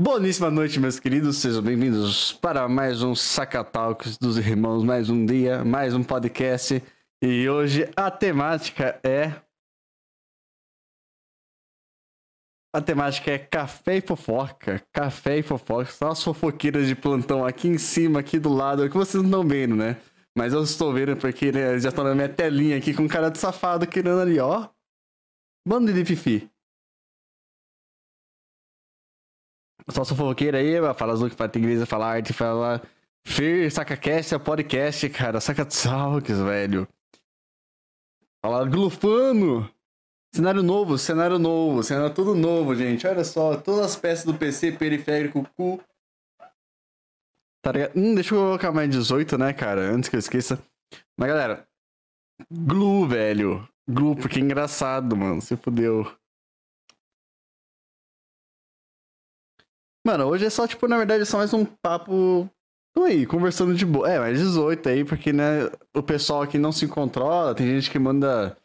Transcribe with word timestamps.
Boníssima 0.00 0.48
noite, 0.48 0.78
meus 0.78 1.00
queridos. 1.00 1.38
Sejam 1.38 1.60
bem-vindos 1.60 2.32
para 2.32 2.68
mais 2.68 3.02
um 3.02 3.16
Sacatalcos 3.16 4.16
dos 4.16 4.38
Irmãos. 4.38 4.84
Mais 4.84 5.10
um 5.10 5.26
dia, 5.26 5.64
mais 5.64 5.92
um 5.92 6.04
podcast. 6.04 6.80
E 7.20 7.48
hoje 7.48 7.90
a 7.96 8.08
temática 8.08 9.00
é. 9.02 9.32
A 12.72 12.80
temática 12.80 13.32
é 13.32 13.38
café 13.38 13.96
e 13.96 14.00
fofoca. 14.00 14.80
Café 14.92 15.38
e 15.38 15.42
fofoca. 15.42 15.86
São 15.86 16.12
as 16.12 16.22
fofoqueiras 16.22 16.86
de 16.86 16.94
plantão 16.94 17.44
aqui 17.44 17.66
em 17.66 17.76
cima, 17.76 18.20
aqui 18.20 18.38
do 18.38 18.50
lado. 18.50 18.84
É 18.84 18.88
que 18.88 18.96
vocês 18.96 19.20
não 19.20 19.30
estão 19.30 19.48
vendo, 19.48 19.74
né? 19.74 19.96
Mas 20.36 20.52
eu 20.52 20.62
estou 20.62 20.92
vendo 20.92 21.16
porque 21.16 21.50
né, 21.50 21.76
já 21.80 21.88
estão 21.88 22.04
na 22.04 22.14
minha 22.14 22.28
telinha 22.28 22.76
aqui 22.76 22.94
com 22.94 23.08
cara 23.08 23.30
de 23.30 23.38
safado 23.38 23.84
querendo 23.84 24.20
ali, 24.20 24.38
ó. 24.38 24.68
Bando 25.66 25.92
de 25.92 26.04
fifi. 26.04 26.48
Só 29.90 30.04
sou 30.04 30.16
fofoqueira 30.16 30.58
aí, 30.58 30.74
fala 30.94 31.16
Zuc, 31.16 31.34
fala 31.34 31.50
Tigriza, 31.50 31.86
fala 31.86 32.06
Arte, 32.06 32.32
fala 32.32 32.82
saca 33.70 33.96
cast, 33.96 34.34
é 34.34 34.38
podcast, 34.38 35.08
cara, 35.10 35.40
saca 35.40 35.64
Talks, 35.64 36.38
velho. 36.38 36.86
Fala 38.42 38.64
Glufano. 38.64 39.70
Cenário 40.34 40.62
novo, 40.62 40.98
cenário 40.98 41.38
novo, 41.38 41.82
cenário 41.82 42.14
tudo 42.14 42.34
novo, 42.34 42.74
gente. 42.74 43.06
Olha 43.06 43.24
só, 43.24 43.56
todas 43.56 43.80
as 43.80 43.96
peças 43.96 44.24
do 44.24 44.34
PC, 44.34 44.72
periférico, 44.72 45.48
cu. 45.56 45.80
Tá 47.62 47.72
ligado? 47.72 47.96
Hum, 47.96 48.14
deixa 48.14 48.34
eu 48.34 48.38
colocar 48.38 48.70
mais 48.70 48.90
18, 48.90 49.38
né, 49.38 49.52
cara? 49.52 49.80
Antes 49.80 50.08
que 50.08 50.16
eu 50.16 50.20
esqueça. 50.20 50.62
Mas, 51.18 51.28
galera, 51.28 51.66
Glu, 52.50 53.06
velho. 53.08 53.68
Glu, 53.88 54.14
porque 54.14 54.38
é 54.38 54.42
engraçado, 54.42 55.16
mano. 55.16 55.40
Se 55.40 55.56
fudeu. 55.56 56.06
Mano, 60.08 60.24
hoje 60.24 60.46
é 60.46 60.48
só, 60.48 60.66
tipo, 60.66 60.88
na 60.88 60.96
verdade, 60.96 61.20
é 61.20 61.26
só 61.26 61.36
mais 61.36 61.52
um 61.52 61.66
papo. 61.66 62.48
Tô 62.94 63.04
aí, 63.04 63.26
conversando 63.26 63.74
de 63.74 63.84
boa. 63.84 64.10
É, 64.10 64.18
mais 64.18 64.38
18 64.38 64.88
aí, 64.88 65.04
porque, 65.04 65.34
né, 65.34 65.70
o 65.94 66.02
pessoal 66.02 66.40
aqui 66.40 66.56
não 66.56 66.72
se 66.72 66.88
controla. 66.88 67.54
Tem 67.54 67.66
gente 67.66 67.90
que 67.90 67.98
manda. 67.98 68.56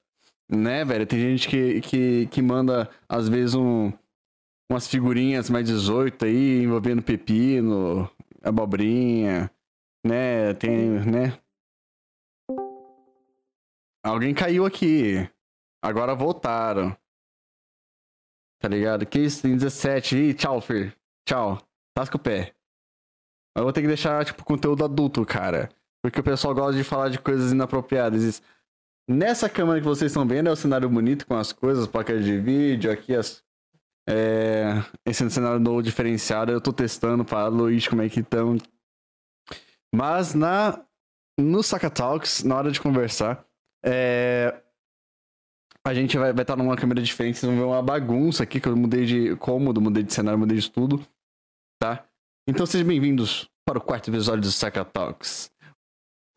Né, 0.50 0.86
velho? 0.86 1.06
Tem 1.06 1.20
gente 1.20 1.50
que, 1.50 1.82
que, 1.82 2.28
que 2.28 2.42
manda, 2.42 2.90
às 3.10 3.28
vezes, 3.28 3.56
um, 3.56 3.92
umas 4.72 4.88
figurinhas 4.88 5.50
mais 5.50 5.68
18 5.68 6.24
aí, 6.24 6.64
envolvendo 6.64 7.04
pepino, 7.04 8.10
abobrinha, 8.42 9.52
né? 10.02 10.54
Tem, 10.54 10.92
né? 11.02 11.38
Alguém 14.02 14.34
caiu 14.34 14.66
aqui. 14.66 15.30
Agora 15.84 16.16
voltaram. 16.16 16.96
Tá 18.62 18.70
ligado? 18.70 19.06
Que 19.06 19.20
isso? 19.20 19.42
Tem 19.42 19.58
17. 19.58 20.16
Ih, 20.16 20.34
tchau, 20.34 20.62
Fer. 20.62 21.03
Tchau. 21.28 21.62
Tasca 21.96 22.18
o 22.18 22.20
pé. 22.20 22.54
Eu 23.56 23.64
vou 23.64 23.74
ter 23.74 23.82
que 23.82 23.88
deixar, 23.88 24.26
tipo, 24.26 24.44
conteúdo 24.44 24.84
adulto, 24.84 25.26
cara. 25.26 25.70
Porque 26.04 26.20
o 26.20 26.24
pessoal 26.24 26.54
gosta 26.54 26.74
de 26.74 26.84
falar 26.84 27.10
de 27.10 27.20
coisas 27.20 27.52
inapropriadas. 27.52 28.42
Nessa 29.08 29.50
câmera 29.50 29.80
que 29.80 29.86
vocês 29.86 30.12
estão 30.12 30.28
vendo 30.28 30.50
é 30.50 30.52
o 30.52 30.56
cenário 30.56 30.90
bonito 30.90 31.28
com 31.28 31.36
as 31.36 31.52
coisas, 31.52 31.88
placas 31.88 32.24
de 32.24 32.40
vídeo, 32.40 32.92
aqui 32.92 33.16
as. 33.16 33.44
É... 34.08 34.84
Esse 35.06 35.30
cenário 35.30 35.60
novo 35.60 35.82
diferenciado, 35.82 36.52
eu 36.52 36.60
tô 36.60 36.74
testando 36.74 37.24
para 37.24 37.48
Luiz 37.48 37.88
como 37.88 38.02
é 38.02 38.10
que 38.10 38.20
estão. 38.20 38.58
Mas 39.96 40.34
na 40.34 40.84
no 41.40 41.64
Saka 41.64 41.90
Talks, 41.90 42.44
na 42.44 42.56
hora 42.56 42.72
de 42.72 42.82
conversar, 42.82 43.46
é... 43.84 44.62
a 45.86 45.94
gente 45.94 46.18
vai, 46.18 46.34
vai 46.34 46.44
estar 46.44 46.56
numa 46.56 46.76
câmera 46.76 47.02
diferente, 47.02 47.40
vocês 47.40 47.50
vão 47.50 47.60
ver 47.60 47.66
uma 47.66 47.82
bagunça 47.82 48.44
aqui, 48.44 48.60
que 48.60 48.68
eu 48.68 48.76
mudei 48.76 49.06
de 49.06 49.36
cômodo, 49.38 49.82
mudei 49.82 50.04
de 50.04 50.14
cenário, 50.14 50.40
mudei 50.40 50.58
de 50.58 50.70
tudo, 50.70 51.06
tá? 51.84 52.08
Então 52.48 52.66
sejam 52.66 52.88
bem-vindos 52.88 53.50
para 53.68 53.78
o 53.78 53.82
quarto 53.82 54.10
episódio 54.10 54.40
do 54.40 54.52
Saka 54.54 54.86
Talks. 54.86 55.52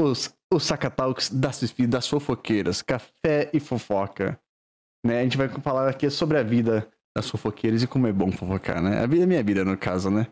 Os, 0.01 0.37
os 0.53 0.65
Saka 0.65 0.91
Talks 0.91 1.31
das, 1.31 1.73
das 1.89 2.09
fofoqueiras, 2.09 2.83
café 2.83 3.49
e 3.55 3.61
fofoca. 3.61 4.41
Né? 5.07 5.21
A 5.21 5.23
gente 5.23 5.37
vai 5.37 5.49
falar 5.49 5.89
aqui 5.89 6.11
sobre 6.11 6.37
a 6.37 6.43
vida 6.43 6.91
das 7.17 7.31
fofoqueiras 7.31 7.81
e 7.85 7.87
como 7.87 8.09
é 8.09 8.13
bom 8.13 8.33
fofocar, 8.33 8.83
né? 8.83 8.99
A 8.99 9.07
vida 9.07 9.23
é 9.23 9.27
minha 9.27 9.43
vida, 9.43 9.65
no 9.65 9.79
caso, 9.79 10.11
né? 10.11 10.27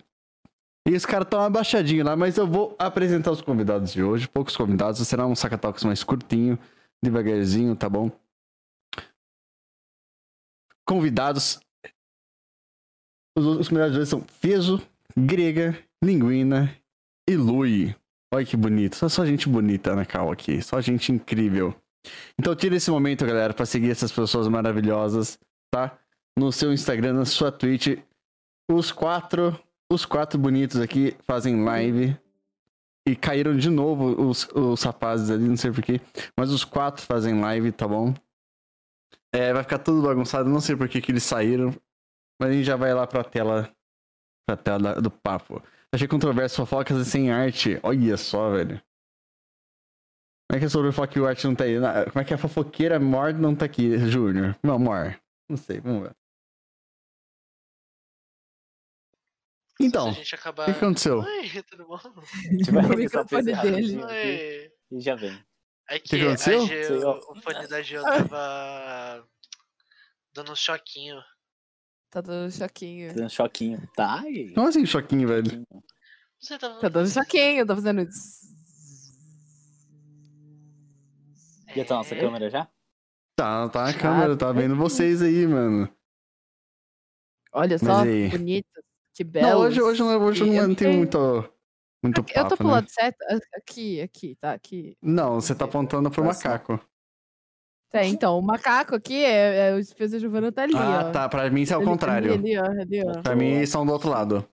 E 0.85 0.97
os 0.97 1.07
caras 1.07 1.27
estão 1.27 1.41
abaixadinhos 1.43 2.05
lá, 2.05 2.17
mas 2.17 2.37
eu 2.37 2.49
vou 2.49 2.75
apresentar 2.77 3.31
os 3.31 3.41
convidados 3.41 3.93
de 3.93 4.03
hoje. 4.03 4.27
Poucos 4.27 4.57
convidados, 4.57 4.99
será 5.07 5.25
um 5.29 5.37
Saka 5.37 5.57
Talks 5.57 5.85
mais 5.85 6.03
curtinho, 6.03 6.59
devagarzinho, 7.01 7.77
tá 7.77 7.89
bom? 7.89 8.11
Convidados. 10.85 11.61
Os, 13.39 13.47
os 13.47 13.69
convidados 13.69 13.95
de 13.95 14.01
hoje 14.01 14.11
são 14.11 14.21
Feso, 14.23 14.83
Grega, 15.17 15.79
Linguina 16.03 16.75
e 17.29 17.37
Lui. 17.37 17.95
Olha 18.33 18.45
que 18.45 18.57
bonito. 18.57 18.97
Só, 18.97 19.09
só 19.09 19.25
gente 19.25 19.49
bonita 19.49 19.95
na 19.95 20.05
cal 20.05 20.31
aqui. 20.31 20.61
Só 20.61 20.81
gente 20.81 21.13
incrível. 21.13 21.75
Então 22.39 22.55
tira 22.55 22.77
esse 22.77 22.91
momento, 22.91 23.25
galera, 23.25 23.55
para 23.55 23.65
seguir 23.65 23.91
essas 23.91 24.13
pessoas 24.13 24.49
maravilhosas, 24.49 25.39
tá? 25.71 25.97
No 26.37 26.51
seu 26.51 26.73
Instagram, 26.73 27.15
na 27.15 27.25
sua 27.25 27.53
Twitch. 27.53 27.99
Os 28.71 28.91
quatro, 28.91 29.59
os 29.91 30.05
quatro 30.05 30.39
bonitos 30.39 30.81
aqui 30.81 31.17
fazem 31.23 31.63
live. 31.65 32.17
E 33.07 33.15
caíram 33.15 33.55
de 33.55 33.69
novo 33.69 34.29
os, 34.29 34.49
os 34.55 34.83
rapazes 34.83 35.31
ali, 35.31 35.47
não 35.47 35.57
sei 35.57 35.71
porquê. 35.71 36.01
Mas 36.37 36.51
os 36.51 36.65
quatro 36.65 37.05
fazem 37.05 37.41
live, 37.41 37.71
tá 37.71 37.87
bom? 37.87 38.15
É, 39.33 39.53
vai 39.53 39.63
ficar 39.63 39.79
tudo 39.79 40.07
bagunçado, 40.07 40.49
não 40.49 40.61
sei 40.61 40.75
por 40.75 40.89
que, 40.89 41.01
que 41.01 41.13
eles 41.13 41.23
saíram. 41.23 41.75
Mas 42.41 42.51
a 42.51 42.53
gente 42.53 42.65
já 42.65 42.77
vai 42.77 42.95
lá 42.95 43.07
pra 43.07 43.23
tela. 43.23 43.71
Pra 44.47 44.57
tela 44.57 45.01
do 45.01 45.11
papo. 45.11 45.63
Achei 45.93 46.07
controverso 46.09 46.57
fofocas 46.57 46.99
e 46.99 47.11
sem 47.11 47.31
arte. 47.31 47.79
Olha 47.83 48.17
só, 48.17 48.51
velho. 48.51 48.83
Como 50.51 50.57
é 50.57 50.59
que 50.59 50.67
é 50.67 50.69
sobre 50.69 50.93
fofoca 50.93 51.19
e 51.19 51.23
o 51.23 51.27
arte 51.27 51.47
não 51.47 51.55
tá 51.55 51.65
aí? 51.65 51.77
Como 52.11 52.21
é 52.21 52.25
que 52.25 52.35
a 52.35 52.39
fofoqueira 52.39 53.01
Mor 53.01 53.33
não 53.33 53.57
tá 53.57 53.65
aqui, 53.65 53.97
Júnior? 54.11 54.57
Não, 54.63 54.79
Mor. 54.79 55.19
Não 55.49 55.57
sei, 55.57 55.81
vamos 55.81 56.03
ver. 56.03 56.17
Então, 59.81 60.11
o 60.13 60.35
acabar... 60.35 60.67
que 60.67 60.71
aconteceu? 60.71 61.19
Oi, 61.19 61.63
tudo 61.69 61.87
bom? 61.87 61.99
Vai 62.73 62.85
O 62.85 62.97
microfone 62.97 63.53
dele. 63.57 64.05
Oi. 64.05 64.73
E 64.93 65.01
já 65.01 65.15
vem. 65.17 65.45
É 65.89 65.99
que 65.99 66.09
que 66.11 66.17
a 66.17 66.27
aconteceu? 66.27 66.67
Geo- 66.67 67.19
o 67.29 67.41
fone 67.41 67.67
da 67.67 67.83
Geo 67.83 68.03
tava 68.03 69.29
dando 70.33 70.53
um 70.53 70.57
choquinho. 70.57 71.21
Tá 72.15 72.21
dando 72.21 72.53
choquinho. 72.53 73.13
Dando 73.13 73.27
um 73.27 73.29
choquinho. 73.29 73.89
Tá 73.97 74.21
aí. 74.21 74.55
Como 74.55 74.69
assim, 74.69 74.87
choquinho, 74.87 75.27
velho? 75.27 75.67
Você 76.39 76.57
tava... 76.57 76.79
Tá 76.79 76.89
dando 76.89 77.09
choquinho, 77.11 77.67
tá 77.67 77.75
fazendo. 77.75 78.09
Já 81.75 81.85
tá 81.85 81.95
nossa 81.97 82.15
É. 82.15 82.21
câmera 82.21 82.49
já? 82.49 82.69
Tá, 83.37 83.69
tá 83.69 83.83
na 83.83 83.91
Já, 83.91 83.99
câmera, 83.99 84.37
tá 84.37 84.53
vendo 84.53 84.77
vocês 84.77 85.21
aí, 85.23 85.45
mano. 85.45 85.93
Olha 87.53 87.77
só, 87.81 88.05
e 88.07 88.09
aí? 88.27 88.29
bonito. 88.29 88.69
Que 89.13 89.25
belo. 89.25 89.49
Não, 89.49 89.61
hoje, 89.63 89.83
hoje, 89.83 90.01
não- 90.01 90.23
hoje 90.25 90.45
E 90.45 90.47
não, 90.47 90.55
eu 90.55 90.67
tem 90.67 90.75
fiquei- 90.77 90.97
muito, 90.97 91.19
muito 92.01 92.19
Eu 92.21 92.25
tô 92.25 92.33
papo, 92.33 92.57
pro 92.59 92.67
né? 92.69 92.73
lado 92.75 92.89
certo. 92.91 93.21
a- 93.23 93.41
Aqui, 93.59 94.01
aqui, 94.01 94.37
tá? 94.41 94.53
Aqui. 94.53 94.97
Não, 95.03 95.41
você 95.41 95.53
tá 95.53 95.65
apontando 95.65 96.09
pro 96.13 96.23
Nossa. 96.23 96.49
macaco. 96.49 96.81
É, 97.95 98.07
então, 98.07 98.39
o 98.39 98.43
macaco 98.43 98.95
aqui 98.95 99.25
é, 99.25 99.69
é 99.69 99.75
o 99.75 99.77
Defesa 99.77 100.19
Giovana 100.19 100.51
tá 100.51 100.63
ali, 100.65 100.75
Ah, 100.77 101.07
ó. 101.07 101.13
tá. 101.13 101.29
Pra 101.29 101.49
mim 101.49 101.63
isso 101.63 101.73
é 101.73 101.77
o 101.77 101.81
Ele- 101.81 101.87
contrário. 101.91 102.33
Ali, 102.35 102.59
ó, 102.59 102.65
ali, 102.65 103.03
ó. 103.07 103.23
Pra 103.23 103.37
mim 103.37 103.65
são 103.67 103.87
do 103.87 103.93
outro 103.93 104.11
lado. 104.11 104.47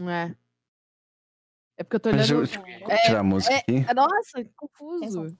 É. 0.00 0.34
É 1.76 1.82
porque 1.84 1.96
eu 1.96 2.00
tô 2.00 2.10
Deixa 2.12 2.34
olhando. 2.34 2.44
eu 2.44 2.46
tipo, 2.50 2.64
tirar 3.04 3.20
a 3.20 3.22
música 3.22 3.54
é- 3.54 3.58
aqui. 3.58 3.84
É, 3.88 3.94
Nossa, 3.94 4.44
que 4.44 4.50
confuso. 4.56 5.36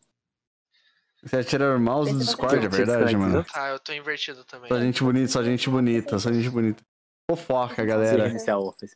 Você 1.23 1.43
tirar 1.45 1.77
o 1.77 1.81
mouse 1.81 2.13
do 2.13 2.19
Discord, 2.19 2.57
é 2.67 2.69
verdade, 2.69 3.17
mano? 3.17 3.47
Ah, 3.55 3.71
eu 3.71 3.79
tô 3.79 3.93
invertido 3.95 4.45
também. 4.45 4.69
Só 4.69 4.79
gente 4.79 5.03
bonita, 5.03 5.29
só 5.29 5.43
gente 5.43 5.71
bonita, 5.71 6.19
só 6.19 6.31
gente 6.33 6.51
bonita. 6.51 6.85
Fofoca, 7.31 7.83
galera. 7.85 8.29
Iniciar 8.29 8.59
o 8.59 8.69
office. 8.69 8.95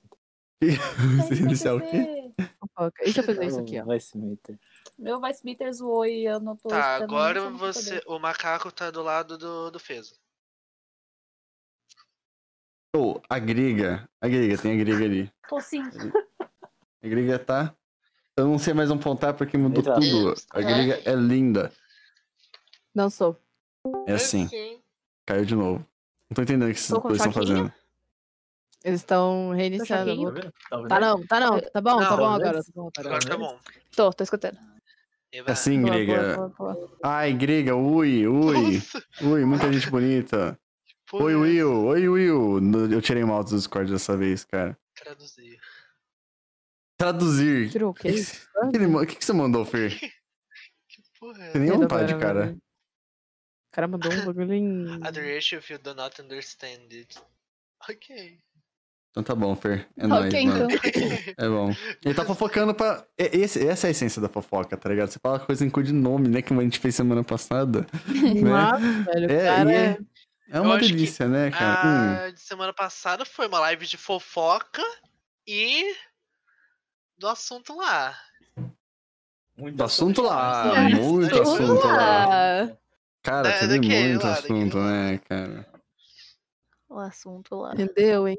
Iniciar 1.41 1.75
o 1.75 1.81
quê? 1.81 2.31
Fofoca. 2.61 3.03
Deixa 3.05 3.21
eu 3.21 3.25
fazer 3.25 3.47
isso 3.47 3.61
aqui, 3.61 3.81
ó. 3.81 3.85
Vai 3.87 3.99
se 4.01 4.19
meter. 4.19 4.59
Meu 4.99 5.21
Vice 5.21 5.45
Meter 5.45 5.73
zoou 5.73 6.05
e 6.05 6.25
eu 6.25 6.41
não 6.41 6.57
tô 6.57 6.69
Tá, 6.69 6.97
agora 6.97 7.49
você... 7.51 8.03
O 8.07 8.19
macaco 8.19 8.73
tá 8.73 8.91
do 8.91 9.03
lado 9.03 9.39
do, 9.39 9.71
do 9.71 9.79
Fezo. 9.79 10.17
Ô, 12.97 13.21
a 13.29 13.39
grega. 13.39 14.09
A 14.21 14.27
grega, 14.27 14.59
tem 14.59 14.73
a 14.73 14.85
grega 14.85 15.05
ali. 15.05 15.33
Tô 15.49 15.61
sim. 15.61 15.83
A 17.01 17.07
grega 17.07 17.39
tá. 17.39 17.75
Eu 18.37 18.49
não 18.49 18.59
sei 18.59 18.75
mais 18.75 18.91
apontar 18.91 19.35
porque 19.35 19.57
mudou 19.57 19.83
Exato. 19.83 20.01
tudo. 20.01 20.35
A 20.51 20.61
grega 20.61 21.01
é 21.05 21.15
linda. 21.15 21.73
Não 22.93 23.09
sou. 23.09 23.37
É 24.07 24.15
assim. 24.15 24.49
Caiu 25.25 25.45
de 25.45 25.55
novo. 25.55 25.87
Não 26.29 26.35
tô 26.35 26.43
entendendo 26.43 26.71
o 26.71 26.75
que 26.75 26.89
dois 26.89 27.17
estão 27.19 27.33
fazendo. 27.33 27.73
Eles 28.83 29.01
estão 29.01 29.51
reiniciando. 29.51 30.11
amor. 30.11 30.53
Tá 30.71 30.89
Tá 30.89 31.01
não, 31.01 31.27
tá 31.27 31.41
não. 31.41 31.61
Tá 31.61 31.81
bom, 31.81 31.99
tá 31.99 32.11
Não, 32.11 32.17
bom 32.17 32.25
tá 32.25 32.35
agora. 32.35 32.63
vendo? 32.63 32.65
Tá 32.65 32.73
bom 32.75 32.91
agora. 32.97 33.09
Agora 33.09 33.29
tá 33.29 33.37
bom. 33.37 33.61
Tô, 33.95 34.13
tô 34.13 34.25
escutando. 34.25 34.78
Vai. 35.33 35.53
Assim, 35.53 35.81
Boa, 35.83 35.93
grega. 35.95 36.35
boa, 36.37 36.49
boa, 36.49 36.75
boa. 36.75 36.99
Ai, 37.05 37.33
grega, 37.35 37.77
ui, 37.77 38.27
ui. 38.27 38.75
Nossa, 38.77 39.05
Ui, 39.23 39.45
muita 39.45 39.71
gente 39.73 39.91
bonita. 39.91 40.59
Pô, 41.11 41.23
Oi, 41.25 41.35
Will. 41.35 41.85
Oi, 41.87 42.09
Will. 42.09 42.59
Eu 42.91 43.01
tirei 43.03 43.25
mal 43.25 43.43
do 43.45 43.51
Discord 43.57 43.91
dessa 43.91 44.17
vez, 44.17 44.45
cara. 44.45 44.79
Traduzir. 44.95 45.59
Traduzir. 46.99 47.83
O 47.85 47.95
que, 47.95 48.13
que, 48.13 49.07
que 49.07 49.17
que 49.17 49.25
você 49.25 49.33
mandou, 49.33 49.65
Fer? 49.65 49.91
Que 50.89 51.03
porra 51.21 51.45
é 51.45 51.51
Tem 51.53 51.61
nem 51.63 51.71
vontade, 51.73 52.13
cara. 52.19 52.47
pera. 52.47 52.53
O 52.57 53.71
cara 53.73 53.89
mandou 53.89 54.13
um 54.13 54.25
bagulho 54.25 54.55
em. 54.55 54.87
Adoration 55.07 55.59
if 55.59 55.71
you 55.71 55.79
do 55.79 55.95
not 55.95 56.21
understand 56.21 56.89
it. 56.93 57.19
Ok. 57.89 58.39
Então 59.19 59.25
tá 59.25 59.35
bom, 59.35 59.57
Fer. 59.57 59.89
É 59.97 60.07
nóis, 60.07 60.27
ok, 60.27 60.47
mano. 60.47 60.69
então. 60.71 60.79
É 61.37 61.49
bom. 61.49 61.75
Ele 62.05 62.15
tá 62.15 62.25
fofocando 62.25 62.73
pra. 62.73 63.05
é- 63.19 63.37
Esse, 63.37 63.67
essa 63.67 63.87
é 63.87 63.89
a 63.89 63.91
essência 63.91 64.23
da 64.23 64.29
fofoca, 64.29 64.77
tá 64.77 64.89
ligado? 64.89 65.09
Você 65.11 65.19
fala 65.19 65.41
coisa 65.41 65.65
em 65.67 65.71
cu 65.71 65.83
de 65.83 65.93
nome, 65.93 66.29
né? 66.29 66.41
Que 66.41 66.55
a 66.55 66.61
gente 66.63 66.79
fez 66.79 66.95
semana 66.95 67.25
passada. 67.25 67.85
Nossa, 68.41 68.79
velho, 68.79 69.33
É, 69.33 69.45
cara 69.45 69.73
é... 69.73 69.77
é, 69.77 69.99
é 70.51 70.61
uma 70.61 70.79
delícia, 70.79 71.27
né, 71.27 71.51
cara? 71.51 71.89
Hum. 71.89 72.27
A 72.27 72.31
de 72.31 72.41
semana 72.41 72.73
passada 72.73 73.25
foi 73.25 73.49
uma 73.49 73.59
live 73.61 73.87
de 73.87 73.97
fofoca 73.97 74.83
e 75.47 75.95
do 77.19 77.27
assunto 77.27 77.77
lá. 77.77 78.17
Muito 79.57 79.75
Do 79.75 79.83
assunto 79.83 80.23
lá, 80.23 80.73
É, 80.77 80.95
muito 80.95 81.43
assunto 81.43 81.63
assunto 81.65 81.87
lá. 81.89 82.79
Cara, 83.25 83.59
teve 83.59 83.81
muito 83.81 84.25
assunto, 84.25 84.79
né, 84.79 85.19
cara? 85.29 85.67
O 86.89 86.99
assunto 87.01 87.57
lá. 87.57 87.75
Entendeu, 87.75 88.29
hein? 88.29 88.39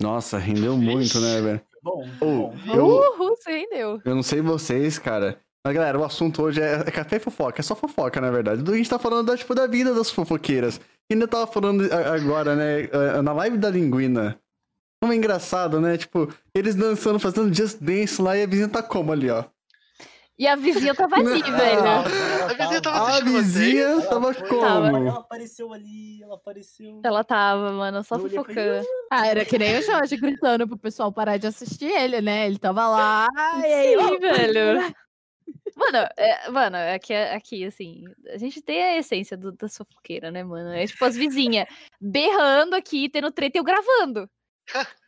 Nossa, 0.00 0.38
rendeu 0.38 0.76
muito, 0.76 1.18
né, 1.20 1.40
velho? 1.40 1.60
Bom, 1.82 2.04
bom. 2.18 2.54
eu, 2.74 2.86
Uhul, 2.86 3.36
você 3.36 3.50
rendeu. 3.50 4.00
eu 4.04 4.14
não 4.14 4.22
sei 4.22 4.40
vocês, 4.40 4.98
cara. 4.98 5.38
Mas, 5.64 5.74
galera, 5.74 5.98
o 5.98 6.04
assunto 6.04 6.42
hoje 6.42 6.60
é, 6.60 6.74
é 6.86 6.90
café 6.90 7.16
e 7.16 7.20
fofoca. 7.20 7.60
É 7.60 7.62
só 7.62 7.74
fofoca, 7.74 8.20
na 8.20 8.30
verdade. 8.30 8.62
A 8.70 8.76
gente 8.76 8.88
tá 8.90 8.98
falando 8.98 9.26
da, 9.26 9.36
tipo, 9.36 9.54
da 9.54 9.66
vida 9.66 9.92
das 9.94 10.10
fofoqueiras. 10.10 10.80
E 11.10 11.14
ainda 11.14 11.26
tava 11.26 11.46
falando 11.46 11.88
agora, 11.92 12.54
né? 12.54 12.88
Na 13.22 13.32
live 13.32 13.56
da 13.58 13.70
linguina. 13.70 14.38
Como 15.00 15.12
é 15.12 15.16
engraçado, 15.16 15.80
né? 15.80 15.96
Tipo, 15.96 16.28
eles 16.54 16.74
dançando, 16.74 17.18
fazendo 17.18 17.52
just 17.54 17.78
dance 17.80 18.20
lá 18.20 18.36
e 18.36 18.42
a 18.42 18.46
vizinha 18.46 18.68
tá 18.68 18.82
como 18.82 19.12
ali, 19.12 19.30
ó. 19.30 19.44
E 20.38 20.46
a 20.46 20.54
vizinha 20.54 20.94
tava 20.94 21.16
ali, 21.16 21.42
velho. 21.42 21.88
A 21.88 22.52
vizinha 22.52 22.82
tava 22.82 23.16
A 23.16 23.20
vizinha 23.20 24.02
tava 24.02 24.34
como? 24.34 24.96
Ela 24.96 25.18
apareceu 25.20 25.72
ali, 25.72 26.22
ela 26.22 26.34
apareceu. 26.34 27.00
Ela 27.02 27.24
tava, 27.24 27.72
mano, 27.72 28.04
só 28.04 28.16
Eu 28.16 28.28
fofocando. 28.28 28.86
Ah, 29.10 29.26
era 29.26 29.44
que 29.46 29.58
nem 29.58 29.78
o 29.78 29.82
Jorge 29.82 30.16
gritando 30.16 30.68
pro 30.68 30.76
pessoal 30.76 31.10
parar 31.10 31.38
de 31.38 31.46
assistir 31.46 31.90
ele, 31.90 32.20
né? 32.20 32.46
Ele 32.46 32.58
tava 32.58 32.86
lá, 32.86 33.28
e 33.60 33.64
aí, 33.64 33.96
Sim, 33.96 33.96
ó, 33.96 34.18
velho. 34.18 34.96
Mano, 35.76 35.98
é, 36.16 36.50
mano, 36.50 36.76
aqui, 36.94 37.12
aqui, 37.12 37.64
assim, 37.64 38.04
a 38.32 38.38
gente 38.38 38.62
tem 38.62 38.82
a 38.82 38.96
essência 38.96 39.36
do, 39.36 39.52
da 39.52 39.68
fofoqueira, 39.68 40.30
né, 40.30 40.42
mano? 40.42 40.70
É 40.70 40.86
tipo 40.86 41.04
as 41.04 41.14
vizinhas 41.14 41.66
berrando 42.00 42.74
aqui, 42.74 43.10
tendo 43.10 43.30
treta 43.30 43.58
e 43.58 43.60
eu 43.60 43.64
gravando. 43.64 44.28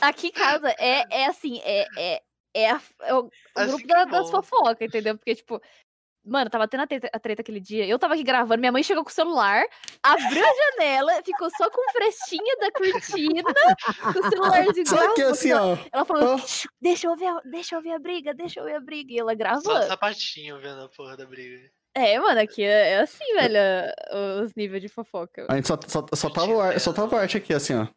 Aqui 0.00 0.28
em 0.28 0.32
casa 0.32 0.74
é, 0.78 1.04
é 1.22 1.26
assim, 1.26 1.60
é, 1.62 1.86
é, 1.98 2.22
é, 2.54 2.70
a- 2.70 2.80
é 3.02 3.14
o, 3.14 3.18
o 3.56 3.66
grupo 3.66 3.86
da- 3.86 4.04
das 4.04 4.30
fofocas, 4.30 4.80
entendeu? 4.80 5.16
Porque, 5.16 5.34
tipo, 5.34 5.60
mano, 6.24 6.50
tava 6.50 6.68
tendo 6.68 6.82
a 6.82 6.86
treta, 6.86 7.08
a 7.12 7.18
treta 7.18 7.42
aquele 7.42 7.60
dia, 7.60 7.86
eu 7.86 7.98
tava 7.98 8.14
aqui 8.14 8.22
gravando, 8.22 8.60
minha 8.60 8.72
mãe 8.72 8.82
chegou 8.82 9.02
com 9.02 9.10
o 9.10 9.12
celular, 9.12 9.64
abriu 10.02 10.44
a 10.44 10.54
janela, 10.72 11.22
ficou 11.24 11.48
só 11.56 11.70
com 11.70 11.92
frestinha 11.92 12.56
da 12.56 12.70
cortina, 12.72 13.42
com 14.12 14.18
o 14.20 14.30
celularzinho 14.30 14.86
Só 14.86 15.14
que 15.14 15.22
assim, 15.22 15.52
ó. 15.52 15.76
Ela 15.92 16.04
falou. 16.04 16.38
"Shh, 16.38 16.66
deixa 16.80 17.06
eu, 17.06 17.16
ver 17.16 17.26
a, 17.26 17.40
deixa 17.44 17.74
eu 17.76 17.82
ver 17.82 17.92
a 17.92 17.98
briga, 17.98 18.34
deixa 18.34 18.60
eu 18.60 18.64
ver 18.64 18.74
a 18.76 18.80
briga. 18.80 19.12
E 19.12 19.18
ela 19.18 19.32
Só 19.32 19.36
gravando. 19.38 19.70
o 19.70 19.82
sapatinho 19.88 20.58
vendo 20.60 20.82
a 20.84 20.88
porra 20.88 21.16
da 21.16 21.24
briga. 21.26 21.70
É, 21.96 22.20
mano, 22.20 22.40
aqui 22.40 22.62
é, 22.62 22.90
é 22.92 23.00
assim, 23.00 23.24
velho, 23.34 23.58
os 24.44 24.54
níveis 24.54 24.80
de 24.80 24.88
fofoca. 24.88 25.46
A 25.48 25.56
gente 25.56 25.66
só, 25.66 25.76
só, 25.88 26.06
só, 26.14 26.30
tava, 26.30 26.52
o 26.52 26.60
ar, 26.60 26.78
só 26.78 26.92
tava 26.92 27.16
o 27.16 27.18
arte 27.18 27.36
aqui, 27.36 27.52
assim, 27.52 27.74
ó. 27.74 27.88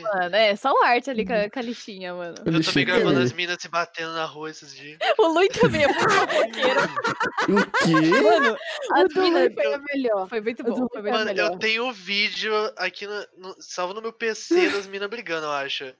Mano, 0.00 0.36
é 0.36 0.54
só 0.54 0.72
o 0.72 0.82
arte 0.84 1.10
ali 1.10 1.26
com 1.26 1.32
a, 1.32 1.50
com 1.50 1.58
a 1.58 1.62
lixinha, 1.62 2.14
mano. 2.14 2.36
Eu 2.46 2.62
também 2.62 2.84
gravando 2.86 3.18
as 3.20 3.32
minas 3.32 3.56
se 3.60 3.68
batendo 3.68 4.12
na 4.12 4.24
rua 4.24 4.50
esses 4.50 4.74
dias. 4.74 4.98
O 5.18 5.26
Lui 5.28 5.48
também 5.48 5.82
é 5.84 5.88
muito 5.88 6.08
fofoqueiro. 6.08 6.80
O 7.46 7.70
quê? 7.84 8.22
Mano, 8.22 8.56
as 8.94 9.08
do 9.14 9.22
minas... 9.22 9.54
Foi 9.54 9.74
a 9.74 9.78
melhor. 9.78 10.28
Foi 10.28 10.40
muito 10.40 10.62
bom, 10.64 10.88
foi 10.88 11.02
Mano, 11.02 11.24
melhor. 11.26 11.52
eu 11.52 11.58
tenho 11.58 11.88
o 11.88 11.92
vídeo 11.92 12.52
aqui, 12.76 13.06
no, 13.06 13.26
no- 13.36 13.56
salvo 13.60 13.94
no 13.94 14.02
meu 14.02 14.12
PC 14.12 14.70
das 14.70 14.86
minas 14.86 15.08
brigando, 15.10 15.46
eu 15.46 15.52
acho. 15.52 15.92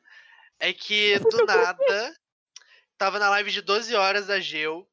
É 0.58 0.72
que 0.72 1.18
do 1.30 1.44
nada, 1.44 2.16
tava 2.96 3.18
na 3.18 3.28
live 3.30 3.50
de 3.50 3.62
12 3.62 3.94
horas 3.94 4.26
da 4.26 4.40
Geo. 4.40 4.86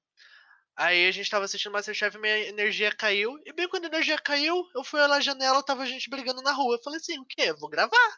Aí 0.75 1.08
a 1.08 1.12
gente 1.12 1.30
tava 1.30 1.46
assistindo 1.46 1.72
Masterchef 1.72 2.18
e 2.18 2.20
minha 2.20 2.38
energia 2.48 2.92
caiu. 2.92 3.40
E 3.46 3.54
bem 3.54 3.68
quando 3.70 3.86
a 3.86 3.88
energia 3.88 4.18
caiu, 4.18 4.64
eu 4.75 4.84
fui 4.84 5.00
olhar 5.00 5.08
na 5.10 5.20
janela, 5.22 5.62
tava 5.64 5.84
a 5.84 5.86
gente 5.86 6.10
brigando 6.10 6.42
na 6.42 6.52
rua. 6.52 6.75
Eu 6.75 6.81
falei 6.84 6.98
assim, 7.00 7.20
o 7.20 7.25
quê? 7.25 7.54
Vou 7.54 7.70
gravar. 7.70 8.18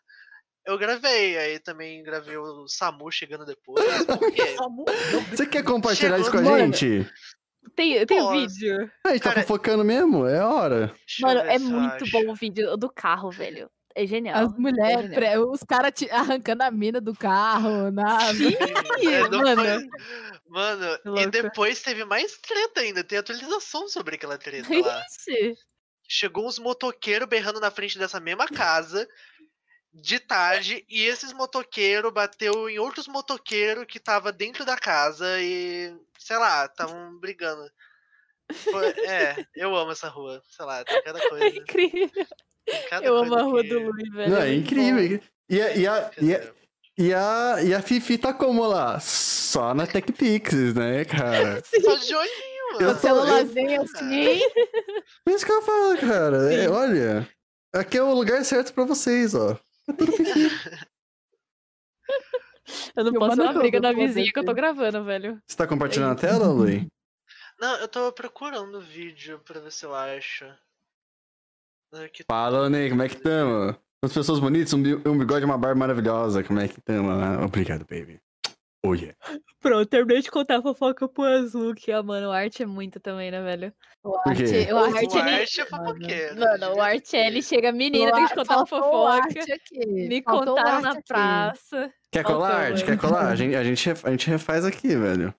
Eu 0.66 0.78
gravei, 0.78 1.38
aí 1.38 1.60
também 1.60 2.02
gravei 2.04 2.38
o 2.38 2.68
Samu 2.68 3.12
chegando 3.12 3.46
depois. 3.46 3.86
Você 5.32 5.46
quer 5.46 5.64
compartilhar 5.64 6.18
isso 6.20 6.32
com 6.32 6.38
a 6.38 6.42
Mano. 6.42 6.58
gente? 6.74 7.08
Tem, 7.76 8.06
tem 8.06 8.20
o 8.20 8.24
Nossa. 8.24 8.36
vídeo. 8.38 8.92
A 9.06 9.10
gente 9.12 9.22
tá 9.24 9.30
Cara- 9.30 9.42
fofocando 9.42 9.84
mesmo? 9.84 10.26
É 10.28 10.44
hora. 10.44 10.94
Mano, 11.20 11.40
é 11.42 11.60
muito 11.60 12.10
bom 12.12 12.32
o 12.32 12.36
vídeo 12.36 12.76
do 12.78 12.90
carro, 12.90 13.30
velho. 13.32 13.70
É 13.98 14.06
genial. 14.06 14.46
As 14.48 14.54
é 14.54 14.58
mulheres, 14.58 15.02
genial. 15.04 15.16
pre- 15.16 15.38
os 15.40 15.60
caras 15.64 15.94
arrancando 16.12 16.64
a 16.64 16.72
mina 16.72 17.00
do 17.00 17.14
carro, 17.16 17.92
na... 17.92 18.20
Sim, 18.34 18.54
É, 19.08 19.22
mano. 19.30 19.56
foi- 19.56 19.88
Mano, 20.48 21.00
e 21.18 21.28
depois 21.28 21.82
teve 21.82 22.06
mais 22.06 22.38
treta 22.38 22.82
ainda. 22.82 23.04
Tem 23.04 23.18
atualização 23.18 23.88
sobre 23.88 24.16
aquela 24.16 24.38
treta 24.38 24.68
lá. 24.80 25.04
Ixi. 25.28 25.54
Chegou 26.08 26.46
uns 26.48 26.60
motoqueiros 26.60 27.28
berrando 27.28 27.60
na 27.60 27.72
frente 27.72 27.98
dessa 27.98 28.20
mesma 28.20 28.46
casa 28.48 29.08
de 29.98 30.20
tarde 30.20 30.86
e 30.90 31.04
esses 31.06 31.32
motoqueiros 31.32 32.12
bateu 32.12 32.70
em 32.70 32.78
outros 32.80 33.08
motoqueiros 33.08 33.86
que 33.88 34.00
tava 34.00 34.32
dentro 34.32 34.66
da 34.66 34.76
casa 34.78 35.40
e, 35.42 35.96
sei 36.20 36.38
lá, 36.38 36.66
estavam 36.66 37.18
brigando. 37.20 37.64
Foi- 38.52 38.90
é, 39.08 39.46
eu 39.56 39.76
amo 39.76 39.92
essa 39.94 40.08
rua. 40.10 40.42
Sei 40.50 40.66
lá, 40.66 40.84
tem 40.84 41.02
cada 41.02 41.18
É 41.24 41.30
coisa. 41.30 41.48
incrível. 41.58 42.28
tem 42.66 42.88
cada 42.90 43.06
Eu 43.06 43.16
amo 43.18 43.30
coisa 43.30 43.42
a 43.44 43.48
rua 43.48 43.62
que- 43.64 43.70
do 43.70 43.80
Lui, 43.80 44.10
velho. 44.12 44.30
Não, 44.32 44.42
é 44.42 44.48
muito 44.52 44.60
incrível. 44.66 45.20
E 45.50 45.62
a, 45.62 45.76
e, 45.78 45.88
a, 45.88 46.12
e, 46.22 46.36
a, 46.36 46.54
e, 46.98 47.14
a, 47.14 47.64
e 47.64 47.74
a 47.74 47.82
Fifi 47.82 48.18
tá 48.18 48.34
como 48.34 48.66
lá? 48.68 49.00
Só 49.00 49.74
na 49.74 49.88
TechPix, 49.88 50.74
né, 50.76 51.06
cara? 51.06 51.62
Só 51.82 51.96
de 51.96 52.16
olhinho, 52.16 52.72
Eu 52.74 52.88
mano. 52.88 52.92
O 52.92 52.96
celularzinho 53.00 53.82
assim. 53.82 54.42
É 55.28 55.32
isso 55.32 55.46
que 55.46 55.52
eu 55.52 55.62
falo, 55.62 55.98
cara. 56.00 56.54
É, 56.54 56.64
Sim. 56.64 56.68
olha, 56.68 57.30
aqui 57.74 57.98
é 57.98 58.04
o 58.04 58.14
lugar 58.14 58.44
certo 58.44 58.74
pra 58.74 58.84
vocês, 58.84 59.34
ó. 59.34 59.58
Eu 62.96 63.04
não 63.04 63.14
Eu 63.14 63.20
posso 63.20 63.36
dar 63.38 63.54
briga 63.54 63.78
tudo, 63.78 63.84
na 63.84 63.94
foda-se. 63.94 64.08
vizinha 64.08 64.32
que 64.34 64.40
eu 64.40 64.46
tô 64.46 64.54
gravando, 64.54 65.04
velho. 65.04 65.42
Você 65.46 65.56
tá 65.58 65.68
compartilhando 65.68 66.14
a 66.14 66.16
tela, 66.16 66.48
Lui? 66.52 66.88
Não, 67.60 67.76
eu 67.78 67.88
tô 67.88 68.12
procurando 68.12 68.80
o 68.80 68.82
vídeo 68.82 69.40
pra 69.46 69.60
ver 69.60 69.72
se 69.72 69.86
eu 69.86 69.94
acho. 69.94 70.46
Aqui 71.94 72.24
Fala, 72.30 72.70
Ney, 72.70 72.90
como 72.90 73.04
é 73.04 73.10
que 73.10 73.16
tamo? 73.18 73.78
As 74.04 74.14
pessoas 74.14 74.40
bonitas, 74.40 74.74
um, 74.74 74.82
bi- 74.82 74.98
bigode 74.98 75.42
e 75.44 75.46
uma 75.46 75.58
barba 75.58 75.80
maravilhosa. 75.80 76.44
Como 76.44 76.60
é 76.60 76.68
que 76.68 76.82
tamo? 76.82 77.10
Obrigado, 77.44 77.86
baby. 77.86 78.20
Oh, 78.88 78.94
yeah. 78.94 79.16
Pronto, 79.62 79.86
terminei 79.88 80.22
de 80.22 80.30
contar 80.30 80.58
a 80.60 80.62
fofoca 80.62 81.08
pro 81.08 81.24
Azul, 81.24 81.74
que, 81.74 81.92
ó, 81.92 82.04
mano, 82.04 82.28
o 82.28 82.32
arte 82.32 82.62
é 82.62 82.66
muito 82.66 83.00
também, 83.00 83.32
né, 83.32 83.42
velho? 83.42 83.74
O 84.04 84.16
arte, 84.18 84.44
o 84.72 84.78
arte, 84.78 85.16
O 85.16 85.20
ele- 85.20 85.30
arte 85.30 85.62
é 85.62 85.66
fofoqueiro. 85.66 86.40
Mano, 86.40 86.76
o 86.76 86.82
arte, 86.82 87.16
ele 87.16 87.42
chega, 87.42 87.72
menina, 87.72 88.12
tem 88.12 88.26
que 88.26 88.32
ar- 88.34 88.36
contar 88.38 88.58
uma 88.58 88.68
fofoca. 88.68 89.28
Me 89.88 90.22
contaram 90.22 90.82
na 90.82 90.92
aqui. 90.92 91.04
praça. 91.08 91.92
Quer 92.12 92.22
Faltou, 92.24 92.42
colar 92.42 92.56
arte? 92.56 92.84
mano. 92.84 92.86
Quer 92.86 92.98
colar? 93.00 93.28
A 93.28 93.36
gente, 93.36 93.56
a, 93.56 93.64
gente, 93.64 93.90
a 93.90 94.12
gente 94.12 94.30
refaz 94.30 94.64
aqui, 94.66 94.96
velho. 94.96 95.34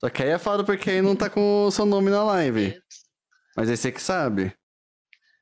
Só 0.00 0.08
que 0.08 0.22
aí 0.22 0.30
é 0.30 0.38
foda 0.38 0.62
porque 0.64 0.90
aí 0.90 1.02
não 1.02 1.16
tá 1.16 1.28
com 1.28 1.64
o 1.66 1.70
seu 1.70 1.84
nome 1.86 2.10
na 2.10 2.22
live. 2.24 2.80
Mas 3.56 3.68
aí 3.68 3.76
você 3.76 3.90
que 3.92 4.00
sabe. 4.00 4.54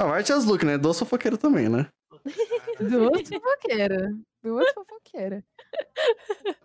A 0.00 0.04
arte 0.06 0.32
é 0.32 0.34
as 0.34 0.44
look, 0.46 0.64
né? 0.64 0.78
Do 0.78 0.92
fofoqueiro 0.94 1.36
também, 1.36 1.68
né? 1.68 1.86
Duas 2.80 3.28
fofoqueiras. 3.28 4.10
Duas 4.42 4.72
fofoqueiras. 4.72 5.42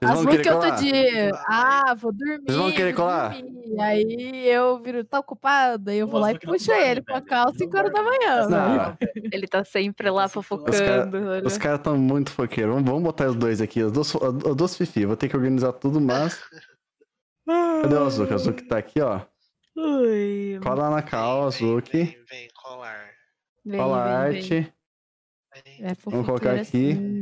Vocês 0.01 0.12
As 0.12 0.25
querer 0.25 0.41
que 0.44 0.50
eu 0.50 0.53
tô 0.53 0.60
colar? 0.62 0.75
de. 0.77 0.91
Ah, 1.48 1.94
vou 1.96 2.13
dormir. 2.13 2.41
Vocês 2.46 2.58
vão 2.58 2.72
querer 2.72 2.94
vou 2.94 3.03
colar? 3.03 3.34
dormir. 3.41 3.79
Aí 3.82 4.48
eu 4.48 4.79
viro, 4.82 5.03
tá 5.03 5.20
ocupada? 5.20 5.91
Aí 5.91 5.98
eu 5.98 6.08
vou 6.08 6.22
Nossa, 6.22 6.32
lá 6.32 6.38
e 6.38 6.39
puxo 6.39 6.67
dorme, 6.67 6.84
ele 6.84 7.01
com 7.03 7.12
a 7.12 7.15
velho. 7.15 7.25
calça 7.27 7.51
Não 7.51 7.58
5 7.60 7.77
horas 7.77 7.91
da 7.94 8.01
manhã. 8.03 8.48
Não. 8.48 8.98
Ele 9.32 9.48
tá 9.48 9.63
sempre 9.65 10.10
lá 10.10 10.25
Os 10.25 10.32
cara- 10.32 10.44
fofocando. 10.44 11.17
olha. 11.29 11.46
Os 11.46 11.58
caras 11.58 11.82
tão 11.82 11.98
muito 11.98 12.32
foqueiros. 12.32 12.74
Vamos, 12.74 12.89
vamos 12.89 13.03
botar 13.03 13.27
os 13.27 13.36
dois 13.36 13.60
aqui, 13.60 13.82
as 13.82 13.91
duas, 13.91 14.10
fo- 14.10 14.22
as 14.25 14.55
duas 14.55 14.77
Fifi. 14.77 15.05
Vou 15.05 15.17
ter 15.17 15.27
que 15.27 15.36
organizar 15.36 15.74
tudo, 15.74 16.00
mas. 16.00 16.39
Cadê 17.82 17.96
o 17.96 18.05
Azuki? 18.05 18.32
O 18.32 18.36
Azuki 18.36 18.63
tá 18.63 18.77
aqui, 18.77 19.01
ó. 19.01 19.20
Ui, 19.77 20.58
Cola 20.63 20.89
na 20.89 21.01
cal, 21.01 21.50
Vem, 21.50 21.60
vem, 21.60 21.67
Azuki. 21.70 21.91
Vem, 21.91 22.24
vem, 22.29 22.48
colar. 22.63 23.10
vem, 23.65 23.79
Cola 23.79 23.98
a 24.01 24.03
vem, 24.29 24.32
vem. 24.32 24.38
arte. 24.41 24.74
Vem, 25.65 25.86
É 25.86 25.94
Vamos 26.05 26.25
colocar 26.25 26.51
aqui. 26.51 26.62
assim, 26.62 27.14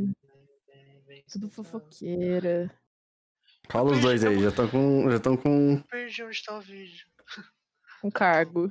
Tudo 1.30 1.50
senão- 1.50 1.50
fofoqueira. 1.50 2.70
Cola 3.68 3.92
os 3.92 4.00
dois 4.00 4.24
aí. 4.24 4.40
Já 4.42 4.48
estão 4.50 4.68
com. 4.68 5.10
Já 5.10 5.16
estão 5.16 5.36
com. 5.36 5.82
Perdi 5.90 6.22
onde 6.22 6.42
tá 6.44 6.56
o 6.58 6.60
vídeo. 6.60 7.06
Um 8.02 8.10
cargo. 8.10 8.70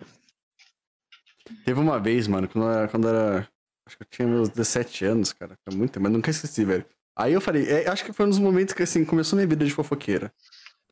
Teve 1.66 1.80
uma 1.80 2.00
vez, 2.00 2.28
mano, 2.28 2.48
quando 2.48 2.70
era, 2.70 2.88
quando 2.88 3.08
era 3.08 3.50
Acho 3.86 3.98
que 3.98 4.04
eu 4.04 4.08
tinha 4.10 4.28
meus 4.28 4.50
17 4.50 5.06
anos, 5.06 5.34
cara. 5.34 5.58
Foi 5.68 5.78
muito, 5.78 6.00
mas 6.00 6.12
nunca 6.12 6.30
esqueci, 6.30 6.64
velho. 6.64 6.86
Aí 7.16 7.34
eu 7.34 7.42
falei, 7.42 7.70
é, 7.70 7.90
acho 7.90 8.06
que 8.06 8.14
foi 8.14 8.26
um 8.26 8.30
dos 8.30 8.40
momentos 8.40 8.74
que, 8.74 8.82
assim, 8.84 9.04
começou 9.04 9.36
minha 9.38 9.48
vida 9.48 9.66
de 9.66 9.72
fofoqueira. 9.74 10.34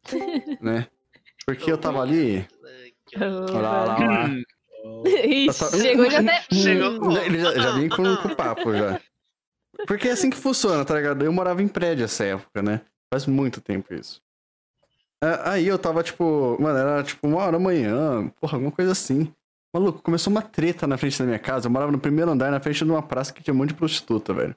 né? 0.61 0.87
Porque 1.45 1.71
eu 1.71 1.77
tava 1.77 2.01
ali. 2.01 2.45
Olha 3.15 3.29
lá, 3.29 3.45
olha 3.51 3.61
lá, 3.61 3.95
lá. 3.95 4.29
Ixi, 5.05 5.59
Tá- 5.59 5.77
chegou 5.77 6.09
já 6.09 6.19
até. 6.19 6.41
Chegou 6.53 7.17
Ele 7.17 7.39
já, 7.39 7.53
já 7.55 7.71
vem 7.71 7.87
com, 7.87 8.15
com 8.17 8.35
papo 8.35 8.73
já. 8.73 8.99
Porque 9.87 10.07
é 10.07 10.11
assim 10.11 10.29
que 10.29 10.37
funciona, 10.37 10.83
tá 10.85 10.95
ligado? 10.95 11.23
Eu 11.23 11.31
morava 11.31 11.61
em 11.61 11.67
prédio 11.67 12.05
essa 12.05 12.23
época, 12.23 12.61
né? 12.61 12.81
Faz 13.11 13.25
muito 13.25 13.61
tempo 13.61 13.93
isso. 13.93 14.21
Aí 15.43 15.67
eu 15.67 15.77
tava, 15.77 16.01
tipo, 16.01 16.57
mano, 16.59 16.79
era 16.79 17.03
tipo 17.03 17.27
uma 17.27 17.37
hora 17.37 17.51
da 17.51 17.59
manhã, 17.59 18.27
porra, 18.39 18.55
alguma 18.55 18.71
coisa 18.71 18.91
assim. 18.91 19.31
Maluco, 19.73 20.01
começou 20.01 20.31
uma 20.31 20.41
treta 20.41 20.87
na 20.87 20.97
frente 20.97 21.19
da 21.19 21.25
minha 21.25 21.39
casa. 21.39 21.67
Eu 21.67 21.71
morava 21.71 21.91
no 21.91 21.99
primeiro 21.99 22.31
andar, 22.31 22.51
na 22.51 22.59
frente 22.59 22.83
de 22.83 22.91
uma 22.91 23.01
praça 23.01 23.31
que 23.31 23.43
tinha 23.43 23.53
um 23.53 23.57
monte 23.57 23.69
de 23.69 23.75
prostituta, 23.75 24.33
velho. 24.33 24.55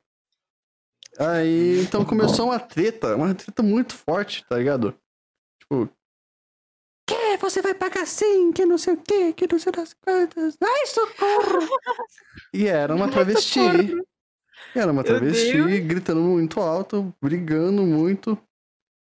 Aí, 1.19 1.81
então 1.81 2.05
começou 2.05 2.47
uma 2.47 2.59
treta, 2.59 3.15
uma 3.15 3.35
treta 3.35 3.63
muito 3.63 3.95
forte, 3.95 4.45
tá 4.49 4.57
ligado? 4.57 4.97
Tipo, 5.61 5.89
que? 7.07 7.37
Você 7.37 7.61
vai 7.61 7.75
pagar 7.75 8.07
sim, 8.07 8.51
que 8.53 8.65
não 8.65 8.79
sei 8.79 8.95
o 8.95 8.97
que, 8.97 9.33
que 9.35 9.47
não 9.51 9.59
sei 9.59 9.71
das 9.71 9.95
quantas. 9.95 10.57
Ai, 10.61 10.87
socorro! 10.87 11.59
E 12.53 12.67
era 12.69 12.95
uma 12.95 13.11
travesti. 13.11 13.61
Era 14.75 14.91
uma 14.93 15.05
travesti, 15.05 15.81
gritando 15.81 16.21
muito 16.21 16.61
alto, 16.61 17.15
brigando 17.23 17.83
muito. 17.83 18.37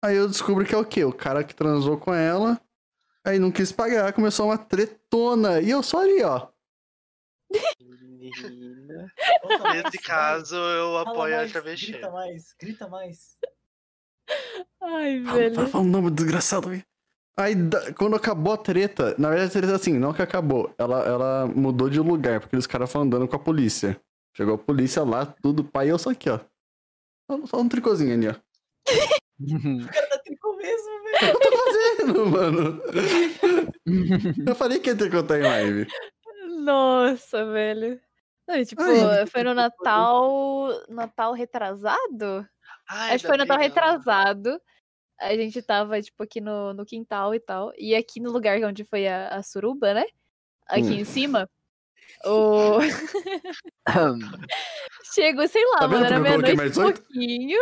Aí 0.05 0.17
eu 0.17 0.29
descubro 0.29 0.65
que 0.65 0.75
é 0.75 0.79
o 0.79 0.85
quê? 0.85 1.05
O 1.05 1.13
cara 1.13 1.43
que 1.43 1.55
transou 1.55 1.97
com 1.99 2.15
ela, 2.15 2.61
aí 3.25 3.39
não 3.39 3.51
quis 3.51 3.73
pagar, 3.73 4.13
começou 4.13 4.47
uma 4.47 4.59
tretona. 4.59 5.61
E 5.61 5.71
eu 5.71 5.83
só 5.83 6.03
ali, 6.03 6.23
ó. 6.23 6.49
Menina. 7.81 9.13
Nesse 9.73 9.99
caso, 9.99 10.55
eu 10.55 10.99
apoio 10.99 11.35
a 11.35 11.39
mais, 11.39 11.53
travesti. 11.53 11.93
Grita 11.93 12.11
mais, 12.11 12.55
grita 12.61 12.89
mais. 12.89 13.37
Ai, 14.83 15.21
velho. 15.21 15.55
fala, 15.55 15.69
fala 15.69 15.85
o 15.85 15.87
nome 15.87 16.11
desgraçado 16.11 16.69
aí. 16.69 16.85
Aí, 17.37 17.55
da- 17.55 17.93
quando 17.95 18.17
acabou 18.17 18.53
a 18.53 18.57
treta, 18.59 19.15
na 19.19 19.31
verdade 19.31 19.49
a 19.51 19.53
treta 19.61 19.75
assim, 19.77 19.95
não 19.99 20.13
que 20.13 20.21
acabou, 20.21 20.75
ela, 20.77 21.05
ela 21.05 21.47
mudou 21.47 21.89
de 21.89 22.01
lugar, 22.01 22.41
porque 22.41 22.57
os 22.57 22.67
caras 22.67 22.91
foram 22.91 23.07
andando 23.07 23.27
com 23.29 23.37
a 23.37 23.39
polícia. 23.39 23.99
Chegou 24.39 24.55
a 24.55 24.59
polícia 24.59 25.03
lá, 25.03 25.27
tudo, 25.27 25.65
pai, 25.65 25.91
eu 25.91 25.99
só 25.99 26.11
aqui, 26.11 26.31
ó. 26.31 26.39
Só, 27.29 27.45
só 27.47 27.57
um 27.61 27.69
tricôzinho 27.69 28.15
ali, 28.15 28.29
ó. 28.29 28.33
O 28.33 28.37
cara 29.93 30.07
tá 30.11 30.19
tricô 30.19 30.57
mesmo, 30.57 31.03
velho. 31.03 31.33
Eu 31.33 31.41
tô 31.41 31.57
fazendo, 31.59 32.27
mano. 32.27 32.83
Eu 34.47 34.55
falei 34.55 34.79
que 34.79 34.91
ia 34.91 34.97
ter 34.97 35.11
que 35.11 35.17
contar 35.17 35.41
em 35.41 35.43
live. 35.43 35.89
Nossa, 36.61 37.45
velho. 37.47 38.01
Não, 38.47 38.65
tipo, 38.65 38.81
Ai, 38.81 39.27
foi 39.27 39.43
no 39.43 39.55
Natal. 39.55 40.69
Natal 40.89 41.33
retrasado? 41.33 42.49
Ai, 42.89 43.17
Acho 43.17 43.25
que 43.25 43.29
foi 43.29 43.39
Natal 43.39 43.57
não. 43.57 43.65
retrasado. 43.65 44.63
A 45.21 45.35
gente 45.35 45.61
tava, 45.63 46.01
tipo, 46.01 46.23
aqui 46.23 46.41
no, 46.41 46.73
no 46.73 46.87
quintal 46.87 47.35
e 47.35 47.41
tal. 47.41 47.73
E 47.77 47.93
aqui 47.93 48.21
no 48.21 48.31
lugar 48.31 48.63
onde 48.63 48.85
foi 48.85 49.09
a, 49.09 49.31
a 49.31 49.43
suruba, 49.43 49.95
né? 49.95 50.05
Aqui 50.69 50.83
Hum. 50.85 50.93
em 50.93 51.05
cima. 51.05 51.51
O... 52.25 52.79
Chegou, 55.15 55.47
sei 55.49 55.65
lá, 55.73 55.79
Tá 55.81 55.89
mano, 55.89 56.05
era 56.07 56.19
meia-noite 56.19 56.53
e 56.53 56.73
pouquinho. 56.83 57.59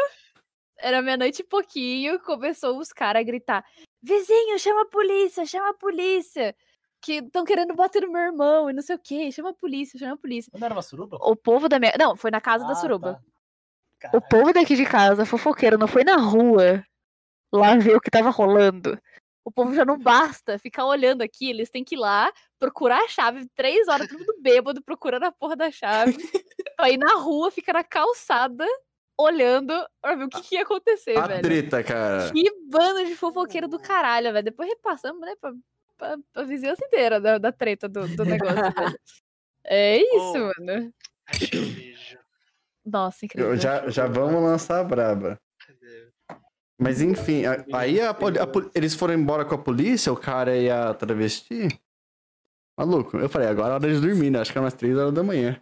Era 0.78 1.02
meia-noite 1.02 1.42
e 1.42 1.44
pouquinho, 1.44 2.20
começou 2.20 2.78
os 2.78 2.92
caras 2.92 3.20
a 3.20 3.24
gritar: 3.24 3.64
Vizinho, 4.02 4.58
chama 4.58 4.82
a 4.82 4.86
polícia, 4.86 5.46
chama 5.46 5.70
a 5.70 5.74
polícia! 5.74 6.54
Que 7.00 7.14
estão 7.18 7.44
querendo 7.44 7.74
bater 7.74 8.02
no 8.02 8.12
meu 8.12 8.22
irmão 8.22 8.68
e 8.70 8.72
não 8.72 8.82
sei 8.82 8.96
o 8.96 8.98
que, 8.98 9.30
chama 9.30 9.50
a 9.50 9.54
polícia, 9.54 9.98
chama 9.98 10.14
a 10.14 10.18
polícia. 10.18 10.50
Não 10.54 10.64
era 10.64 10.74
uma 10.74 10.82
suruba? 10.82 11.16
O 11.20 11.36
povo 11.36 11.68
da 11.68 11.78
minha. 11.78 11.92
Não, 11.98 12.16
foi 12.16 12.30
na 12.30 12.40
casa 12.40 12.64
da 12.64 12.72
Ah, 12.72 12.76
suruba. 12.76 13.22
tá. 14.00 14.10
O 14.14 14.20
povo 14.20 14.52
daqui 14.52 14.74
de 14.74 14.84
casa, 14.84 15.24
fofoqueiro, 15.24 15.78
não 15.78 15.86
foi 15.86 16.04
na 16.04 16.16
rua 16.16 16.84
lá 17.52 17.76
ver 17.76 17.96
o 17.96 18.00
que 18.00 18.10
tava 18.10 18.30
rolando. 18.30 18.98
O 19.46 19.52
povo 19.52 19.72
já 19.74 19.84
não 19.84 19.96
basta 19.96 20.58
ficar 20.58 20.84
olhando 20.86 21.22
aqui, 21.22 21.48
eles 21.48 21.70
têm 21.70 21.84
que 21.84 21.94
ir 21.94 21.98
lá 21.98 22.32
procurar 22.58 22.98
a 23.04 23.08
chave, 23.08 23.46
três 23.54 23.86
horas, 23.86 24.08
todo 24.08 24.18
mundo 24.18 24.34
bêbado, 24.42 24.82
procurando 24.82 25.22
a 25.22 25.30
porra 25.30 25.54
da 25.54 25.70
chave, 25.70 26.16
pra 26.76 26.90
ir 26.90 26.96
na 26.98 27.14
rua, 27.14 27.48
ficar 27.52 27.74
na 27.74 27.84
calçada, 27.84 28.66
olhando 29.16 29.72
pra 30.02 30.16
ver 30.16 30.24
o 30.24 30.28
que, 30.28 30.42
que 30.42 30.54
ia 30.56 30.62
acontecer, 30.62 31.16
A 31.16 31.28
velho. 31.28 31.42
treta, 31.42 31.84
cara. 31.84 32.32
Que 32.32 32.42
bando 32.68 33.04
de 33.06 33.14
fofoqueiro 33.14 33.68
do 33.68 33.78
caralho, 33.78 34.32
velho. 34.32 34.44
Depois 34.44 34.68
repassamos, 34.68 35.20
né, 35.20 35.32
pra, 35.40 35.52
pra, 35.96 36.16
pra 36.32 36.42
vizinhança 36.42 36.84
inteira 36.84 37.20
da, 37.20 37.38
da 37.38 37.52
treta 37.52 37.88
do, 37.88 38.06
do 38.16 38.24
negócio. 38.24 38.56
É 39.68 39.96
isso, 39.98 40.52
Oh. 40.58 40.60
mano. 40.64 40.92
Achei 41.26 41.58
o 41.60 41.64
vídeo. 41.64 42.18
Nossa, 42.84 43.24
incrível. 43.26 43.50
Eu 43.50 43.56
já, 43.56 43.88
já 43.90 44.06
vamos 44.06 44.40
lançar 44.42 44.78
a 44.80 44.84
braba. 44.84 45.40
Cadê? 45.66 46.08
Mas 46.78 47.00
enfim, 47.00 47.44
a- 47.46 47.64
aí 47.72 48.00
a 48.00 48.10
a 48.10 48.16
eles 48.74 48.94
foram 48.94 49.14
embora 49.14 49.44
com 49.44 49.54
a 49.54 49.58
polícia, 49.58 50.12
o 50.12 50.16
cara 50.16 50.56
e 50.56 50.70
a 50.70 50.92
travesti. 50.92 51.68
Maluco, 52.78 53.16
eu 53.16 53.28
falei, 53.28 53.48
agora 53.48 53.70
é 53.70 53.74
hora 53.76 53.94
de 53.94 54.00
dormir, 54.00 54.30
né? 54.30 54.40
Acho 54.40 54.52
que 54.52 54.58
era 54.58 54.64
umas 54.64 54.74
3 54.74 54.96
horas 54.96 55.12
da 55.14 55.22
manhã. 55.22 55.58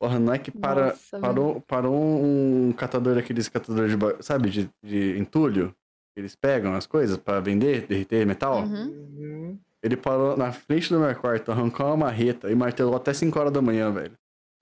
Porra, 0.00 0.18
não 0.18 0.32
é 0.34 0.38
que 0.38 0.50
para, 0.50 0.86
Nossa, 0.86 1.20
parou, 1.20 1.60
parou 1.60 1.94
um 1.94 2.72
catador 2.72 3.14
daqueles 3.14 3.48
catadores 3.48 3.96
de, 3.96 3.98
sabe, 4.20 4.50
de, 4.50 4.68
de 4.82 5.16
entulho? 5.16 5.72
Eles 6.16 6.34
pegam 6.34 6.74
as 6.74 6.86
coisas 6.88 7.16
pra 7.16 7.38
vender, 7.38 7.86
derreter 7.86 8.26
metal. 8.26 8.64
Uhum. 8.64 8.86
Uhum. 8.88 9.58
Ele 9.80 9.96
parou 9.96 10.36
na 10.36 10.50
frente 10.50 10.88
do 10.92 10.98
meu 10.98 11.14
quarto, 11.14 11.52
arrancou 11.52 11.86
uma 11.86 11.96
marreta 11.96 12.50
e 12.50 12.54
martelou 12.54 12.96
até 12.96 13.12
5 13.14 13.38
horas 13.38 13.52
da 13.52 13.62
manhã, 13.62 13.92
velho. 13.92 14.18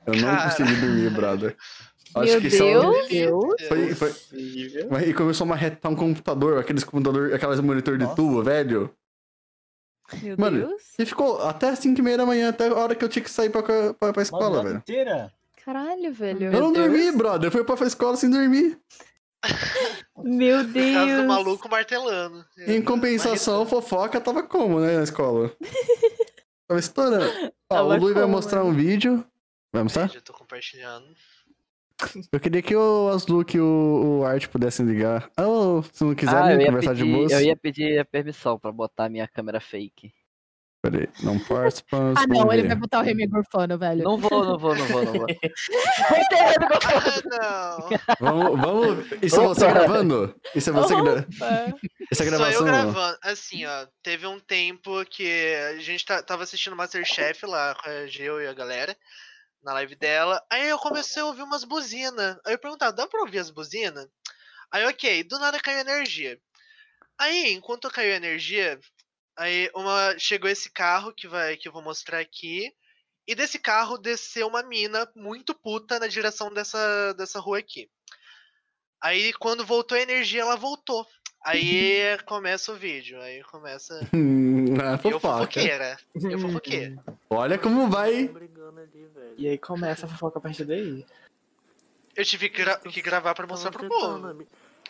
Eu 0.07 0.15
não 0.17 0.29
Cara. 0.29 0.51
consegui 0.51 0.77
dormir, 0.77 1.11
brother. 1.11 1.57
Meu 2.15 2.25
isso 2.25 2.63
é 2.63 3.07
Deus. 3.09 3.63
Foi, 3.69 3.95
foi, 3.95 5.09
E 5.09 5.15
começou 5.15 5.45
a 5.45 5.49
marretar 5.49 5.91
um 5.91 5.97
computador, 5.97 6.59
aqueles 6.59 6.85
computador, 6.85 7.33
aquelas 7.35 7.61
monitor 7.61 7.97
de 7.99 8.05
Nossa. 8.05 8.17
tubo, 8.17 8.43
velho. 8.43 8.91
Meu 10.23 10.37
Mano, 10.37 10.67
Deus. 10.67 10.83
E 10.99 11.07
ficou 11.07 11.41
até 11.43 11.69
as 11.69 11.79
5 11.79 11.99
e 12.01 12.03
meia 12.03 12.17
da 12.19 12.27
manhã, 12.27 12.49
até 12.49 12.67
a 12.69 12.75
hora 12.75 12.95
que 12.97 13.05
eu 13.05 13.09
tinha 13.09 13.23
que 13.23 13.31
sair 13.31 13.49
pra, 13.51 13.63
pra, 13.63 13.95
pra 13.95 14.11
Uma 14.11 14.23
escola, 14.23 14.51
nota 14.51 14.63
velho. 14.65 14.77
inteira. 14.79 15.33
Caralho, 15.65 16.13
velho. 16.13 16.45
Eu 16.47 16.51
meu 16.51 16.61
não 16.63 16.73
Deus. 16.73 16.89
dormi, 16.91 17.13
brother. 17.13 17.47
Eu 17.47 17.53
fui 17.53 17.63
pra 17.65 17.87
escola 17.87 18.17
sem 18.17 18.29
dormir. 18.31 18.79
Meu 20.23 20.59
Por 20.65 20.73
causa 20.75 21.13
do 21.13 21.17
Deus. 21.17 21.27
maluco 21.27 21.69
martelando. 21.71 22.45
Em 22.67 22.83
compensação, 22.83 23.65
fofoca 23.65 24.21
tava 24.21 24.43
como, 24.43 24.81
né, 24.81 24.99
na 24.99 25.03
escola? 25.05 25.51
tava 26.69 26.79
estourando. 26.81 27.25
Ó, 27.71 27.75
Tava 27.77 27.95
o 27.95 27.97
Lui 27.97 28.13
vai 28.13 28.23
como, 28.25 28.35
mostrar 28.35 28.63
né? 28.65 28.69
um 28.69 28.75
vídeo. 28.75 29.25
Vai 29.73 29.83
mostrar? 29.83 30.09
Já 30.11 30.21
tô 30.21 30.33
compartilhando. 30.35 31.07
Eu 32.33 32.41
queria 32.41 32.63
que 32.63 32.75
o 32.77 33.09
Asluke 33.09 33.57
e 33.57 33.61
o, 33.61 34.21
o 34.21 34.25
Art 34.25 34.47
pudessem 34.49 34.87
ligar. 34.87 35.31
Ou 35.39 35.83
se 35.83 36.03
não 36.05 36.15
quiser 36.15 36.37
Ah, 36.37 36.57
conversar 36.67 36.95
de 36.95 37.03
pedir, 37.03 37.13
moço. 37.17 37.35
eu 37.35 37.41
ia 37.41 37.57
pedir 37.57 37.99
a 37.99 38.05
permissão 38.05 38.59
pra 38.59 38.73
botar 38.73 39.09
minha 39.09 39.27
câmera 39.29 39.61
fake. 39.61 40.13
Peraí, 40.83 41.09
não 41.23 41.39
participamos. 41.39 42.19
Ah, 42.19 42.27
não, 42.27 42.51
ele 42.51 42.67
vai 42.67 42.75
botar 42.75 43.01
o 43.01 43.03
Remy 43.03 43.27
Gorfano, 43.27 43.77
velho. 43.79 44.03
Não 44.03 44.17
vou, 44.17 44.43
não 44.43 44.59
vou, 44.59 44.75
não 44.75 44.87
vou, 44.87 45.05
não 45.05 45.13
vou. 45.13 45.27
Ah, 47.41 47.77
não! 48.19 48.19
Vamos, 48.21 48.61
vamos. 48.61 49.13
Isso 49.23 49.41
é 49.41 49.45
você 49.47 49.65
Opa. 49.65 49.75
gravando? 49.75 50.35
Isso 50.55 50.71
é 50.71 50.73
você 50.73 50.95
gra... 50.95 51.13
Opa. 51.21 51.75
Essa 52.11 52.25
Sou 52.25 52.27
eu 52.27 52.31
gravação. 52.39 52.65
gravando. 52.65 53.19
Assim, 53.23 53.65
ó, 53.67 53.87
teve 54.03 54.27
um 54.27 54.41
tempo 54.41 55.05
que 55.07 55.55
a 55.77 55.79
gente 55.81 56.05
tá- 56.05 56.23
tava 56.23 56.43
assistindo 56.45 56.75
Masterchef 56.77 57.45
lá 57.47 57.75
com 57.75 57.89
a 57.89 58.07
Geo 58.07 58.41
e 58.41 58.47
a 58.47 58.53
galera, 58.55 58.97
na 59.63 59.73
live 59.75 59.95
dela. 59.95 60.45
Aí 60.51 60.69
eu 60.69 60.79
comecei 60.79 61.23
a 61.23 61.27
ouvir 61.27 61.43
umas 61.43 61.65
buzinas. 61.65 62.39
Aí 62.45 62.55
eu 62.55 62.59
perguntava, 62.59 62.93
dá 62.93 63.07
pra 63.07 63.21
ouvir 63.21 63.39
as 63.39 63.51
buzinas? 63.51 64.09
Aí, 64.71 64.85
ok, 64.87 65.25
do 65.25 65.39
nada 65.39 65.61
caiu 65.61 65.81
energia. 65.81 66.41
Aí, 67.19 67.53
enquanto 67.53 67.91
caiu 67.91 68.13
energia, 68.13 68.81
aí 69.37 69.71
uma, 69.75 70.19
chegou 70.19 70.49
esse 70.49 70.71
carro 70.71 71.13
que, 71.13 71.29
vai, 71.29 71.57
que 71.57 71.69
eu 71.69 71.73
vou 71.73 71.83
mostrar 71.83 72.21
aqui. 72.21 72.73
E 73.27 73.35
desse 73.35 73.59
carro 73.59 73.99
desceu 73.99 74.49
uma 74.49 74.63
mina 74.63 75.11
muito 75.15 75.55
puta 75.55 75.99
na 75.99 76.07
direção 76.07 76.53
dessa, 76.53 77.13
dessa 77.15 77.39
rua 77.41 77.59
aqui. 77.59 77.91
Aí 79.03 79.33
quando 79.35 79.65
voltou 79.65 79.97
a 79.97 80.01
energia, 80.01 80.43
ela 80.43 80.57
voltou. 80.57 81.07
Aí 81.43 82.19
começa 82.27 82.73
o 82.73 82.77
vídeo. 82.77 83.21
Aí 83.21 83.43
começa. 83.45 84.01
Hum, 84.15 84.75
Eu 84.77 84.99
fofoca. 84.99 85.21
fofoqueira. 85.39 85.97
Eu 86.15 86.39
fofoqueira. 86.39 86.97
Olha 87.31 87.59
como 87.59 87.89
vai. 87.89 88.31
E 89.37 89.49
aí 89.49 89.59
começa 89.59 90.07
a 90.07 90.09
fofoca 90.09 90.39
a 90.39 90.43
partir 90.43 90.65
daí. 90.65 91.05
Eu 92.17 92.25
tive 92.25 92.49
que, 92.51 92.63
gra- 92.63 92.79
que 92.79 93.01
gravar 93.01 93.35
pra 93.35 93.47
mostrar 93.47 93.71
pro 93.71 93.89
povo. 93.89 94.45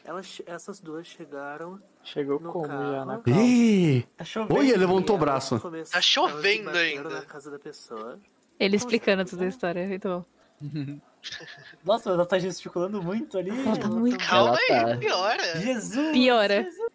Elas, 0.05 0.41
essas 0.47 0.81
duas 0.81 1.07
chegaram 1.07 1.79
Chegou 2.03 2.41
no 2.41 2.51
como 2.51 2.67
já 2.67 3.05
na 3.05 3.19
carro. 3.19 3.23
calma. 3.23 3.43
Ih, 3.43 4.03
Tá 4.17 4.25
chovendo. 4.25 4.59
Oi, 4.59 4.69
ele 4.71 4.79
levantou 4.79 5.17
o 5.17 5.19
braço. 5.19 5.61
começam- 5.61 5.93
Tá 5.93 6.01
chovendo 6.01 6.71
ainda. 6.71 7.09
na 7.11 7.23
casa 7.23 7.51
da 7.51 7.59
pessoa. 7.59 8.19
Ele 8.59 8.77
explicando 8.77 9.25
toda 9.27 9.45
a 9.45 9.49
história. 9.49 9.87
Muito 9.87 10.09
bom. 10.09 10.25
Nossa, 11.85 12.11
ela 12.11 12.25
tá 12.27 12.39
gesticulando 12.39 13.03
muito 13.03 13.37
ali. 13.39 13.51
Ela 13.51 13.77
tá 13.77 13.89
muito- 13.89 14.25
Calma 14.27 14.59
Ela 14.69 14.89
aí, 14.89 14.93
tá. 14.93 14.97
piora. 14.99 15.61
Jesus! 15.61 16.13
Piora. 16.13 16.63
Jesus. 16.65 16.91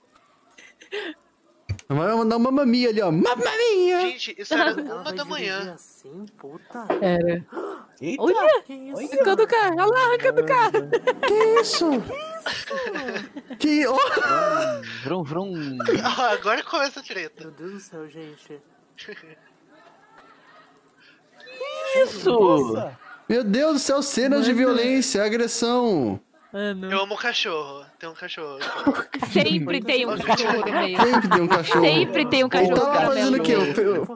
Vai 1.88 2.16
mandar 2.16 2.38
uma 2.38 2.52
mamia 2.52 2.90
ali, 2.90 3.02
ó. 3.02 3.12
Mamamia! 3.12 4.02
Gente, 4.02 4.36
isso 4.40 4.54
era 4.54 4.74
uma 4.74 5.14
da 5.14 5.26
manhã. 5.26 5.74
assim, 5.74 6.26
puta. 6.38 6.86
Era. 7.02 7.46
Eita! 8.02 8.24
Olha! 8.24 8.62
Que 8.64 8.74
isso? 8.74 8.98
Arrancando 9.14 9.44
o 9.44 9.48
carro, 9.48 9.76
olha 9.78 9.86
lá, 9.86 10.00
arrancando 10.08 10.42
o 10.42 10.46
carro. 10.46 10.72
Que 11.28 11.34
isso? 11.62 11.90
Que. 13.60 13.86
ó, 13.88 13.96
Vrum, 15.04 15.24
vrum. 15.24 15.78
Ah, 16.04 16.32
agora 16.32 16.64
começa 16.64 17.00
a 17.00 17.04
treta. 17.04 17.44
Meu 17.44 17.52
Deus 17.52 17.72
do 17.74 17.80
céu, 17.80 18.08
gente. 18.10 18.60
Isso! 22.04 22.32
Nossa! 22.32 23.00
Meu 23.28 23.44
Deus 23.44 23.74
do 23.74 23.80
céu, 23.80 24.02
cenas 24.02 24.46
de 24.46 24.54
violência, 24.54 25.24
agressão. 25.24 26.20
Mano. 26.54 26.90
Eu 26.90 27.02
amo 27.02 27.18
cachorro. 27.18 27.86
Tem 28.00 28.08
um 28.08 28.14
cachorro. 28.14 28.60
Sempre 29.34 29.82
tem 29.82 30.06
um 30.06 30.18
cachorro 30.18 30.60
no 30.66 30.72
meio. 30.72 30.98
Sempre 31.02 31.30
tem 31.30 31.42
um 31.42 31.48
cachorro. 31.48 31.82
Sempre 31.86 32.26
tem 32.30 32.44
um 32.44 32.48
Ele 32.48 32.50
cachorro 32.50 32.76
tava 32.80 32.92
caramelo 32.94 33.38
fazendo 33.38 33.40
o 33.42 33.44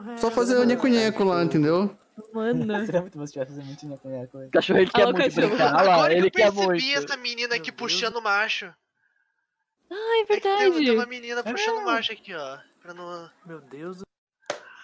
quê? 0.08 0.18
Só 0.18 0.32
fazer 0.32 0.58
o 0.58 0.64
nheco-nheco 0.64 1.24
lá, 1.26 1.44
entendeu? 1.44 1.94
Mano. 2.34 2.66
Seria 2.86 3.02
muito 3.02 3.18
bom 3.18 3.26
se 3.26 3.34
tivesse 3.34 3.52
muito 3.54 3.86
na 3.88 3.98
minha 4.06 4.28
coisa. 4.28 4.48
O 4.48 4.52
cachorro 4.52 4.80
ele 4.80 4.92
quer 4.92 5.02
Alô, 5.02 5.14
muito 5.14 5.26
cachorro. 5.26 5.48
brincar. 5.50 5.76
Olha 5.76 5.84
lá, 5.84 5.94
Agora 5.96 6.10
que 6.14 6.16
ele 6.20 6.28
eu 6.28 6.32
quer 6.32 6.52
percebi 6.54 6.94
essa 6.94 7.18
menina 7.18 7.56
aqui 7.56 7.72
puxando 7.72 8.16
o 8.18 8.22
macho. 8.22 8.74
Ai, 9.92 10.20
É 10.22 10.26
que 10.26 10.40
tem, 10.40 10.58
tem 10.58 10.72
verdade. 10.72 10.92
uma 10.92 11.06
menina 11.08 11.44
puxando 11.44 11.78
o 11.80 11.86
macho 11.86 12.12
aqui, 12.14 12.34
ó. 12.36 12.58
Pra 12.82 12.94
não... 12.94 13.30
Meu 13.46 13.60
Deus 13.60 13.98
do 13.98 14.04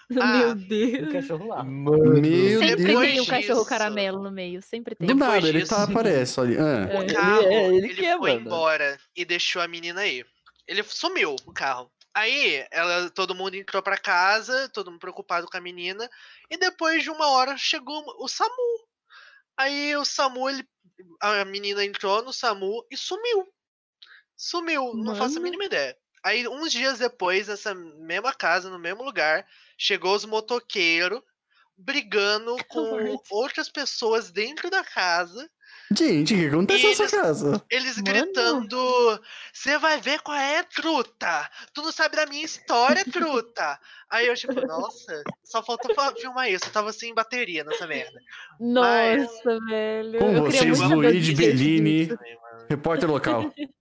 Ah, 0.20 0.38
Meu 0.38 0.50
O 0.50 0.54
Deus. 0.54 1.12
cachorro 1.12 1.48
lá. 1.48 1.64
Meu 1.64 2.58
Sempre 2.60 2.84
Depois 2.84 3.08
tem 3.10 3.20
um 3.20 3.26
cachorro 3.26 3.58
disso- 3.58 3.68
caramelo 3.68 4.22
no 4.22 4.30
meio. 4.30 4.62
Sempre 4.62 4.94
tem. 4.94 5.06
Do 5.08 5.14
nada, 5.14 5.48
ele 5.48 5.66
tá, 5.66 5.82
aparece 5.82 6.38
ali. 6.40 6.56
Ah. 6.56 7.00
O 7.02 7.12
carro, 7.12 7.42
Ele- 7.42 7.54
é, 7.54 7.66
ele 7.66 7.76
ele, 7.88 7.94
quer, 7.94 8.16
foi 8.18 8.34
mano. 8.34 8.46
embora 8.46 8.98
e 9.16 9.24
deixou 9.24 9.60
a 9.60 9.66
menina 9.68 10.02
aí. 10.02 10.24
Ele 10.68 10.82
sumiu, 10.84 11.34
o 11.44 11.52
carro. 11.52 11.90
Aí, 12.14 12.64
ela, 12.70 13.10
todo 13.10 13.34
mundo 13.34 13.54
entrou 13.56 13.82
pra 13.82 13.98
casa, 13.98 14.68
todo 14.70 14.90
mundo 14.90 15.00
preocupado 15.00 15.46
com 15.48 15.56
a 15.56 15.60
menina. 15.60 16.08
E 16.50 16.56
depois 16.56 17.02
de 17.02 17.10
uma 17.10 17.28
hora 17.30 17.56
chegou 17.58 18.02
o 18.18 18.26
SAMU. 18.28 18.86
Aí 19.58 19.94
o 19.96 20.04
SAMU, 20.04 20.48
ele, 20.48 20.64
a 21.20 21.44
menina 21.44 21.84
entrou 21.84 22.22
no 22.22 22.32
SAMU 22.32 22.86
e 22.90 22.96
sumiu. 22.96 23.46
Sumiu, 24.36 24.94
não 24.94 25.14
faço 25.16 25.32
a 25.36 25.40
Mano. 25.40 25.42
mínima 25.44 25.64
ideia. 25.64 25.96
Aí, 26.26 26.48
uns 26.48 26.72
dias 26.72 26.98
depois, 26.98 27.46
nessa 27.46 27.72
mesma 27.72 28.32
casa, 28.34 28.68
no 28.68 28.80
mesmo 28.80 29.04
lugar, 29.04 29.46
chegou 29.78 30.12
os 30.12 30.24
motoqueiros 30.24 31.22
brigando 31.78 32.56
com 32.66 33.16
outras 33.30 33.68
pessoas 33.68 34.32
dentro 34.32 34.68
da 34.68 34.82
casa. 34.82 35.48
Gente, 35.96 36.34
o 36.34 36.36
que 36.36 36.46
acontece 36.48 36.84
E 36.84 36.88
nessa 36.88 37.08
casa? 37.16 37.62
Eles 37.70 37.94
Mano. 37.98 38.04
gritando: 38.04 39.22
Você 39.52 39.78
vai 39.78 40.00
ver 40.00 40.20
qual 40.20 40.36
é, 40.36 40.64
truta! 40.64 41.48
Tu 41.72 41.80
não 41.80 41.92
sabe 41.92 42.16
da 42.16 42.26
minha 42.26 42.44
história, 42.44 43.04
truta! 43.04 43.78
Aí 44.10 44.26
eu, 44.26 44.34
tipo, 44.34 44.66
nossa, 44.66 45.22
só 45.44 45.62
faltou 45.62 45.94
fa- 45.94 46.12
filmar 46.16 46.50
isso. 46.50 46.64
Eu 46.66 46.72
tava 46.72 46.92
sem 46.92 47.14
bateria 47.14 47.62
nessa 47.62 47.86
merda. 47.86 48.20
Nossa, 48.58 49.60
velho. 49.68 50.18
Com 50.18 50.32
eu 50.32 50.42
vocês, 50.42 50.80
é 50.80 51.34
Bellini. 51.34 52.08
Repórter 52.68 53.08
local. 53.08 53.54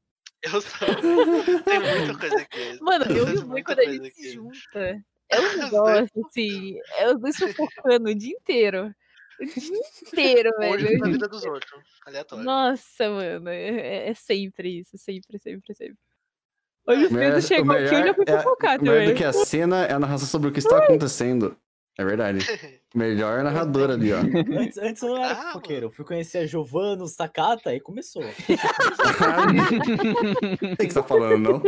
Eu 0.53 0.61
sou. 0.61 0.87
Tem 1.65 1.79
muita 1.79 2.17
coisa 2.19 2.37
aqui. 2.37 2.77
Mano, 2.81 3.05
eu 3.05 3.25
Tem 3.25 3.35
vi 3.55 3.63
quando 3.63 3.79
a 3.79 3.85
gente 3.85 4.13
se 4.15 4.31
junta. 4.33 5.03
É 5.29 5.39
um 5.41 5.57
negócio, 5.57 6.25
assim. 6.27 6.77
É 6.97 7.11
os 7.13 7.19
dois 7.19 7.35
fofocando 7.37 8.09
o 8.09 8.15
dia 8.15 8.33
inteiro. 8.35 8.93
O 9.39 9.45
dia 9.45 9.79
inteiro, 10.07 10.51
Hoje 10.61 10.83
velho. 10.85 10.99
na 10.99 11.07
vida 11.09 11.27
dos 11.27 11.43
outros. 11.45 11.83
Aleatório. 12.05 12.43
Nossa, 12.45 13.09
mano. 13.09 13.49
É, 13.49 14.09
é 14.09 14.13
sempre 14.13 14.79
isso. 14.79 14.97
Sempre, 14.97 15.39
sempre, 15.39 15.73
sempre. 15.73 15.97
Olha, 16.87 17.07
o 17.07 17.11
Melhor- 17.13 17.31
Pedro 17.33 17.41
chegou 17.41 17.75
aqui, 17.75 17.95
eu 17.95 18.05
já 18.05 18.13
fui 18.13 18.25
é- 18.27 18.37
fofocar 18.37 18.79
melhor 18.79 18.93
também. 18.97 19.09
do 19.13 19.17
que 19.17 19.23
a 19.23 19.33
cena 19.33 19.85
é 19.85 19.93
a 19.93 19.99
narração 19.99 20.27
sobre 20.27 20.49
o 20.49 20.51
que 20.51 20.59
está 20.59 20.77
acontecendo. 20.77 21.57
É 21.97 22.03
verdade. 22.03 22.39
Melhor 22.93 23.43
narrador 23.43 23.89
ali, 23.91 24.11
ó. 24.13 24.17
Antes, 24.19 24.77
antes 24.77 25.01
eu 25.01 25.09
não 25.09 25.17
era 25.23 25.31
Ah, 25.33 25.45
fofoqueiro. 25.47 25.85
Eu 25.87 25.91
fui 25.91 26.03
conhecer 26.05 26.39
a 26.39 26.45
Giovanna, 26.45 27.03
o 27.03 27.07
Sakata 27.07 27.73
e 27.73 27.79
começou. 27.79 28.23
Não 30.61 30.73
sei 30.73 30.73
o 30.73 30.77
que 30.77 30.83
você 30.87 30.93
tá 30.93 31.03
falando, 31.03 31.39
não. 31.39 31.61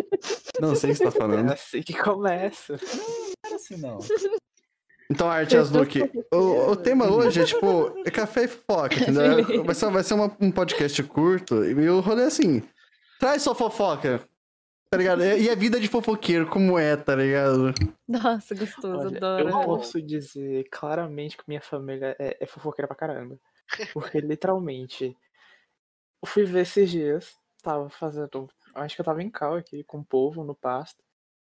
Não 0.62 0.76
sei 0.76 0.90
o 0.92 0.94
que 0.94 0.98
você 1.00 1.04
tá 1.04 1.10
É 1.10 1.12
falando. 1.12 1.52
assim 1.52 1.82
que 1.82 1.94
começa. 1.94 2.74
Não 2.74 3.34
era 3.46 3.56
assim, 3.56 3.78
não. 3.78 4.00
Então, 5.10 5.30
Arte 5.30 5.56
Asluque, 5.56 6.02
o, 6.34 6.72
o 6.72 6.76
tema 6.76 7.10
hoje 7.10 7.42
é 7.42 7.46
tipo, 7.46 7.94
é 8.06 8.12
café 8.12 8.44
e 8.44 8.48
fofoca, 8.48 8.96
entendeu? 8.96 9.64
Vai 9.64 9.74
ser, 9.76 9.90
vai 9.92 10.04
ser 10.04 10.14
uma- 10.16 10.36
um 10.42 10.52
podcast 10.52 11.02
curto 11.04 11.64
e 11.64 11.90
o 11.90 12.02
rolê 12.02 12.24
é 12.24 12.26
assim, 12.26 12.62
traz 13.20 13.42
sua 13.42 13.56
fofoca, 13.56 14.22
tá 14.90 14.98
ligado? 14.98 15.24
E 15.24 15.50
a 15.50 15.56
vida 15.56 15.80
de 15.80 15.88
fofoqueiro, 15.88 16.48
como 16.50 16.78
é, 16.78 16.96
tá 16.96 17.16
ligado? 17.16 17.74
Nossa, 18.08 18.56
gostoso, 18.56 19.08
Olha, 19.08 19.18
adoro. 19.18 19.50
eu 19.50 19.52
posso 19.66 20.02
dizer 20.02 20.68
claramente 20.70 21.36
que 21.38 21.44
minha 21.48 21.62
família 21.62 22.16
é, 22.18 22.38
é 22.40 22.46
fofoqueira 22.46 22.88
pra 22.88 22.96
caramba. 22.96 23.38
Porque 23.94 24.20
literalmente, 24.22 25.16
eu 26.22 26.28
fui 26.28 26.46
ver 26.46 26.62
esses 26.62 26.90
dias, 26.90 27.38
tava 27.62 27.90
fazendo. 27.90 28.50
Acho 28.74 28.96
que 28.96 29.02
eu 29.02 29.06
tava 29.06 29.22
em 29.22 29.30
cal 29.30 29.56
aqui 29.56 29.84
com 29.84 30.00
o 30.00 30.06
povo 30.06 30.44
no 30.44 30.56
pasto. 30.56 31.04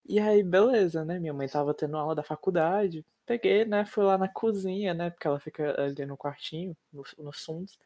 E 0.07 0.19
aí, 0.19 0.41
beleza, 0.41 1.05
né? 1.05 1.19
Minha 1.19 1.33
mãe 1.33 1.47
tava 1.47 1.73
tendo 1.73 1.95
aula 1.97 2.15
da 2.15 2.23
faculdade. 2.23 3.05
Peguei, 3.27 3.63
né? 3.63 3.85
Fui 3.85 4.03
lá 4.03 4.17
na 4.17 4.27
cozinha, 4.27 4.91
né? 4.93 5.11
Porque 5.11 5.27
ela 5.27 5.39
fica 5.39 5.79
ali 5.79 6.03
no 6.05 6.17
quartinho, 6.17 6.75
no- 6.91 7.03
nos 7.19 7.43
fundos. 7.45 7.77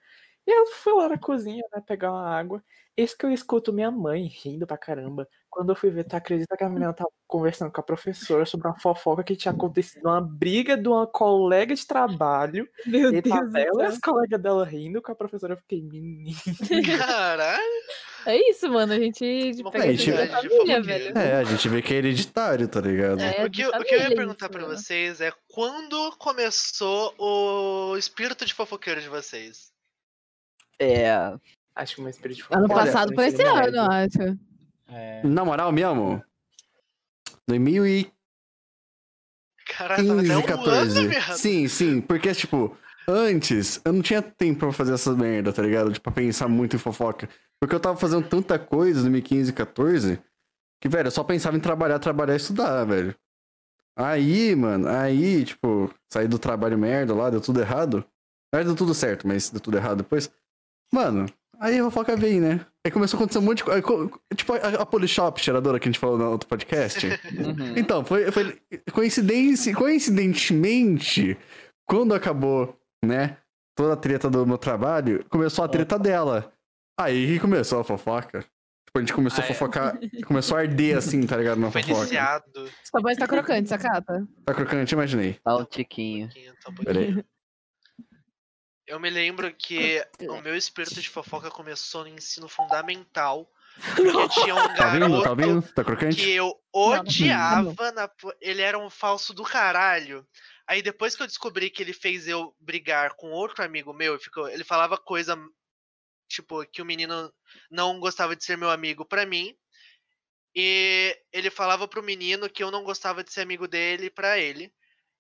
E 0.46 0.52
eu 0.52 0.66
fui 0.68 0.94
lá 0.94 1.10
na 1.10 1.18
cozinha, 1.18 1.64
né? 1.74 1.82
Pegar 1.86 2.12
uma 2.12 2.28
água. 2.30 2.62
Eis 2.96 3.14
que 3.16 3.26
eu 3.26 3.32
escuto 3.32 3.74
minha 3.74 3.90
mãe 3.90 4.28
rindo 4.28 4.68
pra 4.68 4.78
caramba. 4.78 5.28
Quando 5.50 5.72
eu 5.72 5.76
fui 5.76 5.90
ver, 5.90 6.04
tu 6.04 6.16
acredita 6.16 6.56
que 6.56 6.64
a 6.64 6.70
menina 6.70 6.94
tava 6.94 7.10
conversando 7.28 7.72
com 7.72 7.80
a 7.80 7.84
professora 7.84 8.46
sobre 8.46 8.68
uma 8.68 8.78
fofoca 8.80 9.24
que 9.24 9.36
tinha 9.36 9.52
acontecido, 9.52 10.06
uma 10.06 10.22
briga 10.22 10.76
de 10.78 10.88
uma 10.88 11.08
colega 11.08 11.74
de 11.74 11.88
trabalho. 11.88 12.68
Meu 12.86 13.12
E 13.14 13.22
Deus 13.22 13.52
do 13.52 13.58
ela 13.58 13.84
e 13.84 13.86
as 13.88 13.98
colegas 14.00 14.40
dela 14.42 14.64
rindo 14.66 15.02
com 15.02 15.12
a 15.12 15.16
professora. 15.16 15.54
Eu 15.54 15.58
fiquei, 15.58 15.82
menino. 15.82 16.36
Caralho. 16.98 17.64
É 18.26 18.50
isso, 18.50 18.70
mano. 18.70 18.94
A 18.94 19.00
gente 19.00 19.52
Uma 19.62 19.72
pega 19.72 19.94
gente- 19.96 20.12
de 20.12 20.50
família, 20.50 20.82
velho. 20.82 21.18
É, 21.18 21.34
a 21.38 21.44
gente 21.44 21.68
vê 21.70 21.82
que 21.82 21.94
é 21.94 21.98
hereditário, 21.98 22.68
tá 22.68 22.80
ligado? 22.80 23.22
É, 23.22 23.46
O 23.46 23.50
que, 23.50 23.66
o 23.66 23.84
que 23.84 23.96
eu 23.96 24.02
ia 24.02 24.16
perguntar 24.16 24.46
isso, 24.46 24.52
pra 24.52 24.62
mano. 24.62 24.78
vocês 24.78 25.20
é 25.20 25.32
quando 25.50 26.16
começou 26.18 27.14
o 27.18 27.98
espírito 27.98 28.46
de 28.46 28.54
fofoqueiro 28.54 29.02
de 29.02 29.10
vocês? 29.10 29.73
É. 30.92 31.38
Acho 31.76 31.96
que 31.96 32.02
uma 32.02 32.10
espírito 32.10 32.38
de 32.38 32.46
Ano 32.52 32.68
passado 32.68 33.14
foi 33.16 33.28
esse 33.28 33.42
ano, 33.44 33.76
eu 33.76 33.84
acho. 33.84 34.38
É, 34.90 35.22
Na 35.24 35.44
moral 35.44 35.72
mesmo, 35.72 36.24
2015, 37.48 38.12
Caralho, 39.66 40.08
tava 40.08 40.22
até 40.22 40.38
um 40.38 40.42
14. 40.44 41.00
ano, 41.00 41.10
viado. 41.10 41.34
Sim, 41.36 41.68
sim, 41.68 42.02
porque, 42.02 42.34
tipo, 42.34 42.78
antes 43.08 43.82
eu 43.84 43.92
não 43.94 44.02
tinha 44.02 44.22
tempo 44.22 44.60
pra 44.60 44.72
fazer 44.72 44.94
essa 44.94 45.14
merda, 45.16 45.52
tá 45.52 45.62
ligado? 45.62 45.92
Tipo, 45.92 46.04
pra 46.04 46.14
pensar 46.14 46.48
muito 46.48 46.76
em 46.76 46.80
fofoca. 46.80 47.28
Porque 47.60 47.74
eu 47.74 47.80
tava 47.80 47.98
fazendo 47.98 48.28
tanta 48.28 48.60
coisa 48.60 49.00
em 49.00 49.04
2015 49.04 49.50
e 49.50 49.54
14 49.54 50.20
que, 50.82 50.90
velho, 50.90 51.08
eu 51.08 51.12
só 51.12 51.24
pensava 51.24 51.56
em 51.56 51.62
trabalhar, 51.62 51.98
trabalhar 51.98 52.34
e 52.34 52.38
estudar, 52.38 52.84
velho. 52.84 53.16
Aí, 53.98 54.54
mano, 54.56 54.88
aí, 54.90 55.46
tipo, 55.46 55.90
saí 56.12 56.28
do 56.28 56.38
trabalho 56.38 56.78
merda 56.78 57.16
lá, 57.16 57.30
deu 57.30 57.40
tudo 57.40 57.62
errado. 57.62 57.98
Na 58.52 58.60
verdade, 58.60 58.76
deu 58.76 58.86
tudo 58.86 58.94
certo, 58.94 59.28
mas 59.28 59.50
deu 59.50 59.62
tudo 59.62 59.78
errado 59.78 59.98
depois. 60.00 60.30
Mano, 60.94 61.26
aí 61.60 61.80
a 61.80 61.84
fofoca 61.86 62.16
veio, 62.16 62.40
né? 62.42 62.66
Aí 62.86 62.92
começou 62.92 63.18
a 63.18 63.22
acontecer 63.22 63.40
um 63.40 63.44
monte 63.44 63.58
de 63.60 63.64
coisa. 63.64 63.82
Tipo, 64.36 64.54
a, 64.54 64.82
a 64.82 64.86
Polishop 64.86 65.42
cheiradora 65.42 65.80
que 65.80 65.88
a 65.88 65.92
gente 65.92 66.00
falou 66.00 66.18
no 66.18 66.30
outro 66.32 66.48
podcast. 66.48 67.08
Uhum. 67.34 67.74
Então, 67.78 68.06
foi, 68.06 68.32
foi 68.32 68.60
coincidência, 68.92 69.74
coincidentemente, 69.74 71.38
quando 71.88 72.14
acabou, 72.14 72.78
né, 73.04 73.38
toda 73.76 73.94
a 73.94 73.98
treta 73.98 74.30
do 74.30 74.46
meu 74.46 74.58
trabalho, 74.58 75.26
começou 75.30 75.66
a 75.66 75.68
treta 75.68 75.98
dela. 75.98 76.52
Aí 77.00 77.40
começou 77.40 77.80
a 77.80 77.84
fofoca. 77.84 78.42
Tipo, 78.86 78.98
a 78.98 79.00
gente 79.00 79.14
começou 79.14 79.40
Ah, 79.44 79.48
a 79.48 79.50
é? 79.50 79.54
fofocar, 79.54 80.00
começou 80.28 80.58
a 80.58 80.60
arder 80.60 80.98
assim, 80.98 81.26
tá 81.26 81.36
ligado, 81.38 81.60
na 81.60 81.72
Foi 81.72 81.82
fofoca. 81.82 82.02
iniciado. 82.02 82.70
Sua 82.84 83.02
voz 83.02 83.18
tá 83.18 83.28
crocante, 83.28 83.68
sacata. 83.70 84.28
Tá 84.46 84.54
crocante, 84.54 84.94
imaginei. 84.94 85.40
Tá 85.44 85.58
um 85.58 85.66
tiquinho. 85.66 86.28
Um 86.28 86.74
pouquinho. 86.76 86.86
Peraí. 86.86 87.26
Eu 88.86 89.00
me 89.00 89.10
lembro 89.10 89.54
que 89.54 90.06
o 90.22 90.42
meu 90.42 90.56
espírito 90.56 91.02
de 91.02 91.10
fofoca 91.10 91.50
começou 91.50 92.04
no 92.04 92.10
ensino 92.10 92.50
fundamental. 92.50 93.50
Porque 93.96 94.42
tinha 94.42 94.56
um 94.56 94.68
Tá? 94.68 94.74
Tá 94.76 95.00
garoto 95.00 95.30
ouvindo? 95.30 95.62
Tá 95.74 95.84
crocante? 95.84 96.16
que 96.16 96.32
eu 96.32 96.54
odiava. 96.72 97.92
na 97.92 98.10
Ele 98.40 98.62
era 98.62 98.78
um 98.78 98.90
falso 98.90 99.34
do 99.34 99.44
caralho. 99.44 100.28
Aí 100.68 100.82
depois 100.82 101.16
que 101.16 101.24
eu 101.24 101.28
descobri 101.28 101.70
que 101.70 101.82
ele 101.82 101.94
fez 101.94 102.28
eu 102.28 102.56
brigar 102.60 103.16
com 103.16 103.32
outro 103.32 103.64
amigo 103.64 103.94
meu, 103.94 104.18
ficou, 104.20 104.48
ele 104.48 104.64
falava 104.64 104.98
coisa 104.98 105.38
tipo 106.28 106.66
que 106.66 106.82
o 106.82 106.86
menino 106.86 107.32
não 107.70 108.00
gostava 108.00 108.36
de 108.36 108.44
ser 108.44 108.58
meu 108.58 108.70
amigo 108.70 109.06
pra 109.06 109.26
mim. 109.26 109.56
E 110.56 111.18
ele 111.32 111.50
falava 111.50 111.88
pro 111.88 112.04
menino 112.04 112.50
que 112.50 112.64
eu 112.64 112.70
não 112.70 112.84
gostava 112.84 113.24
de 113.24 113.32
ser 113.32 113.42
amigo 113.42 113.68
dele 113.68 114.10
pra 114.10 114.38
ele. 114.38 114.72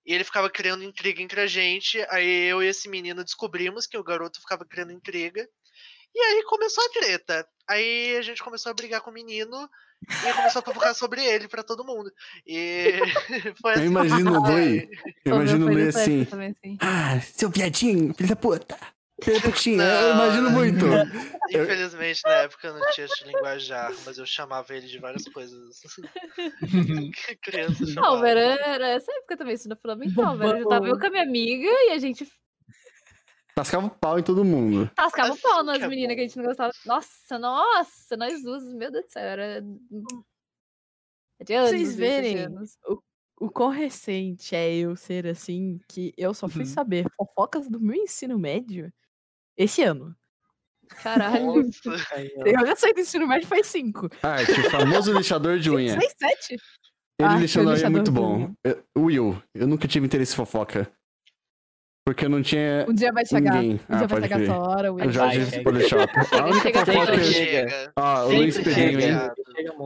E 0.05 0.13
ele 0.13 0.23
ficava 0.23 0.49
criando 0.49 0.83
intriga 0.83 1.21
entre 1.21 1.41
a 1.41 1.47
gente. 1.47 1.99
Aí 2.09 2.49
eu 2.49 2.61
e 2.61 2.67
esse 2.67 2.89
menino 2.89 3.23
descobrimos 3.23 3.87
que 3.87 3.97
o 3.97 4.03
garoto 4.03 4.39
ficava 4.41 4.65
criando 4.65 4.91
intriga. 4.91 5.47
E 6.15 6.19
aí 6.19 6.43
começou 6.43 6.83
a 6.85 6.89
treta. 6.89 7.47
Aí 7.67 8.15
a 8.17 8.21
gente 8.21 8.43
começou 8.43 8.69
a 8.69 8.73
brigar 8.75 9.01
com 9.01 9.09
o 9.09 9.13
menino 9.13 9.69
e 10.09 10.33
começou 10.33 10.59
a 10.59 10.65
fofocar 10.65 10.93
sobre 10.93 11.23
ele 11.23 11.47
pra 11.47 11.63
todo 11.63 11.85
mundo. 11.85 12.11
E 12.45 12.99
foi 13.61 13.71
Eu 13.71 13.77
assim. 13.77 13.85
imagino 13.85 14.41
o. 14.41 14.47
Eu 15.25 15.35
imagino 15.35 15.65
o 15.65 15.87
assim. 15.89 16.21
assim. 16.21 16.77
Ah, 16.79 17.19
seu 17.21 17.49
viadinho, 17.49 18.13
filho 18.13 18.29
da 18.29 18.35
puta. 18.35 18.77
Da 19.19 19.39
putinha. 19.41 19.77
Não, 19.77 19.85
Eu 20.07 20.13
imagino 20.15 20.43
não. 20.43 20.51
muito. 20.51 20.85
Infelizmente, 21.49 22.21
na 22.25 22.31
época 22.31 22.67
eu 22.67 22.73
não 22.73 22.91
tinha 22.91 23.05
esse 23.05 23.23
linguajar, 23.25 23.91
mas 24.05 24.17
eu 24.17 24.25
chamava 24.25 24.75
ele 24.75 24.87
de 24.87 24.97
várias 24.99 25.23
coisas. 25.25 25.79
Que 25.81 27.35
Criança 27.41 27.85
Não, 27.85 27.93
chamava. 27.93 28.21
velho, 28.21 28.39
era 28.39 28.87
essa 28.89 29.11
época 29.11 29.37
também, 29.37 29.53
isso 29.53 29.69
no 29.69 29.75
fundamental, 29.77 30.35
velho. 30.37 30.57
Eu 30.59 30.67
tava 30.67 30.87
eu 30.87 30.99
com 30.99 31.05
a 31.05 31.09
minha 31.09 31.23
amiga 31.23 31.67
e 31.67 31.91
a 31.91 31.99
gente 31.99 32.27
Tascava 33.55 33.85
o 33.85 33.89
pau 33.91 34.17
em 34.17 34.23
todo 34.23 34.43
mundo. 34.43 34.89
tascava 34.95 35.29
o 35.29 35.33
Assim 35.33 35.41
pau 35.43 35.59
que 35.59 35.65
nas 35.67 35.81
é 35.83 35.87
meninas 35.87 36.15
que 36.15 36.21
a 36.21 36.23
gente 36.27 36.37
não 36.37 36.45
gostava. 36.45 36.73
Nossa, 36.87 37.37
nossa, 37.37 38.17
nós 38.17 38.41
duas, 38.41 38.63
meu 38.73 38.91
Deus 38.91 39.05
do 39.05 39.11
céu, 39.11 39.21
era. 39.23 39.61
De 41.45 41.53
anos, 41.53 41.69
Vocês 41.69 41.95
verem 41.95 42.47
o, 42.87 42.99
o 43.45 43.51
quão 43.51 43.69
recente 43.69 44.55
é 44.55 44.73
eu 44.73 44.95
ser 44.95 45.27
assim, 45.27 45.79
que 45.87 46.13
eu 46.17 46.33
só 46.33 46.47
fui 46.47 46.61
Uhum. 46.61 46.65
saber 46.65 47.05
fofocas 47.15 47.69
do 47.69 47.79
meu 47.79 47.95
ensino 47.95 48.39
médio 48.39 48.91
esse 49.57 49.83
ano. 49.83 50.15
Caralho. 51.01 51.45
Nossa. 51.63 52.15
Aí, 52.15 52.31
ó. 52.37 52.43
Eu 52.45 52.67
já 52.67 52.75
saí 52.75 52.93
do 52.93 52.99
ensino 52.99 53.27
médio 53.27 53.47
faz 53.47 53.67
cinco. 53.67 54.09
Ah, 54.21 54.43
que 54.45 54.51
o 54.51 54.69
famoso 54.69 55.11
lixador 55.17 55.57
de 55.59 55.71
unha. 55.71 55.95
Faz 55.95 56.13
sete. 56.17 56.53
Ele 57.19 57.29
Ah, 57.29 57.35
lixando 57.37 57.69
a 57.69 57.73
unha 57.73 57.73
é 57.73 57.89
lixador 57.89 57.91
muito 57.91 58.11
bom. 58.11 58.53
Eu- 58.63 58.83
Will, 58.97 59.41
eu 59.55 59.67
nunca 59.67 59.87
tive 59.87 60.05
interesse 60.05 60.33
em 60.33 60.35
fofoca. 60.35 60.91
Porque 62.05 62.25
eu 62.25 62.29
não 62.29 62.41
tinha 62.41 62.85
Um 62.89 62.93
dia 62.93 63.13
vai 63.13 63.25
chegar. 63.25 63.53
ninguém. 63.61 63.75
Um 63.75 63.79
Ah, 63.87 63.97
dia 63.97 64.07
vai 64.07 64.07
pode 64.07 64.21
chegar 64.23 64.35
crer. 64.35 64.49
essa 64.49 64.57
hora. 64.59 64.93
o 64.93 65.09
já 65.09 65.25
Vai. 65.27 65.63
Polishop. 65.63 66.13
A 66.37 66.45
única 66.47 66.85
fofoca. 66.85 67.23
chega. 67.23 67.93
Ah, 67.95 68.25
o 68.25 68.27
Luiz 68.27 68.57
Pedrinho, 68.57 68.99
hein? 68.99 69.11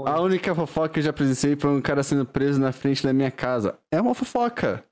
A 0.07 0.19
única 0.21 0.55
fofoca 0.55 0.89
que 0.89 0.99
eu 0.99 1.03
já 1.03 1.13
presenciei 1.13 1.55
foi 1.55 1.69
um 1.69 1.79
cara 1.81 2.01
sendo 2.01 2.25
preso 2.25 2.59
na 2.59 2.71
frente 2.71 3.03
da 3.03 3.13
minha 3.13 3.29
casa. 3.29 3.77
É 3.91 4.01
uma 4.01 4.15
fofoca. 4.15 4.83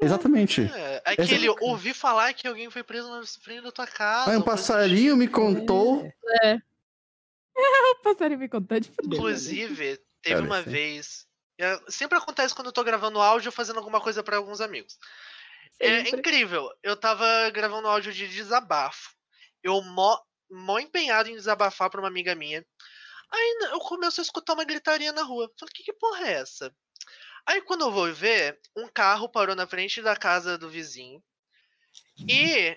Exatamente. 0.00 0.62
É, 0.74 1.02
aquele 1.04 1.46
Exato. 1.46 1.64
ouvi 1.64 1.94
falar 1.94 2.32
que 2.34 2.46
alguém 2.46 2.68
foi 2.70 2.82
preso 2.82 3.08
na 3.08 3.24
frente 3.26 3.62
da 3.62 3.72
tua 3.72 3.86
casa. 3.86 4.30
Aí 4.30 4.36
um 4.36 4.42
coisa 4.42 4.44
do 4.44 4.44
passarinho 4.66 5.16
me 5.16 5.28
contou. 5.28 6.04
O 7.56 8.02
passarinho 8.02 8.38
me 8.40 8.48
contou 8.48 8.80
de 8.80 8.88
fuder. 8.88 9.18
Inclusive, 9.18 9.98
teve 10.22 10.36
Cara, 10.36 10.42
uma 10.46 10.62
sim. 10.62 10.70
vez. 10.70 11.26
é, 11.58 11.80
Sempre 11.88 12.18
acontece 12.18 12.54
quando 12.54 12.66
eu 12.68 12.72
tô 12.72 12.82
gravando 12.82 13.20
áudio 13.20 13.48
ou 13.48 13.52
fazendo 13.52 13.78
alguma 13.78 14.00
coisa 14.00 14.22
pra 14.22 14.36
alguns 14.36 14.60
amigos. 14.60 14.98
É 15.80 16.08
incrível. 16.08 16.70
Eu 16.82 16.96
tava 16.96 17.50
gravando 17.50 17.88
áudio 17.88 18.12
de 18.12 18.28
desabafo. 18.28 19.10
Eu 19.62 19.80
mó, 19.82 20.18
mó 20.50 20.78
empenhado 20.78 21.28
em 21.28 21.34
desabafar 21.34 21.90
pra 21.90 22.00
uma 22.00 22.08
amiga 22.08 22.34
minha. 22.34 22.64
Aí 23.32 23.58
eu 23.72 23.78
começo 23.80 24.20
a 24.20 24.22
escutar 24.22 24.54
uma 24.54 24.64
gritaria 24.64 25.12
na 25.12 25.22
rua. 25.22 25.50
Falei, 25.58 25.72
que, 25.74 25.82
que 25.82 25.92
porra 25.94 26.26
é 26.28 26.32
essa? 26.34 26.72
Aí 27.46 27.60
quando 27.62 27.82
eu 27.82 27.92
vou 27.92 28.12
ver, 28.12 28.58
um 28.76 28.88
carro 28.88 29.28
parou 29.28 29.54
na 29.54 29.66
frente 29.66 30.00
da 30.02 30.16
casa 30.16 30.56
do 30.56 30.68
vizinho. 30.70 31.22
E 32.28 32.76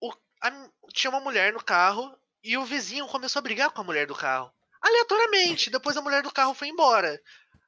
o- 0.00 0.12
a- 0.42 0.68
tinha 0.92 1.10
uma 1.10 1.20
mulher 1.20 1.52
no 1.52 1.62
carro 1.62 2.14
e 2.44 2.56
o 2.56 2.64
vizinho 2.64 3.06
começou 3.06 3.40
a 3.40 3.42
brigar 3.42 3.70
com 3.70 3.80
a 3.80 3.84
mulher 3.84 4.06
do 4.06 4.14
carro. 4.14 4.52
Aleatoriamente. 4.80 5.70
Depois 5.70 5.96
a 5.96 6.02
mulher 6.02 6.22
do 6.22 6.32
carro 6.32 6.54
foi 6.54 6.68
embora. 6.68 7.20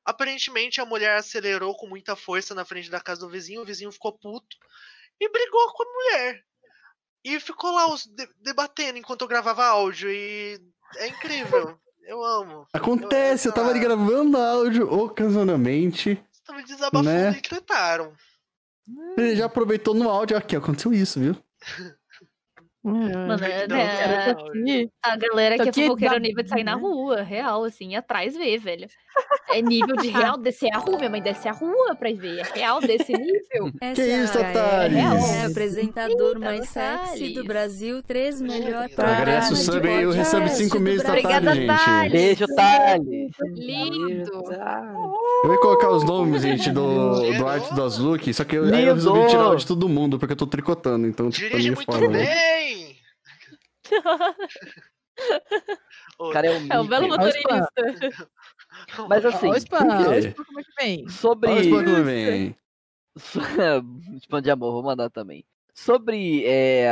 Aparentemente 0.04 0.80
a 0.80 0.84
mulher 0.84 1.16
acelerou 1.16 1.74
com 1.76 1.86
muita 1.86 2.14
força 2.14 2.54
na 2.54 2.64
frente 2.64 2.90
da 2.90 3.00
casa 3.00 3.22
do 3.22 3.30
vizinho, 3.30 3.62
o 3.62 3.64
vizinho 3.64 3.90
ficou 3.92 4.12
puto 4.12 4.56
e 5.20 5.28
brigou 5.30 5.72
com 5.72 5.82
a 5.82 5.86
mulher. 5.86 6.44
E 7.24 7.40
ficou 7.40 7.72
lá 7.72 7.86
os 7.90 8.04
de- 8.04 8.28
debatendo 8.42 8.98
enquanto 8.98 9.22
eu 9.22 9.28
gravava 9.28 9.64
áudio 9.64 10.10
e 10.10 10.60
é 10.96 11.06
incrível. 11.08 11.78
Eu 12.02 12.22
amo. 12.22 12.66
Acontece, 12.70 13.48
eu 13.48 13.52
tava 13.54 13.70
ali 13.70 13.80
gravando 13.80 14.36
áudio 14.36 14.92
ocasionalmente. 14.92 16.22
Tava 16.44 16.62
desabafando 16.62 17.10
Né? 17.10 17.38
e 17.38 17.40
tretaram. 17.40 18.12
Ele 19.16 19.36
já 19.36 19.46
aproveitou 19.46 19.94
no 19.94 20.08
áudio. 20.08 20.36
Aqui, 20.36 20.56
aconteceu 20.56 20.92
isso, 20.92 21.18
viu? 21.18 21.36
Mano, 22.84 23.42
é, 23.42 23.66
né, 23.66 23.96
cara, 23.96 24.30
Aqui, 24.32 24.90
a 25.02 25.16
galera 25.16 25.56
que 25.56 25.70
é 25.70 25.72
fofoqueira 25.72 26.18
nível 26.18 26.42
de 26.42 26.50
sair 26.50 26.64
na 26.64 26.76
né? 26.76 26.82
rua, 26.82 27.22
real, 27.22 27.64
assim, 27.64 27.96
atrás 27.96 28.36
ver, 28.36 28.58
velho. 28.58 28.86
É 29.50 29.62
nível 29.62 29.96
de 29.96 30.08
real 30.10 30.36
descer 30.38 30.70
a 30.74 30.78
rua, 30.78 30.96
minha 30.98 31.10
mãe 31.10 31.22
desce 31.22 31.48
a 31.48 31.52
rua 31.52 31.94
pra 31.94 32.10
ir 32.10 32.16
ver. 32.16 32.40
É 32.40 32.42
real 32.58 32.80
desse 32.80 33.12
nível. 33.16 33.70
Que 33.94 34.02
isso, 34.02 34.38
é 34.38 34.52
Thales? 34.52 34.92
real. 34.92 35.16
apresentador 35.50 36.28
Eita, 36.28 36.38
mais 36.40 36.68
sexy 36.68 37.34
do 37.34 37.44
Brasil, 37.44 38.02
três 38.02 38.40
melhor 38.40 38.88
Então, 38.90 39.04
Agradece 39.04 39.52
o 39.52 39.56
programa 39.56 39.56
de 39.56 39.64
sub 39.64 39.88
aí, 39.88 40.02
eu 40.02 40.10
recebo 40.10 40.40
podcast 40.42 40.62
cinco 40.64 40.80
meses 40.80 41.02
da. 41.02 41.08
Thales, 41.10 41.24
Obrigada, 41.24 41.54
gente. 41.54 41.66
Thales. 41.66 42.12
Beijo, 42.12 42.46
Thales. 42.56 43.32
Lindo. 43.54 44.32
Eu 45.44 45.52
ia 45.52 45.60
colocar 45.60 45.90
os 45.90 46.04
nomes, 46.04 46.42
gente, 46.42 46.70
do, 46.70 47.32
do 47.32 47.46
Arte 47.46 47.74
do 47.74 47.82
Azuluk, 47.82 48.32
só 48.32 48.44
que 48.44 48.56
eu, 48.56 48.64
aí 48.64 48.84
eu 48.84 48.94
resolvi 48.94 49.28
tirar 49.28 49.50
o 49.50 49.56
de 49.56 49.66
todo 49.66 49.88
mundo, 49.88 50.18
porque 50.18 50.32
eu 50.32 50.36
tô 50.36 50.46
tricotando, 50.46 51.06
então 51.06 51.30
tipo, 51.30 51.48
Dirige 51.48 51.68
é 51.68 51.74
muito 51.74 51.92
foda. 51.92 52.08
bem! 52.08 52.96
O 56.18 56.30
cara 56.30 56.46
é 56.48 56.58
um 56.58 56.66
É 56.72 56.80
um 56.80 56.86
belo 56.86 57.08
motorista. 57.08 57.68
Mas 59.08 59.24
assim, 59.24 59.48
Olha 59.48 59.54
o 59.54 59.56
spam, 59.56 59.78
olha 59.86 60.18
o 60.18 60.22
quê? 60.22 60.28
spam 60.28 60.44
como 60.44 60.60
é 60.60 60.64
que 60.64 60.72
vem. 60.78 61.08
sobre. 61.08 61.50
Olha 61.50 62.00
o 62.00 62.04
vem. 62.04 62.56
Spam 64.20 64.42
de 64.42 64.50
amor, 64.50 64.72
vou 64.72 64.82
mandar 64.82 65.08
também. 65.08 65.44
Sobre 65.72 66.44
é, 66.46 66.90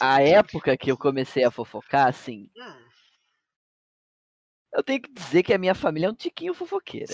a 0.00 0.22
época 0.22 0.76
que 0.76 0.90
eu 0.90 0.96
comecei 0.96 1.44
a 1.44 1.50
fofocar, 1.50 2.08
assim, 2.08 2.48
Hum, 2.56 2.90
eu 4.72 4.82
tenho 4.84 5.02
que 5.02 5.12
dizer 5.12 5.42
que 5.42 5.52
a 5.52 5.58
minha 5.58 5.74
família 5.74 6.06
é 6.06 6.10
um 6.10 6.14
tiquinho 6.14 6.54
fofoqueira. 6.54 7.12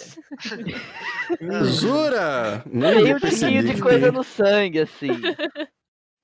Jura? 1.64 2.62
Não 2.70 3.02
Tem 3.02 3.14
um 3.14 3.18
tiquinho 3.18 3.64
de 3.64 3.80
coisa 3.80 4.12
no 4.12 4.22
sangue, 4.22 4.80
assim. 4.80 5.08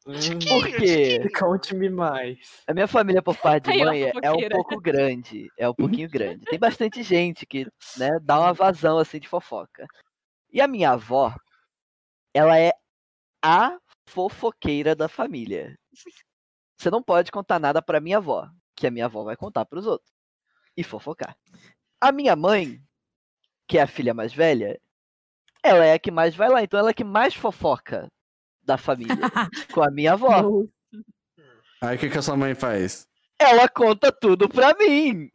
Hum, 0.07 0.38
Por 0.49 0.67
quê? 0.67 1.21
Conte-me 1.38 1.88
mais. 1.88 2.62
A 2.67 2.75
minha 2.75 2.88
família 2.88 3.23
por 3.23 3.37
parte 3.37 3.71
de 3.71 3.79
mãe 3.85 4.03
é- 4.03 4.12
é 4.23 4.33
um 4.33 4.49
pouco 4.49 4.81
grande. 4.81 5.49
É 5.57 5.69
um 5.69 5.75
pouquinho 5.75 6.09
grande. 6.11 6.45
Tem 6.47 6.59
bastante 6.59 7.03
gente 7.03 7.47
que, 7.47 7.67
né, 7.97 8.11
dá 8.21 8.41
uma 8.41 8.53
vazão 8.53 8.99
assim 8.99 9.21
de 9.21 9.29
fofoca. 9.29 9.87
E 10.51 10.61
a 10.61 10.67
minha 10.67 10.91
avó, 10.91 11.35
ela 12.35 12.59
é 12.59 12.73
a 13.43 13.79
fofoqueira 14.09 14.95
da 14.95 15.09
família. 15.09 15.79
Você 16.77 16.91
não 16.91 17.03
pode 17.03 17.31
contar 17.31 17.59
nada 17.61 17.81
pra 17.81 18.01
minha 18.01 18.17
avó, 18.17 18.49
que 18.77 18.87
a 18.87 18.91
minha 18.91 19.05
avó 19.07 19.23
vai 19.23 19.37
contar 19.37 19.65
pros 19.65 19.87
outros. 19.87 20.11
E 20.77 20.83
fofocar. 20.83 21.37
A 22.01 22.11
minha 22.11 22.35
mãe, 22.35 22.83
que 23.69 23.79
é 23.79 23.83
a 23.83 23.87
filha 23.87 24.12
mais 24.12 24.33
velha, 24.35 24.81
ela 25.62 25.85
é 25.85 25.93
a 25.95 25.99
que 25.99 26.11
mais 26.11 26.35
vai 26.35 26.49
lá, 26.49 26.62
então 26.62 26.79
ela 26.81 26.91
é 26.91 26.93
a 26.93 26.95
que 26.95 27.05
mais 27.05 27.35
fofoca 27.35 28.09
da 28.64 28.77
família 28.77 29.16
com 29.72 29.83
a 29.83 29.90
minha 29.90 30.12
avó. 30.12 30.64
Aí 31.81 31.96
o 31.96 31.98
que, 31.98 32.09
que 32.09 32.18
a 32.18 32.22
sua 32.22 32.37
mãe 32.37 32.55
faz? 32.55 33.09
ela 33.42 33.68
conta 33.68 34.12
tudo 34.12 34.48
pra 34.48 34.75
mim. 34.75 35.29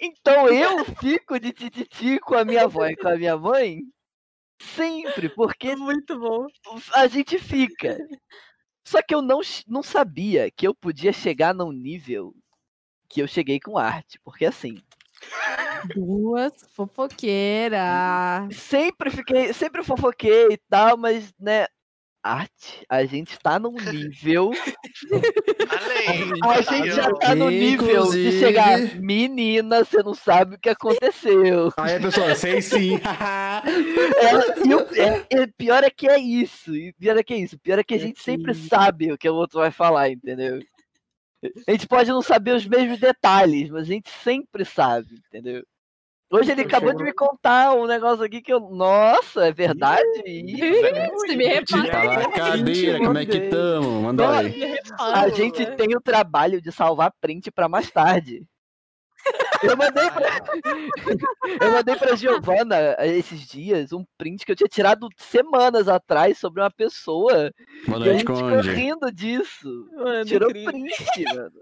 Então 0.00 0.48
eu 0.50 0.84
fico 0.96 1.38
de 1.38 1.52
tititi 1.52 2.18
com 2.18 2.34
a 2.34 2.44
minha 2.44 2.64
avó 2.64 2.86
e 2.86 2.96
com 2.96 3.08
a 3.08 3.16
minha 3.16 3.36
mãe 3.36 3.82
sempre, 4.60 5.28
porque 5.28 5.74
Muito 5.76 6.18
bom. 6.18 6.46
a 6.92 7.06
gente 7.06 7.38
fica. 7.38 7.98
Só 8.84 9.00
que 9.00 9.14
eu 9.14 9.22
não, 9.22 9.40
não 9.66 9.82
sabia 9.82 10.50
que 10.50 10.66
eu 10.66 10.74
podia 10.74 11.12
chegar 11.12 11.54
num 11.54 11.70
nível 11.72 12.34
que 13.08 13.20
eu 13.22 13.28
cheguei 13.28 13.60
com 13.60 13.78
arte, 13.78 14.18
porque 14.24 14.44
assim, 14.44 14.82
Duas 15.94 16.52
fofoqueiras. 16.74 18.56
sempre 18.56 19.10
fiquei, 19.10 19.52
sempre 19.52 19.84
fofoquei 19.84 20.48
e 20.52 20.56
tal, 20.68 20.96
mas 20.96 21.32
né, 21.38 21.66
arte, 22.22 22.84
a 22.88 23.04
gente 23.04 23.38
tá 23.38 23.58
num 23.58 23.72
nível 23.72 24.50
além. 25.70 26.32
A 26.42 26.60
gente 26.62 26.90
já 26.92 27.12
tá 27.14 27.34
no 27.34 27.50
nível 27.50 28.10
de 28.10 28.32
chegar. 28.38 28.78
Inclusive- 28.78 29.00
Menina, 29.00 29.84
você 29.84 30.02
não 30.02 30.14
sabe 30.14 30.54
o 30.54 30.58
que 30.58 30.68
aconteceu. 30.68 31.72
Aí 31.76 31.96
a 31.96 32.00
pessoa, 32.00 32.34
sei 32.34 32.62
sim. 32.62 32.96
É, 32.96 34.66
e 34.68 34.74
o 34.74 34.80
é- 34.94 35.26
é, 35.42 35.46
pior 35.46 35.82
é 35.84 35.90
que 35.90 36.08
é 36.08 36.18
isso. 36.18 36.70
Pior 36.98 37.16
é 37.16 37.22
que 37.22 37.34
é 37.34 37.38
isso. 37.38 37.58
Pior 37.58 37.78
é 37.78 37.84
que 37.84 37.94
a 37.94 37.96
É 37.96 38.00
gente 38.00 38.22
sempre 38.22 38.54
sabe 38.54 39.12
o 39.12 39.18
que 39.18 39.28
o 39.28 39.34
outro 39.34 39.60
vai 39.60 39.70
falar, 39.70 40.10
entendeu? 40.10 40.60
A 41.66 41.72
gente 41.72 41.88
pode 41.88 42.08
não 42.10 42.22
saber 42.22 42.54
os 42.54 42.66
mesmos 42.66 43.00
detalhes, 43.00 43.68
mas 43.68 43.82
a 43.82 43.92
gente 43.92 44.08
sempre 44.22 44.64
sabe, 44.64 45.08
entendeu? 45.26 45.64
Hoje 46.32 46.50
ele 46.50 46.62
Eu 46.62 46.66
acabou 46.66 46.88
chego 46.88 46.98
de 46.98 47.04
me 47.04 47.12
contar 47.12 47.74
um 47.74 47.86
negócio 47.86 48.24
aqui 48.24 48.40
que 48.40 48.50
eu. 48.50 48.58
Nossa, 48.58 49.48
é 49.48 49.52
verdade? 49.52 50.02
Se 50.24 51.36
me 51.36 51.44
repara. 51.44 52.30
Cadeira, 52.30 52.98
como 52.98 53.18
é 53.18 53.26
que 53.26 53.40
tamo? 53.48 54.00
Manda 54.00 54.38
aí. 54.38 54.78
A 54.98 55.28
gente 55.28 55.66
tem 55.76 55.94
o 55.94 56.00
trabalho 56.00 56.62
de 56.62 56.72
salvar 56.72 57.12
print 57.20 57.50
pra 57.50 57.68
mais 57.68 57.90
tarde. 57.90 58.46
Eu 59.62 59.76
mandei 59.76 60.10
pra, 60.10 60.40
eu 61.60 61.70
mandei 61.70 61.96
pra 61.96 62.16
Giovana 62.16 62.96
esses 63.00 63.46
dias 63.46 63.92
um 63.92 64.04
print 64.18 64.44
que 64.44 64.52
eu 64.52 64.56
tinha 64.56 64.68
tirado 64.68 65.08
semanas 65.16 65.86
atrás 65.86 66.38
sobre 66.38 66.60
uma 66.62 66.70
pessoa. 66.70 67.52
Boa 67.86 68.06
e 68.06 68.10
a 68.10 68.12
gente 68.14 68.20
ficou 68.20 68.60
rindo 68.60 69.12
disso. 69.12 69.86
Mano, 69.94 70.24
Tirou 70.24 70.50
incrível. 70.50 70.72
print, 70.72 71.24
mano. 71.34 71.52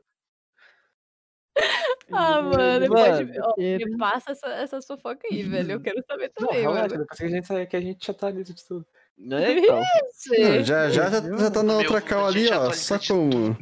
Ah, 2.12 2.42
mano, 2.42 2.88
Mano. 2.88 3.29
pode... 3.29 3.40
ó, 3.40 3.55
me 3.57 3.96
passa 3.96 4.33
essa, 4.33 4.49
essa 4.49 4.83
fofoca 4.83 5.29
aí, 5.31 5.42
velho. 5.49 5.73
Eu 5.73 5.81
quero 5.81 6.03
saber 6.05 6.33
Não, 6.40 6.49
também, 6.49 6.62
relaxa, 6.62 6.81
mano. 6.81 6.99
depois 6.99 7.18
que 7.20 7.25
a 7.25 7.29
gente 7.29 7.46
sair 7.46 7.62
aqui, 7.62 7.77
a 7.77 7.81
gente 7.81 8.05
já 8.07 8.12
tá 8.14 8.31
liso 8.31 8.53
de 8.53 8.66
tudo. 8.66 8.87
Né, 9.16 9.59
então. 9.59 9.79
Não, 10.40 10.64
já, 10.64 10.90
já, 10.90 11.09
já, 11.11 11.20
já 11.38 11.51
tá 11.51 11.62
na 11.62 11.75
Meu, 11.75 11.83
outra 11.83 12.01
cal 12.01 12.27
ali, 12.27 12.49
ó. 12.53 12.73
Só 12.73 12.99
como. 12.99 13.57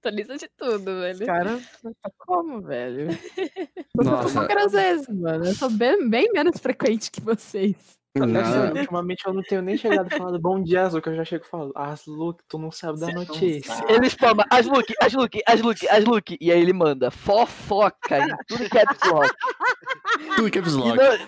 Tô 0.00 0.08
lista 0.10 0.36
de 0.36 0.48
tudo, 0.56 0.90
Os 0.90 1.00
velho. 1.18 1.26
caras, 1.26 1.62
tá 1.82 2.10
como, 2.18 2.62
velho? 2.62 3.10
Eu 3.10 4.04
sou 4.04 4.04
Nossa. 4.04 4.28
fofoqueira 4.28 4.64
às 4.64 4.72
vezes, 4.72 5.08
mano. 5.08 5.44
Eu 5.46 5.54
sou 5.54 5.70
bem, 5.70 6.08
bem 6.08 6.30
menos 6.32 6.58
frequente 6.58 7.10
que 7.10 7.20
vocês. 7.20 7.76
Sério, 8.16 8.76
ultimamente 8.78 9.26
eu 9.26 9.34
não 9.34 9.42
tenho 9.42 9.60
nem 9.60 9.76
chegado 9.76 10.06
e 10.06 10.10
falado 10.16 10.38
bom 10.38 10.62
dia, 10.62 10.82
Azul, 10.82 11.02
que 11.02 11.08
eu 11.08 11.16
já 11.16 11.24
chego 11.24 11.44
e 11.44 11.48
falo, 11.48 11.72
Aslu, 11.74 12.32
tu 12.48 12.56
não 12.58 12.70
sabe 12.70 13.00
da 13.00 13.06
Cê 13.06 13.12
não 13.12 13.24
notícia. 13.24 13.74
Ele 13.88 14.08
spama 14.08 14.44
Asluke, 14.48 14.94
Asluke, 15.02 15.42
Asluke, 15.44 15.88
Asluke. 15.88 16.38
E 16.40 16.52
aí 16.52 16.60
ele 16.62 16.72
manda 16.72 17.10
fofoca 17.10 18.18
em 18.20 18.28
tudo 18.46 18.70
que 18.70 18.78
é 18.78 18.84
blog. 18.84 19.28
Tudo 20.36 20.48
que 20.50 20.58
é 20.58 20.62
vlog. 20.62 20.96
não- 20.96 21.18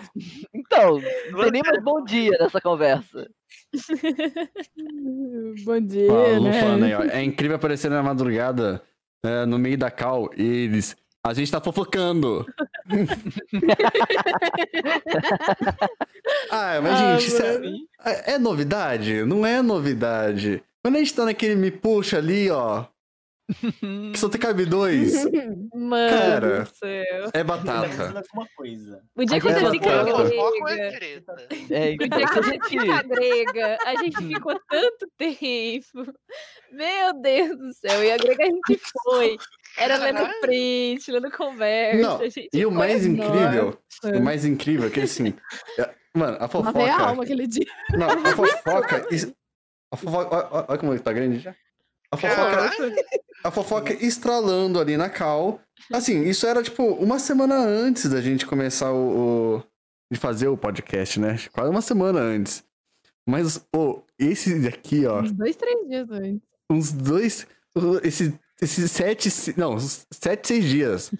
Então, 0.53 1.01
não 1.31 1.39
tem 1.41 1.51
nem 1.51 1.61
mais 1.61 1.83
bom 1.83 2.01
dia 2.05 2.37
nessa 2.39 2.61
conversa. 2.61 3.29
Bom 5.65 5.81
dia, 5.81 6.09
Lu 6.37 6.43
né? 6.45 6.61
falando 6.61 6.83
aí, 6.83 6.93
ó. 6.95 7.01
É 7.03 7.21
incrível 7.23 7.57
aparecer 7.57 7.89
na 7.91 8.01
madrugada, 8.01 8.81
é, 9.25 9.45
no 9.45 9.59
meio 9.59 9.77
da 9.77 9.91
cal, 9.91 10.29
e 10.37 10.41
eles. 10.43 10.95
A 11.25 11.33
gente 11.33 11.51
tá 11.51 11.59
fofocando. 11.59 12.45
ah, 16.51 16.79
mas 16.81 16.91
Ah, 16.93 17.17
gente, 17.17 17.27
isso 17.27 17.41
é, 18.03 18.33
é- 18.33 18.37
novidade? 18.39 19.23
Não 19.23 19.45
é 19.45 19.61
novidade. 19.61 20.63
Quando 20.83 20.95
a 20.95 20.99
gente 20.99 21.13
tá 21.13 21.25
naquele 21.25 21.55
me 21.55 21.71
puxa 21.71 22.17
ali, 22.17 22.49
ó. 22.49 22.85
Que 24.11 24.17
só 24.19 24.27
tem 24.27 24.41
cabe 24.41 24.65
dois. 24.65 25.23
Mano 25.73 26.09
Cara. 26.17 26.63
do 26.63 26.75
céu. 26.75 27.29
É 27.33 27.43
batata. 27.45 27.87
O 29.15 29.25
dia 29.25 29.39
que 29.39 29.47
eu 29.47 29.51
é 29.51 29.53
desci 29.61 29.79
com 29.79 29.89
a 29.89 30.03
batata. 30.03 30.29
Fofoca 30.29 30.57
ou 30.59 30.67
é 30.67 30.91
grega. 30.91 31.35
É, 31.69 31.93
O 31.93 31.97
dia 31.97 32.27
que 32.27 32.39
eu 32.39 32.43
a 32.43 32.43
gente. 32.43 33.07
grega, 33.07 33.77
a 33.85 33.95
gente 33.95 34.17
ficou 34.27 34.59
tanto 34.69 35.07
tempo. 35.17 36.13
Meu 36.73 37.13
Deus 37.21 37.57
do 37.57 37.73
céu. 37.73 38.03
E 38.03 38.11
a 38.11 38.17
grega 38.17 38.43
a 38.43 38.47
gente 38.47 38.81
foi. 39.03 39.37
Era 39.77 39.97
lendo 39.97 40.27
print, 40.41 41.11
lendo 41.11 41.31
conversa. 41.31 42.01
Não, 42.01 42.19
a 42.19 42.29
gente 42.29 42.49
E 42.53 42.65
o 42.65 42.71
mais 42.71 43.05
incrível, 43.05 43.77
Nossa. 44.03 44.17
o 44.17 44.21
mais 44.23 44.43
incrível 44.45 44.87
é 44.87 44.89
que 44.89 45.01
assim. 45.01 45.33
é- 45.79 45.93
Mano, 46.13 46.35
a 46.37 46.39
Lavei 46.41 46.45
a 46.45 46.47
fofoca. 46.93 47.03
alma 47.09 47.23
aquele 47.23 47.45
dia. 47.47 47.65
Não, 47.91 48.09
a 48.09 48.35
fofoca. 48.35 49.07
A 49.91 49.97
fofoca. 49.97 50.65
Olha 50.69 50.77
como 50.79 50.93
ele 50.93 50.99
tá 50.99 51.13
grande 51.13 51.39
já. 51.39 51.55
A 52.11 52.17
fofoca. 52.17 52.71
A 53.43 53.51
fofoca 53.51 53.93
estralando 54.03 54.79
ali 54.79 54.97
na 54.97 55.09
cal. 55.09 55.61
Assim, 55.93 56.23
isso 56.23 56.47
era 56.47 56.63
tipo 56.63 56.83
uma 56.83 57.19
semana 57.19 57.55
antes 57.55 58.09
da 58.09 58.19
gente 58.21 58.45
começar 58.45 58.91
o. 58.91 59.57
o- 59.57 59.63
de 60.11 60.17
fazer 60.17 60.47
o 60.47 60.57
podcast, 60.57 61.19
né? 61.19 61.35
Quase 61.51 61.69
uma 61.69 61.81
semana 61.81 62.19
antes. 62.19 62.63
Mas, 63.27 63.57
pô, 63.69 64.03
esse 64.17 64.57
daqui, 64.61 65.05
ó, 65.05 65.19
Uns 65.21 65.33
dois, 65.33 65.55
três 65.57 65.85
dias 65.87 66.09
antes. 66.09 66.49
uns 66.71 66.91
dois. 66.93 67.45
Esse, 68.03 68.39
esses 68.61 68.91
sete. 68.91 69.29
se- 69.29 69.53
Não, 69.57 69.77
sete, 69.79 70.47
seis 70.47 70.65
dias. 70.65 71.11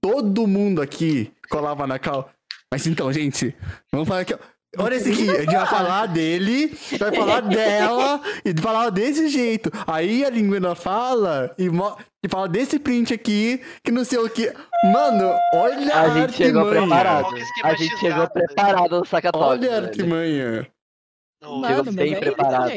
Todo 0.00 0.46
mundo 0.46 0.80
aqui 0.82 1.32
colava 1.50 1.86
na 1.86 1.98
cal. 1.98 2.30
Mas 2.72 2.86
então, 2.86 3.12
gente, 3.12 3.54
vamos 3.92 4.08
falar 4.08 4.20
aqui. 4.20 4.34
Olha 4.76 4.96
esse 4.96 5.12
aqui, 5.12 5.30
a 5.30 5.40
gente 5.42 5.54
vai 5.54 5.66
falar 5.66 6.06
dele, 6.06 6.76
vai 6.98 7.14
falar 7.14 7.40
dela 7.42 8.20
e 8.44 8.60
falar 8.60 8.90
desse 8.90 9.28
jeito. 9.28 9.70
Aí 9.86 10.24
a 10.24 10.30
linguina 10.30 10.74
fala 10.74 11.54
e, 11.56 11.66
e 12.24 12.28
fala 12.28 12.48
desse 12.48 12.80
print 12.80 13.14
aqui, 13.14 13.60
que 13.84 13.92
não 13.92 14.04
sei 14.04 14.18
o 14.18 14.28
que. 14.28 14.52
Mano, 14.92 15.32
olha 15.54 15.94
a, 15.94 16.02
A 16.02 16.08
gente 16.20 16.32
chegou 16.32 16.68
preparado. 16.68 17.28
A 17.62 17.74
gente 17.74 17.96
chegou 17.98 18.28
preparado 18.28 18.98
no 18.98 19.06
sacatório. 19.06 19.62
Olha 19.62 19.74
a 19.74 19.82
artimanha. 19.82 20.66
Mano, 21.40 21.84
mas 21.84 21.94
bem 21.94 22.14
é 22.14 22.18
preparado. 22.18 22.72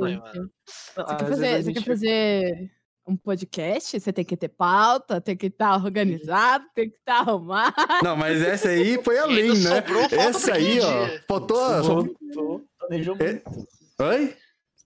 Você 0.95 1.05
quer, 1.17 1.35
vezes 1.35 1.83
fazer, 1.83 2.69
um 3.07 3.15
podcast? 3.15 3.99
Você 3.99 4.11
tem 4.11 4.25
que 4.25 4.35
ter 4.37 4.49
pauta, 4.49 5.21
tem 5.21 5.35
que 5.37 5.47
estar 5.47 5.75
organizado, 5.75 6.65
tem 6.75 6.89
que 6.89 6.97
estar 6.97 7.19
arrumado. 7.19 7.73
Não, 8.03 8.15
mas 8.15 8.41
essa 8.41 8.69
aí 8.69 8.99
foi 9.03 9.17
além, 9.17 9.53
né? 9.59 9.83
Essa 10.11 10.53
aí, 10.53 10.79
ó. 10.81 11.19
Faltou. 11.27 12.07
Tu 12.33 12.67
planejou 12.79 13.15
É? 13.19 13.33
muito. 13.33 13.67
Oi? 14.01 14.35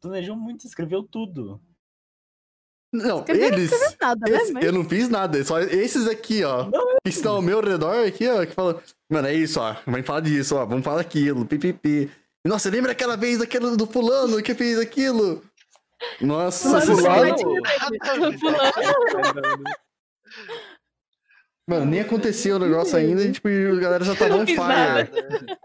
Planejou 0.01 0.35
muito, 0.35 0.65
escreveu 0.65 1.03
tudo. 1.03 1.59
Não, 2.93 3.19
não 3.19 3.25
eles. 3.29 3.71
escreveu 3.71 3.97
nada, 4.01 4.29
né? 4.29 4.37
esse- 4.37 4.65
Eu 4.65 4.71
não 4.73 4.83
fiz 4.83 5.07
nada, 5.09 5.43
só 5.45 5.59
esses 5.61 6.07
aqui, 6.07 6.43
ó. 6.43 6.69
Que 7.03 7.09
estão 7.09 7.35
ao 7.35 7.41
meu 7.41 7.61
redor 7.61 8.05
aqui, 8.05 8.27
ó, 8.27 8.45
que 8.45 8.51
falam. 8.53 8.81
Mano, 9.09 9.27
é 9.27 9.33
isso, 9.33 9.59
ó. 9.61 9.75
Vamos 9.85 10.05
falar 10.05 10.19
disso, 10.21 10.55
ó. 10.55 10.65
Vamos 10.65 10.83
falar 10.83 10.99
aquilo, 11.01 11.45
pipipi. 11.45 12.11
Nossa, 12.45 12.69
lembra 12.69 12.91
aquela 12.91 13.15
vez 13.15 13.37
daquele 13.37 13.77
do 13.77 13.85
fulano 13.87 14.41
que 14.41 14.53
fez 14.55 14.77
aquilo? 14.79 15.41
Nossa, 16.19 16.81
Fulano, 16.81 16.85
vocês- 16.85 16.99
fulano. 18.41 18.81
mano, 21.67 21.85
nem 21.85 21.99
aconteceu 22.01 22.55
o 22.55 22.59
negócio 22.59 22.97
ainda 22.97 23.23
e, 23.23 23.31
tipo, 23.31 23.47
a 23.47 23.79
galera 23.79 24.03
já 24.03 24.15
tava 24.15 24.29
não 24.35 24.41
on 24.43 24.45
fire. 24.47 24.57
nada. 24.59 25.59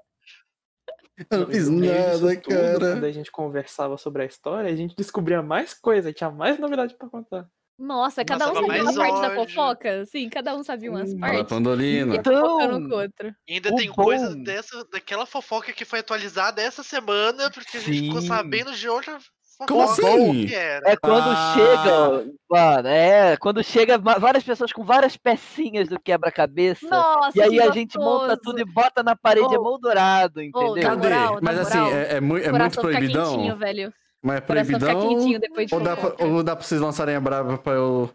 Eu 1.31 1.39
não 1.41 1.47
fiz 1.47 1.69
nada, 1.69 2.19
tudo, 2.37 2.43
cara. 2.55 2.79
Quando 2.79 3.05
a 3.05 3.13
gente 3.13 3.31
conversava 3.33 3.97
sobre 3.97 4.23
a 4.23 4.27
história, 4.27 4.71
a 4.71 4.77
gente 4.77 4.95
descobria 4.95 5.43
mais 5.43 5.73
coisa, 5.73 6.13
tinha 6.13 6.31
mais 6.31 6.59
novidade 6.59 6.95
pra 6.95 7.09
contar. 7.09 7.49
Nossa, 7.79 8.25
cada 8.25 8.47
Nossa, 8.47 8.61
um 8.61 8.67
sabia 8.67 8.83
uma 8.83 8.95
parte 8.95 9.21
da 9.21 9.35
fofoca? 9.35 10.05
Sim, 10.07 10.29
cada 10.31 10.55
um 10.57 10.63
sabia 10.65 10.91
umas 10.91 11.13
Hum, 11.13 11.19
partes. 11.21 11.45
Pandolina. 11.49 12.15
E 12.15 12.19
Então, 12.19 12.59
com 12.59 12.95
o 12.95 12.99
outro. 12.99 13.35
E 13.47 13.55
ainda 13.55 13.71
O 13.71 13.77
tem 13.77 13.91
coisa 13.93 14.31
bom- 14.31 14.43
dessa, 14.43 14.85
daquela 14.91 15.27
fofoca 15.27 15.73
que 15.75 15.85
foi 15.85 15.99
atualizada 15.99 16.63
essa 16.63 16.83
semana, 16.83 17.51
porque 17.51 17.77
a 17.77 17.81
gente 17.81 18.07
ficou 18.07 18.21
Sim. 18.23 18.29
sabendo 18.29 18.73
de 18.75 18.89
outra 18.89 19.19
Como 19.67 19.81
assim? 19.83 20.47
É 20.53 20.97
quando 20.97 21.29
Ah. 21.31 21.55
chega, 21.55 22.33
mano, 22.51 22.89
é, 22.89 23.37
quando 23.39 23.65
chega 23.65 23.97
várias 23.99 24.45
pessoas 24.45 24.73
com 24.73 24.85
várias 24.85 25.17
pecinhas 25.17 25.89
do 25.89 25.99
quebra-cabeça. 25.99 26.87
Nossa, 26.89 27.39
E 27.39 27.41
aí 27.43 27.61
a 27.61 27.71
gente 27.71 27.99
monta 27.99 28.37
tudo 28.37 28.61
e 28.61 28.65
bota 28.65 29.03
na 29.03 29.17
parede 29.17 29.47
Oh. 29.51 29.55
emoldurado, 29.55 30.41
Oh, 30.41 30.43
entendeu? 30.43 30.75
Na 30.77 30.83
Cadê? 30.83 31.09
moral, 31.09 31.39
Mas 31.41 31.59
assim, 31.59 31.79
é, 31.79 32.03
é, 32.03 32.17
é 32.17 32.21
muito 32.21 32.81
proibidão. 32.81 33.31
quentinho, 33.37 33.57
velho. 33.57 33.95
Mas 34.23 34.37
é 34.37 34.41
proibidão. 34.41 35.09
quentinho 35.09 35.41
depois 35.41 35.67
de 35.69 35.75
Ou 35.75 35.81
dá, 35.81 35.97
pra, 35.97 36.27
ou 36.27 36.43
dá 36.43 36.55
pra 36.57 36.65
vocês 36.65 36.81
lançarem 36.81 37.15
a 37.15 37.21
brava 37.21 37.57
pra 37.57 37.73
eu. 37.75 38.11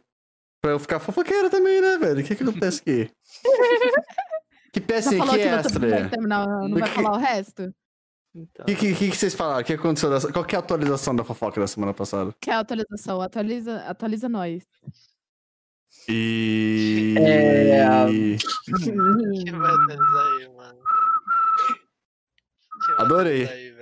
Pra 0.62 0.72
eu 0.74 0.80
ficar 0.80 1.00
fofoqueira 1.00 1.50
também, 1.50 1.82
né, 1.82 1.98
velho? 1.98 2.20
O 2.22 2.24
que 2.24 2.36
que 2.36 2.44
acontece 2.44 2.82
aqui? 2.82 3.10
que 4.72 4.80
pecinha 4.80 5.16
que 5.16 5.18
que 5.22 5.26
não, 5.26 5.26
vai 5.28 5.60
extra? 5.60 6.10
terminar, 6.10 6.46
não 6.48 6.78
vai 6.80 6.88
falar 6.90 7.14
o 7.14 7.18
resto? 7.18 7.74
Então, 8.34 8.64
O 8.64 8.66
que, 8.66 8.76
que, 8.76 8.96
que 8.96 9.10
que 9.12 9.18
vocês 9.18 9.34
falaram? 9.36 9.62
O 9.62 9.64
que 9.66 9.74
aconteceu? 9.74 10.10
Dessa... 10.10 10.32
Qual 10.32 10.46
que 10.46 10.56
é 10.56 10.58
a 10.58 10.62
atualização 10.62 11.14
da 11.16 11.24
fofoca 11.24 11.60
da 11.60 11.68
semana 11.68 11.94
passada? 11.94 12.34
Que 12.40 12.50
é 12.50 12.54
a 12.54 12.60
atualização? 12.60 13.22
Atualiza, 13.22 13.78
atualiza 13.86 14.30
nós. 14.30 14.64
E. 16.08 17.16
É, 17.20 17.86
Que 18.84 19.52
vai 19.52 19.72
atualizar 19.74 20.26
aí, 20.38 20.50
mano? 20.56 20.80
Que 22.86 22.92
Adorei. 23.02 23.48
aí, 23.48 23.76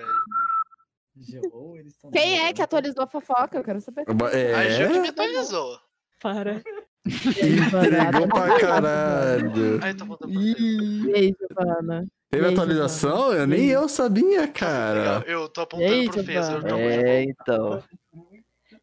Quem 2.11 2.39
é 2.45 2.53
que 2.53 2.61
atualizou 2.61 3.03
a 3.03 3.07
fofoca? 3.07 3.57
Eu 3.57 3.63
quero 3.63 3.79
saber. 3.81 4.03
A 4.09 4.69
Ju 4.69 4.87
que 4.91 4.97
É. 4.97 5.01
me 5.01 5.09
atualizou. 5.09 5.79
para. 6.21 6.61
Entregou 7.05 8.27
pra 8.27 8.59
caralho. 8.59 9.79
Aí 9.81 9.93
tô 9.93 10.05
voltando 10.05 10.33
pra 10.33 10.41
você. 10.41 10.59
E 10.59 11.13
aí, 11.15 11.35
Giovana? 11.39 12.07
Teve 12.29 12.47
atualização? 12.47 13.33
Eu 13.33 13.47
nem 13.47 13.67
eu 13.67 13.89
sabia, 13.89 14.47
cara. 14.47 15.23
Eu, 15.25 15.41
eu 15.41 15.49
tô 15.49 15.61
apontando 15.61 15.91
aí, 15.91 16.09
pro 16.09 16.23
Fez, 16.23 16.49
eu 16.49 16.61
tô 16.61 16.75
É, 16.75 17.23
então. 17.23 17.83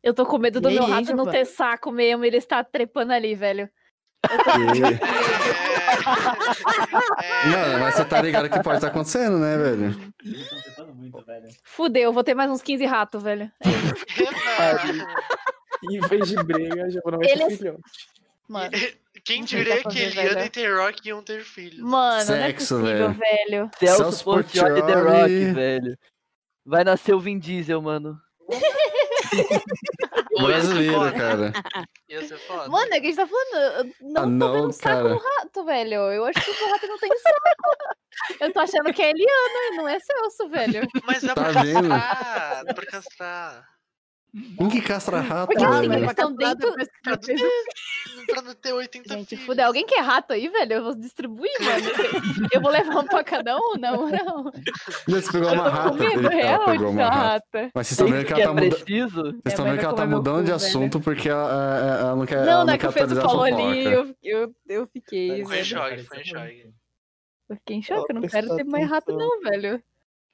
Eu 0.02 0.14
tô 0.14 0.26
com 0.26 0.38
medo 0.38 0.60
do 0.60 0.70
meu 0.70 0.84
rato 0.84 1.14
não 1.14 1.26
ter 1.26 1.44
saco 1.44 1.90
mesmo, 1.92 2.24
ele 2.24 2.36
está 2.36 2.62
trepando 2.64 3.12
ali, 3.12 3.34
velho. 3.34 3.68
É, 7.22 7.48
Mano, 7.48 7.78
mas 7.80 7.94
você 7.94 8.04
tá 8.04 8.20
ligado 8.20 8.48
que 8.50 8.62
pode 8.62 8.78
estar 8.78 8.88
acontecendo, 8.88 9.38
né, 9.38 9.56
velho? 9.56 9.96
Muito. 10.94 11.24
Fudeu, 11.64 12.12
vou 12.12 12.24
ter 12.24 12.34
mais 12.34 12.50
uns 12.50 12.62
15 12.62 12.84
ratos, 12.84 13.22
velho. 13.22 13.50
Em 15.90 16.00
vez 16.00 16.28
de 16.28 16.42
briga, 16.42 16.90
já 16.90 17.00
vou 17.02 17.12
não 17.12 17.18
vai 17.18 17.28
ter 17.28 17.56
filhote. 17.56 17.80
Mano, 18.48 18.70
Quem 19.24 19.42
diria 19.44 19.82
vai 19.82 19.92
que 19.92 19.98
Eliana 20.00 20.44
e 20.46 20.50
T-Rock 20.50 21.08
iam 21.08 21.22
ter 21.22 21.42
filhos? 21.42 21.80
mano, 21.80 22.24
Sexo, 22.24 22.78
não 22.78 22.86
é 22.88 22.92
possível, 23.08 23.12
velho. 23.12 23.70
Celso, 23.78 24.02
Celso 24.02 24.24
Portioli 24.24 24.78
e 24.80 24.82
The. 24.86 24.94
Rock, 24.94 25.52
velho. 25.54 25.98
Vai 26.64 26.84
nascer 26.84 27.14
o 27.14 27.20
Vin 27.20 27.38
Diesel, 27.38 27.80
mano. 27.82 28.16
Brasileiro, 30.40 30.92
foda. 30.94 31.12
cara. 31.12 31.52
Ia 32.08 32.26
ser 32.26 32.38
foda. 32.38 32.68
Mano, 32.68 32.86
é 32.94 33.00
que 33.00 33.06
a 33.06 33.10
gente 33.10 33.16
tá 33.16 33.26
falando. 33.26 33.54
eu 33.78 33.84
Não 34.08 34.20
Ah, 34.20 34.24
tô 34.24 34.30
não, 34.30 34.52
vendo 34.62 34.72
saco 34.72 34.86
cara. 34.88 35.08
no 35.08 35.18
rato, 35.18 35.64
velho. 35.64 35.94
Eu 36.12 36.24
acho 36.26 36.40
que 36.40 36.50
o 36.64 36.70
rato 36.70 36.86
não 36.86 36.98
tem 36.98 37.10
saco. 37.18 37.96
Eu 38.40 38.52
tô 38.52 38.60
achando 38.60 38.92
que 38.92 39.02
é 39.02 39.10
Eliana 39.10 39.72
e 39.72 39.76
não 39.76 39.88
é 39.88 39.98
Celso, 39.98 40.48
velho. 40.48 40.88
Mas 41.04 41.22
dá 41.22 41.34
Tá 41.34 41.50
pra 41.52 41.62
vendo? 41.62 41.88
castrar, 41.88 42.64
dá 42.64 42.74
pra 42.74 42.86
castrar. 42.86 43.68
Quem 44.58 44.68
que 44.68 44.80
castra 44.82 45.20
rato, 45.20 45.48
Porque, 45.48 45.64
assim, 45.64 45.92
eles 45.92 46.10
estão 46.10 46.34
dentro. 46.34 46.72
Pra 47.02 47.12
não 47.12 47.18
ter, 47.18 47.36
pra 48.26 48.42
não 48.42 48.54
ter 48.54 48.72
80 48.72 49.14
Gente, 49.14 49.36
filhos. 49.36 49.58
Alguém 49.60 49.86
quer 49.86 50.00
rato 50.02 50.32
aí, 50.32 50.48
velho? 50.48 50.72
Eu 50.74 50.82
vou 50.84 50.94
distribuir, 50.94 51.50
mano. 51.60 52.46
Eu 52.52 52.60
vou 52.60 52.70
levar 52.70 52.98
um 52.98 53.06
pra 53.06 53.24
cada 53.24 53.56
um, 53.56 53.74
não, 53.78 54.08
não. 54.10 54.52
Você 55.08 55.32
pegou 55.32 55.52
uma 55.52 55.64
Eu 55.66 55.70
tô 55.72 55.76
rata. 55.76 55.90
com 55.90 55.96
medo 56.04 56.30
ela 56.32 56.64
pegou 56.66 56.90
uma 56.90 57.02
rata. 57.04 57.18
rata. 57.18 57.70
Mas 57.74 57.86
vocês 57.86 57.92
estão 57.92 58.08
vendo 58.08 58.26
que 58.26 58.32
ela 58.34 58.42
tá 58.42 58.48
é 58.50 58.52
mudando. 58.52 58.68
preciso. 58.84 59.22
Vocês 59.22 59.40
estão 59.46 59.64
vendo 59.64 59.78
que 59.78 59.84
ela 59.84 59.94
tá 59.94 60.06
mudando 60.06 60.44
de 60.44 60.52
assunto 60.52 61.00
porque 61.00 61.28
ela, 61.28 61.42
ela- 61.50 61.98
ela 62.00 62.16
não 62.16 62.26
quer. 62.26 62.44
Não, 62.44 62.64
não 62.66 62.72
é 62.74 62.78
que 62.78 62.86
o 62.86 62.92
Fez 62.92 63.04
atualizar 63.12 63.24
a 63.24 63.28
falou 63.28 63.44
ali, 63.44 63.84
eu, 63.86 64.14
eu, 64.22 64.54
eu 64.68 64.86
fiquei, 64.86 65.44
Foi 65.44 65.60
em 65.60 65.64
choque, 65.64 66.02
foi 66.04 66.20
em 66.20 66.24
choque. 66.24 66.70
Eu 67.48 67.56
fiquei 67.56 67.76
em 67.76 67.82
choque, 67.82 68.06
eu 68.12 68.14
não 68.20 68.28
quero 68.28 68.56
ter 68.56 68.64
mais 68.64 68.88
rato 68.90 69.12
não, 69.16 69.40
velho. 69.40 69.82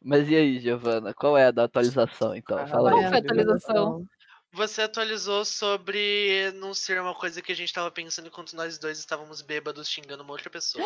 Mas 0.05 0.29
e 0.29 0.37
aí, 0.37 0.59
Giovana? 0.61 1.15
Qual 1.15 1.37
é 1.38 1.47
a 1.47 1.51
da 1.51 1.65
atualização, 1.65 2.35
então? 2.35 2.67
Fala 2.67 2.91
Qual 2.91 3.03
aí. 3.03 3.09
foi 3.09 3.17
a 3.17 3.21
atualização? 3.21 4.07
Você 4.55 4.83
atualizou 4.83 5.45
sobre 5.45 6.51
não 6.57 6.75
ser 6.75 7.01
uma 7.01 7.15
coisa 7.15 7.41
que 7.41 7.53
a 7.53 7.57
gente 7.57 7.73
tava 7.73 7.91
pensando 7.91 8.27
enquanto 8.29 8.55
nós 8.55 8.79
dois 8.79 8.99
estávamos 8.99 9.41
bêbados 9.41 9.88
xingando 9.88 10.23
uma 10.23 10.33
outra 10.33 10.51
pessoa. 10.51 10.85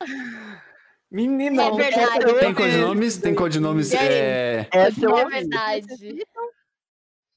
Menina, 1.10 1.64
É 1.64 1.70
verdade. 1.72 2.34
Tem 2.38 2.54
codinomes? 2.54 3.16
Tem 3.18 3.34
codinomes. 3.34 3.94
Aí? 3.94 4.06
É... 4.08 4.68
Essa 4.72 5.04
eu 5.04 5.16
É 5.16 5.24
ouvi. 5.24 5.34
verdade. 5.40 5.86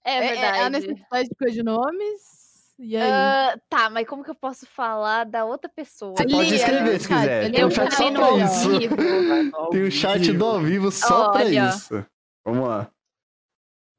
É 0.05 0.11
É, 0.11 0.13
é 0.13 0.17
a 0.17 0.21
verdade. 0.21 0.69
necessidade 0.69 1.29
de 1.29 1.35
codinomes. 1.35 2.21
E 2.85 2.97
aí? 2.97 3.09
Ah, 3.09 3.57
tá, 3.69 3.89
mas 3.89 4.05
como 4.05 4.25
que 4.25 4.29
eu 4.29 4.35
posso 4.35 4.65
falar 4.65 5.23
da 5.23 5.45
outra 5.45 5.69
pessoa? 5.69 6.15
Você 6.17 6.25
pode 6.25 6.47
Ali, 6.47 6.55
escrever 6.57 6.99
se 6.99 7.07
quiser. 7.07 7.49
Tem 7.49 7.61
Eu 7.61 7.67
um 7.67 7.71
chat 7.71 7.95
só 7.95 8.11
pra 8.11 8.31
isso. 8.43 8.69
Tem 9.71 9.83
um 9.83 9.91
chat 9.91 10.33
do 10.33 10.45
ao 10.45 10.59
vivo 10.59 10.91
só 10.91 11.31
pra 11.31 11.45
Olha. 11.45 11.69
isso. 11.69 12.05
Vamos 12.45 12.67
lá. 12.67 12.91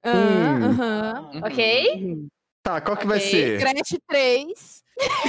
Ah, 0.04 0.10
hum. 0.14 0.64
aham. 0.66 1.30
Ok? 1.46 2.28
Tá, 2.62 2.78
qual 2.82 2.94
que 2.98 3.06
vai 3.06 3.20
ser? 3.20 3.58
Crash 3.58 3.98
3. 4.06 4.83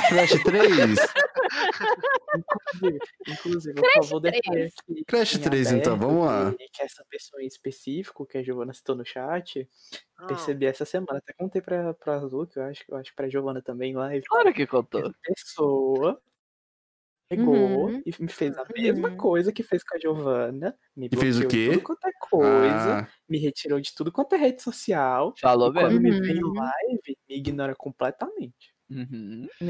Crash 0.10 0.44
3? 0.44 1.00
Inclusive, 2.34 3.00
inclusive 3.28 3.78
eu 3.80 3.82
Crash 3.84 4.06
só 4.06 4.10
vou 4.12 4.20
deixar 4.20 4.52
3. 4.52 4.74
aqui 4.80 5.06
Crash 5.06 5.36
em 5.36 5.42
3, 5.42 5.72
então, 5.72 5.98
vamos 5.98 6.26
lá. 6.26 6.54
Que, 6.54 6.68
que 6.70 6.84
essa 6.84 7.06
pessoa 7.10 7.42
em 7.44 7.48
específico, 7.48 8.26
que 8.26 8.38
a 8.38 8.44
Giovana 8.44 8.74
citou 8.74 8.96
no 8.96 9.06
chat, 9.06 9.68
Ah, 10.18 10.28
percebi 10.28 10.66
essa 10.66 10.86
semana. 10.86 11.20
Até 11.20 11.34
contei 11.34 11.62
pra, 11.62 11.94
pra 11.94 12.20
Lu, 12.22 12.48
que 12.48 12.60
eu 12.60 12.64
acho, 12.64 12.84
eu 12.90 12.98
acho 12.98 13.14
pra 13.16 13.30
Giovana 13.30 13.62
também 13.62 13.96
live. 13.96 14.26
Claro 14.28 14.54
que 14.54 14.68
contou. 14.68 15.02
Essa 15.02 15.14
pessoa 15.24 16.22
pegou 17.30 17.88
Uhum. 17.88 18.04
e 18.06 18.14
me 18.24 18.28
fez 18.28 18.56
a 18.58 18.66
mesma 18.76 19.10
Uhum. 19.10 19.18
coisa 19.18 19.52
que 19.52 19.64
fez 19.64 19.84
com 19.84 19.96
a 19.96 20.00
Giovana. 20.00 20.78
Me 20.96 21.10
E 21.12 21.18
fez 21.18 21.40
o 21.40 21.48
quê? 21.48 21.70
de 21.70 21.74
tudo 21.74 21.82
quanto 21.84 22.06
é 22.08 22.12
coisa. 22.30 23.00
Ah, 23.02 23.08
Me 23.28 23.40
retirou 23.40 23.80
de 23.82 23.96
tudo 23.96 24.12
quanto 24.12 24.36
é 24.36 24.38
rede 24.38 24.62
social. 24.62 25.34
Falou 25.42 25.72
e 25.72 25.74
quando 25.74 26.00
mesmo. 26.00 26.02
me 26.02 26.34
vê 26.34 26.34
em 26.40 26.44
Uhum. 26.44 26.54
live, 26.54 27.18
me 27.28 27.36
ignora 27.38 27.76
completamente. 27.76 28.75
Uhum. 28.90 29.48
O 29.62 29.66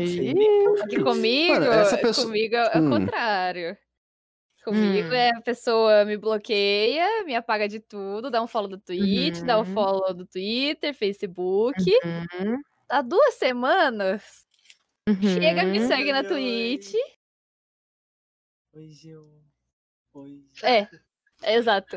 fiz. 0.88 1.04
comigo, 1.04 1.54
Mano, 1.54 1.72
essa 1.72 1.98
pessoa- 1.98 2.28
comigo 2.28 2.56
é 2.56 2.78
o 2.78 2.82
Hum. 2.82 2.90
contrário. 2.90 3.78
Comigo 4.64 5.10
Hum. 5.10 5.14
é 5.14 5.30
a 5.30 5.42
pessoa 5.42 6.04
me 6.06 6.18
bloqueia, 6.18 7.24
me 7.24 7.36
apaga 7.36 7.68
de 7.68 7.80
tudo, 7.80 8.30
dá 8.32 8.42
um 8.42 8.48
follow 8.48 8.68
do 8.68 8.78
Twitch, 8.80 9.42
dá 9.44 9.58
um 9.58 9.60
Uhum. 9.60 9.74
follow 9.74 10.14
do 10.14 10.26
Twitter, 10.26 10.94
Facebook. 10.94 11.80
Uhum. 12.04 12.58
Há 12.90 13.02
duas 13.02 13.36
semanas, 13.36 14.46
chega, 15.22 15.64
me 15.64 15.80
Uhum. 15.80 15.88
segue 15.88 16.12
na 16.12 16.20
Oi, 16.20 16.26
oi. 16.26 16.30
Twitch. 16.30 16.94
Oi, 18.74 18.90
Gil. 18.90 19.42
Oi. 20.14 20.44
É, 20.64 20.88
é 21.44 21.56
exato. 21.56 21.96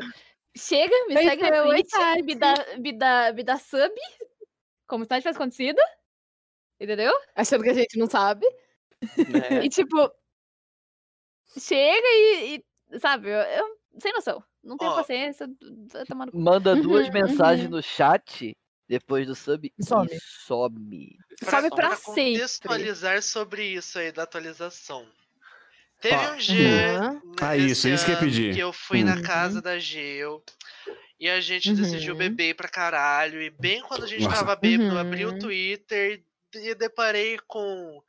Chega, 0.55 0.93
me 1.07 1.17
Oi, 1.17 1.23
segue 1.23 1.49
na 1.49 1.63
oi, 1.63 1.83
Twitch, 1.83 2.25
me 2.25 2.35
dá, 2.35 2.53
me, 2.79 2.93
dá, 2.93 3.33
me 3.33 3.43
dá 3.43 3.57
sub, 3.57 3.91
como 4.87 5.03
se 5.03 5.09
nada 5.09 5.21
tivesse 5.21 5.37
acontecido. 5.37 5.81
Entendeu? 6.79 7.13
Achando 7.35 7.63
que 7.63 7.69
a 7.69 7.73
gente 7.73 7.97
não 7.97 8.07
sabe. 8.09 8.45
Né? 8.49 8.55
E 9.65 9.69
tipo, 9.69 10.11
chega 11.57 12.07
e, 12.07 12.63
e, 12.91 12.99
sabe, 12.99 13.29
eu, 13.29 13.37
eu- 13.39 13.77
sem 13.99 14.13
noção. 14.13 14.43
Não 14.63 14.77
tenho 14.77 14.91
Ó. 14.91 14.95
paciência, 14.95 15.47
no 15.47 16.31
cu. 16.31 16.37
Manda 16.37 16.75
duas 16.75 17.07
Uhum, 17.07 17.13
mensagens 17.13 17.65
uhum. 17.65 17.77
no 17.77 17.81
chat 17.81 18.55
depois 18.87 19.25
do 19.25 19.35
sub 19.35 19.71
Some. 19.81 20.09
e 20.11 20.19
some. 20.19 21.17
Sobe 21.43 21.69
pra 21.69 21.87
pra 21.89 21.95
sempre. 21.95 22.33
contextualizar 22.33 23.21
sobre 23.23 23.63
isso 23.65 23.97
aí 23.99 24.11
da 24.11 24.23
atualização. 24.23 25.07
Teve 26.01 26.15
Ó. 26.15 26.33
um 26.33 26.37
dia. 26.37 27.01
Uhum. 27.23 27.35
Ah, 27.41 27.57
isso, 27.57 27.87
isso 27.87 28.05
que 28.05 28.11
eu 28.11 28.19
pedir. 28.19 28.53
Que 28.53 28.59
eu 28.59 28.73
fui 28.73 29.01
Hum. 29.01 29.05
na 29.05 29.21
casa 29.21 29.61
da 29.61 29.77
Geo. 29.79 30.43
E 31.19 31.29
a 31.29 31.39
gente 31.41 31.73
decidiu 31.73 32.13
Uhum. 32.13 32.19
beber 32.19 32.55
pra 32.55 32.67
caralho. 32.69 33.41
E 33.41 33.49
bem 33.49 33.81
quando 33.81 34.03
a 34.03 34.07
gente 34.07 34.23
Nossa. 34.23 34.37
tava 34.37 34.55
bêbado, 34.55 34.91
eu 34.91 34.97
abri 34.97 35.25
o 35.25 35.31
Uhum. 35.31 35.39
Twitter 35.39 36.23
e 36.55 36.73
deparei 36.75 37.37
com 37.47 38.01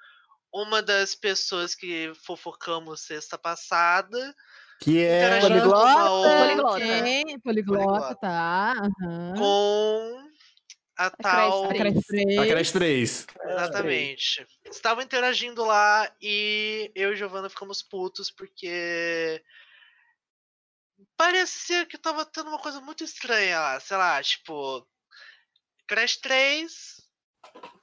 uma 0.53 0.83
das 0.83 1.15
pessoas 1.15 1.75
que 1.75 2.13
fofocamos 2.25 3.03
sexta 3.03 3.39
passada. 3.39 4.35
que 4.81 5.03
é. 5.03 5.35
Outra. 5.35 5.49
Poliglota. 5.49 6.67
Ok, 6.67 7.25
poliglota, 7.43 7.43
Poliglota. 7.43 8.15
tá. 8.17 8.73
aham. 8.73 9.35
Com 9.37 10.31
a 10.97 11.11
tal. 11.11 11.65
A 11.65 11.75
Crash 11.75 11.93
Crash 11.95 12.07
3. 12.07 12.39
A 12.39 12.47
Crash 12.47 12.73
3. 12.73 13.27
Exatamente. 13.45 14.47
Estavam 14.71 15.03
interagindo 15.03 15.65
lá 15.65 16.11
e 16.21 16.91
eu 16.95 17.13
e 17.13 17.17
Giovana 17.17 17.49
ficamos 17.49 17.83
putos 17.83 18.31
porque 18.31 19.43
parecia 21.17 21.87
que 21.87 21.97
tava 21.97 22.27
tendo 22.27 22.49
uma 22.49 22.59
coisa 22.59 22.81
muito 22.81 23.03
estranha 23.05 23.59
lá, 23.59 23.81
sei 23.81 23.97
lá, 23.97 24.23
tipo, 24.23 24.87
Crash 25.87 26.17
3 26.19 27.01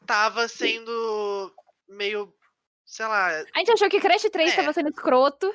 tava 0.08 0.48
sendo 0.48 1.54
meio, 1.88 2.34
sei 2.86 3.06
lá, 3.06 3.28
A 3.54 3.60
gente 3.60 3.72
achou 3.74 3.90
que 3.90 4.00
Crash 4.00 4.24
3 4.32 4.54
É. 4.54 4.56
tava 4.56 4.74
sendo 4.74 4.90
escroto. 4.90 5.54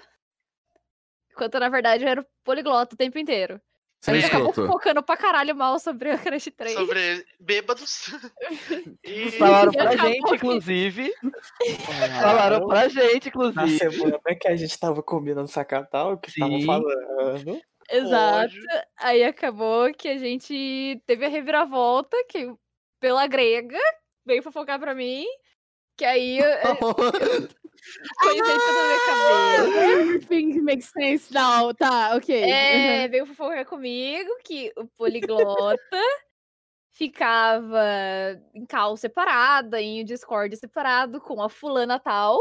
Enquanto 1.33 1.59
na 1.59 1.69
verdade 1.69 2.05
era 2.05 2.27
poliglota 2.45 2.95
o 2.95 2.99
tempo 2.99 3.19
inteiro. 3.19 3.55
A 3.55 4.05
Sem 4.07 4.15
gente 4.17 4.27
acabou 4.27 4.53
focando 4.53 5.01
pra 5.03 5.17
caralho 5.17 5.55
mal 5.55 5.79
sobre 5.79 6.11
a 6.11 6.19
Crash 6.19 6.49
3. 6.57 6.75
sobre 6.75 7.25
bêbados. 7.39 8.07
e 9.05 9.31
Falaram 9.39 9.73
pra 9.73 9.97
gente, 9.97 10.35
inclusive. 10.35 11.13
Falaram 11.87 12.21
Falaram 12.21 12.67
pra 12.69 12.89
gente, 12.89 13.25
Na 13.27 13.29
inclusive. 13.29 13.79
semana 13.79 14.19
que 14.41 14.49
a 14.49 14.57
gente 14.57 14.79
tava 14.79 15.03
combinando 15.03 15.49
sacatal, 15.49 16.19
que 16.19 16.31
estavam 16.31 16.59
Sim. 16.59 16.67
falando. 16.67 17.61
Exato. 17.91 18.55
Aí 18.99 19.23
acabou 19.23 19.93
que 19.95 20.09
a 20.09 20.19
gente 20.19 21.01
teve 21.07 21.25
a 21.25 21.29
reviravolta, 21.29 22.17
que 22.29 22.53
pela 23.01 23.27
grega 23.29 23.79
veio 24.25 24.43
fofocar 24.43 24.79
pra 24.79 24.95
mim. 24.95 25.25
Que 25.97 26.05
aí 26.07 26.39
eu 26.39 26.77
conheci 26.77 27.49
tudo 28.21 28.75
na 28.75 28.85
minha 28.85 29.07
cabeça. 29.07 29.85
Everything 30.01 30.61
makes 30.63 30.91
sense 30.91 31.33
now. 31.33 31.75
Tá, 31.75 32.17
ok. 32.17 32.35
É, 32.43 33.09
veio 33.09 33.27
fofocar 33.27 33.67
comigo 33.67 34.31
que 34.45 34.73
o 34.77 34.87
poliglota 34.87 35.77
ficava 36.93 37.85
em 38.55 38.65
cal 38.67 38.97
separada, 38.97 39.81
em 39.81 40.05
Discord 40.05 40.57
separado, 40.57 41.21
com 41.21 41.43
a 41.43 41.49
fulana 41.49 41.99
tal. 41.99 42.39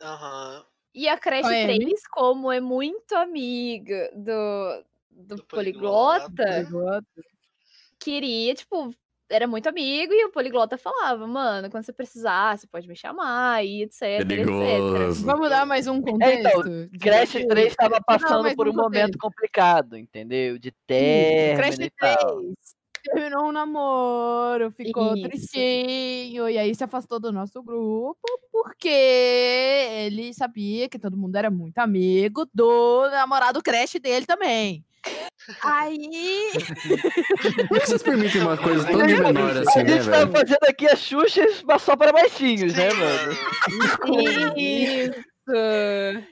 Aham. 0.00 0.64
E 0.94 1.08
a 1.08 1.18
Crash 1.18 1.46
Amy. 1.46 1.78
3, 1.80 2.02
como 2.08 2.52
é 2.52 2.60
muito 2.60 3.16
amiga 3.16 4.12
do, 4.14 4.84
do, 5.10 5.36
Do 5.36 5.44
poliglota, 5.46 6.30
Poliglota. 6.36 7.04
queria, 7.98 8.54
tipo, 8.54 8.94
era 9.34 9.46
muito 9.46 9.68
amigo 9.68 10.12
e 10.12 10.24
o 10.24 10.30
poliglota 10.30 10.78
falava, 10.78 11.26
mano, 11.26 11.68
quando 11.70 11.84
você 11.84 11.92
precisar, 11.92 12.56
você 12.56 12.66
pode 12.66 12.86
me 12.86 12.94
chamar 12.94 13.64
e 13.64 13.82
etc, 13.82 14.20
etc. 14.20 15.24
Vamos 15.24 15.50
dar 15.50 15.66
mais 15.66 15.86
um 15.86 15.96
É, 15.96 16.00
contexto? 16.00 16.46
então, 16.60 16.88
de 16.92 16.98
Crash 16.98 17.30
vocês? 17.30 17.46
3 17.46 17.66
estava 17.68 18.00
passando 18.00 18.54
por 18.54 18.68
um 18.68 18.72
não 18.72 18.84
momento 18.84 19.18
complicado, 19.18 19.96
entendeu? 19.96 20.58
De 20.58 20.72
término 20.86 21.56
Crash 21.56 21.74
e 21.74 21.90
3 21.90 21.90
tal. 21.98 22.40
terminou 23.02 23.48
um 23.48 23.52
namoro, 23.52 24.70
ficou 24.70 25.14
Isso. 25.14 25.28
tristinho, 25.28 26.48
e 26.48 26.56
aí 26.56 26.74
se 26.74 26.84
afastou 26.84 27.18
do 27.20 27.32
nosso 27.32 27.62
grupo, 27.62 28.22
porque 28.52 28.88
ele 28.88 30.32
sabia 30.32 30.88
que 30.88 30.98
todo 30.98 31.16
mundo 31.16 31.36
era 31.36 31.50
muito 31.50 31.78
amigo 31.78 32.46
do 32.54 33.08
namorado 33.10 33.62
crash 33.62 33.94
dele 34.00 34.24
também. 34.24 34.84
Aí. 35.62 36.50
Por 37.68 37.80
que 37.80 37.86
vocês 37.86 38.02
permitem 38.02 38.40
uma 38.42 38.56
coisa 38.56 38.86
tão 38.86 39.06
de 39.06 39.14
menor 39.14 39.56
assim, 39.58 39.80
a 39.80 39.84
né, 39.84 39.88
gente 39.96 40.10
tá 40.10 40.18
velho? 40.24 40.32
fazendo 40.32 40.64
aqui 40.68 40.86
a 40.88 40.96
Xuxa, 40.96 41.46
mas 41.66 41.82
só 41.82 41.96
para 41.96 42.12
baixinhos, 42.12 42.74
né, 42.74 42.88
mano? 42.94 43.32
Isso. 44.56 45.24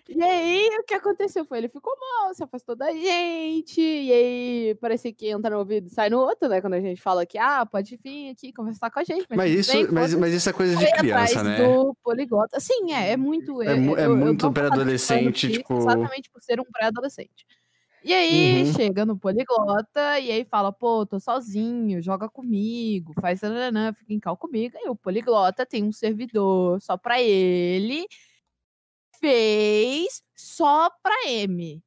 E 0.08 0.22
aí, 0.22 0.70
o 0.80 0.84
que 0.84 0.94
aconteceu 0.94 1.44
foi, 1.44 1.58
ele 1.58 1.68
ficou 1.68 1.92
mal, 2.00 2.32
se 2.34 2.42
afastou 2.42 2.74
da 2.74 2.90
gente, 2.90 3.78
e 3.78 4.10
aí 4.10 4.74
parecia 4.80 5.12
que 5.12 5.28
entra 5.28 5.50
no 5.50 5.58
ouvido 5.58 5.86
e 5.86 5.90
sai 5.90 6.08
no 6.08 6.18
outro, 6.18 6.48
né? 6.48 6.62
Quando 6.62 6.74
a 6.74 6.80
gente 6.80 6.98
fala 7.02 7.26
que, 7.26 7.36
ah, 7.36 7.66
pode 7.66 7.98
vir 8.02 8.30
aqui 8.30 8.54
conversar 8.54 8.90
com 8.90 9.00
a 9.00 9.04
gente. 9.04 9.26
Mas 9.28 9.50
tudo 9.50 9.60
isso, 9.60 9.72
bem, 9.74 9.86
mas, 9.90 10.14
mas 10.14 10.32
isso 10.32 10.48
é 10.48 10.52
coisa 10.54 10.74
de 10.76 10.90
criança, 10.92 11.42
né? 11.42 11.58
do 11.62 11.94
poliglota. 12.02 12.58
Sim, 12.58 12.94
é, 12.94 13.10
é 13.12 13.16
muito. 13.18 13.60
É 13.60 13.66
é 13.66 13.76
eu- 13.76 13.96
eu 13.98 14.16
muito 14.16 14.46
tô 14.46 14.50
pré-adolescente, 14.52 15.50
tipo- 15.52 15.76
Exatamente 15.76 16.30
por 16.30 16.42
ser 16.42 16.58
um 16.58 16.64
pré-adolescente. 16.64 17.44
E 18.04 18.12
aí 18.12 18.64
Uhum. 18.64 18.72
chega 18.74 19.06
no 19.06 19.16
poliglota 19.18 20.18
e 20.18 20.30
aí 20.32 20.44
fala, 20.44 20.72
pô, 20.72 21.06
tô 21.06 21.20
sozinho, 21.20 22.02
joga 22.02 22.28
comigo, 22.28 23.12
faz 23.20 23.40
nananã, 23.42 23.92
fica 23.92 24.12
em 24.12 24.18
cal 24.20 24.36
comigo. 24.36 24.76
Aí 24.76 24.88
o 24.88 24.96
poliglota 24.96 25.64
tem 25.64 25.84
um 25.84 25.92
servidor 25.92 26.80
só 26.82 26.96
pra 26.96 27.20
ele, 27.22 28.06
fez 29.20 30.22
só 30.36 30.90
pra 31.02 31.14
M. 31.28 31.82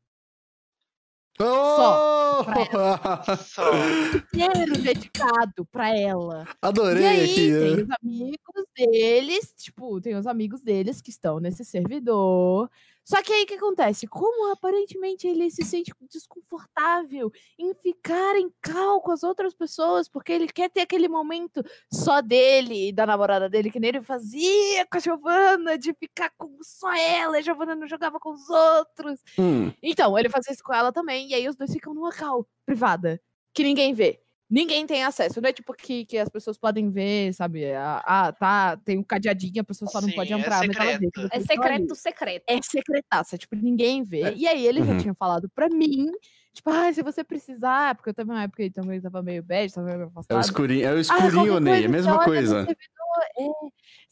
Oh! 1.39 2.43
Só. 3.43 3.91
Inteiro 4.34 4.78
dedicado 4.82 5.66
pra 5.66 5.89
ela. 5.97 6.45
E 6.45 6.57
Adorei 6.61 7.05
aí 7.05 7.24
aqui. 7.24 7.51
tem 7.59 7.76
né? 7.78 7.84
os 7.84 7.88
amigos 8.01 8.66
deles, 8.76 9.53
tipo, 9.57 9.99
tem 10.01 10.16
os 10.16 10.28
amigos 10.28 10.61
deles 10.61 11.01
que 11.01 11.09
estão 11.09 11.39
nesse 11.39 11.66
servidor. 11.66 12.70
Só 13.06 13.22
que 13.22 13.32
aí 13.32 13.43
o 13.43 13.45
que 13.47 13.53
acontece? 13.53 14.08
Como 14.08 14.51
aparentemente 14.51 15.28
ele 15.28 15.49
se 15.51 15.64
sente 15.64 15.91
desconfortável 16.12 17.32
em 17.58 17.74
ficar 17.76 18.36
em 18.36 18.49
cal 18.62 18.99
com 19.01 19.12
as 19.12 19.24
outras 19.24 19.53
pessoas, 19.53 20.10
porque 20.10 20.32
ele 20.34 20.47
quer 20.47 20.70
ter 20.72 20.82
aquele 20.82 21.08
momento 21.08 21.64
só 21.93 22.22
dele 22.22 22.89
e 22.89 22.91
da 22.91 23.06
namorada 23.06 23.47
dele, 23.49 23.72
que 23.72 23.80
nem 23.80 23.89
ele 23.89 24.01
fazia 24.01 24.86
com 24.88 24.97
a 24.97 24.99
Giovanna, 24.99 25.78
de 25.78 25.93
ficar 25.93 26.32
com 26.38 26.58
só 26.64 26.91
ela, 26.95 27.38
e 27.38 27.39
a 27.39 27.43
Giovanna 27.43 27.76
não 27.76 27.88
jogava 27.88 28.20
com 28.20 28.32
os 28.32 28.49
outros. 28.49 29.20
Hum, 29.38 29.72
Então, 29.84 30.18
ele 30.18 30.30
fazia 30.30 30.53
isso 30.53 30.64
com 30.64 30.74
ela 30.74 30.91
também, 30.91 31.30
e 31.30 31.34
aí 31.36 31.47
os 31.47 31.56
dois 31.56 31.72
ficam 31.72 31.93
numa 31.93 32.12
cal 32.12 32.47
privada, 32.66 33.22
que 33.53 33.64
ninguém 33.64 33.93
vê. 33.93 34.20
Ninguém 34.50 34.86
tem 34.86 35.04
acesso, 35.04 35.41
não 35.41 35.50
é 35.50 35.54
tipo 35.54 35.74
que, 35.74 36.06
que 36.06 36.18
as 36.20 36.30
pessoas 36.30 36.56
podem 36.58 36.91
ver, 36.91 37.34
sabe? 37.34 37.66
Ah, 37.74 38.04
ah, 38.06 38.32
tá, 38.32 38.78
tem 38.78 39.00
um 39.00 39.04
cadeadinho, 39.04 39.60
a 39.62 39.64
pessoa 39.64 39.89
só 39.89 40.00
não 40.00 40.10
Sim, 40.10 40.16
pode 40.16 40.32
é 40.34 40.38
entrar, 40.38 40.62
vê. 40.62 40.68
que 40.68 40.74
secreto. 40.76 41.20
É 41.32 41.38
ali. 41.38 41.46
secreto, 41.48 41.96
secreto. 41.96 42.43
É 42.48 42.62
secretaça, 42.62 43.38
tipo, 43.39 43.56
ninguém 43.56 44.04
vê. 44.04 44.22
É. 44.22 44.34
E 44.36 44.48
aí 44.48 44.66
ele 44.68 44.82
Uhum. 44.82 44.86
já 44.86 44.98
tinha 44.98 45.14
falado 45.16 45.50
pra 45.50 45.68
mim, 45.68 46.12
tipo, 46.56 46.70
ah, 46.70 46.91
se 46.91 47.03
você 47.03 47.24
precisar, 47.24 47.93
porque 47.95 48.10
eu 48.10 48.14
tava 48.14 48.32
uma 48.32 48.43
época 48.43 48.70
também 48.72 48.99
tava 49.01 49.22
meio 49.22 49.43
bad, 49.43 49.72
tava 49.74 49.86
meio 49.88 50.01
é 50.01 50.06
o 50.06 50.08
afastado. 50.08 50.41
escurinho, 50.41 50.88
é 50.88 50.91
o 50.93 50.95
Ah, 50.97 51.01
escurinho, 51.01 51.32
qualquer 51.53 51.62
Ney, 51.62 51.84
é 51.84 51.86
a 51.86 51.89
mesma 51.89 52.18
no 52.18 52.24
coisa. 52.24 52.49
servidor, 52.66 52.76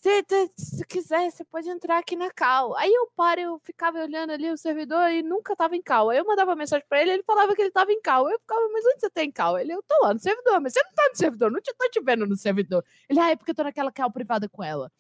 é, 0.06 0.22
tá- 0.24 0.54
se 0.58 0.86
quiser, 0.86 1.32
você 1.32 1.44
pode 1.46 1.70
entrar 1.70 1.98
aqui 1.98 2.16
na 2.16 2.30
cal. 2.30 2.76
Aí 2.78 2.92
eu 2.94 3.10
paro, 3.16 3.40
eu 3.42 3.60
ficava 3.64 4.00
olhando 4.02 4.32
ali 4.32 4.50
o 4.52 4.58
servidor 4.58 5.10
e 5.10 5.24
nunca 5.24 5.56
tava 5.56 5.76
em 5.76 5.82
cal. 5.82 6.10
Aí 6.10 6.18
eu 6.18 6.26
mandava 6.26 6.56
mensagem 6.56 6.86
pra 6.88 7.02
ele, 7.02 7.12
ele 7.12 7.24
falava 7.24 7.56
que 7.56 7.62
ele 7.62 7.72
tava 7.72 7.92
em 7.92 8.02
cal. 8.02 8.30
Eu 8.30 8.40
ficava, 8.40 8.62
mas 8.72 8.86
onde 8.86 9.00
você 9.00 9.10
tá 9.10 9.24
em 9.24 9.32
cal? 9.32 9.58
Ele, 9.58 9.74
eu 9.74 9.82
tô 9.84 9.96
lá 10.04 10.14
no 10.14 10.20
servidor, 10.20 10.60
mas 10.62 10.74
você 10.74 10.84
não 10.84 10.94
tá 10.94 11.08
no 11.10 11.16
servidor, 11.18 11.52
não 11.52 11.62
te, 11.62 11.74
tô 11.74 11.90
te 11.90 12.02
vendo 12.02 12.26
no 12.28 12.36
servidor. 12.36 12.84
Ele, 13.10 13.20
ah, 13.20 13.32
é 13.32 13.36
porque 13.36 13.52
eu 13.52 13.56
tô 13.56 13.64
naquela 13.64 13.92
cal 13.92 14.12
privada 14.12 14.48
com 14.50 14.64
ela. 14.64 14.92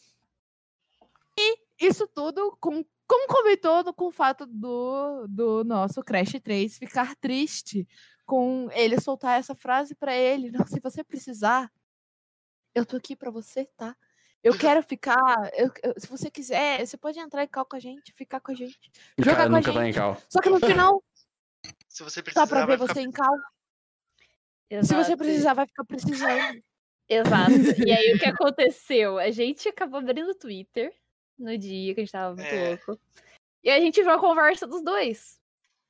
E 1.38 1.58
isso 1.88 2.08
tudo 2.08 2.56
com, 2.60 2.84
concomitou 3.08 3.84
no- 3.84 3.94
com 3.94 4.06
o 4.08 4.12
fato 4.12 4.46
do, 4.46 5.28
do 5.28 5.64
nosso 5.64 6.02
Crash 6.04 6.34
3 6.44 6.78
ficar 6.78 7.16
triste 7.16 7.88
com 8.26 8.70
ele 8.72 9.00
soltar 9.00 9.40
essa 9.40 9.54
frase 9.56 9.94
pra 9.96 10.16
ele. 10.16 10.50
Não, 10.52 10.66
se 10.66 10.80
você 10.80 11.04
precisar, 11.04 11.72
eu 12.74 12.86
tô 12.86 12.96
aqui 12.98 13.16
pra 13.16 13.30
você, 13.32 13.66
tá? 13.78 13.96
Eu 14.42 14.58
quero 14.58 14.82
ficar. 14.84 15.18
eu- 15.54 15.72
eu- 15.84 15.94
se 15.98 16.08
você 16.08 16.30
quiser, 16.30 16.86
você 16.86 16.98
pode 16.98 17.18
entrar 17.20 17.44
em 17.44 17.48
cal 17.48 17.66
com 17.66 17.76
a 17.76 17.80
gente, 17.80 18.12
ficar 18.14 18.40
com 18.42 18.52
a 18.52 18.56
gente. 18.56 18.92
O 19.18 19.24
Jogar 19.24 19.38
cara 19.38 19.50
com 19.50 19.56
a 19.56 19.60
nunca 19.60 19.72
em 19.72 19.86
gente. 19.86 19.96
cal. 19.96 20.22
Só 20.30 20.42
que 20.42 20.50
no 20.50 20.60
final, 20.60 21.04
Se 21.88 22.04
você 22.04 22.20
dá 22.22 22.24
precisar, 22.24 22.48
pra 22.48 22.66
vai 22.66 22.76
ver 22.78 22.82
ficar 22.84 22.94
você 22.94 23.02
em 23.02 23.12
cal. 23.12 23.36
Se 24.70 24.78
você 24.80 24.94
Exato. 24.94 25.18
precisar, 25.18 25.54
vai 25.54 25.68
ficar 25.68 25.84
precisando. 25.86 26.64
Exato. 27.08 27.52
E 27.88 27.92
aí 27.92 28.16
o 28.16 28.20
que 28.20 28.26
aconteceu? 28.26 29.18
A 29.20 29.30
gente 29.32 29.70
acabou 29.70 30.00
abrindo 30.00 30.32
o 30.32 30.36
Twitter 30.36 30.94
no 31.38 31.58
dia 31.58 31.94
que 31.94 32.02
a 32.02 32.04
gente 32.04 32.12
tava 32.12 32.36
muito 32.36 32.48
É. 32.54 32.70
louco. 32.70 33.00
E 33.64 33.70
a 33.70 33.80
gente 33.80 34.02
viu 34.02 34.12
a 34.12 34.20
conversa 34.20 34.68
dos 34.68 34.84
dois 34.84 35.40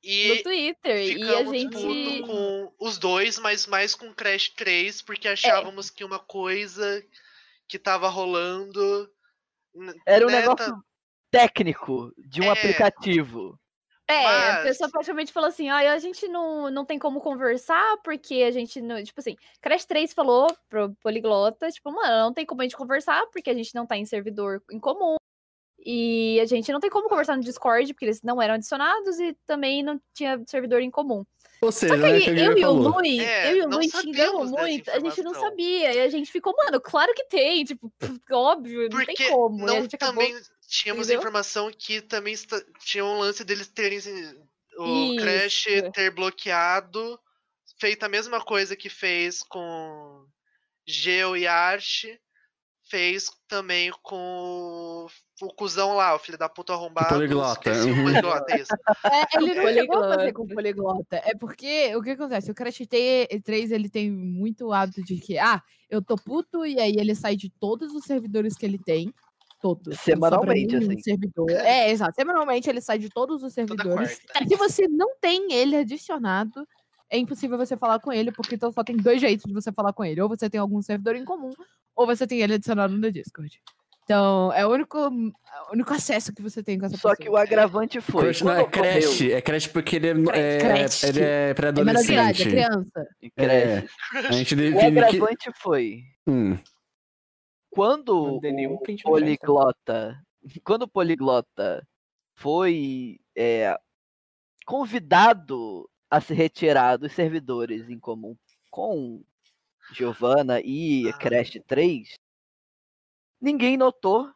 no 0.02 0.10
E 0.10 0.42
Twitter. 0.42 0.96
E 0.96 1.22
a 1.22 1.26
ficamos 1.26 1.52
gente. 1.58 2.22
com 2.26 2.72
os 2.78 2.98
dois, 2.98 3.38
mas 3.38 3.66
mais 3.66 3.94
com 3.94 4.12
Crash 4.14 4.50
3, 4.50 5.02
porque 5.02 5.26
achávamos 5.28 5.90
que 5.90 6.04
uma 6.04 6.18
coisa 6.18 7.04
que 7.66 7.78
tava 7.78 8.08
rolando. 8.08 9.10
Era 10.06 10.26
um 10.26 10.30
né, 10.30 10.40
negócio 10.40 10.72
tá- 10.72 10.80
técnico 11.30 12.12
de 12.16 12.40
um 12.40 12.44
É. 12.44 12.50
aplicativo. 12.50 13.58
É, 14.06 14.24
a 14.26 14.52
Mas- 14.56 14.62
pessoa 14.64 14.90
praticamente 14.90 15.32
falou 15.32 15.48
assim: 15.48 15.70
ah, 15.70 15.92
a 15.92 15.98
gente 15.98 16.28
não, 16.28 16.70
não 16.70 16.84
tem 16.84 16.98
como 16.98 17.20
conversar, 17.22 17.96
porque 18.04 18.42
a 18.42 18.50
gente 18.50 18.80
não. 18.82 19.02
Tipo 19.02 19.18
assim, 19.20 19.34
Crash 19.62 19.86
3 19.86 20.12
falou 20.12 20.46
pro 20.68 20.94
Poliglota, 20.96 21.70
tipo, 21.72 21.90
mano, 21.90 22.26
não 22.26 22.34
tem 22.34 22.44
como 22.44 22.60
a 22.60 22.64
gente 22.64 22.76
conversar, 22.76 23.26
porque 23.32 23.48
a 23.48 23.54
gente 23.54 23.74
não 23.74 23.86
tá 23.86 23.96
em 23.96 24.04
servidor 24.04 24.62
em 24.70 24.78
comum. 24.78 25.16
E 25.84 26.40
a 26.40 26.46
gente 26.46 26.72
não 26.72 26.80
tem 26.80 26.88
como 26.90 27.08
conversar 27.08 27.36
no 27.36 27.42
Discord, 27.42 27.92
porque 27.92 28.06
eles 28.06 28.22
não 28.22 28.40
eram 28.40 28.54
adicionados 28.54 29.18
e 29.20 29.36
também 29.46 29.82
não 29.82 30.00
tinha 30.14 30.42
servidor 30.46 30.80
em 30.80 30.90
comum. 30.90 31.24
Ou 31.60 31.70
Só 31.72 31.80
seja, 31.80 31.94
que 31.94 32.00
né, 32.00 32.08
aí 32.12 32.22
que 32.22 32.30
a 32.30 32.32
eu 32.44 32.58
e 32.58 32.64
o. 32.64 32.72
Lui, 32.72 33.20
É, 33.20 33.52
eu 33.52 33.56
e 33.56 33.60
o 33.62 33.68
não 33.68 33.78
Lui 33.78 33.88
xingamos 33.90 34.50
muito, 34.50 34.90
a 34.90 34.98
gente 34.98 35.22
não 35.22 35.34
sabia. 35.34 35.92
E 35.94 36.00
a 36.00 36.08
gente 36.08 36.30
ficou, 36.32 36.54
mano, 36.56 36.80
claro 36.80 37.12
que 37.14 37.24
tem, 37.24 37.64
tipo, 37.64 37.92
óbvio, 38.30 38.82
não 38.84 38.88
Porque 38.90 39.14
tem 39.14 39.30
como. 39.30 39.58
e 39.60 39.62
a 39.62 39.66
não 39.66 39.84
acabou. 39.84 39.98
também 40.24 40.34
tínhamos 40.68 41.06
entendeu? 41.06 41.20
informação 41.20 41.70
que 41.70 42.00
também 42.00 42.34
tinha 42.80 43.04
um 43.04 43.18
lance 43.18 43.44
deles 43.44 43.68
terem 43.68 44.00
se- 44.00 44.38
o 44.78 45.16
Crash 45.16 45.66
Isso. 45.66 45.92
ter 45.92 46.10
bloqueado, 46.10 47.18
feito 47.78 48.02
a 48.04 48.08
mesma 48.08 48.42
coisa 48.44 48.74
que 48.74 48.88
fez 48.88 49.42
com 49.42 50.26
Geo 50.86 51.36
e 51.36 51.46
Arch, 51.46 52.06
fez 52.84 53.30
também 53.48 53.90
com 54.02 55.06
o 55.40 55.48
cuzão 55.54 55.94
lá, 55.94 56.14
o 56.14 56.18
filho 56.18 56.38
da 56.38 56.48
puta 56.48 56.72
arrombado. 56.72 57.08
poliglota, 57.08 57.70
esqueci 57.70 57.90
o 57.90 57.94
uhum. 57.94 58.04
poliglota, 58.04 58.56
isso. 58.56 58.72
É, 59.04 59.38
ele 59.38 59.54
não 59.54 59.72
chegou 59.72 60.04
a 60.04 60.14
fazer 60.14 60.32
com 60.32 60.42
o 60.42 60.48
poliglota. 60.48 61.16
É 61.24 61.34
porque 61.34 61.94
o 61.96 62.02
que 62.02 62.10
acontece? 62.10 62.50
O 62.50 62.54
Crash 62.54 62.86
T- 62.88 63.40
3 63.42 63.70
ele 63.70 63.88
tem 63.88 64.10
muito 64.10 64.72
hábito 64.72 65.02
de 65.02 65.16
que, 65.16 65.38
ah, 65.38 65.62
eu 65.88 66.02
tô 66.02 66.16
puto, 66.16 66.64
e 66.66 66.78
aí 66.78 66.94
ele 66.96 67.14
sai 67.14 67.36
de 67.36 67.50
todos 67.50 67.94
os 67.94 68.04
servidores 68.04 68.56
que 68.56 68.66
ele 68.66 68.78
tem. 68.78 69.12
Todos. 69.60 69.98
Semanalmente, 70.00 70.76
assim. 70.76 71.00
Servidor. 71.00 71.50
É, 71.50 71.90
exato. 71.90 72.14
Semanalmente 72.14 72.68
ele 72.68 72.82
sai 72.82 72.98
de 72.98 73.08
todos 73.08 73.42
os 73.42 73.54
servidores. 73.54 74.20
Se 74.46 74.56
você 74.56 74.86
não 74.86 75.16
tem 75.18 75.54
ele 75.54 75.74
adicionado, 75.74 76.68
é 77.14 77.18
impossível 77.18 77.56
você 77.56 77.76
falar 77.76 77.98
com 78.00 78.12
ele, 78.12 78.32
porque 78.32 78.54
então 78.56 78.72
só 78.72 78.82
tem 78.82 78.96
dois 78.96 79.20
jeitos 79.20 79.44
de 79.46 79.52
você 79.52 79.70
falar 79.72 79.92
com 79.92 80.04
ele. 80.04 80.20
Ou 80.20 80.28
você 80.28 80.50
tem 80.50 80.60
algum 80.60 80.82
servidor 80.82 81.14
em 81.16 81.24
comum, 81.24 81.52
ou 81.94 82.06
você 82.06 82.26
tem 82.26 82.40
ele 82.40 82.54
adicionado 82.54 82.96
no 82.96 83.10
Discord. 83.12 83.60
Então, 84.02 84.52
é 84.52 84.66
o 84.66 84.70
único, 84.70 84.98
é 84.98 85.08
o 85.08 85.72
único 85.72 85.94
acesso 85.94 86.34
que 86.34 86.42
você 86.42 86.62
tem 86.62 86.78
com 86.78 86.84
essa 86.84 86.96
Só 86.98 87.10
pessoa. 87.10 87.16
que 87.16 87.28
o 87.30 87.36
agravante 87.38 88.00
foi. 88.02 88.24
Crush 88.24 88.42
não 88.44 88.52
é 88.52 88.64
Crash, 88.66 89.20
é 89.22 89.40
Crash 89.40 89.66
porque 89.68 89.96
ele 89.96 90.08
é, 90.08 90.10
é- 90.10 90.16
ele 90.16 90.28
é 90.34 90.82
É 90.82 90.84
de 90.84 91.08
idade, 91.08 91.22
é 91.22 91.54
pré-adolescente. 91.54 92.48
criança. 92.50 93.08
É, 93.38 93.84
a 94.28 94.32
gente 94.32 94.52
O 94.52 94.56
define 94.58 94.92
que... 94.92 94.98
agravante 94.98 95.50
foi 95.56 96.02
Hum, 96.26 96.58
quando 97.70 98.34
o 98.36 98.40
poliglota, 99.04 100.20
quando 100.62 100.82
o 100.82 100.88
poliglota 100.88 101.86
foi 102.36 103.18
é, 103.34 103.74
convidado 104.66 105.88
a 106.14 106.20
se 106.20 106.32
retirar 106.34 106.96
dos 106.96 107.12
servidores 107.12 107.88
em 107.90 107.98
comum 107.98 108.36
com 108.70 109.22
Giovanna 109.92 110.60
e 110.60 111.08
Ah. 111.08 111.18
Crash 111.18 111.58
3, 111.66 112.14
ninguém 113.40 113.76
notou 113.76 114.30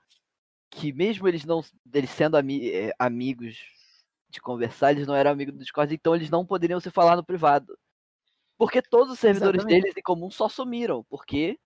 que 0.70 0.92
mesmo 0.92 1.26
eles 1.28 1.44
não 1.44 1.62
eles 1.94 2.10
sendo 2.10 2.36
ami- 2.36 2.68
eh, 2.70 2.92
amigos 2.98 3.56
de 4.28 4.40
conversar, 4.40 4.90
eles 4.92 5.06
não 5.06 5.14
eram 5.14 5.30
amigos 5.30 5.54
do 5.54 5.60
Discord, 5.60 5.94
então 5.94 6.14
eles 6.14 6.28
não 6.30 6.44
poderiam 6.44 6.80
se 6.80 6.90
falar 6.90 7.16
no 7.16 7.24
privado. 7.24 7.78
Porque 8.58 8.82
todos 8.82 9.12
os 9.12 9.18
servidores 9.18 9.60
Exatamente. 9.60 9.82
deles 9.82 9.96
em 9.96 10.02
comum 10.02 10.30
só 10.30 10.48
sumiram, 10.48 11.04
porque 11.04 11.58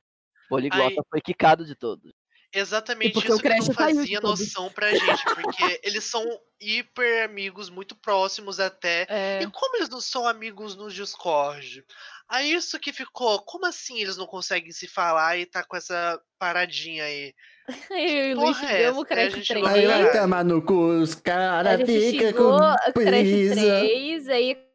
Poliglota 0.48 1.00
Aí- 1.00 1.06
foi 1.10 1.20
quicado 1.22 1.64
de 1.64 1.74
todos. 1.74 2.12
Exatamente 2.52 3.14
porque 3.14 3.32
o 3.32 3.34
isso 3.34 3.42
que 3.42 3.48
não 3.48 3.56
Crash 3.56 3.74
fazia 3.74 4.20
noção 4.20 4.70
pra 4.70 4.90
gente, 4.92 5.24
porque 5.24 5.80
eles 5.82 6.04
são 6.04 6.22
hiper 6.60 7.24
amigos, 7.24 7.70
muito 7.70 7.96
próximos 7.96 8.60
até. 8.60 9.06
É, 9.08 9.42
E 9.42 9.50
como 9.50 9.76
eles 9.76 9.88
não 9.88 10.00
são 10.00 10.28
amigos 10.28 10.76
no 10.76 10.90
Discord? 10.90 11.84
Aí 12.28 12.52
isso 12.52 12.78
que 12.78 12.92
ficou, 12.92 13.40
como 13.42 13.66
assim 13.66 14.00
eles 14.00 14.16
não 14.16 14.26
conseguem 14.26 14.70
se 14.70 14.86
falar 14.86 15.38
e 15.38 15.46
tá 15.46 15.64
com 15.64 15.76
essa 15.76 16.20
paradinha 16.38 17.04
aí? 17.04 17.34
eu 17.90 18.30
e 18.30 18.34
o 18.34 18.40
Luiz 18.40 18.62
é 18.62 18.66
xingamos 18.66 18.98
o? 18.98 19.00
Aí 19.00 19.02
a 19.02 19.04
Crash 19.04 19.34
gente 19.34 19.46
3. 19.46 19.46
chegou 19.46 19.68
Aí 19.68 19.86
vai 19.86 20.12
tomar 20.12 20.44
no 20.44 20.62
cu, 20.62 20.74
os 20.74 21.14
caras 21.14 21.80
ficam 21.86 22.32
com 22.32 22.92
Crash 22.92 23.22
brisa. 23.22 23.54
3, 23.54 24.28
aí 24.28 24.72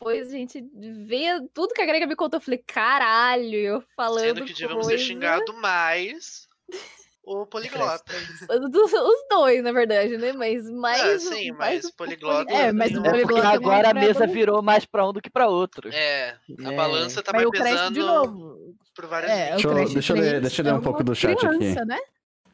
depois 0.00 0.28
a 0.28 0.36
gente 0.36 0.64
vê 1.06 1.26
tudo 1.52 1.74
que 1.74 1.82
a 1.82 1.86
Grega 1.86 2.06
me 2.06 2.14
contou. 2.14 2.38
Eu 2.38 2.42
falei, 2.42 2.62
caralho, 2.66 3.54
eu 3.54 3.84
falando 3.96 4.20
Sendo 4.20 4.44
que 4.44 4.52
devíamos 4.54 4.86
ter 4.86 4.92
coisa... 4.92 5.04
xingado 5.04 5.52
mais 5.54 6.46
o 7.42 7.46
poliglota. 7.46 8.12
Os 8.48 9.28
dois, 9.30 9.62
na 9.62 9.72
verdade, 9.72 10.16
né? 10.16 10.32
Mas 10.32 10.68
mais. 10.70 11.02
Ah, 11.02 11.14
o- 11.16 11.18
sim, 11.20 11.50
mais 11.52 11.74
mas 11.76 11.84
o- 11.84 11.88
o 11.88 11.92
poliglota 11.94 12.52
É, 12.52 12.72
mas 12.72 12.92
o 12.92 12.98
É 12.98 13.02
porque 13.02 13.10
poliglota 13.22 13.42
não 13.44 13.52
agora 13.54 13.90
a 13.90 13.94
mesa 13.94 14.26
virou 14.26 14.62
mais 14.62 14.84
pra 14.84 15.06
um 15.08 15.12
do 15.12 15.20
que 15.20 15.30
pra 15.30 15.48
outro. 15.48 15.88
É, 15.92 16.34
a 16.64 16.72
É. 16.72 16.76
balança 16.76 17.22
tá 17.22 17.32
Mas 17.32 17.44
mais 17.44 17.48
o 17.48 17.50
pesando 17.64 17.94
de 17.94 18.00
novo. 18.00 18.74
por 18.94 19.06
várias 19.06 19.30
É, 19.30 19.46
o 19.50 19.52
Deixa 19.56 19.68
eu- 19.68 19.74
deixa 19.92 20.12
eu 20.12 20.16
ler- 20.16 20.28
3 20.28 20.42
deixa 20.42 20.60
eu 20.62 20.64
ler 20.64 20.70
é 20.70 20.74
um 20.74 20.80
pouco 20.80 20.98
uma 21.00 21.04
do 21.04 21.14
chat 21.14 21.32
aqui. 21.46 21.56
criança, 21.58 21.84
né? 21.84 21.98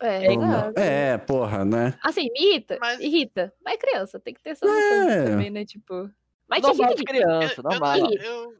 É, 0.01 0.33
exato. 0.35 0.79
É, 0.81 1.18
porra, 1.18 1.64
né? 1.64 1.95
Assim, 2.03 2.29
me 2.33 2.41
irrita, 2.51 2.77
Mas- 2.81 3.01
irrita. 3.01 3.53
Mas 3.64 3.77
criança, 3.79 4.18
tem 4.20 4.35
que 4.35 4.43
ter 4.43 4.51
essa 4.51 4.66
noção 4.66 5.09
É. 5.11 5.25
também, 5.25 5.51
né? 5.51 5.64
Tipo. 5.64 6.11
Mas 6.49 6.61
normal 6.61 6.77
tinha 6.77 6.97
de 6.97 7.05
que 7.05 7.12
criança, 7.12 7.62
normal. 7.62 7.97
Eu, 7.99 8.20
eu, 8.20 8.55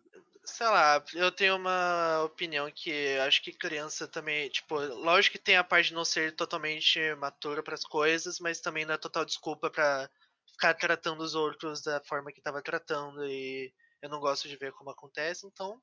sei 0.45 0.67
lá, 0.67 1.03
eu 1.15 1.31
tenho 1.33 1.57
uma 1.57 2.23
opinião 2.25 2.71
que 2.75 3.17
acho 3.19 3.43
que 3.43 3.53
criança 3.53 4.07
também, 4.07 4.49
tipo, 4.49 4.77
lógico 4.77 5.37
que 5.37 5.43
tem 5.43 5.57
a 5.57 5.65
parte 5.65 5.89
de 5.89 5.95
não 5.95 6.05
ser 6.05 6.35
totalmente 6.35 6.99
matura 7.17 7.63
pras 7.63 7.85
coisas, 7.85 8.39
mas 8.41 8.61
também 8.61 8.85
não 8.85 8.95
é 8.95 8.99
total 8.99 9.25
desculpa 9.25 9.71
pra 9.71 10.09
ficar 10.53 10.75
tratando 10.75 11.21
os 11.21 11.35
outros 11.35 11.83
da 11.83 12.01
forma 12.05 12.33
que 12.33 12.41
tava 12.41 12.63
tratando 12.63 13.27
e 13.27 13.73
eu 14.03 14.09
não 14.09 14.21
gosto 14.21 14.49
de 14.49 14.57
ver 14.57 14.73
como 14.73 14.91
acontece, 14.91 15.47
então. 15.47 15.81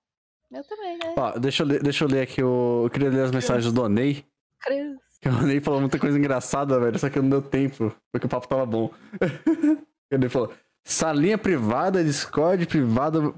Eu 0.51 0.63
também, 0.65 0.97
né? 0.97 1.15
Ó, 1.17 1.39
deixa 1.39 1.63
eu 1.63 1.67
ler, 1.67 1.81
deixa 1.81 2.03
eu 2.03 2.07
ler 2.09 2.21
aqui 2.21 2.43
o. 2.43 2.83
Eu 2.85 2.89
queria 2.89 3.09
ler 3.09 3.23
as 3.23 3.31
mensagens 3.31 3.71
do 3.71 3.83
Onei. 3.83 4.25
Criança. 4.59 5.01
Que 5.21 5.29
o 5.29 5.41
Ney 5.43 5.61
falou 5.61 5.79
muita 5.79 5.99
coisa 5.99 6.17
engraçada, 6.17 6.79
velho, 6.79 6.97
só 6.97 7.09
que 7.09 7.19
não 7.19 7.29
deu 7.29 7.41
tempo, 7.41 7.95
porque 8.11 8.25
o 8.25 8.29
papo 8.29 8.47
tava 8.47 8.65
bom. 8.65 8.91
Ele 10.11 10.27
falou: 10.29 10.51
salinha 10.83 11.37
privada, 11.37 12.03
Discord 12.03 12.65
privada, 12.65 13.33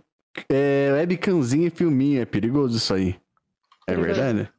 é, 0.49 0.89
webcamzinha 0.93 1.67
e 1.67 1.71
filminho. 1.71 2.21
É 2.21 2.25
perigoso 2.25 2.77
isso 2.77 2.93
aí. 2.93 3.15
É 3.87 3.95
verdade? 3.95 4.49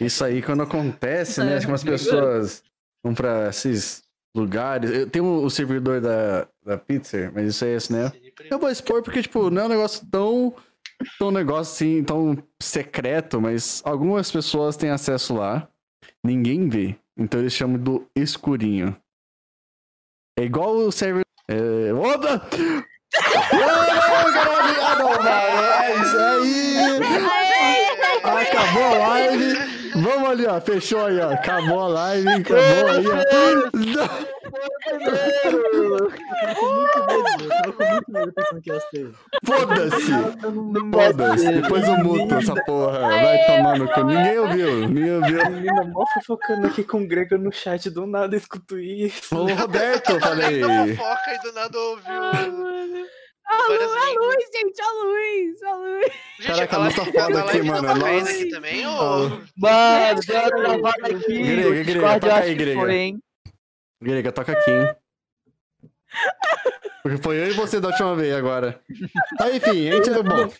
Isso 0.00 0.24
aí, 0.24 0.42
quando 0.42 0.62
acontece, 0.62 1.42
né? 1.42 1.56
É, 1.56 1.60
que 1.60 1.66
umas 1.66 1.82
perigoso. 1.82 2.10
pessoas 2.10 2.64
vão 3.02 3.14
pra 3.14 3.48
esses 3.48 4.02
lugares. 4.34 4.90
Eu 4.90 5.08
tenho 5.08 5.24
o 5.24 5.50
servidor 5.50 6.00
da, 6.00 6.48
da 6.64 6.76
Pizza, 6.76 7.30
mas 7.34 7.48
isso 7.48 7.64
aí 7.64 7.72
é 7.72 7.76
assim, 7.76 7.94
né? 7.94 8.12
Eu 8.50 8.58
vou 8.58 8.70
expor 8.70 9.02
porque, 9.02 9.22
tipo, 9.22 9.50
não 9.50 9.62
é 9.62 9.64
um 9.66 9.68
negócio 9.68 10.06
tão. 10.10 10.54
tão 11.18 11.30
negócio 11.30 11.72
assim, 11.72 12.02
tão 12.02 12.36
secreto, 12.60 13.40
mas 13.40 13.80
algumas 13.84 14.30
pessoas 14.30 14.76
têm 14.76 14.90
acesso 14.90 15.34
lá. 15.34 15.68
Ninguém 16.22 16.68
vê. 16.68 16.96
Então 17.16 17.40
eles 17.40 17.52
chamam 17.52 17.78
do 17.78 18.06
escurinho. 18.16 18.96
É 20.36 20.42
igual 20.42 20.74
o 20.74 20.90
server. 20.90 21.24
É... 21.48 21.92
Opa! 21.92 22.48
Não, 23.52 24.32
caralho! 24.32 24.74
Ah, 24.82 24.96
não, 24.98 25.12
vai, 25.22 25.92
é 25.92 25.96
isso 25.96 26.18
aí! 26.18 26.54
Acabou 28.24 28.84
a 28.84 29.08
live! 29.08 29.74
Vamos 29.94 30.30
ali, 30.30 30.46
ó. 30.46 30.60
Fechou 30.60 31.06
aí, 31.06 31.20
ó. 31.20 31.32
Acabou 31.32 31.80
a 31.84 31.88
live, 31.88 32.28
acabou 32.28 32.88
aí, 32.88 33.06
ó. 33.06 34.33
Eu 34.54 34.70
com 34.84 34.98
muito 34.98 35.16
medo, 37.06 37.48
eu 37.64 37.72
com 37.72 37.84
muito 37.84 38.12
medo 38.12 38.32
pensando 38.32 38.60
que 38.62 38.70
ia 38.70 38.80
ser. 38.80 39.12
Foda-se! 39.44 40.12
Foda-se! 40.92 41.52
Depois 41.60 41.88
eu 41.88 41.98
muto 41.98 42.34
essa 42.34 42.54
porra. 42.64 43.00
Vai 43.00 43.44
tomar 43.46 43.78
no 43.78 43.88
cu. 43.88 44.04
Ninguém 44.04 44.38
ouviu, 44.38 44.88
ninguém 44.88 45.16
ouviu. 45.16 45.44
A 45.44 45.50
menina 45.50 45.82
mó 45.84 46.04
fofocando 46.14 46.66
aqui 46.68 46.84
com 46.84 47.02
o 47.02 47.08
Grega 47.08 47.36
no 47.36 47.52
chat, 47.52 47.90
do 47.90 48.06
nada 48.06 48.34
eu 48.34 48.38
escuto 48.38 48.78
isso. 48.78 49.36
O 49.36 49.52
Roberto, 49.52 50.12
eu 50.12 50.20
falei. 50.20 50.62
Fofoca 50.62 51.34
e 51.34 51.38
do 51.40 51.52
nada 51.52 51.78
ouviu. 51.78 52.14
A 53.46 53.56
luz, 53.68 53.82
a 53.82 54.10
luz, 54.20 54.36
gente, 54.54 54.80
a 54.80 54.90
luz, 54.90 55.62
a 55.62 55.74
luz. 55.76 56.06
Caraca, 56.46 56.76
a 56.76 56.78
luz 56.78 56.94
tá 56.94 57.04
foda 57.04 57.40
aqui, 57.40 57.58
live 57.58 57.68
mano, 57.68 57.88
tá 57.88 57.94
nóis. 57.94 58.26
aqui 58.28 58.48
também, 58.48 58.86
ou... 58.86 59.28
Mano, 59.58 60.20
deu 60.26 60.40
uma 60.40 60.50
travada 60.50 61.08
aqui. 61.08 61.42
Grega, 61.42 61.68
o 61.68 61.70
grega, 61.70 61.84
Discord 61.84 62.20
toca 62.20 62.26
eu 62.26 62.34
acho 62.36 62.48
aí, 62.48 62.56
que 62.56 62.64
grega. 64.04 64.32
toca 64.32 64.52
aqui, 64.52 64.70
hein? 64.70 64.94
Porque 67.02 67.22
foi 67.22 67.38
eu 67.38 67.48
e 67.48 67.52
você 67.52 67.80
da 67.80 67.88
última 67.88 68.14
vez 68.16 68.34
agora. 68.34 68.80
Aí, 69.38 69.56
enfim, 69.58 69.88
a 69.90 69.96
gente 69.96 70.10
bom. 70.22 70.50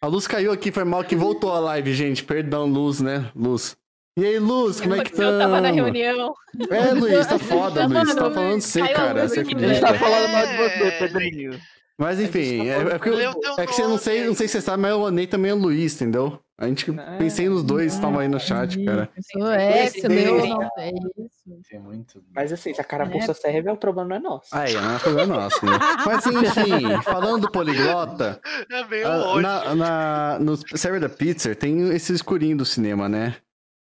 A 0.00 0.06
luz 0.06 0.26
caiu 0.26 0.50
aqui, 0.50 0.72
foi 0.72 0.84
mal 0.84 1.04
que 1.04 1.14
voltou 1.14 1.52
a 1.52 1.60
live, 1.60 1.94
gente. 1.94 2.24
Perdão, 2.24 2.66
Luz, 2.66 3.00
né? 3.00 3.30
Luz. 3.36 3.76
E 4.16 4.24
aí, 4.24 4.38
Luz, 4.38 4.80
como 4.80 4.94
é 4.94 5.02
que 5.02 5.12
tá? 5.12 5.22
Eu 5.22 5.38
tava 5.38 5.60
na 5.60 5.70
reunião. 5.70 6.34
É, 6.70 6.92
Luiz, 6.92 7.26
tá 7.26 7.38
foda, 7.38 7.86
Luiz. 7.88 8.14
Tá 8.14 8.30
falando 8.30 8.60
você, 8.60 8.88
cara. 8.88 9.28
Você 9.28 9.40
A 9.40 9.44
gente 9.44 9.80
tá 9.80 9.94
falando 9.94 10.30
mal 10.30 10.46
de 10.46 10.56
você, 10.56 10.90
Pedrinho. 10.98 11.60
Mas 11.98 12.18
enfim, 12.20 12.68
é, 12.68 12.78
é 12.80 12.84
porque 12.98 13.08
eu- 13.10 13.34
é 13.58 13.66
que 13.66 13.72
você 13.74 13.82
não 13.82 13.98
sei, 13.98 14.26
não 14.26 14.34
sei 14.34 14.48
se 14.48 14.52
você 14.54 14.60
sabe, 14.60 14.82
mas 14.82 14.92
o 14.94 15.00
Onei 15.02 15.26
também 15.28 15.52
é 15.52 15.54
o 15.54 15.58
Luiz, 15.58 15.94
entendeu? 15.94 16.40
A 16.58 16.66
gente 16.68 16.90
Não. 16.90 17.18
pensei 17.18 17.48
nos 17.48 17.62
dois 17.64 17.92
que 17.92 17.96
estavam 17.98 18.18
aí 18.20 18.28
no 18.28 18.38
chat, 18.38 18.84
cara. 18.84 19.08
Isso 19.18 19.46
é, 19.48 19.84
Esse 19.86 20.08
meu 20.08 20.38
não 20.46 20.62
é 20.78 20.88
isso. 20.90 21.62
Tem 21.68 21.80
muito. 21.80 22.22
Mas 22.32 22.52
assim, 22.52 22.72
se 22.72 22.80
a 22.80 22.84
carapuça 22.84 23.34
serve, 23.34 23.68
o 23.70 23.76
problema 23.76 24.08
não 24.10 24.16
é 24.16 24.18
nosso. 24.20 24.48
Aí, 24.52 24.72
não 24.72 24.94
é 24.94 24.98
problema 25.00 25.34
nosso, 25.36 25.64
né? 25.66 25.72
Mas 26.06 26.26
enfim, 26.26 27.02
falando 27.02 27.42
do 27.42 27.50
poliglota, 27.50 28.40
É 28.70 28.84
meio 28.86 29.06
Ah, 29.08 29.40
na, 29.40 29.74
na- 29.74 30.38
no 30.40 30.56
server 30.76 31.00
da 31.00 31.08
Pizza 31.08 31.54
tem 31.56 31.90
esse 31.92 32.12
escurinho 32.12 32.56
do 32.56 32.64
cinema, 32.64 33.08
né? 33.08 33.34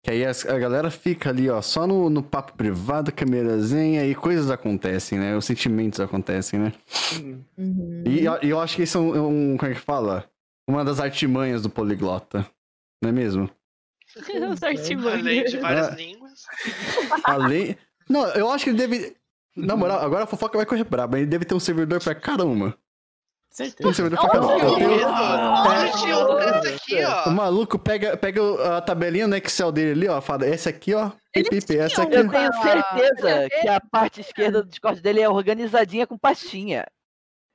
Que 0.02 0.10
aí 0.12 0.24
a, 0.24 0.58
galera 0.58 0.90
fica 0.90 1.28
ali, 1.28 1.50
ó, 1.50 1.60
só 1.60 1.86
no, 1.86 2.08
no 2.08 2.22
papo 2.22 2.54
privado, 2.54 3.12
câmerazinha, 3.12 4.06
e 4.06 4.14
coisas 4.14 4.50
acontecem, 4.50 5.18
né? 5.18 5.36
Os 5.36 5.44
sentimentos 5.44 6.00
acontecem, 6.00 6.58
né? 6.58 6.72
Hum. 7.20 7.40
Uhum. 7.58 8.02
E, 8.06 8.24
eu- 8.24 8.38
e 8.42 8.48
eu 8.48 8.58
acho 8.60 8.76
que 8.76 8.82
isso 8.84 8.96
é 8.96 9.00
um, 9.00 9.52
um- 9.52 9.56
Como 9.58 9.70
é 9.70 9.74
que 9.74 9.80
fala? 9.80 10.24
Uma 10.66 10.84
das 10.84 11.00
artimanhas 11.00 11.62
do 11.62 11.68
poliglota. 11.68 12.46
Não 13.02 13.10
é 13.10 13.12
mesmo? 13.12 13.50
Os 14.16 14.62
Além 14.62 14.78
artimanhos. 14.78 15.50
de 15.50 15.58
várias 15.58 15.88
Ah. 15.88 15.94
línguas. 15.94 16.44
Além. 17.24 17.76
Não, 18.08 18.26
eu 18.28 18.50
acho 18.50 18.64
que 18.64 18.70
ele 18.70 18.78
deve. 18.78 19.16
Na 19.56 19.76
moral, 19.76 20.00
agora 20.00 20.24
a 20.24 20.26
fofoca 20.26 20.56
vai 20.56 20.64
correr 20.66 20.84
braba. 20.84 21.18
Ele 21.18 21.26
deve 21.26 21.44
ter 21.44 21.54
um 21.54 21.60
servidor 21.60 22.00
pra 22.02 22.14
caramba. 22.14 22.74
Certeza. 23.50 24.08
pra 24.08 24.28
caramba. 24.28 24.54
O 27.26 27.30
maluco 27.30 27.78
pega, 27.78 28.16
pega 28.16 28.76
a 28.76 28.80
tabelinha 28.80 29.26
no 29.26 29.36
Excel 29.36 29.72
dele 29.72 29.90
ali, 29.92 30.08
ó. 30.08 30.20
Fala, 30.20 30.46
esse 30.46 30.68
aqui, 30.68 30.94
ó. 30.94 31.10
Pipi, 31.32 31.76
essa 31.78 32.02
aqui. 32.02 32.14
Eu 32.16 32.28
tenho 32.30 32.48
Ah, 32.48 32.62
certeza 32.62 33.48
que 33.60 33.68
a 33.68 33.80
parte 33.80 34.20
esquerda 34.20 34.62
do 34.62 34.68
Discord 34.68 35.00
dele 35.00 35.20
é 35.20 35.28
organizadinha 35.28 36.06
com 36.06 36.16
pastinha. 36.16 36.86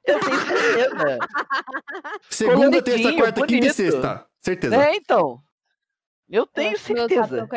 Eu 0.05 0.19
tenho 0.19 0.39
certeza. 0.39 1.17
Segunda, 2.29 2.81
terça, 2.81 3.13
quarta, 3.13 3.45
quinta 3.47 3.67
e 3.67 3.73
sexta. 3.73 4.25
Certeza. 4.41 4.75
É, 4.75 4.95
então. 4.95 5.39
Eu 6.27 6.47
tenho 6.47 6.75
que 6.75 6.93
meu 6.93 7.07
certeza. 7.07 7.47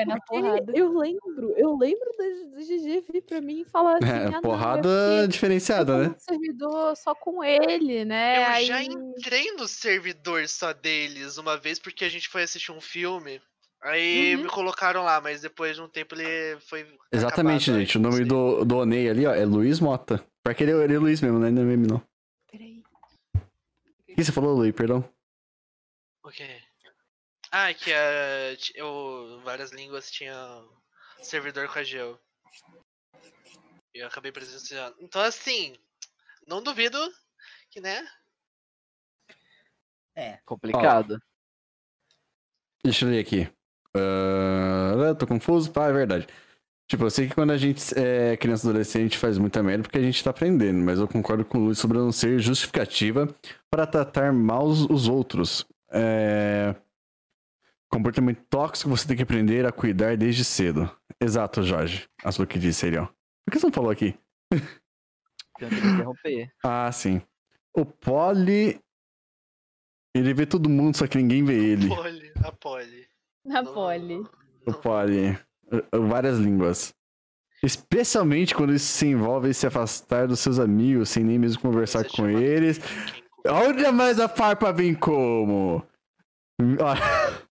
Eu 0.74 0.98
lembro, 0.98 1.54
eu 1.56 1.76
lembro 1.76 2.10
do, 2.18 2.50
do 2.50 2.56
GG 2.58 3.04
vir 3.10 3.22
pra 3.22 3.40
mim 3.40 3.62
e 3.62 3.64
falar 3.64 3.96
assim, 4.02 4.06
É, 4.06 4.26
ah, 4.26 4.30
não, 4.30 4.42
porrada 4.42 4.88
é 4.88 5.16
porque 5.20 5.28
diferenciada, 5.28 5.92
eu 5.92 5.98
né? 5.98 6.14
um 6.14 6.20
servidor 6.20 6.96
só 6.96 7.14
com 7.14 7.42
ele, 7.42 8.04
né? 8.04 8.38
Eu 8.38 8.46
Aí... 8.46 8.66
já 8.66 8.82
entrei 8.82 9.52
no 9.52 9.66
servidor 9.66 10.46
só 10.48 10.72
deles 10.72 11.38
uma 11.38 11.56
vez 11.56 11.78
porque 11.78 12.04
a 12.04 12.10
gente 12.10 12.28
foi 12.28 12.42
assistir 12.42 12.72
um 12.72 12.80
filme. 12.80 13.40
Aí 13.80 14.34
Uhum. 14.34 14.42
me 14.42 14.48
colocaram 14.48 15.02
lá, 15.02 15.20
mas 15.20 15.40
depois 15.40 15.76
de 15.76 15.82
um 15.82 15.88
tempo 15.88 16.14
ele 16.14 16.58
foi. 16.62 16.86
Exatamente, 17.12 17.70
acabado, 17.70 17.80
gente. 17.80 17.96
O 17.96 18.00
não 18.00 18.10
nome 18.10 18.24
do, 18.24 18.64
do 18.64 18.78
Onei 18.78 19.08
ali, 19.08 19.24
ó, 19.24 19.32
é 19.32 19.44
Luiz 19.44 19.80
Mota. 19.80 20.22
Porque 20.42 20.64
ele, 20.64 20.72
ele 20.72 20.94
é 20.94 20.98
Luiz 20.98 21.20
mesmo, 21.20 21.38
né? 21.38 21.50
Não 21.50 21.62
é 21.62 21.64
meme, 21.64 21.86
não. 21.86 22.02
Peraí. 22.50 22.82
O 23.36 24.14
que 24.14 24.24
você 24.24 24.32
falou, 24.32 24.56
Luiz? 24.56 24.74
Perdão. 24.74 25.08
O 26.24 26.28
quê? 26.30 26.60
Ah, 27.51 27.72
que 27.72 27.92
a, 27.92 28.57
ti- 28.57 28.72
eu, 28.74 29.40
várias 29.42 29.72
línguas 29.72 30.11
tinham 30.11 30.68
servidor 31.22 31.68
com 31.72 31.78
a 31.78 31.82
Geo. 31.82 32.18
E 33.94 33.99
eu 34.01 34.07
acabei 34.07 34.30
presenciando. 34.30 34.96
Então, 35.01 35.22
assim, 35.22 35.76
não 36.46 36.62
duvido 36.62 36.99
que, 37.70 37.80
né? 37.80 38.07
É. 40.14 40.38
Complicado. 40.44 41.20
Deixa 42.84 43.05
eu 43.05 43.11
ler 43.11 43.20
aqui. 43.20 43.51
Ah, 43.96 45.14
tô 45.18 45.26
confuso? 45.26 45.72
Ah, 45.76 45.88
é 45.88 45.92
verdade. 45.92 46.26
Tipo, 46.86 47.05
eu 47.05 47.11
sei 47.11 47.28
que 47.28 47.34
quando 47.34 47.53
a 47.53 47.57
gente 47.57 47.82
é 47.99 48.36
criança 48.36 48.66
e 48.66 48.70
adolescente, 48.70 49.01
a 49.01 49.05
gente 49.05 49.18
faz 49.18 49.36
muita 49.36 49.62
merda 49.62 49.82
porque 49.82 49.99
a 49.99 50.03
gente 50.03 50.24
tá 50.24 50.30
aprendendo, 50.30 50.82
mas 50.82 50.99
eu 50.99 51.07
concordo 51.07 51.44
com 51.44 51.59
o 51.59 51.64
Luiz 51.66 51.78
sobre 51.78 51.99
não 51.99 52.11
ser 52.11 52.38
justificativa 52.38 53.28
para 53.70 53.86
tratar 53.86 54.32
mal 54.32 54.64
os, 54.66 54.82
os 54.88 55.07
outros. 55.07 55.66
É... 55.90 56.74
Comportamento 57.91 58.45
tóxico 58.51 58.91
você 58.91 59.09
tem 59.09 59.16
que 59.16 59.22
aprender 59.22 59.64
a 59.64 59.72
cuidar 59.72 60.16
desde 60.16 60.45
cedo. 60.45 60.91
Exato, 61.20 61.62
Jorge. 61.62 62.09
As 62.22 62.36
que 62.36 62.59
disse 62.59 62.86
ele, 62.86 62.99
ó. 62.99 63.07
Por 63.07 63.53
que 63.53 63.59
você 63.59 63.66
não 63.66 63.72
falou 63.72 63.91
aqui? 63.91 64.14
Tenho 65.59 65.70
que 65.70 65.76
interromper. 65.76 66.53
Ah, 66.62 66.91
sim. 66.93 67.22
O 67.74 67.84
Poli. 67.84 68.78
Ele 70.14 70.34
vê 70.34 70.47
todo 70.47 70.68
mundo, 70.68 70.97
só 70.97 71.07
que 71.07 71.18
ninguém 71.18 71.45
vê 71.45 71.55
ele. 71.55 71.89
Poli, 71.89 72.32
a 72.45 72.53
Poli. 72.53 73.09
Na 73.45 73.64
pole. 73.64 74.26
O 74.66 74.72
Poli. 74.74 75.39
Várias 75.93 76.39
línguas. 76.39 76.95
Especialmente 77.62 78.55
quando 78.55 78.74
isso 78.74 78.86
se 78.86 79.07
envolve 79.07 79.49
em 79.49 79.53
se 79.53 79.66
afastar 79.66 80.28
dos 80.28 80.41
seus 80.41 80.59
amigos, 80.59 81.09
sem 81.09 81.24
nem 81.24 81.39
mesmo 81.39 81.61
conversar 81.61 82.05
Você 82.05 82.16
com 82.16 82.28
eles. 82.28 82.78
Olha 83.47 83.91
mais 83.91 84.20
a 84.20 84.28
farpa 84.28 84.72
vem 84.72 84.95
como? 84.95 85.84
Ó. 86.61 86.95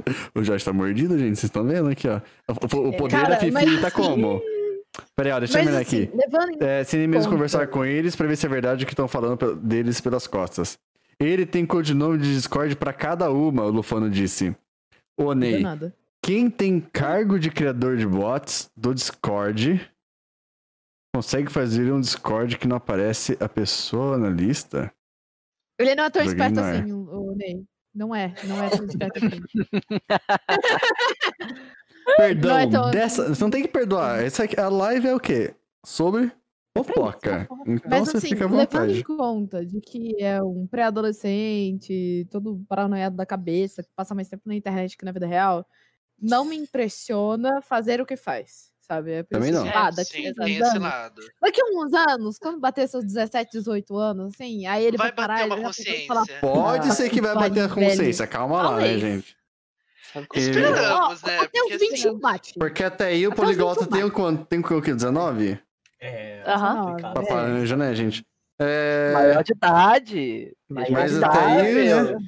O 0.34 0.42
Jorge 0.42 0.64
tá 0.64 0.72
mordido, 0.72 1.18
gente. 1.18 1.36
Vocês 1.36 1.44
estão 1.44 1.64
vendo 1.64 1.88
aqui, 1.90 2.08
ó. 2.08 2.20
O, 2.48 2.88
o 2.88 2.96
poder 2.96 3.16
Cara, 3.16 3.28
da 3.30 3.36
Fifi 3.38 3.80
tá 3.80 3.88
assim- 3.88 3.96
como? 3.96 4.40
Peraí, 5.16 5.32
ó, 5.32 5.38
deixa 5.38 5.58
eu 5.58 5.64
Mas 5.64 5.72
terminar 5.74 5.80
assim, 5.80 6.02
aqui. 6.02 6.16
levando 6.16 6.62
É, 6.62 6.84
sem 6.84 6.98
nem 7.00 7.08
mesmo 7.08 7.32
conversar 7.32 7.66
com 7.68 7.82
eles 7.84 8.14
pra 8.14 8.26
ver 8.26 8.36
se 8.36 8.44
é 8.44 8.48
verdade 8.48 8.84
o 8.84 8.86
que 8.86 8.92
estão 8.92 9.08
falando 9.08 9.56
deles 9.56 10.00
pelas 10.00 10.26
costas. 10.26 10.78
Ele 11.18 11.46
tem 11.46 11.64
codinome 11.64 12.18
de 12.18 12.34
Discord 12.34 12.76
pra 12.76 12.92
cada 12.92 13.30
uma, 13.30 13.64
o 13.64 13.70
Lufano 13.70 14.10
disse. 14.10 14.54
Ô, 15.18 15.32
Ney, 15.34 15.62
quem 16.22 16.50
tem 16.50 16.78
cargo 16.80 17.38
de 17.38 17.50
criador 17.50 17.96
de 17.96 18.06
bots 18.06 18.70
do 18.76 18.94
Discord 18.94 19.80
consegue 21.14 21.50
fazer 21.50 21.92
um 21.92 22.00
Discord 22.00 22.58
que 22.58 22.66
não 22.68 22.76
aparece 22.76 23.36
a 23.40 23.48
pessoa 23.48 24.18
na 24.18 24.28
lista? 24.28 24.92
Ele 25.78 25.94
não 25.94 26.04
é 26.04 26.10
tão 26.10 26.22
Joguei 26.24 26.46
esperto 26.46 26.60
assim, 26.60 26.92
o, 26.92 27.30
o 27.30 27.34
Ney. 27.34 27.64
Não 27.94 28.14
é, 28.14 28.34
não 28.44 28.62
é 28.62 28.70
tão 28.70 28.84
esperto 28.86 29.18
assim. 29.26 29.40
Perdão, 32.16 32.58
é 32.58 32.70
tão- 32.70 32.90
dessa, 32.90 33.28
você 33.34 33.42
não 33.44 33.50
tem 33.50 33.62
que 33.62 33.68
perdoar. 33.68 34.22
Essa 34.22 34.44
aqui, 34.44 34.58
a 34.58 34.68
live 34.68 35.08
é 35.08 35.14
o 35.14 35.20
quê? 35.20 35.54
Sobre 35.84 36.32
fofoca. 36.76 37.46
Então 37.66 37.90
Mas 37.90 38.08
você 38.08 38.16
assim, 38.16 38.28
fica 38.30 38.44
à 38.44 38.48
levando 38.48 38.60
vontade. 38.70 38.98
em 38.98 39.02
conta 39.02 39.64
de 39.66 39.80
que 39.80 40.16
é 40.22 40.42
um 40.42 40.66
pré-adolescente, 40.66 42.26
todo 42.30 42.64
paranoiado 42.68 43.14
da 43.16 43.26
cabeça, 43.26 43.82
que 43.82 43.90
passa 43.94 44.14
mais 44.14 44.28
tempo 44.28 44.42
na 44.46 44.54
internet 44.54 44.96
que 44.96 45.04
na 45.04 45.12
vida 45.12 45.26
real, 45.26 45.66
não 46.18 46.44
me 46.46 46.56
impressiona 46.56 47.60
fazer 47.60 48.00
o 48.00 48.06
que 48.06 48.16
faz, 48.16 48.71
sabe? 48.92 49.12
É 49.12 49.22
Também 49.22 49.50
não. 49.50 49.62
que, 49.62 49.68
ah, 49.70 49.88
É, 49.88 49.96
daqui, 49.96 50.10
sim, 50.12 50.34
tem 50.34 50.44
uns 50.44 50.50
esse 50.60 50.62
anos, 50.76 50.82
lado. 50.82 51.22
daqui 51.40 51.60
a 51.60 51.64
uns 51.64 51.92
anos, 51.94 52.38
quando 52.38 52.60
bater 52.60 52.88
seus 52.88 53.04
17, 53.04 53.50
18 53.52 53.96
anos, 53.96 54.34
assim, 54.34 54.66
aí 54.66 54.84
ele 54.84 54.96
vai, 54.96 55.08
Vai 55.08 55.16
parar 55.16 55.34
bater 55.34 55.46
uma 55.46 55.54
ele 55.56 55.62
vai 55.62 55.72
pensar 55.72 55.90
e 55.92 56.06
falar, 56.06 56.20
consciência. 56.20 56.40
Pode 56.40 56.82
"Puta 56.82 56.94
ser 56.94 57.10
que 57.10 57.20
vai 57.20 57.30
que 57.32 57.36
bater 57.38 57.50
a 57.64 57.68
pariu, 57.68 57.74
velho." 57.74 57.88
consciência. 57.90 58.26
Calma 58.26 58.56
lá, 58.56 58.62
né, 58.62 58.68
Talvez. 58.76 59.00
gente? 59.00 59.36
Que 60.30 60.38
E- 60.38 60.42
Esperamos, 60.42 61.22
né? 61.22 61.38
até 61.38 61.58
os 61.62 61.68
Porque, 61.70 61.74
assim, 61.74 61.88
21 61.90 62.18
bate. 62.18 62.54
Porque 62.58 62.84
até 62.84 63.06
aí 63.06 63.26
o 63.26 63.30
Até 63.32 63.40
poliglota 63.42 63.80
21 63.84 63.96
tem 63.96 64.04
o 64.04 64.10
quanto? 64.12 64.44
Tem 64.44 64.60
o 64.60 64.82
quê? 64.82 64.92
19? 64.92 65.58
É, 65.98 66.42
Aham. 66.46 66.96
Pra 66.96 67.22
É. 67.24 67.32
laranja, 67.32 67.76
né, 67.78 67.94
gente? 67.94 68.22
É, 68.60 69.12
Maior 69.14 69.42
de 69.42 69.52
idade. 69.52 70.56
Mas 70.68 70.86
de 71.18 71.24
até 71.24 71.38
aí, 71.38 71.86
idade, 71.86 72.12
né? 72.14 72.18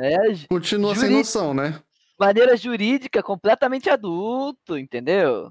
É, 0.00 0.46
continua 0.48 0.94
sem 0.94 1.04
Juri- 1.04 1.14
noção, 1.16 1.54
né? 1.54 1.80
maneira 2.20 2.56
jurídica 2.56 3.20
completamente 3.22 3.90
adulto, 3.90 4.78
entendeu? 4.78 5.50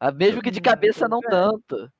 A 0.00 0.10
mesmo 0.10 0.40
que 0.42 0.50
de 0.50 0.60
cabeça 0.60 1.06
não 1.06 1.20
tanto. 1.20 1.90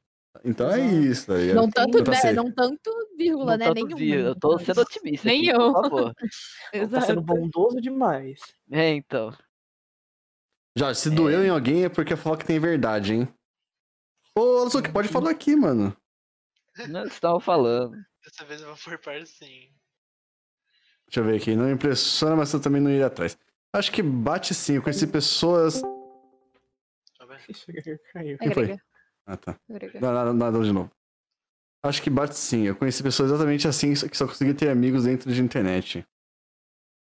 Então 0.45 0.71
é 0.71 0.81
isso, 0.81 1.27
tá 1.27 1.35
ligado? 1.35 1.57
Não 1.57 1.69
tanto, 1.71 2.03
Tá 2.03 2.11
né? 2.13 2.17
safe. 2.17 2.35
Não 2.35 2.51
tanto, 2.53 2.91
vírgula, 3.17 3.57
Não 3.59 3.67
né? 3.67 3.75
tanto 3.75 3.97
vi- 3.97 4.11
Eu 4.15 4.35
tô 4.35 4.59
sendo 4.59 4.81
otimista. 4.81 5.29
aqui, 5.29 5.43
Nenhum. 5.43 5.73
por 5.73 5.83
favor. 5.83 6.15
tá 6.15 6.27
Exato. 6.73 7.07
sendo 7.07 7.21
bondoso 7.21 7.81
demais. 7.81 8.41
É, 8.71 8.89
então. 8.95 9.37
Jorge, 10.79 11.01
se 11.01 11.11
doeu 11.11 11.45
em 11.45 11.51
alguém 11.51 11.85
é 11.85 11.89
porque 11.89 12.15
a 12.15 12.17
fofoca 12.17 12.45
tem 12.47 12.59
verdade, 12.59 13.13
hein? 13.15 13.29
Ô, 14.39 14.65
Azuki, 14.65 14.91
pode 14.93 15.09
falar 15.09 15.31
aqui, 15.31 15.55
mano. 15.57 15.95
Não 16.89 17.05
estavam 17.05 17.41
falando. 17.41 17.97
Dessa 18.25 18.45
vez 18.47 18.61
eu 18.63 18.69
vou 18.69 18.77
por 18.77 18.99
par 19.01 19.27
sim. 19.27 19.69
Deixa 21.07 21.19
eu 21.21 21.25
ver 21.25 21.37
aqui. 21.37 21.57
Não 21.57 21.69
impressiona, 21.71 22.37
mas 22.37 22.53
eu 22.55 22.61
também 22.61 22.81
não 22.81 22.91
iria 22.91 23.07
atrás. 23.07 23.37
Acho 23.75 23.91
que 23.91 24.01
bate 24.03 24.55
sim. 24.55 24.75
Eu 24.77 24.83
conheci 24.83 25.07
pessoas. 25.09 25.83
Caiu. 28.13 28.37
É 28.41 28.55
foi? 28.55 28.79
Ah, 29.27 29.37
tá. 29.37 29.59
é 29.69 29.73
grega. 29.75 30.01
Nada, 30.01 30.33
nada, 30.33 30.63
de 30.63 30.73
novo. 30.73 30.91
Acho 31.85 32.03
que 32.03 32.11
bate 32.11 32.35
sim. 32.37 32.63
Eu 32.63 32.77
conheci 32.77 33.03
pessoas 33.03 33.31
exatamente 33.31 33.67
assim, 33.67 33.95
que 33.95 34.17
só 34.17 34.27
consegui 34.27 34.53
ter 34.55 34.69
amigos 34.69 35.05
dentro 35.05 35.33
de 35.33 35.41
internet. 35.43 36.05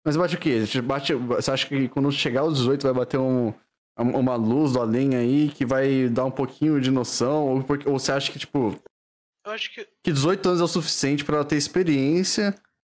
Mas 0.04 0.16
bate 0.16 0.34
o 0.36 0.38
quê? 0.38 0.58
Bate. 0.84 1.14
Você 1.14 1.50
acha 1.50 1.66
que 1.66 1.88
quando 1.88 2.10
chegar 2.12 2.40
aos 2.40 2.58
18 2.58 2.82
vai 2.82 2.92
bater 2.92 3.18
um, 3.18 3.52
uma 3.98 4.36
luz 4.36 4.72
do 4.72 4.80
além 4.80 5.16
aí 5.16 5.48
que 5.50 5.64
vai 5.64 6.08
dar 6.08 6.24
um 6.24 6.30
pouquinho 6.30 6.80
de 6.80 6.90
noção? 6.90 7.48
Ou, 7.48 7.62
porque- 7.64 7.88
ou 7.88 7.98
você 7.98 8.12
acha 8.12 8.30
que, 8.32 8.38
tipo, 8.38 8.74
Eu 9.46 9.52
acho 9.52 9.72
que 9.74 9.86
que 10.04 10.12
18 10.12 10.46
anos 10.48 10.60
é 10.60 10.64
o 10.64 10.68
suficiente 10.68 11.24
pra 11.24 11.36
ela 11.36 11.44
ter 11.44 11.56
experiência 11.56 12.54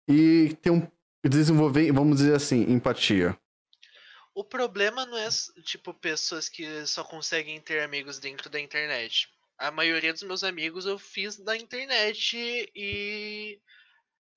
e 0.08 0.54
ter 0.60 0.70
um. 0.70 0.86
desenvolver, 1.24 1.90
vamos 1.92 2.18
dizer 2.18 2.34
assim, 2.34 2.62
empatia? 2.70 3.36
O 4.34 4.44
problema 4.44 5.04
não 5.04 5.18
é, 5.18 5.28
tipo, 5.62 5.92
pessoas 5.92 6.48
que 6.48 6.86
só 6.86 7.04
conseguem 7.04 7.60
ter 7.60 7.82
amigos 7.82 8.18
dentro 8.18 8.48
da 8.48 8.60
internet. 8.60 9.28
A 9.58 9.70
maioria 9.70 10.12
dos 10.12 10.22
meus 10.22 10.42
amigos 10.42 10.86
eu 10.86 10.98
fiz 10.98 11.38
na 11.38 11.56
internet 11.56 12.70
e 12.74 13.60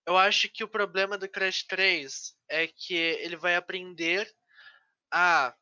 eu 0.05 0.17
acho 0.17 0.49
que 0.49 0.63
o 0.63 0.67
problema 0.67 1.17
do 1.17 1.27
Crash 1.27 1.63
3 1.63 2.35
é 2.49 2.67
que 2.67 2.93
ele 2.93 3.35
vai 3.35 3.55
aprender 3.55 4.31
a 5.11 5.55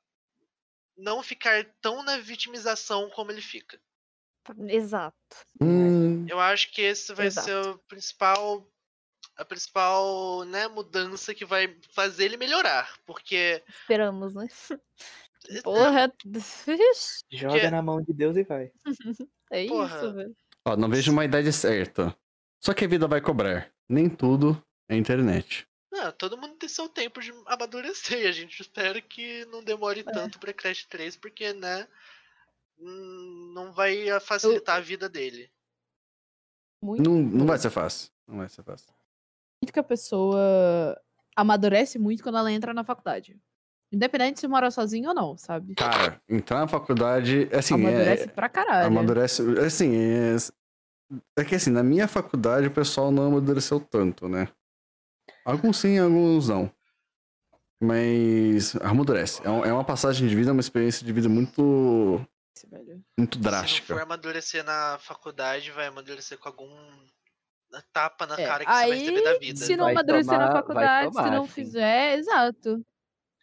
não 0.97 1.23
ficar 1.23 1.65
tão 1.81 2.03
na 2.03 2.17
vitimização 2.17 3.09
como 3.09 3.31
ele 3.31 3.41
fica. 3.41 3.79
Exato. 4.67 5.15
Hum, 5.61 6.27
Eu 6.27 6.39
acho 6.39 6.71
que 6.71 6.81
esse 6.81 7.13
vai 7.13 7.27
Exato. 7.27 7.45
ser 7.45 7.67
o 7.67 7.77
principal 7.87 8.69
a 9.35 9.43
principal, 9.45 10.43
né, 10.45 10.67
mudança 10.67 11.33
que 11.33 11.43
vai 11.45 11.75
fazer 11.91 12.25
ele 12.25 12.37
melhorar, 12.37 12.97
porque 13.05 13.63
Esperamos, 13.81 14.33
né? 14.35 14.47
Porra. 15.63 16.13
Joga 17.31 17.59
Que- 17.59 17.69
na 17.69 17.81
mão 17.81 18.01
de 18.01 18.13
Deus 18.13 18.35
e 18.37 18.43
vai. 18.43 18.71
É 19.51 19.67
Porra. 19.67 19.97
isso, 19.97 20.13
velho. 20.13 20.35
ó, 20.65 20.75
não 20.75 20.89
vejo 20.89 21.11
uma 21.11 21.25
idade 21.25 21.53
certa. 21.53 22.15
Só 22.59 22.73
que 22.73 22.85
a 22.85 22.87
vida 22.87 23.07
vai 23.07 23.21
cobrar. 23.21 23.71
Nem 23.87 24.09
tudo 24.09 24.59
é 24.89 24.95
internet. 24.95 25.67
Não, 25.91 26.11
todo 26.11 26.37
mundo 26.39 26.55
tem 26.55 26.67
seu 26.67 26.89
tempo 26.89 27.21
de 27.21 27.31
amadurecer. 27.45 28.21
e 28.23 28.27
A 28.27 28.31
gente 28.31 28.59
espera 28.61 28.99
que 28.99 29.45
não 29.45 29.63
demore 29.63 29.99
É. 29.99 30.03
tanto 30.11 30.39
pra 30.39 30.51
Crash 30.53 30.85
3, 30.85 31.15
porque, 31.17 31.53
né? 31.53 31.87
hum, 32.79 33.51
Não 33.53 33.71
vai 33.71 34.19
facilitar 34.21 34.77
a 34.77 34.81
vida 34.81 35.07
dele. 35.07 35.51
Muito 36.81 37.03
Não, 37.07 37.21
não 37.21 37.45
vai 37.45 37.59
ser 37.59 37.69
fácil. 37.69 38.09
Não 38.27 38.37
vai 38.37 38.49
ser 38.49 38.63
fácil. 38.63 38.91
Que 39.71 39.79
a 39.79 39.83
pessoa 39.83 40.99
amadurece 41.35 41.97
muito 41.97 42.23
quando 42.23 42.37
ela 42.37 42.51
entra 42.51 42.73
na 42.73 42.83
faculdade. 42.83 43.39
Independente 43.91 44.39
se 44.39 44.47
mora 44.47 44.71
sozinho 44.71 45.09
ou 45.09 45.15
não, 45.15 45.37
sabe? 45.37 45.75
Cara, 45.75 46.19
entrar 46.27 46.59
na 46.61 46.67
faculdade, 46.67 47.47
assim, 47.53 47.75
amadurece 47.75 48.23
é, 48.23 48.27
pra 48.27 48.49
caralho. 48.49 48.87
amadurece. 48.87 49.43
Assim, 49.59 49.95
é, 49.95 50.35
é 51.37 51.45
que 51.45 51.53
assim, 51.53 51.69
na 51.69 51.83
minha 51.83 52.07
faculdade 52.07 52.65
o 52.65 52.71
pessoal 52.71 53.11
não 53.11 53.27
amadureceu 53.27 53.79
tanto, 53.79 54.27
né? 54.27 54.47
Alguns 55.45 55.77
sim, 55.77 55.99
alguns 55.99 56.49
não. 56.49 56.71
Mas 57.79 58.75
amadurece. 58.77 59.41
É 59.43 59.69
é 59.69 59.73
uma 59.73 59.83
passagem 59.83 60.27
de 60.27 60.35
vida, 60.35 60.51
uma 60.51 60.61
experiência 60.61 61.05
de 61.05 61.13
vida 61.13 61.29
muito, 61.29 61.61
muito 61.61 62.25
Se 62.57 62.67
não 63.17 63.27
for 63.27 63.37
drástica. 63.37 64.01
amadurecer 64.01 64.63
na 64.63 64.97
faculdade, 64.99 65.69
vai 65.71 65.87
amadurecer 65.87 66.39
com 66.39 66.47
algum 66.49 66.71
tapa 67.81 68.25
na 68.27 68.35
É, 68.39 68.45
cara 68.45 68.65
que 68.65 68.71
você 68.71 68.87
vai 68.87 68.91
receber 68.97 69.21
da 69.23 69.29
Aí, 69.31 69.39
vida. 69.39 69.59
se 69.65 69.75
não 69.75 69.85
Vai 69.85 69.93
amadurecer 69.93 70.25
tomar- 70.33 70.39
na 70.39 70.51
vai 70.51 70.61
faculdade, 70.61 71.07
se 71.07 71.13
tomar, 71.17 71.31
não 71.31 71.45
sim. 71.47 71.53
fizer, 71.53 72.17
exato. 72.19 72.85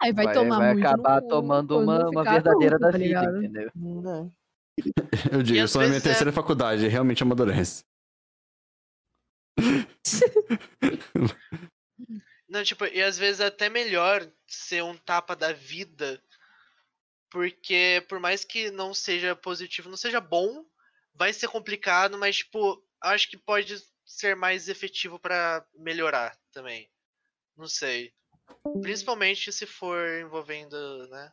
Aí 0.03 0.12
vai, 0.12 0.24
Vai, 0.26 0.35
tomar 0.35 0.59
vai 0.59 0.72
muito 0.74 0.87
acabar 0.87 1.16
no 1.16 1.22
cu, 1.22 1.28
tomando 1.28 1.78
uma, 1.78 2.09
uma 2.09 2.24
verdadeira 2.24 2.76
adulto, 2.76 2.78
da 2.78 2.91
tá 2.93 2.99
vida, 2.99 3.05
ligado? 3.07 3.37
entendeu? 3.39 3.70
Não. 3.74 4.33
Eu 5.33 5.43
digo, 5.43 5.59
eu 5.59 5.68
sou 5.68 5.83
na 5.83 5.89
minha 5.89 5.99
é- 5.99 6.03
terceira 6.03 6.33
faculdade, 6.33 6.87
realmente 6.89 7.22
amadurece. 7.22 7.85
Não, 12.49 12.64
tipo, 12.64 12.85
e 12.87 13.01
às 13.03 13.16
vezes 13.18 13.41
é 13.41 13.47
até 13.47 13.68
melhor 13.68 14.26
ser 14.47 14.83
um 14.83 14.97
tapa 14.97 15.37
da 15.37 15.53
vida, 15.53 16.20
porque 17.31 18.05
por 18.09 18.18
mais 18.18 18.45
que 18.45 18.70
não 18.70 18.93
seja 18.93 19.37
positivo, 19.37 19.89
não 19.89 19.97
seja 19.97 20.20
bom, 20.20 20.64
vai 21.14 21.33
ser 21.33 21.47
complicado, 21.49 22.18
mas, 22.18 22.39
tipo, 22.39 22.83
acho 23.01 23.28
que 23.31 23.37
pode 23.37 23.81
ser 24.11 24.35
mais 24.35 24.69
efetivo 24.69 25.19
pra 25.19 25.65
melhorar 25.75 26.37
também. 26.53 26.91
Não 27.57 27.69
sei. 27.69 28.13
Principalmente 28.83 29.53
se 29.53 29.67
for 29.67 29.99
envolvendo, 30.21 31.09
né? 31.09 31.33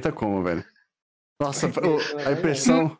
Tá 0.00 0.12
como, 0.12 0.42
velho? 0.42 0.64
Nossa, 1.40 1.66
a 1.66 2.32
impressão. 2.32 2.96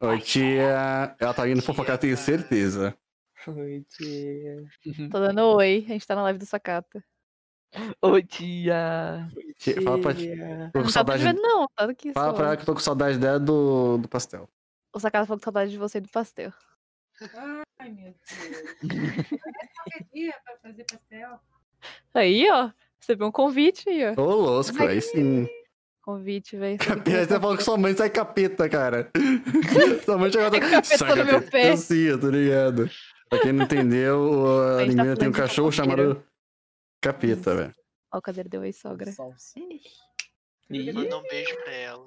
Oi, 0.00 0.20
tia. 0.20 1.16
Ela 1.18 1.32
tá 1.34 1.48
indo 1.48 1.62
fofocar, 1.62 1.96
tenho 1.98 2.16
certeza. 2.16 2.96
Oi, 3.46 3.84
tia. 3.88 4.66
Tô 5.10 5.20
dando 5.20 5.40
oi. 5.56 5.84
A 5.88 5.92
gente 5.92 6.06
tá 6.06 6.14
na 6.14 6.22
live 6.24 6.38
do 6.38 6.46
Sakata. 6.46 7.02
Oi, 8.02 8.22
tia. 8.22 9.30
Oi, 9.36 9.54
Tia, 9.54 9.80
fala 9.82 10.00
pra- 10.00 10.14
tia. 10.14 10.36
Tô 10.72 10.78
com 10.78 10.78
Não 10.78 10.84
tá 10.86 10.90
saudade. 10.92 11.22
vendo, 11.22 11.40
não. 11.40 11.66
Tá 11.74 11.84
aqui 11.86 12.12
Fala 12.12 12.30
só. 12.30 12.36
pra 12.36 12.46
ela 12.48 12.56
que 12.56 12.62
eu 12.62 12.66
tô 12.66 12.74
com 12.74 12.80
saudade 12.80 13.18
dela 13.18 13.40
do, 13.40 13.98
do 13.98 14.08
pastel. 14.08 14.48
O 14.94 15.00
Sakata 15.00 15.26
falou 15.26 15.38
com 15.40 15.44
saudade 15.44 15.70
de 15.70 15.78
você 15.78 15.98
e 15.98 16.00
do 16.02 16.08
pastel. 16.10 16.52
Ai, 17.78 17.90
meu 17.90 18.14
Deus. 18.14 18.16
Qualquer 19.76 20.06
dia 20.12 20.34
pra 20.44 20.56
fazer 20.62 20.84
pastel. 20.84 21.40
Aí, 22.14 22.50
ó. 22.50 22.70
Você 23.00 23.14
viu 23.14 23.26
um 23.26 23.32
convite 23.32 23.88
aí, 23.88 24.02
ó. 24.06 24.20
Ô, 24.20 24.34
louco, 24.34 24.82
aí 24.82 25.00
sim. 25.00 25.46
Convite, 26.02 26.56
velho. 26.56 26.78
Capeta, 26.78 27.26
você 27.34 27.40
falou 27.40 27.56
que 27.56 27.62
sua 27.62 27.76
mãe 27.76 27.94
sai 27.94 28.10
capeta, 28.10 28.68
cara. 28.68 29.10
sua 30.04 30.18
mãe 30.18 30.32
chega 30.32 30.56
É 30.56 30.60
capeta 30.60 31.16
no 31.16 31.24
meu 31.24 31.42
pé. 31.42 31.70
Assim, 31.72 32.18
tá 32.18 32.26
ligado? 32.28 32.90
Pra 33.28 33.40
quem 33.40 33.52
não 33.52 33.64
entendeu, 33.64 34.46
a 34.46 34.74
A 34.74 34.78
tá 34.80 34.86
menina 34.86 35.16
tem 35.16 35.28
um 35.28 35.32
cachorro 35.32 35.70
chamado 35.72 36.24
Capeta, 37.00 37.54
velho. 37.54 37.74
Ó, 38.12 38.18
o 38.18 38.22
cadeiro 38.22 38.48
deu 38.48 38.62
oi, 38.62 38.72
sogra. 38.72 39.12
Manda 40.70 41.18
um 41.18 41.22
beijo 41.22 41.56
pra 41.62 41.72
ela. 41.72 42.06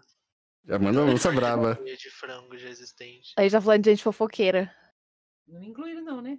Já 0.65 0.79
manda 0.79 1.01
uma 1.01 1.11
lança 1.11 1.31
braba. 1.31 1.75
Cheia 1.83 1.97
de 1.97 2.09
frango 2.09 2.57
já 2.57 2.69
existente. 2.69 3.33
A 3.37 3.43
gente 3.43 3.51
tá 3.51 3.61
falando 3.61 3.83
de 3.83 3.89
gente 3.91 4.03
fofoqueira. 4.03 4.73
Não 5.47 5.59
me 5.61 5.67
incluíram, 5.69 6.03
não, 6.03 6.21
né? 6.21 6.37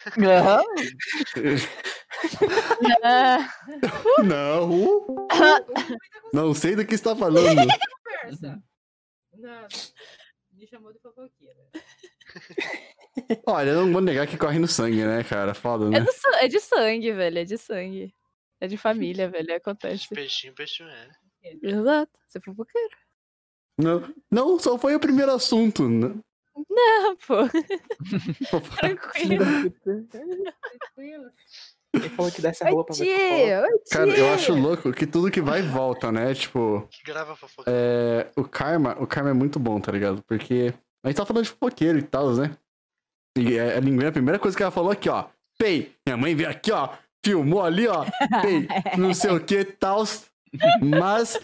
Não, 0.16 0.64
Não. 4.24 5.16
Não 6.32 6.54
sei 6.54 6.74
do 6.74 6.86
que 6.86 6.94
está 6.94 7.14
falando. 7.14 7.68
Conversa. 8.04 8.62
Não. 9.36 9.68
Me 10.52 10.66
chamou 10.66 10.92
de 10.92 10.98
fofoqueira. 11.00 11.60
Olha, 13.46 13.70
eu 13.70 13.84
não 13.86 13.92
vou 13.92 14.00
negar 14.00 14.26
que 14.26 14.38
corre 14.38 14.58
no 14.58 14.68
sangue, 14.68 15.04
né, 15.04 15.22
cara? 15.24 15.54
Foda, 15.54 15.88
né? 15.88 15.98
É, 15.98 16.00
do 16.00 16.10
é 16.36 16.48
de 16.48 16.60
sangue, 16.60 17.12
velho. 17.12 17.38
É 17.38 17.44
de 17.44 17.58
sangue. 17.58 18.14
É 18.60 18.66
de 18.66 18.76
família, 18.76 19.28
velho. 19.28 19.54
Acontece. 19.54 20.08
Peixinho, 20.08 20.54
peixinho, 20.54 20.88
é. 20.88 21.08
Exato. 21.62 22.12
Você 22.26 22.38
é 22.38 22.40
fofoqueiro. 22.40 22.96
Não, 23.78 24.14
não, 24.30 24.58
só 24.58 24.78
foi 24.78 24.94
o 24.94 25.00
primeiro 25.00 25.32
assunto. 25.32 25.88
né? 25.88 26.14
Não, 26.68 27.16
pô. 27.16 27.36
Tranquilo. 28.78 29.44
Tranquilo. 29.82 31.30
Ele 31.92 32.08
falou 32.10 32.30
que 32.30 32.40
desse 32.40 32.62
a 32.64 32.70
rua 32.70 32.84
pra 32.84 32.94
ver! 32.94 33.62
Cara, 33.90 34.10
eu 34.10 34.32
acho 34.32 34.54
louco 34.54 34.92
que 34.92 35.06
tudo 35.06 35.30
que 35.30 35.40
vai 35.40 35.58
e 35.60 35.62
volta, 35.62 36.12
né? 36.12 36.32
Tipo, 36.34 36.86
Que 36.90 37.02
grava 37.04 37.34
fofoca. 37.34 37.68
é, 37.68 38.30
o 38.36 38.44
karma, 38.44 38.96
o 39.00 39.06
karma 39.06 39.30
é 39.30 39.32
muito 39.34 39.58
bom, 39.58 39.80
tá 39.80 39.90
ligado? 39.90 40.22
Porque 40.22 40.72
a 41.04 41.08
gente 41.08 41.16
tá 41.16 41.26
falando 41.26 41.44
de 41.44 41.50
fofoqueiro 41.50 41.98
e 41.98 42.02
tal, 42.02 42.32
né? 42.34 42.56
E 43.36 43.58
a 43.58 43.76
a 43.76 43.80
linguinha, 43.80 44.08
a 44.08 44.12
primeira 44.12 44.38
coisa 44.38 44.56
que 44.56 44.62
ela 44.62 44.70
falou 44.70 44.92
aqui, 44.92 45.08
ó. 45.08 45.26
Pei, 45.58 45.92
minha 46.06 46.16
mãe 46.16 46.34
veio 46.34 46.48
aqui, 46.48 46.70
ó. 46.70 46.90
Filmou 47.24 47.62
ali, 47.62 47.88
ó. 47.88 48.04
Pei, 48.42 48.68
não 48.96 49.12
sei 49.12 49.32
o 49.32 49.40
que, 49.44 49.64
tal. 49.64 50.04
Mas. 50.80 51.38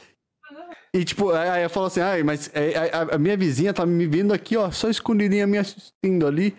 E 0.97 1.05
tipo, 1.05 1.30
aí 1.30 1.61
ela 1.61 1.68
falou 1.68 1.88
assim, 1.88 2.01
ai, 2.01 2.22
mas 2.22 2.51
é, 2.55 2.74
a, 2.92 3.16
a 3.16 3.18
minha 3.18 3.36
vizinha 3.36 3.74
tá 3.74 3.84
me 3.84 4.07
vendo 4.07 4.32
aqui, 4.32 4.57
ó, 4.57 4.70
só 4.70 4.88
escondidinha 4.88 5.47
me 5.47 5.59
assistindo 5.59 6.26
ali. 6.26 6.57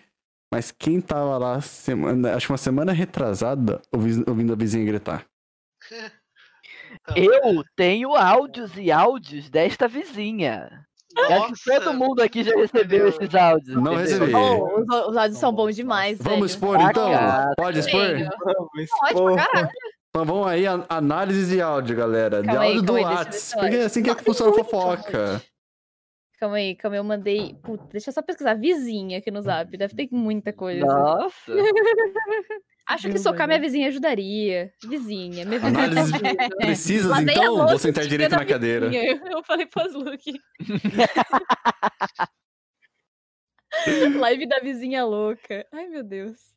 Mas 0.54 0.72
quem 0.72 1.02
tava 1.02 1.38
lá, 1.38 1.60
semana, 1.60 2.36
acho 2.36 2.46
que 2.46 2.52
uma 2.52 2.58
semana 2.58 2.92
retrasada, 2.94 3.82
ouvi- 3.92 4.24
ouvindo 4.28 4.54
a 4.54 4.56
vizinha 4.56 4.86
gritar. 4.86 5.26
Eu 7.16 7.64
tenho 7.76 8.16
áudios 8.16 8.72
e 8.78 8.92
áudios 8.92 9.50
desta 9.50 9.88
vizinha. 9.88 10.86
Acho 11.18 11.54
que 11.54 11.64
todo 11.72 11.86
Nossa, 11.86 11.94
mundo 11.94 12.22
aqui 12.22 12.44
já 12.44 12.56
recebeu 12.56 13.00
meu. 13.00 13.08
esses 13.10 13.34
áudios. 13.36 13.76
Não 13.84 13.96
recebi. 13.96 14.34
Oh, 14.36 14.80
os, 14.82 15.08
os 15.10 15.18
áudios 15.18 15.40
são 15.40 15.52
bons 15.52 15.76
demais, 15.76 16.18
Vamos 16.20 16.32
velho. 16.40 16.46
expor 16.46 16.80
então? 16.80 17.12
Pode 17.58 17.80
expor? 17.80 18.02
Pode 18.62 18.84
expor. 18.84 19.36
caralho. 19.36 19.70
Então 20.18 20.26
vamos 20.26 20.48
aí, 20.48 20.66
a- 20.66 20.84
análise 20.90 21.48
de 21.56 21.62
áudio, 21.62 21.96
galera. 21.96 22.42
de 22.42 22.48
Calma 22.48 22.62
aí, 22.62 22.70
áudio 22.70 22.82
do 22.82 22.94
Whats. 22.94 23.54
Porque 23.54 23.76
é 23.76 23.84
assim 23.84 24.02
que, 24.02 24.10
é 24.10 24.16
que 24.16 24.24
funciona 24.24 24.52
a 24.52 24.56
fofoca. 24.56 25.42
Calma 26.40 26.56
aí, 26.56 26.76
calma 26.76 26.96
aí, 26.96 27.00
eu 27.00 27.04
mandei. 27.04 27.54
Puta, 27.62 27.86
deixa 27.92 28.10
eu 28.10 28.14
só 28.14 28.24
pesquisar 28.24 28.56
vizinha 28.56 29.20
aqui 29.20 29.30
no 29.30 29.42
zap. 29.42 29.76
Deve 29.78 29.96
ter 29.96 30.08
muita 30.12 30.52
coisa. 30.52 30.84
Nossa. 30.86 31.52
Acho 32.88 33.12
que 33.12 33.20
socar 33.20 33.48
minha 33.48 33.60
vizinha 33.60 33.90
ajudaria. 33.90 34.72
Vizinha, 34.88 35.46
minha 35.46 35.60
vizinha. 35.60 35.84
Análises 35.84 36.12
precisas, 36.58 37.12
Mandei 37.12 37.36
então? 37.36 37.68
Vou 37.68 37.78
sentar 37.78 38.08
direito 38.08 38.32
na 38.32 38.46
cadeira. 38.46 38.90
vizinha. 38.90 39.12
Eu, 39.24 39.28
eu 39.38 39.44
falei 39.44 39.68
pros 39.68 39.94
Luke. 39.94 40.42
Live 44.20 44.48
da 44.48 44.60
vizinha 44.62 45.06
louca. 45.06 45.64
Ai, 45.72 45.88
meu 45.88 46.04
Deus. 46.04 46.57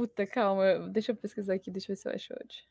Puta, 0.00 0.26
calma. 0.26 0.88
Deixa 0.88 1.12
eu 1.12 1.16
pesquisar 1.16 1.52
aqui, 1.52 1.70
deixa 1.70 1.92
eu 1.92 1.94
ver 1.94 2.00
se 2.00 2.08
eu 2.08 2.12
acho 2.14 2.32
onde. 2.42 2.66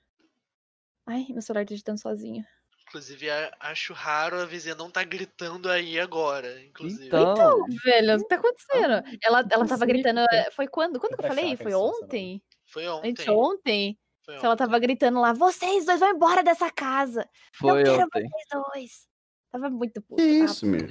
Ai, 1.05 1.27
meu 1.29 1.43
celular 1.43 1.61
tá 1.63 1.69
digitando 1.69 1.99
sozinho. 2.01 2.43
Inclusive, 2.87 3.29
a- 3.29 3.55
acho 3.59 3.93
raro 3.93 4.39
a 4.41 4.45
vizinha 4.45 4.73
não 4.73 4.89
tá 4.89 5.03
gritando 5.03 5.69
aí 5.69 5.99
agora. 5.99 6.59
Inclusive. 6.63 7.05
Então, 7.05 7.65
Velho, 7.85 8.15
o 8.15 8.17
que 8.23 8.27
tá 8.29 8.35
acontecendo? 8.37 9.19
Ela, 9.21 9.45
ela 9.51 9.67
tava 9.67 9.85
gritando. 9.85 10.21
eh, 10.31 10.49
Foi 10.49 10.67
quando? 10.67 10.99
Quando 10.99 11.15
que 11.17 11.23
eu 11.23 11.27
falei? 11.27 11.55
Foi 11.55 11.73
ontem? 11.75 12.43
Foi 12.65 12.85
Antes 12.87 13.27
ontem. 13.27 13.29
ontem? 13.29 13.99
Foi 14.25 14.39
Que 14.39 14.43
ela 14.45 14.53
ontem. 14.55 14.65
tava 14.65 14.79
gritando 14.79 15.21
lá, 15.21 15.31
vocês 15.33 15.85
dois 15.85 15.99
vão 15.99 16.09
embora 16.09 16.41
dessa 16.43 16.71
casa. 16.71 17.29
foi 17.53 17.69
não 17.69 17.83
quero 17.83 18.05
ontem. 18.05 18.27
vocês 18.27 18.63
dois. 18.73 19.07
Tava 19.51 19.69
muito 19.69 20.01
puta. 20.01 20.23
Que 20.23 20.39
tava 20.39 20.51
isso, 20.51 20.65
meu? 20.65 20.81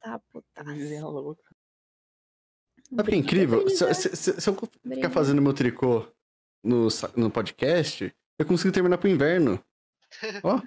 Tava 0.00 0.18
putaça. 0.28 0.72
Vizinha 0.72 1.06
louca. 1.06 1.51
Sabe 2.94 3.08
que 3.08 3.14
é 3.14 3.18
incrível? 3.18 3.68
Se, 3.70 3.84
eu- 3.84 3.94
se- 3.94 4.14
se- 4.16 4.40
se 4.40 4.48
eu 4.50 4.54
ficar 4.54 4.68
Briga. 4.84 5.10
fazendo 5.10 5.40
meu 5.40 5.54
tricô 5.54 6.06
no, 6.62 6.88
no 7.16 7.30
podcast, 7.30 8.14
eu 8.38 8.46
consigo 8.46 8.72
terminar 8.72 8.98
pro 8.98 9.08
inverno. 9.08 9.62
Ó, 10.44 10.60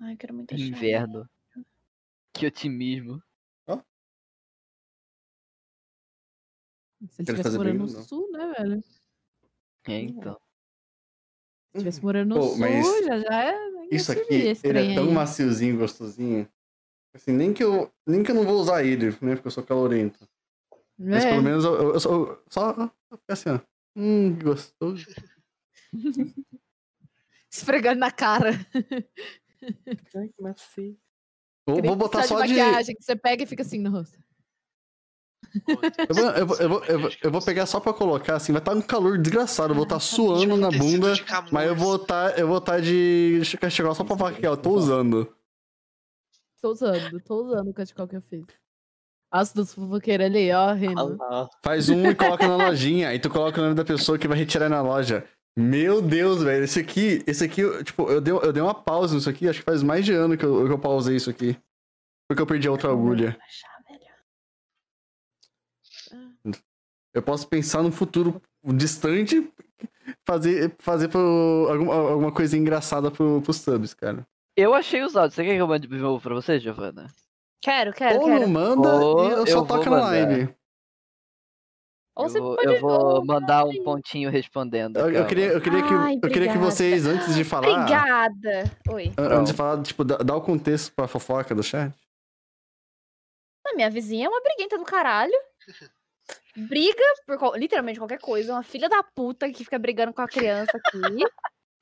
Ai, 0.00 0.12
eu 0.14 0.16
quero 0.18 0.34
muito 0.34 0.54
achar. 0.54 0.64
Inverno. 0.64 1.28
Que 2.34 2.46
otimismo. 2.46 3.22
Se 7.08 7.22
ele 7.22 7.30
estivesse 7.30 7.56
morando 7.56 7.78
bem, 7.78 7.86
no 7.86 7.92
não. 7.94 8.02
sul, 8.04 8.30
né, 8.30 8.54
velho? 8.58 8.82
Se 9.86 9.92
É, 9.92 10.00
então. 10.02 10.38
estivesse 11.74 12.02
morando 12.02 12.34
no 12.34 12.40
Pô, 12.40 12.48
sul, 12.48 13.04
já, 13.04 13.18
já 13.20 13.44
é. 13.52 13.54
isso 13.90 14.12
aqui, 14.12 14.34
ele 14.64 14.78
é 14.92 14.94
tão 14.94 15.04
aí. 15.08 15.12
maciozinho, 15.14 15.78
gostosinho. 15.78 16.46
Assim, 17.14 17.32
nem 17.32 17.52
que 17.52 17.62
eu, 17.62 17.92
nem 18.06 18.22
que 18.22 18.30
eu 18.30 18.34
não 18.34 18.44
vou 18.44 18.60
usar 18.60 18.84
ele, 18.84 19.06
né? 19.20 19.34
Porque 19.34 19.48
eu 19.48 19.52
sou 19.52 19.64
calorento. 19.64 20.28
Mas 20.98 21.24
É. 21.24 21.30
pelo 21.30 21.42
menos 21.42 21.64
eu, 21.64 21.74
eu, 21.74 21.94
eu 21.94 22.00
só, 22.48 22.90
assim, 23.28 23.50
ó. 23.50 23.60
Hum, 23.96 24.36
que 24.36 24.44
gostoso. 24.44 25.06
Esfregando 27.50 27.98
na 27.98 28.12
cara. 28.12 28.50
Ai, 30.14 30.28
que 30.28 30.42
macio. 30.42 30.96
Vou, 31.66 31.82
vou 31.82 31.96
botar 31.96 32.22
só 32.22 32.42
de. 32.42 32.54
maquiagem 32.54 32.94
que 32.94 33.02
você 33.02 33.16
pega 33.16 33.42
e 33.42 33.46
fica 33.46 33.62
assim 33.62 33.80
no 33.80 33.90
rosto. 33.90 34.18
Eu 36.08 36.14
vou, 36.14 36.30
eu, 36.30 36.46
vou, 36.46 36.56
eu, 36.56 36.68
vou, 36.68 36.84
eu, 36.84 37.00
vou, 37.00 37.10
eu 37.22 37.30
vou 37.30 37.42
pegar 37.42 37.66
só 37.66 37.80
pra 37.80 37.92
colocar, 37.92 38.36
assim, 38.36 38.52
vai 38.52 38.60
estar 38.60 38.72
um 38.72 38.82
calor 38.82 39.18
desgraçado. 39.18 39.72
Eu 39.72 39.74
vou 39.74 39.84
estar 39.84 39.98
suando 39.98 40.56
na 40.56 40.70
bunda, 40.70 41.14
mas 41.50 41.66
eu 41.66 41.74
vou 41.74 41.96
estar 41.96 42.38
eu 42.38 42.46
vou 42.46 42.58
estar 42.58 42.80
de 42.80 43.40
cachecol 43.60 43.94
só 43.94 44.04
pra 44.04 44.16
falar 44.16 44.32
que 44.34 44.46
ó, 44.46 44.52
eu 44.52 44.56
tô 44.56 44.70
usando. 44.70 45.34
Tô 46.60 46.72
usando, 46.72 47.20
tô 47.22 47.42
usando 47.42 47.68
o 47.68 47.74
cachecol 47.74 48.06
que 48.06 48.16
eu 48.16 48.22
fiz. 48.22 48.44
As 49.32 49.52
dos 49.52 49.72
fofoqueiros 49.72 50.26
ali, 50.26 50.52
ó, 50.52 50.72
rindo. 50.72 51.16
Ah, 51.22 51.48
Faz 51.64 51.88
um 51.88 52.10
e 52.10 52.14
coloca 52.14 52.46
na 52.46 52.56
lojinha. 52.68 53.08
Aí 53.08 53.18
tu 53.18 53.30
coloca 53.30 53.60
o 53.60 53.62
nome 53.62 53.76
da 53.76 53.84
pessoa 53.84 54.18
que 54.18 54.26
vai 54.26 54.36
retirar 54.36 54.68
na 54.68 54.82
loja. 54.82 55.26
Meu 55.56 56.02
Deus, 56.02 56.42
velho. 56.42 56.64
Esse 56.64 56.80
aqui, 56.80 57.22
esse 57.26 57.44
aqui, 57.44 57.62
tipo, 57.84 58.10
eu 58.10 58.20
dei, 58.20 58.32
eu 58.32 58.52
dei 58.52 58.62
uma 58.62 58.74
pausa 58.74 59.14
nisso 59.14 59.30
aqui. 59.30 59.48
Acho 59.48 59.60
que 59.60 59.64
faz 59.64 59.82
mais 59.82 60.04
de 60.04 60.12
ano 60.12 60.36
que 60.36 60.44
eu, 60.44 60.66
que 60.66 60.72
eu 60.72 60.78
pausei 60.78 61.16
isso 61.16 61.30
aqui. 61.30 61.56
Porque 62.28 62.42
eu 62.42 62.46
perdi 62.46 62.68
a 62.68 62.72
outra 62.72 62.90
agulha. 62.90 63.38
Velho. 66.44 66.60
Eu 67.14 67.22
posso 67.22 67.48
pensar 67.48 67.82
num 67.82 67.92
futuro 67.92 68.40
distante, 68.74 69.52
fazer, 70.26 70.74
fazer 70.78 71.08
pro, 71.08 71.66
alguma, 71.70 71.94
alguma 71.94 72.32
coisa 72.32 72.56
engraçada 72.56 73.10
pro, 73.10 73.40
pros 73.42 73.56
subs, 73.56 73.94
cara. 73.94 74.26
Eu 74.60 74.74
achei 74.74 75.02
os 75.02 75.16
áudios. 75.16 75.34
Você 75.34 75.44
quer 75.44 75.54
que 75.54 75.60
eu 75.60 75.66
mande 75.68 75.86
de 75.86 75.96
novo 75.96 76.20
pra 76.22 76.34
você, 76.34 76.58
Giovana? 76.58 77.06
Quero, 77.62 77.92
quero, 77.92 78.18
Ou 78.20 78.24
quero. 78.26 78.40
não 78.40 78.48
manda 78.48 78.94
Ou 78.94 79.24
e 79.28 79.32
eu 79.32 79.38
eu 79.38 79.46
só 79.46 79.64
toco 79.64 79.84
na 79.84 79.90
mandar. 79.90 80.02
live. 80.06 80.54
Ou 82.16 82.24
eu 82.24 82.30
você 82.30 82.40
vou, 82.40 82.56
pode. 82.56 82.74
eu 82.74 82.80
vou 82.80 82.90
ou- 83.16 83.24
mandar 83.24 83.64
um 83.64 83.84
pontinho 83.84 84.30
respondendo. 84.30 84.98
Eu, 84.98 85.10
eu 85.10 85.26
queria, 85.26 85.46
eu, 85.46 85.60
queria 85.60 85.82
que, 85.82 85.94
Ai, 85.94 86.14
eu 86.22 86.28
queria 86.30 86.52
que 86.52 86.58
vocês, 86.58 87.06
antes 87.06 87.34
de 87.34 87.44
falar. 87.44 87.68
Obrigada. 87.68 88.64
Oi. 88.90 89.12
an- 89.16 89.38
Antes 89.38 89.52
de 89.52 89.56
falar, 89.56 89.82
tipo, 89.82 90.04
dá, 90.04 90.16
dá 90.18 90.34
o 90.36 90.40
contexto 90.42 90.92
pra 90.94 91.06
fofoca 91.08 91.54
do 91.54 91.62
chat. 91.62 91.94
A 93.66 93.74
minha 93.74 93.88
vizinha 93.90 94.26
é 94.26 94.28
uma 94.28 94.40
briguenta 94.42 94.76
do 94.76 94.84
caralho. 94.84 95.32
Briga 96.56 97.02
por 97.26 97.56
literalmente 97.56 97.98
qualquer 97.98 98.18
coisa. 98.18 98.52
Uma 98.52 98.62
filha 98.62 98.88
da 98.88 99.02
puta 99.02 99.48
que 99.50 99.64
fica 99.64 99.78
brigando 99.78 100.12
com 100.12 100.20
a 100.22 100.28
criança 100.28 100.72
aqui. 100.76 101.24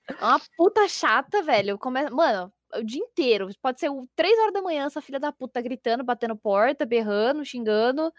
É 0.09 0.25
uma 0.25 0.41
puta 0.57 0.87
chata, 0.89 1.43
velho. 1.43 1.79
Come... 1.79 2.09
Mano, 2.11 2.53
o 2.75 2.83
dia 2.83 3.01
inteiro. 3.01 3.49
Pode 3.61 3.81
ser 3.81 3.91
três 4.15 4.39
horas 4.39 4.53
da 4.53 4.63
manhã, 4.63 4.87
essa 4.87 5.01
filha 5.01 5.21
da 5.21 5.33
puta 5.33 5.61
gritando, 5.61 6.05
batendo 6.05 6.37
porta, 6.37 6.85
berrando, 6.87 7.45
xingando. 7.45 8.13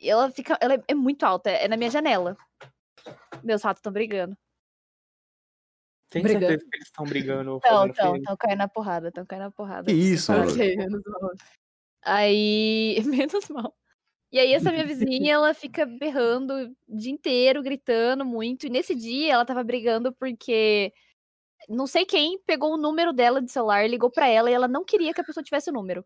E 0.00 0.10
ela 0.10 0.30
fica. 0.30 0.58
Ela 0.60 0.74
é, 0.74 0.82
é 0.88 0.94
muito 0.94 1.24
alta, 1.24 1.50
é 1.50 1.68
na 1.68 1.76
minha 1.76 1.90
janela. 1.90 2.36
Meus 3.42 3.62
ratos 3.62 3.80
estão 3.80 3.92
brigando. 3.92 4.36
Tem 6.12 6.22
Brigando. 6.22 6.46
certeza 6.46 6.70
que 6.70 6.76
eles 6.76 6.88
estão 6.88 7.06
brigando 7.06 7.56
Estão, 7.56 7.70
fazendo 7.70 7.90
estão, 7.92 8.16
estão 8.16 8.36
caindo 8.36 8.58
na 8.58 8.68
porrada, 8.68 9.08
estão 9.08 9.24
caindo 9.24 9.44
na 9.44 9.50
porrada. 9.50 9.86
Que 9.86 9.92
isso, 9.94 10.30
menos 10.30 11.02
mal. 11.06 11.30
Aí, 12.02 12.96
menos 13.06 13.48
mal. 13.48 13.74
E 14.30 14.38
aí, 14.38 14.52
essa 14.52 14.70
minha 14.70 14.84
vizinha, 14.84 15.32
ela 15.32 15.54
fica 15.54 15.86
berrando 15.86 16.74
o 16.86 16.96
dia 16.96 17.12
inteiro, 17.12 17.62
gritando 17.62 18.26
muito. 18.26 18.66
E 18.66 18.70
nesse 18.70 18.94
dia, 18.94 19.32
ela 19.32 19.44
tava 19.44 19.64
brigando 19.64 20.12
porque 20.12 20.92
não 21.68 21.86
sei 21.86 22.04
quem 22.04 22.38
pegou 22.40 22.72
o 22.74 22.76
número 22.76 23.12
dela 23.12 23.40
de 23.42 23.50
celular, 23.50 23.88
ligou 23.88 24.10
pra 24.10 24.26
ela 24.28 24.50
e 24.50 24.54
ela 24.54 24.68
não 24.68 24.84
queria 24.84 25.12
que 25.14 25.20
a 25.20 25.24
pessoa 25.24 25.42
tivesse 25.44 25.70
o 25.70 25.72
número. 25.72 26.04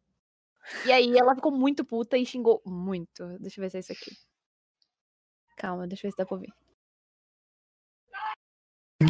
E 0.84 0.92
aí, 0.92 1.16
ela 1.16 1.34
ficou 1.34 1.52
muito 1.52 1.84
puta 1.84 2.18
e 2.18 2.26
xingou 2.26 2.60
muito. 2.66 3.26
Deixa 3.38 3.60
eu 3.60 3.62
ver 3.62 3.70
se 3.70 3.76
é 3.76 3.80
isso 3.80 3.92
aqui. 3.92 4.10
Calma, 5.56 5.86
deixa 5.86 6.06
eu 6.06 6.10
ver 6.10 6.12
se 6.12 6.18
dá 6.18 6.26
pra 6.26 6.34
ouvir. 6.34 6.52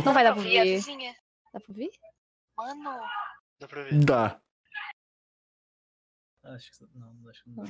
Não 0.05 0.13
vai 0.13 0.25
dar 0.25 0.33
pra 0.33 0.43
Ouvir 0.43 0.59
ouvir. 0.59 1.17
Dá 1.53 1.61
pra 1.61 1.71
ouvir? 1.71 1.91
Mano, 2.57 3.01
Dá 3.59 3.69
pra 3.69 3.83
ver. 3.83 4.05
Dá. 4.05 4.41
Acho 6.45 6.71
que 6.73 6.85
não, 6.99 7.29
acho 7.29 7.43
que 7.43 7.51
não. 7.51 7.65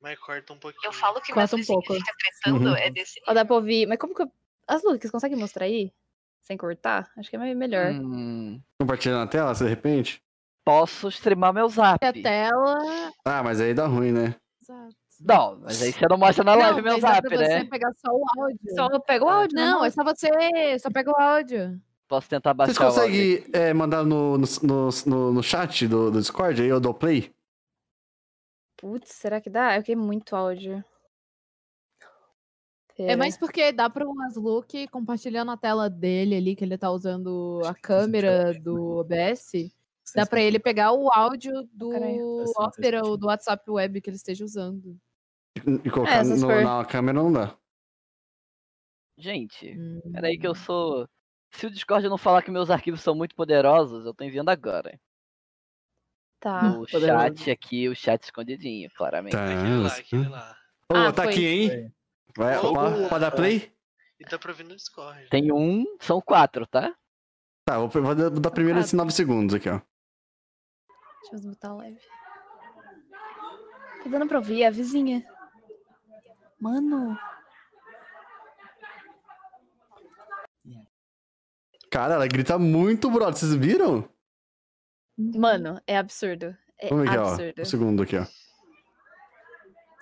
Mas 0.00 0.18
corta 0.20 0.52
um 0.52 0.58
pouquinho. 0.58 0.84
eu 0.88 0.92
falo 0.92 1.20
que 1.20 1.32
Corta 1.32 1.56
um 1.56 1.64
pouco. 1.64 1.94
tretando, 1.94 2.68
Uhum. 2.70 2.76
é 2.76 2.90
desse 2.90 3.20
Ó, 3.26 3.32
dá 3.34 3.44
pra 3.44 3.56
ouvir. 3.56 3.86
Mas 3.86 3.98
como 3.98 4.14
que 4.14 4.22
eu. 4.22 4.32
As 4.66 4.82
Lucas, 4.84 5.10
consegue 5.10 5.34
mostrar 5.34 5.64
aí? 5.64 5.92
Sem 6.40 6.56
cortar? 6.56 7.10
Acho 7.16 7.28
que 7.30 7.36
é 7.36 7.54
melhor. 7.54 7.92
Hum, 7.92 8.60
Compartilhar 8.80 9.16
na 9.18 9.26
tela, 9.26 9.52
de 9.52 9.64
repente? 9.68 10.22
posso 10.64 11.08
streamar 11.08 11.52
meu 11.54 11.66
zap. 11.68 12.04
A 12.04 12.12
tela. 12.12 12.78
Ah, 13.24 13.42
mas 13.42 13.58
aí 13.58 13.72
dá 13.72 13.86
ruim, 13.86 14.12
né? 14.12 14.34
Exato. 14.62 14.94
Não, 15.20 15.58
mas 15.60 15.80
aí 15.82 15.92
você 15.92 16.06
não 16.06 16.18
mostra 16.18 16.44
na 16.44 16.54
live 16.54 16.76
Não, 16.82 16.90
meu 16.90 17.00
zap, 17.00 17.22
pra 17.26 17.36
você 17.38 17.48
né? 17.48 17.64
pegar 17.64 17.90
só 17.94 18.10
o 18.12 18.22
áudio. 18.38 18.58
Só 18.74 19.00
pega 19.00 19.24
o 19.24 19.28
áudio. 19.30 19.56
Não, 19.56 19.78
Não, 19.78 19.84
é 19.86 19.90
só 19.90 20.04
você. 20.04 20.28
Só 20.78 20.90
pega 20.90 21.10
o 21.10 21.18
áudio. 21.18 21.80
Posso 22.06 22.28
tentar 22.28 22.52
baixar 22.54 22.74
Vocês 22.74 22.96
o 22.96 23.00
áudio. 23.00 23.38
conseguem 23.42 23.50
é, 23.52 23.72
mandar 23.74 24.04
no, 24.04 24.36
no, 24.38 24.44
no, 25.06 25.32
no- 25.32 25.42
chat 25.42 25.88
do, 25.88 26.10
do 26.10 26.20
Discord 26.20 26.60
aí 26.62 26.68
eu 26.68 26.78
dou 26.80 26.92
play? 26.94 27.32
Putz, 28.76 29.10
será 29.12 29.40
que 29.40 29.50
dá? 29.50 29.74
Eu 29.76 29.82
queria 29.82 30.00
muito 30.02 30.36
áudio. 30.36 30.84
É 32.98 33.06
Pera. 33.06 33.16
mais 33.16 33.36
porque 33.38 33.70
dá 33.72 33.88
pro 33.88 34.12
Aslook 34.22 34.88
compartilhando 34.88 35.50
a 35.52 35.56
tela 35.56 35.88
dele 35.88 36.34
ali, 36.34 36.56
que 36.56 36.64
ele 36.64 36.76
tá 36.76 36.90
usando 36.90 37.60
a 37.64 37.72
câmera 37.74 38.52
do 38.60 38.98
OBS. 38.98 39.52
Dá 40.14 40.26
pra 40.26 40.40
ele 40.40 40.58
pegar 40.58 40.92
o 40.92 41.08
áudio 41.12 41.68
do. 41.72 41.90
Opera 42.56 43.04
ou 43.04 43.16
do 43.16 43.26
WhatsApp 43.26 43.70
Web 43.70 44.00
que 44.00 44.10
ele 44.10 44.16
esteja 44.16 44.44
usando. 44.44 44.98
E, 45.84 45.90
colocar 45.90 46.20
É, 46.20 46.24
no- 46.24 46.38
for- 46.38 46.62
na 46.64 46.84
câmera 46.84 47.22
não 47.22 47.32
dá. 47.32 47.56
Gente, 49.16 49.76
Hum. 49.78 50.00
peraí 50.12 50.38
que 50.38 50.46
eu 50.46 50.54
sou. 50.54 51.08
Se 51.50 51.66
o 51.66 51.70
Discord 51.70 52.08
não 52.08 52.18
falar 52.18 52.42
que 52.42 52.50
meus 52.50 52.70
arquivos 52.70 53.00
são 53.00 53.14
muito 53.14 53.34
poderosos, 53.34 54.04
eu 54.06 54.14
tô 54.14 54.22
enviando 54.24 54.48
agora. 54.50 54.98
Tá. 56.40 56.70
O 56.70 56.86
poderoso. 56.86 57.08
chat 57.38 57.50
aqui, 57.50 57.88
o 57.88 57.94
chat 57.96 58.22
escondidinho, 58.22 58.88
claramente. 58.96 59.32
Tá. 59.32 59.44
Aquele 59.44 59.82
lá, 59.82 59.88
aquele 59.96 60.28
lá. 60.28 60.56
Ô, 60.92 60.94
Ah, 60.96 61.12
tá 61.12 61.22
foi. 61.24 61.32
aqui, 61.32 61.46
hein? 61.46 61.94
Vai, 62.36 62.56
pra, 63.08 63.18
dar 63.18 63.30
play? 63.32 63.72
E 64.20 64.24
dá 64.24 64.38
pra 64.38 64.50
ouvir 64.50 64.64
no 64.64 64.74
Discord. 64.76 65.28
Tem 65.30 65.52
um, 65.52 65.84
são 66.00 66.20
quatro, 66.20 66.66
tá? 66.66 66.94
Tá, 67.64 67.78
vou, 67.78 67.88
vou 67.88 68.14
dar- 68.14 68.50
primeiro 68.50 68.78
esses 68.80 68.92
9 68.92 69.10
segundos 69.12 69.54
aqui, 69.54 69.68
ó. 69.68 69.80
Deixa 71.30 71.46
eu 71.46 71.50
botar 71.50 71.70
a 71.70 71.74
live. 71.74 72.00
Tá 74.02 74.08
dando 74.10 74.26
pra 74.28 74.38
ouvir 74.38 74.64
a 74.64 74.70
vizinha. 74.70 75.24
Mano. 76.60 77.16
Cara, 81.90 82.14
ela 82.14 82.26
grita 82.26 82.58
muito, 82.58 83.10
brother. 83.10 83.34
Vocês 83.36 83.54
viram? 83.54 84.08
Mano, 85.16 85.80
é 85.86 85.96
absurdo. 85.96 86.56
É 86.78 86.88
Vamos 86.88 87.04
ver 87.04 87.10
aqui, 87.10 87.18
ó. 87.18 87.28
absurdo. 87.32 87.62
Um 87.62 87.64
segundo 87.64 88.02
aqui, 88.02 88.16
ó. 88.16 88.26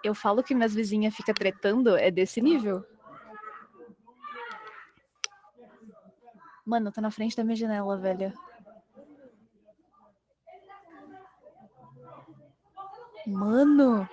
Eu 0.06 0.14
falo 0.14 0.40
que 0.40 0.54
minhas 0.54 0.72
vizinhas 0.72 1.16
ficam 1.16 1.34
tretando, 1.34 1.96
é 1.96 2.12
desse 2.12 2.40
nível. 2.40 2.86
Mano, 6.64 6.92
tá 6.92 7.00
na 7.00 7.10
frente 7.10 7.36
da 7.36 7.42
minha 7.42 7.56
janela, 7.56 7.98
velho. 7.98 8.32
Mano! 13.26 14.08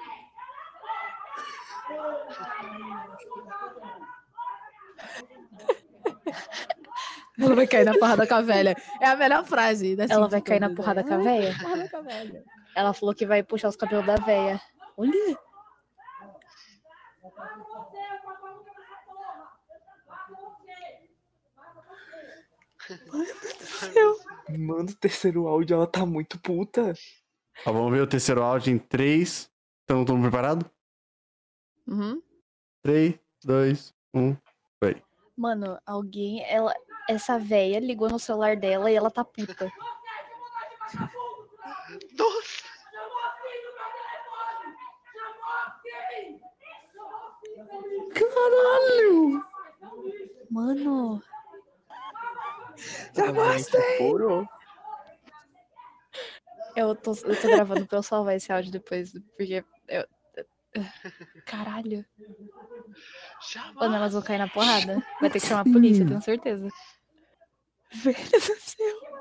Ela 7.39 7.55
vai 7.55 7.67
cair 7.67 7.85
na 7.85 7.93
porrada 7.93 8.25
com 8.25 8.33
a 8.33 8.41
velha. 8.41 8.75
É 8.99 9.05
a 9.05 9.15
melhor 9.15 9.45
frase. 9.45 9.95
Ela 10.09 10.27
vai 10.27 10.39
de 10.39 10.45
cair 10.45 10.59
na 10.59 10.69
todas, 10.69 10.83
porrada 10.83 11.03
com 11.03 11.13
a 11.13 11.17
velha. 11.17 12.43
Ela 12.75 12.93
falou 12.93 13.13
que 13.13 13.27
vai 13.27 13.43
puxar 13.43 13.69
os 13.69 13.75
cabelos 13.75 14.07
da 14.07 14.15
véia. 14.15 14.59
Olha! 14.97 15.37
Manda 24.57 24.91
o 24.91 24.95
terceiro 24.95 25.47
áudio, 25.47 25.75
ela 25.75 25.87
tá 25.87 26.05
muito 26.05 26.39
puta. 26.39 26.93
Ó, 27.65 27.71
vamos 27.71 27.91
ver 27.91 28.01
o 28.01 28.07
terceiro 28.07 28.41
áudio 28.41 28.73
em 28.73 28.79
3. 28.79 29.49
Estão 29.81 30.05
todo 30.05 30.15
mundo 30.15 30.29
preparado? 30.29 30.69
Uhum. 31.87 32.21
3, 32.81 33.19
2, 33.43 33.93
1. 34.13 34.37
Mano, 35.35 35.79
alguém. 35.85 36.43
Ela, 36.45 36.73
essa 37.09 37.39
véia 37.39 37.79
ligou 37.79 38.09
no 38.09 38.19
celular 38.19 38.55
dela 38.55 38.91
e 38.91 38.95
ela 38.95 39.09
tá 39.09 39.23
puta. 39.23 39.71
Nossa! 42.17 42.63
Caralho! 48.13 49.45
Mano! 50.51 51.23
Já. 53.15 53.25
Eu 56.75 56.95
tô, 56.95 57.11
eu 57.11 57.39
tô 57.39 57.47
gravando 57.47 57.85
pra 57.85 57.99
eu 57.99 58.03
salvar 58.03 58.35
esse 58.35 58.51
áudio 58.51 58.71
depois, 58.71 59.13
porque. 59.37 59.63
Eu, 59.87 60.05
caralho. 61.45 62.05
Mano, 63.75 63.95
elas 63.95 64.13
vão 64.13 64.21
cair 64.21 64.39
na 64.39 64.47
porrada. 64.47 65.03
Vai 65.21 65.29
ter 65.29 65.39
que 65.39 65.47
chamar 65.47 65.61
a 65.61 65.71
polícia, 65.71 66.05
tenho 66.05 66.21
certeza. 66.21 66.67
Velho 67.93 68.17
do 68.17 68.39
céu. 68.39 69.13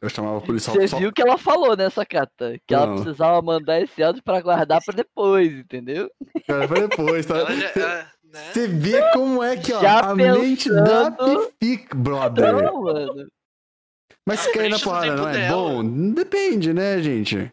Eu 0.00 0.10
chamava 0.10 0.38
a 0.38 0.40
polícia 0.42 0.72
Você 0.72 0.88
só... 0.88 0.98
viu 0.98 1.10
que 1.10 1.22
ela 1.22 1.38
falou, 1.38 1.74
né, 1.74 1.88
Sakata? 1.88 2.60
Que 2.66 2.74
ela 2.74 2.86
Não. 2.86 2.96
precisava 2.96 3.40
mandar 3.40 3.80
esse 3.80 4.02
áudio 4.02 4.22
pra 4.22 4.42
guardar 4.42 4.82
pra 4.84 4.94
depois, 4.94 5.50
entendeu? 5.50 6.10
Cara, 6.46 6.68
foi 6.68 6.86
depois, 6.86 7.24
tá? 7.24 7.38
Ela 7.38 7.54
já, 7.56 7.72
ela, 7.74 8.12
né? 8.40 8.52
Você 8.52 8.68
vê 8.68 9.10
como 9.12 9.42
é 9.42 9.56
que, 9.56 9.72
ó, 9.72 9.80
Já 9.80 10.00
a 10.10 10.14
mente 10.14 10.68
da 10.70 11.10
pensando- 11.10 11.50
Fific, 11.60 11.94
brother. 11.96 12.52
Não, 12.52 12.82
mano. 12.82 13.28
Mas 14.28 14.46
À 14.46 14.52
cair 14.52 14.70
na 14.70 14.78
porrada 14.78 15.14
não 15.16 15.28
é 15.28 15.32
dela. 15.32 15.56
bom? 15.56 16.12
Depende, 16.12 16.72
né, 16.72 17.00
gente? 17.00 17.52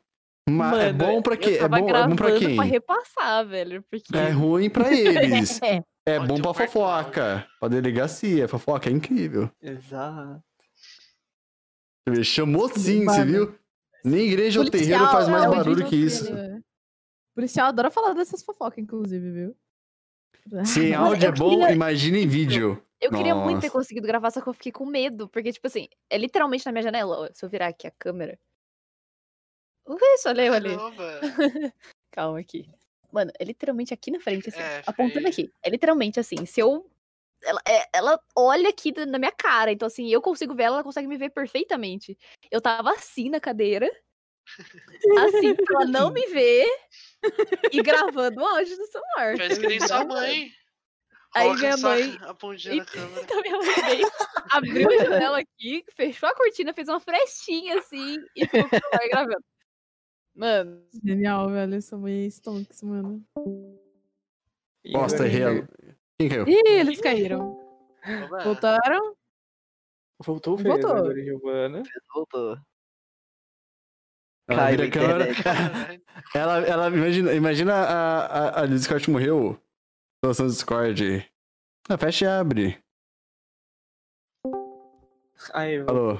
Mas 0.49 0.77
é 0.77 0.91
Mano, 0.91 0.97
bom 0.97 1.21
pra 1.21 1.37
quê? 1.37 1.51
É 1.61 1.67
bom, 1.67 1.89
é 1.89 2.07
bom 2.07 2.15
pra 2.15 2.37
quem? 2.37 2.55
pra 2.55 2.65
repassar, 2.65 3.47
velho. 3.47 3.83
Porque. 3.89 4.15
É 4.17 4.29
ruim 4.29 4.69
pra 4.69 4.87
eles. 4.91 5.61
É. 5.61 5.81
É 6.05 6.19
bom 6.19 6.41
pra 6.41 6.51
um 6.51 6.53
fofoca. 6.53 7.47
Pra 7.59 7.69
delegacia. 7.69 8.47
Fofoca 8.47 8.89
é 8.89 8.91
incrível. 8.91 9.49
Exato. 9.61 10.41
Você 12.07 12.15
vê, 12.15 12.23
Chamou 12.23 12.67
sim, 12.69 13.05
você 13.05 13.23
viu? 13.23 13.55
Nem 14.03 14.27
igreja 14.27 14.59
ou 14.59 14.69
terreiro 14.69 15.07
faz 15.07 15.29
mais 15.29 15.45
é 15.45 15.47
o 15.47 15.51
barulho 15.51 15.85
que 15.85 15.95
isso. 15.95 16.25
dele. 16.25 16.61
Policial 17.33 17.67
adora 17.67 17.89
falar 17.89 18.13
dessas 18.13 18.43
fofocas, 18.43 18.77
inclusive, 18.79 19.31
viu? 19.31 19.55
Se 20.65 20.93
áudio 20.93 21.27
é 21.27 21.31
bom, 21.31 21.49
queria- 21.49 21.71
imagina 21.71 22.17
em 22.17 22.27
vídeo. 22.27 22.81
Eu 22.99 23.11
queria 23.11 23.35
muito 23.35 23.59
ter 23.59 23.67
Nossa. 23.67 23.77
conseguido 23.79 24.07
gravar, 24.07 24.31
só 24.31 24.39
que 24.39 24.47
eu 24.47 24.53
fiquei 24.53 24.71
com 24.71 24.85
medo. 24.85 25.27
Porque, 25.27 25.51
tipo 25.51 25.67
assim, 25.67 25.89
é 26.09 26.17
literalmente 26.17 26.65
na 26.65 26.71
minha 26.71 26.83
janela. 26.83 27.29
Se 27.33 27.43
eu 27.43 27.49
virar 27.49 27.67
aqui 27.67 27.85
a 27.85 27.91
câmera. 27.91 28.39
Uh, 29.85 29.97
Isso, 30.15 30.29
olha 30.29 30.45
eu 30.45 30.53
ali. 30.53 30.69
Calma 32.11 32.39
aqui. 32.39 32.65
Mano, 33.11 33.31
é 33.37 33.43
literalmente 33.43 33.93
aqui 33.93 34.09
na 34.09 34.19
frente, 34.21 34.47
assim. 34.49 34.61
É, 34.61 34.81
apontando 34.87 35.27
aqui. 35.27 35.51
É 35.61 35.69
literalmente 35.69 36.19
assim. 36.19 36.45
Se 36.45 36.61
eu. 36.61 36.89
Ela, 37.43 37.61
é- 37.67 37.89
ela 37.93 38.17
olha 38.37 38.69
aqui 38.69 38.93
na 39.05 39.19
minha 39.19 39.33
cara. 39.33 39.71
Então, 39.71 39.85
assim, 39.85 40.07
eu 40.07 40.21
consigo 40.21 40.55
ver 40.55 40.63
ela, 40.63 40.77
ela 40.77 40.83
consegue 40.83 41.07
me 41.07 41.17
ver 41.17 41.29
perfeitamente. 41.31 42.17
Eu 42.49 42.61
tava 42.61 42.91
assim 42.91 43.29
na 43.29 43.39
cadeira. 43.41 43.91
Assim, 45.25 45.55
pra 45.55 45.65
ela 45.81 45.85
não 45.85 46.11
me 46.11 46.25
ver. 46.27 46.67
E 47.71 47.81
gravando 47.81 48.41
o 48.41 48.45
áudio 48.45 48.75
do 48.77 48.85
celular. 48.87 49.37
Faz 49.37 49.57
que 49.57 49.67
nem 49.67 49.79
sua 49.79 50.05
mãe. 50.05 50.51
Aí 51.35 51.47
Coloca 51.47 51.61
minha 51.61 51.77
mãe- 51.77 52.17
A 52.21 52.33
pontinha 52.35 52.75
na 52.75 52.85
câmera. 52.85 53.21
Então 53.23 53.41
minha 53.41 53.57
mãe 53.57 53.75
veio, 53.85 54.11
abriu 54.51 54.87
a 54.89 55.03
janela 55.03 55.39
aqui, 55.39 55.83
fechou 55.95 56.29
a 56.29 56.35
cortina, 56.35 56.73
fez 56.73 56.87
uma 56.87 56.99
frestinha 56.99 57.79
assim 57.79 58.17
e 58.35 58.45
ficou 58.45 58.69
com 58.69 58.75
o 58.75 58.79
celular 58.79 59.09
gravando. 59.09 59.45
Mano, 60.35 60.87
Genial, 61.03 61.49
velho. 61.49 61.75
Essa 61.75 61.97
mãe 61.97 62.25
é 62.25 62.27
stonks, 62.27 62.83
mano. 62.83 63.23
Bosta, 64.91 65.25
errei. 65.25 65.65
Quem 66.19 66.29
caiu? 66.29 66.47
Ih, 66.47 66.61
eles 66.67 67.01
caíram. 67.01 67.59
Voltaram. 68.43 69.15
Voltou, 70.19 70.57
fez 70.57 70.67
Voltou. 70.67 71.13
Voltou. 72.13 72.57
Ela 74.47 74.63
Caiu 74.63 74.77
vira 74.77 74.87
a 74.87 74.91
câmera. 74.91 76.01
Ela, 76.35 76.57
ela 76.61 76.87
imagina, 76.87 77.33
imagina 77.33 77.73
a, 77.75 78.25
a, 78.25 78.61
a 78.61 78.65
Discord 78.65 79.07
morreu. 79.09 79.61
Situação 80.15 80.47
do 80.47 80.51
Discord. 80.51 81.31
Ah, 81.87 81.97
fecha 81.97 82.25
e 82.25 82.27
abre. 82.27 82.83
Aí, 85.53 85.77
Alô. 85.79 86.19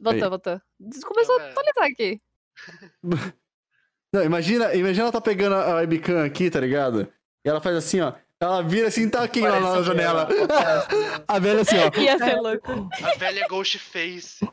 voltou, 0.00 0.24
Aí. 0.24 0.28
voltou. 0.30 0.60
Começou 1.04 1.38
a 1.38 1.50
atualizar 1.50 1.84
aqui. 1.84 2.20
Não, 4.12 4.24
imagina, 4.24 4.74
imagina 4.74 5.04
ela 5.04 5.12
tá 5.12 5.20
pegando 5.20 5.54
a 5.54 5.76
webcam 5.76 6.24
aqui, 6.24 6.50
tá 6.50 6.58
ligado? 6.58 7.12
E 7.44 7.48
ela 7.48 7.60
faz 7.60 7.76
assim, 7.76 8.00
ó. 8.00 8.14
Ela 8.40 8.62
vira 8.62 8.88
assim, 8.88 9.08
tá 9.08 9.22
aqui 9.22 9.40
lá 9.40 9.60
na 9.60 9.82
janela. 9.82 10.26
ela, 10.30 10.46
parece 10.48 11.22
A 11.28 11.38
velha 11.38 11.60
assim, 11.60 11.76
ó. 11.76 12.00
Ia 12.00 12.18
ser 12.18 12.36
louco. 12.40 12.88
A 13.02 13.18
velha 13.18 13.46
Ghost 13.48 13.78
Face. 13.78 14.48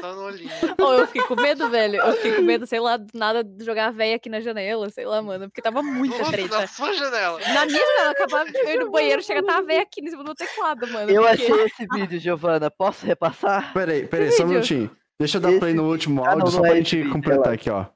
Só 0.00 0.14
no 0.14 0.22
olhinho. 0.22 0.50
Ou 0.78 0.94
eu 0.94 1.06
fiquei 1.06 1.22
com 1.22 1.34
medo, 1.40 1.68
velho. 1.70 1.96
Eu 1.96 2.12
fiquei 2.14 2.36
com 2.36 2.42
medo, 2.42 2.66
sei 2.66 2.80
lá, 2.80 2.96
do 2.96 3.06
nada 3.14 3.42
de 3.44 3.64
jogar 3.64 3.88
a 3.88 3.90
véia 3.90 4.16
aqui 4.16 4.28
na 4.28 4.40
janela, 4.40 4.88
sei 4.90 5.04
lá, 5.04 5.20
mano. 5.22 5.48
Porque 5.48 5.62
tava 5.62 5.82
muita 5.82 6.18
Nossa, 6.18 6.32
treta. 6.32 6.60
na 6.60 6.66
sua 6.66 6.92
janela. 6.92 7.38
Na 7.40 7.66
minha 7.66 7.80
janela, 7.80 8.10
acabava 8.10 8.50
de 8.50 8.58
ir 8.58 8.78
no 8.78 8.90
banheiro, 8.90 9.22
chega 9.22 9.40
a 9.40 9.44
tá 9.44 9.58
a 9.58 9.62
véia 9.62 9.82
aqui 9.82 10.00
em 10.00 10.08
cima 10.10 10.24
do 10.24 10.34
teclado, 10.34 10.86
mano. 10.88 11.10
Eu 11.10 11.22
porque- 11.22 11.42
achei 11.44 11.64
esse 11.64 11.86
vídeo, 11.92 12.18
Giovana. 12.20 12.70
Posso 12.70 13.04
repassar? 13.06 13.72
Peraí, 13.72 14.06
peraí, 14.06 14.32
só 14.32 14.44
um 14.44 14.48
minutinho. 14.48 14.90
Deixa 15.18 15.36
eu 15.36 15.40
dar 15.40 15.58
play 15.58 15.74
no 15.74 15.88
último 15.88 16.24
Ah, 16.24 16.30
áudio 16.30 16.44
não, 16.44 16.50
só 16.50 16.56
não 16.56 16.62
pra 16.62 16.72
é 16.72 16.76
gente 16.76 16.86
esse 16.88 16.96
vídeo, 16.96 17.12
completar 17.12 17.52
aqui, 17.52 17.70
ó. 17.70 17.86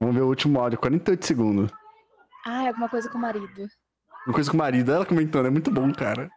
Vamos 0.00 0.14
ver 0.16 0.22
o 0.22 0.28
último 0.28 0.60
áudio, 0.60 0.78
48 0.78 1.26
segundos. 1.26 1.70
Ah, 2.46 2.64
é 2.64 2.68
alguma 2.68 2.88
coisa 2.88 3.08
com 3.10 3.18
o 3.18 3.20
marido. 3.20 3.66
Uma 4.26 4.34
coisa 4.34 4.50
com 4.50 4.56
o 4.56 4.58
marido, 4.58 4.92
ela 4.92 5.04
comentando, 5.04 5.46
é 5.46 5.50
muito 5.50 5.70
bom, 5.70 5.92
cara. 5.92 6.30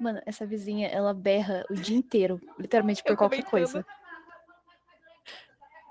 Mano, 0.00 0.22
essa 0.24 0.46
vizinha, 0.46 0.88
ela 0.88 1.12
berra 1.12 1.62
o 1.68 1.74
dia 1.74 1.94
inteiro, 1.94 2.40
literalmente 2.58 3.02
por 3.02 3.12
Eu 3.12 3.16
qualquer 3.18 3.44
comentando. 3.44 3.50
coisa. 3.50 3.86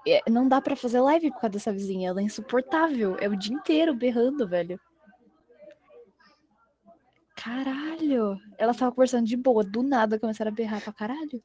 É, 0.07 0.27
não 0.27 0.47
dá 0.47 0.59
pra 0.59 0.75
fazer 0.75 0.99
live 0.99 1.29
por 1.31 1.41
causa 1.41 1.53
dessa 1.53 1.71
vizinha, 1.71 2.09
ela 2.09 2.19
é 2.19 2.23
insuportável. 2.23 3.15
É 3.19 3.27
o 3.27 3.35
dia 3.35 3.53
inteiro 3.55 3.93
berrando, 3.93 4.47
velho. 4.47 4.79
Caralho! 7.35 8.41
Ela 8.57 8.73
tava 8.73 8.91
conversando 8.91 9.27
de 9.27 9.37
boa, 9.37 9.63
do 9.63 9.83
nada 9.83 10.19
começaram 10.19 10.51
a 10.51 10.55
berrar 10.55 10.81
pra 10.81 10.91
caralho. 10.91 11.43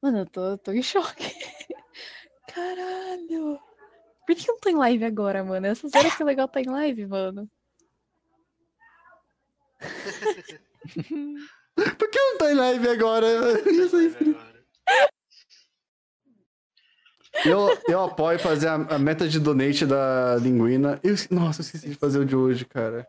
Mano, 0.00 0.18
eu 0.18 0.26
tô, 0.26 0.56
tô 0.58 0.72
em 0.72 0.82
choque. 0.82 1.24
Caralho! 2.46 3.58
Por 4.24 4.36
que 4.36 4.48
eu 4.48 4.54
não 4.54 4.60
tô 4.60 4.68
em 4.68 4.76
live 4.76 5.04
agora, 5.04 5.42
mano? 5.42 5.66
Essas 5.66 5.92
horas 5.96 6.14
que 6.14 6.22
é 6.22 6.24
legal 6.24 6.46
tá 6.46 6.60
em 6.60 6.70
live, 6.70 7.06
mano. 7.06 7.50
Por 11.98 12.10
que 12.10 12.18
eu 12.18 12.30
não 12.32 12.38
tô 12.38 12.48
em 12.48 12.54
live 12.54 12.88
agora? 12.88 13.26
Isso 13.70 13.96
aí. 13.96 14.14
Eu, 17.44 17.68
eu 17.88 18.04
apoio 18.04 18.38
fazer 18.38 18.68
a, 18.68 18.74
a 18.74 18.98
meta 18.98 19.28
de 19.28 19.38
donate 19.38 19.86
da 19.86 20.36
linguina. 20.36 21.00
Eu, 21.02 21.14
nossa, 21.30 21.60
eu 21.60 21.64
esqueci 21.64 21.88
de 21.88 21.94
fazer 21.94 22.18
o 22.18 22.24
de 22.24 22.34
hoje, 22.36 22.64
cara. 22.64 23.06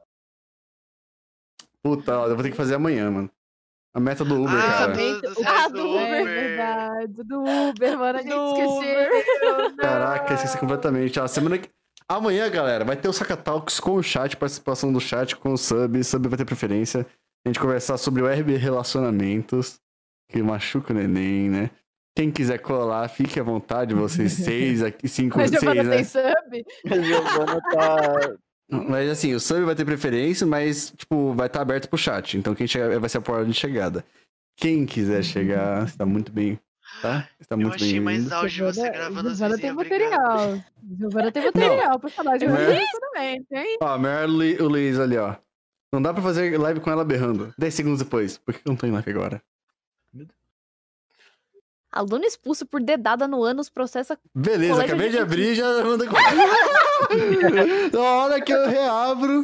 Puta, 1.84 2.12
eu 2.12 2.36
vou 2.36 2.44
ter 2.44 2.52
que 2.52 2.56
fazer 2.58 2.76
amanhã, 2.76 3.10
mano. 3.10 3.30
A 3.94 4.00
meta 4.00 4.24
do 4.24 4.42
Uber, 4.44 4.54
Ah, 4.56 4.88
cara. 4.88 4.94
do, 4.94 5.22
do, 5.22 5.44
Ah, 5.46 5.68
do 5.68 5.74
do 5.74 5.98
É 5.98 6.22
Uber. 6.22 6.26
verdade, 6.26 7.24
do 7.24 7.42
Uber, 7.44 7.98
mano, 8.00 8.20
a 8.20 8.22
gente 8.22 8.32
esqueceu. 8.34 9.76
Caraca, 9.78 10.34
esqueci 10.36 10.58
completamente. 10.58 11.20
Ó, 11.20 11.28
semana 11.28 11.58
que... 11.58 11.70
Amanhã, 12.08 12.50
galera, 12.50 12.86
vai 12.86 12.96
ter 12.96 13.10
o 13.10 13.14
Saca 13.14 13.36
Talks 13.36 13.80
com 13.80 13.96
o 13.96 14.04
chat, 14.04 14.38
participação 14.38 14.94
do 14.94 15.00
chat 15.02 15.36
com 15.36 15.54
o 15.54 15.58
sub. 15.58 16.02
Sub 16.04 16.28
vai 16.30 16.38
ter 16.38 16.46
preferência. 16.46 17.06
A 17.46 17.50
gente 17.50 17.60
conversar 17.60 17.98
sobre 17.98 18.22
o 18.22 18.28
RB 18.28 18.56
Relacionamentos, 18.58 19.80
que 20.30 20.42
machuca 20.44 20.94
o 20.94 20.96
neném, 20.96 21.50
né? 21.50 21.70
Quem 22.16 22.30
quiser 22.30 22.60
colar, 22.60 23.08
fique 23.08 23.40
à 23.40 23.44
vontade, 23.44 23.94
vocês 23.96 24.34
seis 24.46 24.84
aqui, 24.84 25.08
cinco, 25.08 25.40
A 25.40 25.48
seis, 25.48 25.60
Giovana 25.62 25.84
né? 25.84 25.96
tem 25.96 26.04
sub? 26.04 26.66
A 26.90 27.00
Giovana 27.02 27.62
tá. 27.72 28.34
Mas 28.70 29.10
assim, 29.10 29.34
o 29.34 29.40
sub 29.40 29.62
vai 29.64 29.76
ter 29.76 29.86
preferência, 29.86 30.46
mas, 30.46 30.94
tipo, 30.96 31.34
vai 31.34 31.48
estar 31.48 31.62
aberto 31.62 31.90
pro 31.90 31.98
chat. 31.98 32.38
Então 32.38 32.54
quem 32.54 32.68
chegar 32.68 33.00
vai 33.00 33.10
ser 33.10 33.18
a 33.18 33.22
porta 33.22 33.46
de 33.46 33.54
chegada. 33.54 34.06
Quem 34.58 34.86
quiser 34.86 35.24
chegar, 35.24 35.86
está 35.86 36.06
muito 36.06 36.32
bem, 36.32 36.60
tá? 37.02 37.28
Está 37.40 37.56
Eu 37.56 37.60
muito 37.60 37.76
achei 37.76 37.94
bem. 37.94 38.02
mais 38.02 38.32
áudio 38.32 38.66
você 38.68 38.82
Giovana- 38.82 38.92
gravando 38.98 39.30
as 39.30 39.38
Giovana 39.38 39.58
tem 39.58 39.76
vizinhas 39.76 39.88
brigando. 40.00 40.22
material. 40.22 40.64
Giovana 41.00 41.32
tem 41.32 41.46
material 41.46 42.00
pra 42.00 42.10
falar 42.10 42.38
de 42.38 42.46
relacionamento, 42.46 43.48
hein? 43.56 43.78
Ó, 43.82 43.98
melhor 43.98 44.28
Lu- 44.30 44.66
o 44.66 44.68
Luiz 44.70 45.00
ali, 45.00 45.18
ó. 45.18 45.36
Não 45.92 46.02
dá 46.02 46.14
pra 46.14 46.24
fazer 46.24 46.58
live 46.58 46.80
com 46.80 46.90
ela 46.90 47.04
berrando. 47.04 47.54
10 47.58 47.74
segundos 47.74 48.00
depois. 48.00 48.38
Por 48.38 48.54
que 48.54 48.62
eu 48.66 48.72
não 48.72 48.78
tô 48.78 48.88
em 48.88 48.92
live 48.92 49.12
agora? 49.12 49.42
Aluno 51.92 52.24
expulso 52.24 52.66
por 52.66 52.82
dedada 52.82 53.28
no 53.28 53.44
ânus 53.44 53.70
processa. 53.70 54.18
Beleza, 54.34 54.76
Colégio 54.76 54.94
acabei 54.94 55.10
de 55.10 55.18
de 55.18 55.22
abrir 55.22 55.52
e 55.52 55.56
já 55.56 55.84
manda. 55.84 56.06
Na 57.92 58.00
hora 58.00 58.40
que 58.40 58.54
eu 58.54 58.70
reabro. 58.70 59.44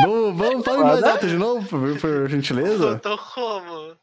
Vamos, 0.00 0.38
vamos 0.38 0.64
falar 0.64 0.84
mais 0.84 1.02
alto 1.02 1.28
de 1.28 1.36
novo, 1.36 1.68
por, 1.68 2.00
por 2.00 2.28
gentileza? 2.30 2.92
Voltou 2.92 3.18
como? 3.18 3.96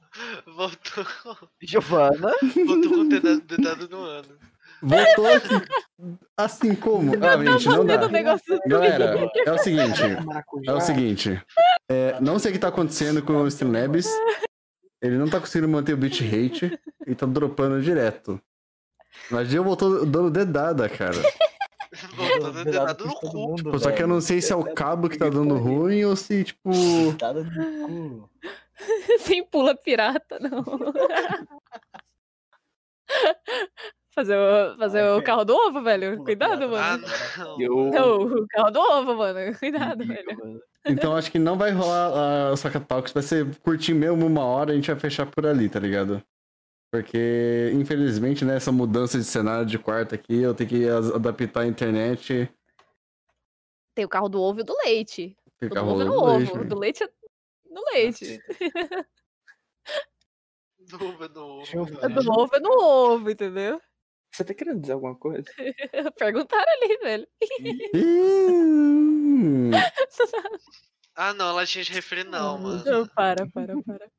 Voltou 0.46 1.06
como? 1.24 1.50
Giovana. 1.60 2.36
Voltou 2.68 2.94
com 2.94 3.08
dedado, 3.08 3.42
dedado 3.42 3.90
no 3.90 4.04
ano. 4.04 4.38
Voltou 4.82 5.28
aqui. 5.28 5.56
Assim 6.38 6.76
como? 6.76 7.14
Ah, 7.24 7.44
gente, 7.44 7.68
não 7.68 7.86
dá. 7.86 7.98
Galera, 8.66 9.30
é 9.46 9.52
o 9.52 9.58
seguinte. 9.58 10.02
É 10.66 10.74
o 10.74 10.80
seguinte. 10.80 11.42
é, 11.90 12.20
não 12.22 12.40
sei 12.40 12.52
o 12.52 12.54
que 12.54 12.60
tá 12.60 12.70
acontecendo 12.70 13.22
com 13.22 13.34
o 13.34 13.48
Streamlabs. 13.48 14.08
Ele 15.02 15.18
não 15.18 15.30
tá 15.30 15.40
conseguindo 15.40 15.70
manter 15.72 15.94
o 15.94 15.98
bitrate 15.98 16.78
e 17.08 17.16
tá 17.16 17.26
dropando 17.26 17.82
direto. 17.82 18.40
Mas 19.32 19.54
eu 19.54 19.64
voltou 19.64 20.06
dando 20.06 20.30
dedada, 20.30 20.88
cara. 20.90 21.16
Voltou 22.16 22.52
dando 22.52 22.66
dedado 22.66 23.06
no 23.06 23.16
cu. 23.16 23.34
mundo, 23.34 23.56
Tipo, 23.58 23.80
só 23.80 23.92
que 23.92 24.04
eu 24.04 24.08
não 24.08 24.22
sei 24.22 24.42
se 24.42 24.52
é 24.52 24.56
o 24.56 24.74
cabo 24.74 25.10
que 25.10 25.18
tá 25.18 25.30
dando 25.30 25.56
ruim 25.58 26.04
ou 26.04 26.16
se, 26.16 26.44
tipo. 26.44 26.70
Dedado 27.12 27.44
no 27.44 28.22
cu. 28.22 28.30
Sem 29.20 29.44
pula 29.44 29.76
pirata, 29.76 30.40
não. 30.40 30.64
fazer 34.20 34.38
o, 34.38 34.78
fazer 34.78 35.00
Ai, 35.00 35.10
o 35.10 35.14
velho. 35.14 35.24
carro 35.24 35.46
do 35.46 35.56
ovo, 35.56 35.82
velho. 35.82 36.24
Cuidado, 36.24 36.68
pirata, 36.68 36.76
Ah, 36.78 36.98
mano. 36.98 37.08
não. 37.38 37.62
Eu. 37.62 37.76
Não, 37.92 38.22
o 38.44 38.48
carro 38.48 38.72
do 38.72 38.80
ovo, 38.80 39.16
mano. 39.16 39.40
Cuidado, 39.60 40.06
velho. 40.06 40.62
Então 40.86 41.16
acho 41.16 41.32
que 41.32 41.40
não 41.40 41.58
vai 41.58 41.72
rolar 41.72 42.52
a 42.52 42.58
Saca 42.58 42.80
Talks. 42.80 43.14
Vai 43.14 43.24
ser 43.24 43.56
curtir 43.60 43.94
mesmo 43.94 44.26
uma 44.26 44.44
hora 44.46 44.72
e 44.72 44.74
a 44.74 44.76
gente 44.76 44.92
vai 44.92 45.00
fechar 45.00 45.26
por 45.26 45.46
ali, 45.46 45.70
tá 45.70 45.80
ligado? 45.80 46.22
Porque, 46.92 47.72
infelizmente, 47.76 48.44
né, 48.44 48.56
essa 48.56 48.72
mudança 48.72 49.18
de 49.18 49.24
cenário 49.24 49.66
de 49.66 49.78
quarto 49.78 50.16
aqui, 50.16 50.42
eu 50.42 50.56
tenho 50.56 50.70
que 50.70 50.90
adaptar 50.90 51.62
a 51.62 51.68
internet. 51.68 52.50
Tem 53.96 54.06
o 54.06 54.10
carro 54.10 54.28
do 54.28 54.42
ovo 54.42 54.60
e 54.60 54.62
o 54.64 54.66
do 54.66 54.76
leite. 54.86 55.38
O 55.62 55.66
Ficar 55.66 55.82
do 55.84 55.90
ovo 55.90 56.02
é 56.02 56.10
ovo. 56.10 56.26
leite, 56.38 56.52
O 56.54 56.58
né? 56.58 56.64
do 56.66 56.80
leite 56.80 57.04
é 57.04 57.10
no 57.70 57.82
leite. 57.94 58.40
Dúvida 60.80 61.28
no 61.30 61.42
ovo. 61.46 61.62
O 61.62 61.66
Giovana, 61.66 62.10
do 62.10 62.32
ovo 62.32 62.56
é 62.56 62.60
no 62.60 62.72
ovo, 62.82 63.30
entendeu? 63.30 63.80
Você 64.32 64.44
tá 64.44 64.54
querendo 64.54 64.82
dizer 64.82 64.94
alguma 64.94 65.16
coisa? 65.16 65.46
Perguntaram 66.18 66.72
ali, 66.82 66.98
velho. 66.98 67.28
Ah, 71.22 71.34
não, 71.34 71.54
latinha 71.54 71.84
de 71.84 71.92
refri 71.92 72.24
não, 72.24 72.58
mano. 72.58 72.82
Não, 72.86 73.06
para, 73.08 73.46
para, 73.50 73.76
para. 73.84 74.10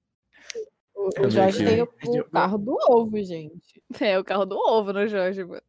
O, 0.95 1.09
o 1.27 1.31
Jorge 1.31 1.65
tem 1.65 1.81
o, 1.81 1.89
o 2.21 2.31
carro 2.31 2.59
do 2.59 2.77
ovo, 2.91 3.17
gente. 3.25 3.83
É 3.99 4.19
o 4.19 4.25
carro 4.25 4.45
do 4.45 4.59
ovo 4.59 4.93
no 4.93 5.09
Jorge, 5.09 5.43
mano. 5.43 5.63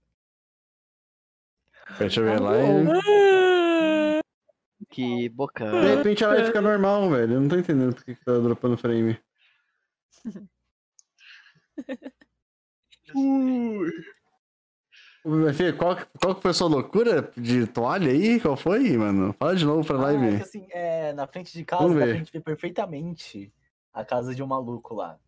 Deixa 1.97 2.19
eu 2.19 2.25
ver 2.25 2.41
lá. 2.41 2.51
ovo. 2.51 4.21
Que 4.89 5.21
De 5.21 5.29
bocana. 5.29 5.95
repente 5.95 6.21
ela 6.21 6.35
vai 6.35 6.45
ficar 6.45 6.61
normal, 6.61 7.09
velho. 7.09 7.35
Eu 7.35 7.41
não 7.41 7.47
tô 7.47 7.55
entendendo 7.55 7.95
por 7.95 8.03
que 8.03 8.13
tá 8.15 8.37
dropando 8.37 8.77
frame. 8.77 9.17
Fê, 15.55 15.71
qual, 15.71 15.95
que- 15.95 16.05
qual 16.19 16.35
que 16.35 16.41
foi 16.41 16.51
a 16.51 16.53
sua 16.53 16.67
loucura 16.67 17.31
de 17.37 17.67
toalha 17.67 18.11
aí? 18.11 18.39
Qual 18.39 18.57
foi, 18.57 18.97
mano? 18.97 19.33
Fala 19.33 19.55
de 19.55 19.63
novo 19.65 19.85
pra 19.85 19.95
Ah, 19.97 19.99
é 19.99 20.17
live. 20.17 20.37
que 20.37 20.43
assim, 20.43 20.67
é, 20.71 21.13
na 21.13 21.27
frente 21.27 21.53
de 21.53 21.63
casa 21.63 21.87
dá 21.93 22.05
pra 22.07 22.17
gente 22.17 22.31
ver 22.31 22.41
perfeitamente 22.41 23.53
a 23.93 24.03
casa 24.03 24.33
de 24.33 24.41
um 24.41 24.47
maluco 24.47 24.95
lá. 24.95 25.19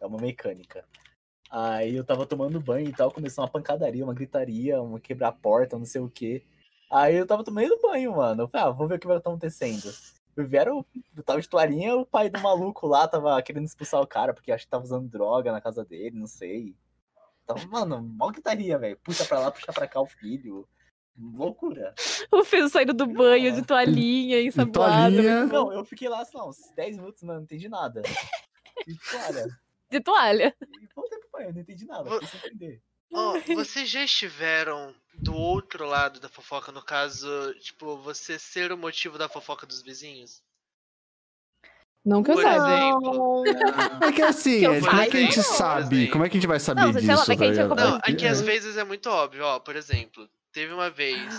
É 0.00 0.06
uma 0.06 0.18
mecânica. 0.18 0.84
Aí 1.50 1.96
eu 1.96 2.04
tava 2.04 2.26
tomando 2.26 2.60
banho 2.60 2.88
e 2.88 2.92
tal, 2.92 3.10
começou 3.10 3.42
uma 3.44 3.50
pancadaria, 3.50 4.04
uma 4.04 4.14
gritaria, 4.14 4.80
uma 4.80 5.00
quebrar 5.00 5.28
a 5.28 5.32
porta, 5.32 5.76
não 5.78 5.84
sei 5.84 6.00
o 6.00 6.08
quê. 6.08 6.44
Aí 6.90 7.16
eu 7.16 7.26
tava 7.26 7.42
tomando 7.42 7.78
banho, 7.82 8.14
mano. 8.16 8.42
Eu 8.42 8.48
falei, 8.48 8.66
ah, 8.68 8.70
vou 8.70 8.86
ver 8.86 8.96
o 8.96 8.98
que 9.00 9.06
vai 9.06 9.16
estar 9.16 9.30
acontecendo. 9.30 9.92
Vieram, 10.36 10.84
eu 11.16 11.22
tava 11.22 11.40
de 11.40 11.48
toalhinha, 11.48 11.96
o 11.96 12.06
pai 12.06 12.28
do 12.28 12.40
maluco 12.40 12.86
lá 12.86 13.06
tava 13.06 13.40
querendo 13.42 13.64
expulsar 13.66 14.00
o 14.00 14.06
cara, 14.06 14.32
porque 14.34 14.50
acho 14.52 14.64
que 14.64 14.70
tava 14.70 14.84
usando 14.84 15.08
droga 15.08 15.52
na 15.52 15.60
casa 15.60 15.84
dele, 15.84 16.18
não 16.18 16.26
sei. 16.26 16.74
Tava, 17.46 17.66
mano, 17.66 18.00
mó 18.02 18.30
gritaria, 18.30 18.78
velho. 18.78 18.98
Puxa 19.02 19.24
pra 19.24 19.38
lá, 19.40 19.50
puxa 19.50 19.72
pra 19.72 19.86
cá 19.86 20.00
o 20.00 20.06
filho. 20.06 20.68
Loucura. 21.16 21.94
O 22.32 22.42
filho 22.44 22.68
saindo 22.68 22.92
do 22.92 23.06
banho 23.06 23.52
de 23.54 23.62
toalhinha, 23.62 24.40
ensaboado. 24.42 24.72
toalhinha. 25.16 25.46
Não, 25.46 25.72
eu 25.72 25.84
fiquei 25.84 26.08
lá, 26.08 26.24
sei 26.24 26.40
lá, 26.40 26.48
uns 26.48 26.58
10 26.74 26.96
minutos, 26.96 27.22
mano, 27.22 27.38
não 27.40 27.44
entendi 27.44 27.68
nada. 27.68 28.02
E, 28.86 28.96
olha, 29.28 29.46
De 29.90 30.00
toalha. 30.00 30.56
e 30.60 30.88
voltei 30.94 31.18
pro 31.20 31.28
banho, 31.32 31.52
não 31.54 31.60
entendi 31.60 31.86
nada, 31.86 32.10
fiquei 32.10 32.28
sem 32.28 32.40
entender. 32.40 32.82
Ó, 33.12 33.38
vocês 33.54 33.88
já 33.88 34.02
estiveram 34.02 34.92
do 35.14 35.32
outro 35.36 35.86
lado 35.86 36.18
da 36.18 36.28
fofoca, 36.28 36.72
no 36.72 36.82
caso, 36.82 37.28
tipo, 37.60 37.96
você 37.98 38.36
ser 38.36 38.72
o 38.72 38.76
motivo 38.76 39.16
da 39.16 39.28
fofoca 39.28 39.64
dos 39.66 39.82
vizinhos? 39.82 40.42
Não 42.04 42.22
que 42.22 42.30
eu 42.32 42.40
saiba. 42.42 42.98
É 44.06 44.12
que 44.12 44.22
assim, 44.22 44.58
Que 44.60 44.66
eu 44.66 44.74
é, 44.74 44.80
como 44.80 45.00
é 45.00 45.06
que 45.08 45.16
a 45.16 45.20
gente 45.20 45.34
por 45.36 45.42
sabe? 45.42 46.08
Como 46.08 46.24
é 46.24 46.28
que 46.28 46.36
a 46.36 46.40
gente 46.40 46.48
vai 46.48 46.60
saber 46.60 46.80
Não, 46.82 46.92
disso? 46.92 47.06
lá, 47.06 47.22
é 47.22 47.36
que 47.36 47.44
a 47.44 47.54
gente 47.54 47.74
Não, 47.74 47.98
é 48.04 48.12
que 48.12 48.26
às 48.26 48.40
vezes 48.42 48.76
é 48.76 48.84
muito 48.84 49.08
óbvio, 49.08 49.44
ó, 49.44 49.58
por 49.58 49.74
exemplo, 49.74 50.28
teve 50.52 50.72
uma 50.72 50.90
vez 50.90 51.34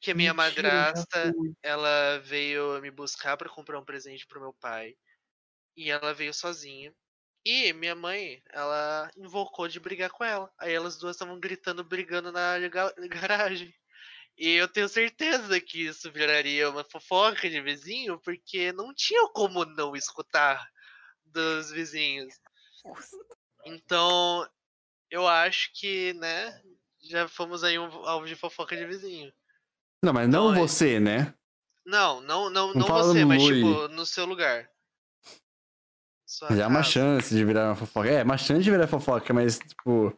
que 0.00 0.10
a 0.10 0.14
minha 0.14 0.34
madrasta, 0.34 1.32
ela 1.62 2.18
veio 2.24 2.80
me 2.80 2.90
buscar 2.90 3.36
pra 3.36 3.48
comprar 3.48 3.78
um 3.78 3.84
presente 3.84 4.26
pro 4.26 4.40
meu 4.40 4.52
pai. 4.52 4.94
E 5.76 5.90
ela 5.90 6.12
veio 6.12 6.34
sozinha. 6.34 6.92
E 7.46 7.72
minha 7.72 7.94
mãe, 7.94 8.42
ela 8.52 9.10
invocou 9.16 9.66
de 9.66 9.80
brigar 9.80 10.10
com 10.10 10.22
ela. 10.24 10.50
Aí 10.58 10.74
elas 10.74 10.98
duas 10.98 11.16
estavam 11.16 11.38
gritando, 11.40 11.82
brigando 11.82 12.30
na 12.32 12.58
ga- 12.68 12.92
garagem. 13.08 13.72
E 14.38 14.48
eu 14.54 14.66
tenho 14.68 14.88
certeza 14.88 15.60
que 15.60 15.86
isso 15.86 16.10
viraria 16.10 16.70
uma 16.70 16.82
fofoca 16.84 17.48
de 17.48 17.60
vizinho, 17.60 18.18
porque 18.18 18.72
não 18.72 18.94
tinha 18.94 19.28
como 19.28 19.64
não 19.64 19.94
escutar 19.94 20.66
dos 21.24 21.70
vizinhos. 21.70 22.34
Então, 23.64 24.48
eu 25.10 25.28
acho 25.28 25.70
que, 25.74 26.14
né, 26.14 26.62
já 27.02 27.28
fomos 27.28 27.62
aí 27.62 27.78
um 27.78 27.84
alvo 28.06 28.26
de 28.26 28.34
fofoca 28.34 28.76
de 28.76 28.86
vizinho. 28.86 29.32
Não, 30.02 30.12
mas 30.12 30.28
não 30.28 30.46
Não, 30.46 30.54
é- 30.54 30.58
você, 30.58 30.98
né? 30.98 31.34
Não, 31.84 32.20
não, 32.20 32.48
não, 32.50 32.72
Não 32.74 32.86
não 32.86 32.86
você, 32.86 33.24
mas 33.24 33.42
Lui. 33.42 33.56
tipo, 33.56 33.88
no 33.88 34.06
seu 34.06 34.24
lugar. 34.24 34.70
Sua 36.26 36.54
Já 36.54 36.64
é 36.64 36.66
uma 36.66 36.80
casa. 36.80 36.92
chance 36.92 37.34
de 37.34 37.44
virar 37.44 37.66
uma 37.68 37.76
fofoca. 37.76 38.08
É, 38.08 38.22
uma 38.22 38.38
chance 38.38 38.62
de 38.62 38.70
virar 38.70 38.86
fofoca, 38.86 39.34
mas, 39.34 39.58
tipo. 39.58 40.16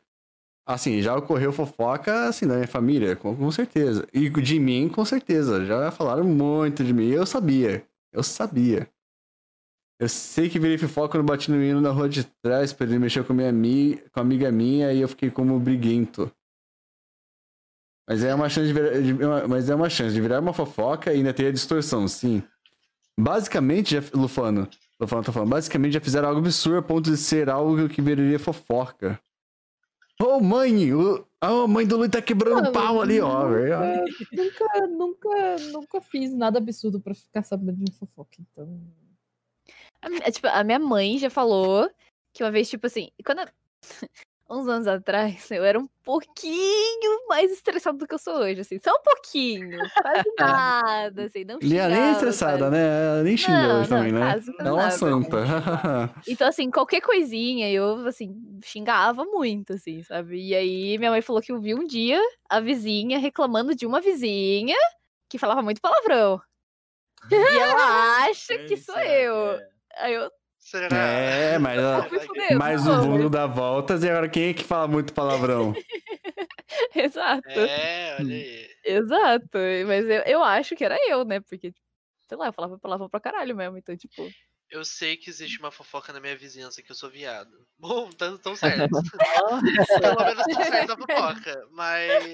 Assim, 0.65 1.03
já 1.03 1.17
ocorreu 1.17 1.53
fofoca, 1.53 2.29
assim, 2.29 2.47
da 2.47 2.55
minha 2.55 2.69
família, 2.69 3.17
com, 3.17 3.35
com 3.35 3.51
certeza. 3.51 4.07
E 4.13 4.29
de 4.31 4.61
mim, 4.61 4.89
com 4.89 5.05
certeza. 5.05 5.65
Já 5.67 5.91
falaram 5.91 6.25
muito 6.25 6.85
de 6.85 6.93
mim. 6.95 7.09
Eu 7.09 7.27
sabia. 7.27 7.85
Eu 8.13 8.23
sabia. 8.23 8.89
Eu 10.01 10.09
sei 10.09 10.49
que 10.49 10.59
virei 10.59 10.79
fofoca 10.79 11.11
quando 11.11 11.25
bati 11.27 11.51
no 11.51 11.57
menino 11.57 11.81
na 11.81 11.91
rua 11.91 12.09
de 12.09 12.25
trás 12.43 12.73
pra 12.73 12.87
ele 12.87 12.99
mexer 12.99 13.25
com 13.25 13.33
minha 13.33 13.53
com 14.13 14.21
uma 14.21 14.25
amiga 14.27 14.51
minha 14.51 14.93
e 14.93 15.01
eu 15.01 15.09
fiquei 15.09 15.31
como 15.31 15.59
briguento. 15.61 16.31
Mas 18.09 18.25
é 18.25 18.35
uma 18.35 18.49
chance 18.49 18.67
de 18.67 18.73
virar, 18.73 19.01
de- 19.01 19.13
uma- 19.13 19.49
mas 19.49 19.71
é 19.71 19.75
uma 19.75 19.89
chance 19.89 20.13
de 20.15 20.21
virar 20.21 20.41
uma 20.41 20.53
fofoca 20.53 21.13
e 21.13 21.17
ainda 21.17 21.33
ter 21.33 21.47
a 21.47 21.53
distorção, 21.53 22.07
sim. 22.09 22.43
Basicamente, 23.19 23.95
já, 23.95 24.03
Lufano, 24.15 24.69
Lufano 25.01 25.23
tá 25.23 25.33
falando, 25.33 25.51
basicamente 25.51 25.93
já 25.95 26.01
fizeram 26.01 26.29
algo 26.29 26.41
absurdo 26.41 26.79
a 26.79 26.83
ponto 26.83 27.11
de 27.11 27.17
ser 27.17 27.49
algo 27.49 27.89
que 27.89 28.03
viraria 28.03 28.39
fofoca. 28.39 29.21
Ô 30.21 30.41
mãe, 30.41 30.93
o, 30.93 31.27
a 31.41 31.67
mãe 31.67 31.87
do 31.87 31.97
Lui 31.97 32.09
tá 32.09 32.23
quebrando 32.23 32.69
Ah, 32.69 32.73
pau 32.73 33.01
ali, 33.01 33.21
ó. 33.21 33.49
velho. 33.49 34.05
Nunca, 34.33 34.87
nunca, 34.87 35.57
nunca 35.73 36.01
fiz 36.01 36.33
nada 36.33 36.59
absurdo 36.59 37.01
pra 37.01 37.15
ficar 37.15 37.43
sabendo 37.43 37.85
de 37.85 37.93
fofoca, 37.93 38.37
então. 38.41 38.81
A, 40.01 40.29
é, 40.29 40.31
tipo, 40.31 40.47
a 40.47 40.63
minha 40.63 40.79
mãe 40.79 41.19
já 41.19 41.31
falou 41.31 41.91
que 42.33 42.43
uma 42.43 42.51
vez, 42.51 42.69
tipo 42.69 42.87
assim, 42.87 43.11
quando. 43.25 43.41
Uns 44.53 44.69
anos 44.69 44.87
atrás, 44.87 45.51
eu 45.51 45.65
era 45.65 45.79
um 45.79 45.89
pouquinho 46.05 47.27
mais 47.27 47.51
estressada 47.51 47.97
do 47.97 48.07
que 48.07 48.15
eu 48.15 48.19
sou 48.19 48.35
hoje, 48.37 48.61
assim. 48.61 48.79
Só 48.79 48.91
um 48.93 49.03
pouquinho. 49.03 49.91
Quase 50.03 50.31
nada, 50.39 51.25
assim. 51.25 51.45
Não 51.45 51.59
Lia 51.63 51.89
nem 51.89 51.97
xingava, 51.97 52.13
estressada, 52.13 52.59
sabe? 52.59 52.77
né? 52.77 53.07
Ela 53.07 53.23
nem 53.23 53.37
xinga 53.37 53.69
Não, 53.69 53.81
hoje 53.81 53.91
não, 53.91 53.97
também, 53.97 54.13
né? 54.13 54.21
quase 54.33 54.53
É 54.65 54.71
uma 54.71 54.89
nada. 54.89 54.91
santa. 54.91 55.39
Então, 56.27 56.47
assim, 56.49 56.71
qualquer 56.71 57.01
coisinha 57.01 57.71
eu, 57.71 58.07
assim, 58.07 58.35
xingava 58.65 59.25
muito, 59.25 59.73
assim, 59.73 60.03
sabe? 60.03 60.49
E 60.49 60.55
aí 60.55 60.99
minha 60.99 61.11
mãe 61.11 61.23
falou 61.23 61.43
que 61.43 61.51
eu 61.51 61.61
vi 61.61 61.75
um 61.75 61.85
dia 61.85 62.21
a 62.49 62.61
vizinha 62.61 63.19
reclamando 63.19 63.75
de 63.75 63.87
uma 63.87 64.01
vizinha 64.01 64.77
que 65.29 65.39
falava 65.39 65.63
muito 65.63 65.81
palavrão. 65.81 66.41
E 67.31 67.59
ela 67.59 68.25
acha 68.27 68.59
que 68.67 68.77
sou 68.77 68.99
eu. 68.99 69.61
Aí 69.99 70.15
eu. 70.15 70.31
Será? 70.63 70.97
É, 70.97 71.59
mas, 71.59 71.79
a- 71.85 72.03
fui 72.05 72.21
fuder, 72.21 72.57
mas 72.57 72.87
o 72.87 72.97
mundo 73.03 73.29
dá 73.29 73.47
voltas 73.47 74.03
e 74.05 74.09
agora 74.09 74.29
quem 74.29 74.51
é 74.51 74.55
que 74.55 74.63
fala 74.65 74.87
muito 74.87 75.13
palavrão? 75.13 75.75
Exato. 76.95 77.49
É, 77.49 78.17
olha 78.21 78.35
aí. 78.37 78.69
Exato. 78.85 79.59
Mas 79.87 80.05
eu, 80.07 80.23
eu 80.23 80.43
acho 80.43 80.75
que 80.77 80.85
era 80.85 80.97
eu, 81.09 81.25
né? 81.25 81.41
Porque, 81.41 81.73
sei 82.29 82.39
lá, 82.39 82.47
eu 82.47 82.53
falava 82.53 82.79
palavrão 82.79 83.09
pra 83.11 83.21
caralho 83.21 83.55
mesmo. 83.57 83.77
Então, 83.77 83.97
tipo. 83.97 84.31
Eu 84.71 84.85
sei 84.87 85.19
que 85.19 85.29
existe 85.29 85.59
uma 85.59 85.71
fofoca 85.71 86.15
na 86.15 86.21
minha 86.21 86.35
vizinhança 86.35 86.81
que 86.83 86.91
eu 86.91 86.97
sou 86.97 87.11
viado. 87.11 87.51
Bom, 87.79 88.09
tão, 88.11 88.39
tão 88.39 88.57
certo. 88.57 88.89
Pelo 90.01 90.25
menos 90.25 90.45
tão 90.47 90.65
certo 90.65 90.93
a 90.93 90.97
fofoca. 90.97 91.67
Mas 91.73 92.25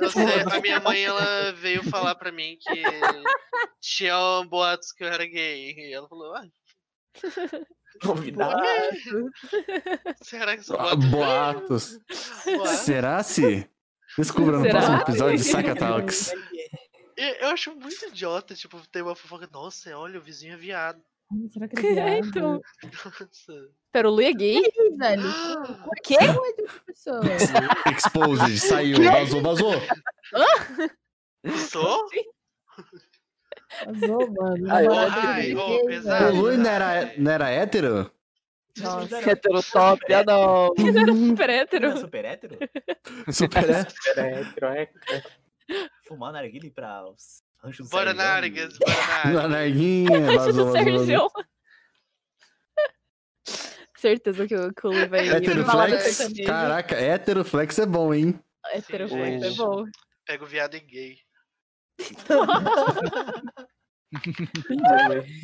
eu 0.00 0.10
sei, 0.10 0.24
a 0.50 0.60
minha 0.60 0.80
mãe 0.80 1.04
ela 1.04 1.52
veio 1.52 1.84
falar 1.84 2.14
pra 2.16 2.32
mim 2.32 2.56
que 2.60 2.82
tinha 3.80 4.16
boatos 4.48 4.90
que 4.92 5.04
eu 5.04 5.08
era 5.08 5.24
gay. 5.26 5.72
E 5.76 5.92
ela 5.92 6.08
falou, 6.08 6.34
ah, 6.34 6.44
Convidado. 8.02 8.62
será 10.22 10.56
que 10.56 10.64
são 10.64 10.76
Ah, 10.78 10.94
boatos? 10.96 11.98
Boatos. 11.98 12.00
Boatos? 12.44 12.70
Será 12.80 13.22
se? 13.22 13.68
Descubra 14.18 14.58
no 14.58 14.62
Será? 14.64 14.72
próximo 14.78 15.00
episódio 15.02 15.38
de 15.38 15.44
Saca 15.44 15.74
Talks. 15.76 16.32
Eu 17.16 17.48
acho 17.50 17.74
muito 17.76 18.06
idiota, 18.06 18.54
tipo, 18.54 18.80
ter 18.88 19.02
uma 19.02 19.14
fofoca. 19.14 19.48
Nossa, 19.52 19.96
olha, 19.96 20.18
o 20.18 20.22
vizinho 20.22 20.54
é 20.54 20.56
viado. 20.56 21.00
Será 21.52 21.66
que 21.68 21.78
ele 21.78 21.98
é 22.00 22.20
viado? 22.20 22.26
então. 22.28 22.60
Nossa. 22.82 23.68
Pera, 23.92 24.08
o 24.10 24.12
Lu 24.14 24.20
é 24.20 24.32
gay? 24.32 24.62
Velho. 24.98 25.22
O 25.86 25.90
quê? 26.02 26.16
Exposed, 27.96 28.58
saiu, 28.58 28.98
vazou, 29.02 29.40
vazou. 29.40 29.72
Sou? 31.70 32.06
Vazou, 33.86 34.30
mano. 34.32 34.72
Ai, 34.72 34.86
ai, 34.86 35.52
é 35.52 35.56
ô, 35.56 35.76
O 35.76 35.86
pesado. 35.86 36.24
velho. 36.26 36.40
Lui 36.42 36.56
não 36.56 36.70
era, 36.70 37.12
não 37.18 37.30
era 37.30 37.50
hétero? 37.50 38.10
Nossa. 38.78 39.30
Heterotop, 39.30 40.12
ah 40.12 40.24
não. 40.24 40.74
Super 40.76 41.50
hétero. 41.50 41.88
Não 41.88 41.96
é 41.96 42.00
super 42.00 42.24
hétero? 42.24 42.58
Super 43.32 43.70
hétero. 43.70 43.94
Era 44.08 44.26
hétero, 44.26 44.66
é. 44.66 44.90
Fumar 46.06 46.32
narguile 46.32 46.70
pra 46.70 47.08
os 47.08 47.42
ranchos 47.62 47.88
Bora, 47.88 48.12
Nargas, 48.12 48.76
bora, 48.78 49.48
narguinha, 49.48 50.20
vazou, 50.36 50.66
vazou, 50.66 50.72
vazou. 50.72 51.06
Sérgio. 51.06 51.30
Certeza 53.96 54.46
que 54.46 54.54
o, 54.54 54.66
o 54.66 54.88
Lu 54.92 55.08
vai. 55.08 55.26
falar 55.64 55.88
do 55.88 55.94
Heteroflex? 55.94 56.46
Caraca, 56.46 57.00
heteroflex 57.00 57.78
é 57.78 57.86
bom, 57.86 58.12
hein? 58.12 58.38
Heteroflex 58.74 59.42
é 59.42 59.46
Gente. 59.48 59.56
bom. 59.56 59.84
Pega 60.26 60.44
o 60.44 60.46
viado 60.46 60.74
e 60.76 60.80
gay. 60.80 61.16
Entendi. 61.98 62.24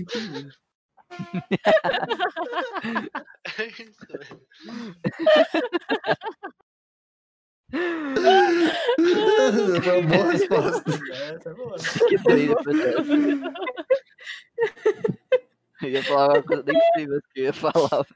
Entendi. 0.01 0.51
É. 7.73 7.77
Foi 9.83 10.01
uma 10.01 10.09
boa 10.09 10.33
resposta. 10.33 10.91
Essa 11.13 11.51
é 11.51 11.55
boa. 11.55 11.77
Que 12.09 12.17
triste, 12.25 12.73
né? 12.73 12.95
Eu 15.83 15.89
ia 15.89 16.03
falar 16.03 16.35
uma 16.35 16.43
coisa, 16.43 16.63
nem 16.65 16.79
sei 16.95 17.07
mais 17.07 17.23
que 17.33 17.41
eu 17.41 17.45
ia 17.45 17.53
falar. 17.53 18.07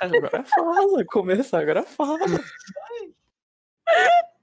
Agora 0.00 0.44
fala, 0.44 1.04
começa, 1.06 1.58
agora 1.58 1.82
fala. 1.84 2.18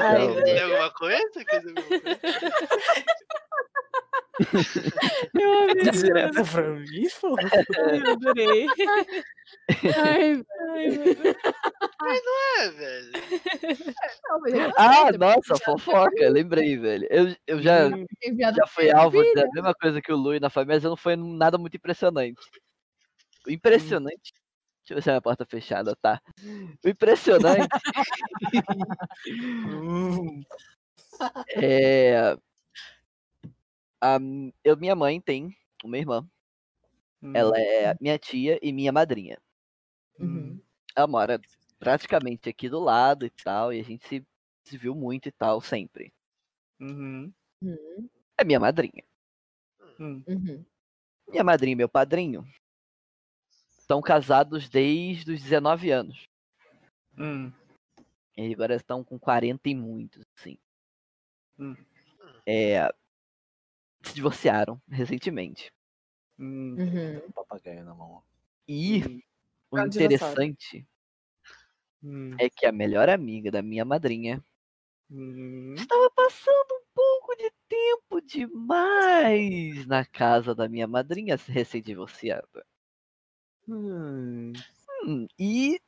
Ai, 0.00 0.26
velho. 0.28 0.44
Tem 0.44 0.62
alguma 0.62 0.90
coisa? 0.92 1.44
Quer 1.48 1.60
dizer, 1.60 1.74
alguma 1.78 2.00
coisa? 2.00 2.18
Eu 5.34 5.52
amei. 5.52 5.90
Direto 5.90 6.44
pra 6.44 6.62
mim. 6.62 7.08
Eu 7.22 8.12
adorei. 8.12 8.66
Ai, 9.96 10.44
ai, 10.70 10.90
velho. 10.90 11.36
É, 12.60 12.70
velho. 12.70 13.12
Não, 14.28 14.40
mas 14.40 14.54
eu 14.54 14.72
Ah, 14.76 15.12
nossa, 15.12 15.56
fofoca, 15.64 16.28
lembrei, 16.28 16.76
velho. 16.76 17.06
Eu, 17.10 17.34
eu 17.46 17.60
já, 17.62 17.88
já 17.90 18.66
fui 18.66 18.88
é 18.88 18.92
alvo 18.94 19.22
da 19.34 19.46
mesma 19.52 19.74
coisa 19.74 20.00
que 20.00 20.12
o 20.12 20.16
Lui 20.16 20.38
na 20.40 20.50
família, 20.50 20.76
mas 20.76 20.84
não 20.84 20.96
foi 20.96 21.16
nada 21.16 21.58
muito 21.58 21.76
impressionante. 21.76 22.40
O 23.46 23.50
impressionante. 23.50 24.32
Deixa 24.88 24.94
eu 24.94 24.96
ver 24.96 25.02
se 25.02 25.10
a 25.10 25.12
minha 25.12 25.22
porta 25.22 25.44
fechada, 25.44 25.94
tá? 25.96 26.18
O 26.82 26.88
impressionante 26.88 27.68
Hum, 29.66 30.42
é. 31.62 32.34
A, 34.00 34.18
eu, 34.64 34.76
minha 34.78 34.94
mãe 34.94 35.20
tem 35.20 35.54
uma 35.84 35.98
irmã. 35.98 36.26
hum, 37.22 37.32
Ela 37.34 37.58
é 37.58 37.94
minha 38.00 38.18
tia 38.18 38.58
e 38.62 38.72
minha 38.72 38.90
madrinha. 38.90 39.38
Uhum. 40.18 40.58
Ela 40.96 41.06
mora 41.06 41.38
praticamente 41.78 42.48
aqui 42.48 42.68
do 42.70 42.80
lado 42.80 43.26
e 43.26 43.30
tal, 43.30 43.72
e 43.72 43.80
a 43.80 43.84
gente 43.84 44.08
se, 44.08 44.26
se 44.64 44.78
viu 44.78 44.94
muito 44.94 45.28
e 45.28 45.32
tal, 45.32 45.60
sempre. 45.60 46.14
Uhum. 46.80 47.30
Uhum. 47.60 48.08
É 48.38 48.44
minha 48.44 48.58
madrinha. 48.58 49.04
Hum. 50.00 50.22
Uhum. 50.26 50.64
Minha 51.28 51.44
madrinha 51.44 51.72
e 51.72 51.76
meu 51.76 51.88
padrinho 51.88 52.46
estão 53.88 54.02
casados 54.02 54.68
desde 54.68 55.32
os 55.32 55.40
19 55.42 55.90
anos. 55.90 56.28
Hum. 57.16 57.52
E 58.36 58.52
agora 58.52 58.74
estão 58.76 59.04
com 59.04 59.18
40 59.18 59.68
e 59.68 59.74
muitos, 59.74 60.22
assim. 60.36 60.58
Hum. 61.58 61.76
É, 62.46 62.88
se 64.04 64.14
divorciaram 64.14 64.80
recentemente. 64.90 65.70
Hum. 66.38 66.74
Uhum. 66.76 67.22
Um 67.28 67.32
papagaio 67.32 67.84
na 67.84 67.94
mão. 67.94 68.22
E 68.68 69.02
Hum. 69.02 69.20
o 69.70 69.80
dinossauro. 69.88 70.40
interessante 70.40 70.86
Hum. 72.02 72.40
é 72.40 72.48
que 72.50 72.66
a 72.66 72.72
melhor 72.72 73.08
amiga 73.08 73.50
da 73.50 73.62
minha 73.62 73.84
madrinha 73.84 74.42
Hum. 75.10 75.74
estava 75.76 76.10
passando 76.10 76.72
um 76.74 76.84
pouco 76.94 77.36
de 77.36 77.50
tempo 77.68 78.20
demais 78.20 79.86
na 79.86 80.04
casa 80.04 80.54
da 80.54 80.68
minha 80.68 80.86
madrinha 80.86 81.36
recém-divorciada. 81.36 82.64
Hum. 83.68 84.52
Hum, 85.04 85.26
e. 85.38 85.80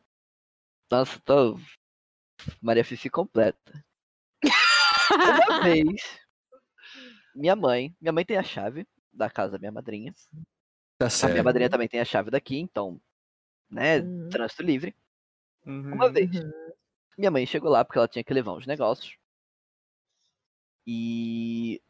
Nossa, 0.91 1.19
tô. 1.21 1.59
Maria 2.61 2.85
Fifi 2.85 3.09
completa. 3.09 3.85
Uma 5.49 5.63
vez, 5.65 6.21
minha 7.35 7.57
mãe. 7.57 7.95
Minha 8.01 8.13
mãe 8.13 8.25
tem 8.25 8.37
a 8.37 8.43
chave 8.43 8.87
da 9.13 9.31
casa 9.31 9.53
da 9.53 9.59
minha 9.59 9.73
madrinha. 9.73 10.13
Tá 10.99 11.07
A 11.07 11.09
minha 11.09 11.11
certo. 11.11 11.45
madrinha 11.45 11.71
também 11.71 11.89
tem 11.89 12.01
a 12.01 12.05
chave 12.05 12.31
daqui, 12.31 12.59
então. 12.59 13.01
Né? 13.71 14.01
Uhum. 14.01 14.29
Trânsito 14.29 14.63
livre. 14.63 14.95
Uhum. 15.65 15.95
Uma 15.95 16.11
vez. 16.11 16.31
Minha 17.17 17.31
mãe 17.31 17.47
chegou 17.47 17.71
lá 17.71 17.85
porque 17.85 17.99
ela 17.99 18.09
tinha 18.09 18.25
que 18.25 18.35
levar 18.35 18.53
uns 18.53 18.67
negócios. 18.67 19.17
E. 20.87 21.81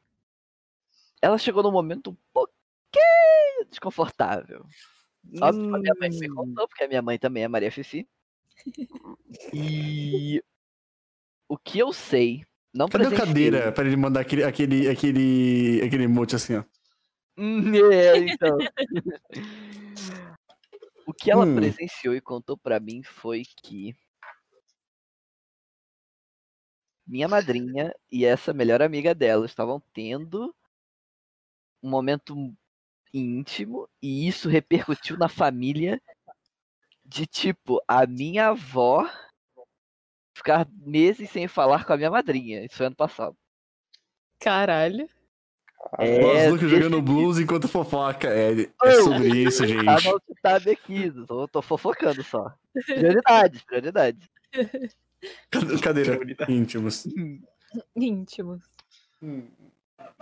Ela 1.23 1.37
chegou 1.39 1.63
num 1.63 1.73
momento 1.73 2.11
um 2.11 2.17
pouquinho 2.33 3.67
desconfortável. 3.69 4.65
Óbvio 5.41 5.63
que 5.69 5.77
a 5.77 5.81
minha 5.81 5.95
mãe 6.01 6.11
me 6.19 6.29
Hum. 6.29 6.35
contou, 6.35 6.69
porque 6.69 6.85
a 6.85 6.89
minha 6.89 7.03
mãe 7.03 7.19
também 7.19 7.45
é 7.45 7.49
Maria 7.49 7.71
Fifi. 7.71 8.09
E. 9.53 10.43
O 11.49 11.57
que 11.59 11.79
eu 11.81 11.93
sei. 11.93 12.45
Não 12.73 12.89
Cadê 12.89 13.07
a 13.07 13.09
presenciei. 13.09 13.27
cadeira 13.27 13.73
pra 13.73 13.85
ele 13.87 13.97
mandar 13.97 14.21
aquele, 14.21 14.45
aquele, 14.45 14.89
aquele, 14.89 15.83
aquele 15.85 16.05
emote 16.05 16.37
assim, 16.37 16.57
ó? 16.57 16.65
Hum, 17.37 17.61
É, 17.93 18.17
então. 18.19 18.59
o 21.07 21.15
que 21.15 21.31
ela 21.31 21.47
Hum. 21.47 21.55
presenciou 21.55 22.15
e 22.15 22.21
contou 22.21 22.57
pra 22.59 22.81
mim 22.81 23.03
foi 23.03 23.43
que 23.63 23.95
minha 27.07 27.29
madrinha 27.29 27.93
e 28.11 28.25
essa 28.25 28.53
melhor 28.53 28.83
amiga 28.83 29.15
dela 29.15 29.47
estavam 29.47 29.81
tendo 29.93 30.55
um 31.83 31.89
momento 31.91 32.55
íntimo 33.13 33.89
e 34.03 34.27
isso 34.29 34.49
repercutiu 34.49 35.17
na 35.17 35.29
família 35.29 36.01
de 37.05 37.27
tipo 37.27 37.83
a 37.89 38.07
minha 38.07 38.49
avó 38.49 39.09
ficar 40.37 40.67
meses 40.71 41.29
sem 41.31 41.49
falar 41.49 41.85
com 41.85 41.93
a 41.93 41.97
minha 41.97 42.11
madrinha. 42.11 42.65
Isso 42.65 42.77
foi 42.77 42.87
ano 42.87 42.97
passado. 42.97 43.37
Caralho. 44.39 45.09
É, 45.99 46.51
desse 46.53 46.69
jogando 46.69 47.01
blues 47.03 47.39
enquanto 47.39 47.67
fofoca. 47.67 48.29
É, 48.29 48.53
é 48.85 48.93
sobre 49.03 49.29
isso, 49.45 49.63
Tá 49.63 49.67
gente. 49.99 50.07
no 50.09 50.21
tab 50.43 50.69
aqui, 50.69 51.11
tô, 51.27 51.49
tô 51.49 51.63
fofocando 51.63 52.23
só. 52.23 52.55
Prioridades, 52.87 53.63
prioridades. 53.65 54.29
Cade- 55.51 55.81
Cadeira. 55.81 56.19
Íntimos. 56.49 57.07
Íntimos. 57.97 58.63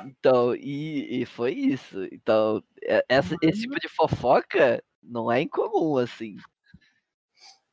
Então, 0.05 0.55
e, 0.55 1.23
e 1.23 1.27
foi 1.27 1.53
isso. 1.53 2.05
Então, 2.13 2.63
é- 2.83 3.05
essa, 3.09 3.37
esse 3.43 3.63
tipo 3.63 3.79
de 3.81 3.89
fofoca 3.89 4.83
não 5.03 5.31
é 5.31 5.43
incomum, 5.43 5.97
assim. 5.99 6.37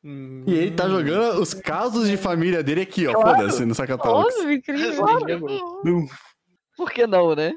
E 0.03 0.53
ele 0.53 0.75
tá 0.75 0.87
jogando 0.87 1.41
os 1.41 1.53
casos 1.53 2.07
de 2.07 2.15
família 2.15 2.63
dele 2.63 2.81
aqui, 2.81 3.07
ó. 3.07 3.13
Claro. 3.13 3.37
Foda-se, 3.37 3.65
no 3.65 3.73
Sacatalux. 3.73 4.35
Óbvio, 4.35 4.51
incrível. 4.51 5.03
Por 6.77 6.91
que 6.91 7.07
não, 7.07 7.33
né? 7.35 7.53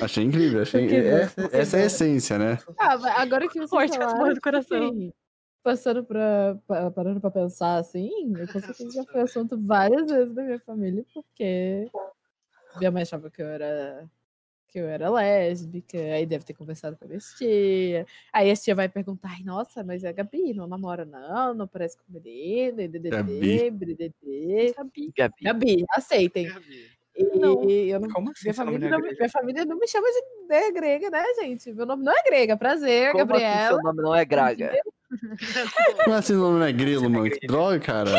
Achei 0.00 0.24
incrível, 0.24 0.62
achei. 0.62 0.86
Não? 0.86 1.18
Essa, 1.52 1.76
é 1.78 1.82
a 1.82 1.86
essência, 1.86 2.38
né? 2.38 2.58
Ah, 2.78 2.96
mas 2.96 3.16
agora 3.18 3.48
que 3.48 3.58
você 3.58 3.68
Forte 3.68 3.96
falaram, 3.96 4.34
do 4.34 4.40
coração. 4.40 4.88
assim, 4.88 5.12
passando 5.64 6.04
pra, 6.04 6.56
pa- 6.66 6.90
parando 6.90 7.20
pra 7.20 7.30
pensar 7.30 7.78
assim, 7.78 8.10
eu 8.38 8.46
com 8.46 8.60
certeza 8.60 8.90
já 8.92 9.04
foi 9.04 9.22
assunto 9.22 9.58
várias 9.60 10.08
vezes 10.10 10.34
da 10.34 10.42
minha 10.42 10.60
família, 10.60 11.04
porque 11.12 11.90
minha 12.78 12.90
mãe 12.90 13.02
achava 13.02 13.30
que 13.30 13.40
eu 13.42 13.46
era 13.46 14.08
que 14.68 14.80
eu 14.80 14.88
era 14.88 15.08
lésbica, 15.08 15.96
aí 15.96 16.26
deve 16.26 16.44
ter 16.44 16.52
conversado 16.52 16.96
com 16.96 17.04
a 17.04 17.08
minha 17.08 17.20
tia. 17.20 18.04
Aí 18.32 18.50
a 18.50 18.56
tia 18.56 18.74
vai 18.74 18.88
perguntar, 18.88 19.28
ai, 19.30 19.44
nossa, 19.44 19.84
mas 19.84 20.04
a 20.04 20.10
Gabi 20.10 20.52
não 20.52 20.66
namora, 20.66 21.04
não, 21.04 21.54
não 21.54 21.68
parece 21.68 21.96
com 21.96 22.02
e 22.12 22.72
DDD, 22.72 23.08
Gabi. 23.10 23.70
Gabi. 23.70 25.12
Gabi. 25.16 25.42
Gabi, 25.44 25.84
aceitem. 25.90 26.48
E 27.16 27.38
Não. 27.38 27.62
eu 27.70 28.00
não 28.00 28.08
Como 28.10 28.30
assim? 28.32 28.40
minha 28.46 28.54
família, 28.54 28.90
não 28.90 28.98
é 28.98 29.12
minha 29.12 29.28
família 29.28 29.64
não 29.64 29.78
me 29.78 29.86
chama 29.86 30.08
de 30.08 30.48
né, 30.48 30.72
grega, 30.72 31.08
né, 31.08 31.22
gente? 31.40 31.72
Meu 31.72 31.86
nome 31.86 32.02
não 32.02 32.12
é 32.12 32.22
grega. 32.24 32.56
Prazer, 32.56 33.12
Como 33.12 33.32
assim 33.32 33.42
Gabriela. 33.44 33.68
seu 33.68 33.82
nome 33.84 34.02
não 34.02 34.12
é 34.12 34.24
Graga? 34.24 34.72
Como 36.04 36.16
assim 36.16 36.34
o 36.34 36.38
nome 36.38 36.58
não 36.58 36.66
é 36.66 36.72
grilo, 36.72 37.08
mano? 37.10 37.30
Que 37.30 37.46
droga, 37.46 37.78
cara. 37.80 38.10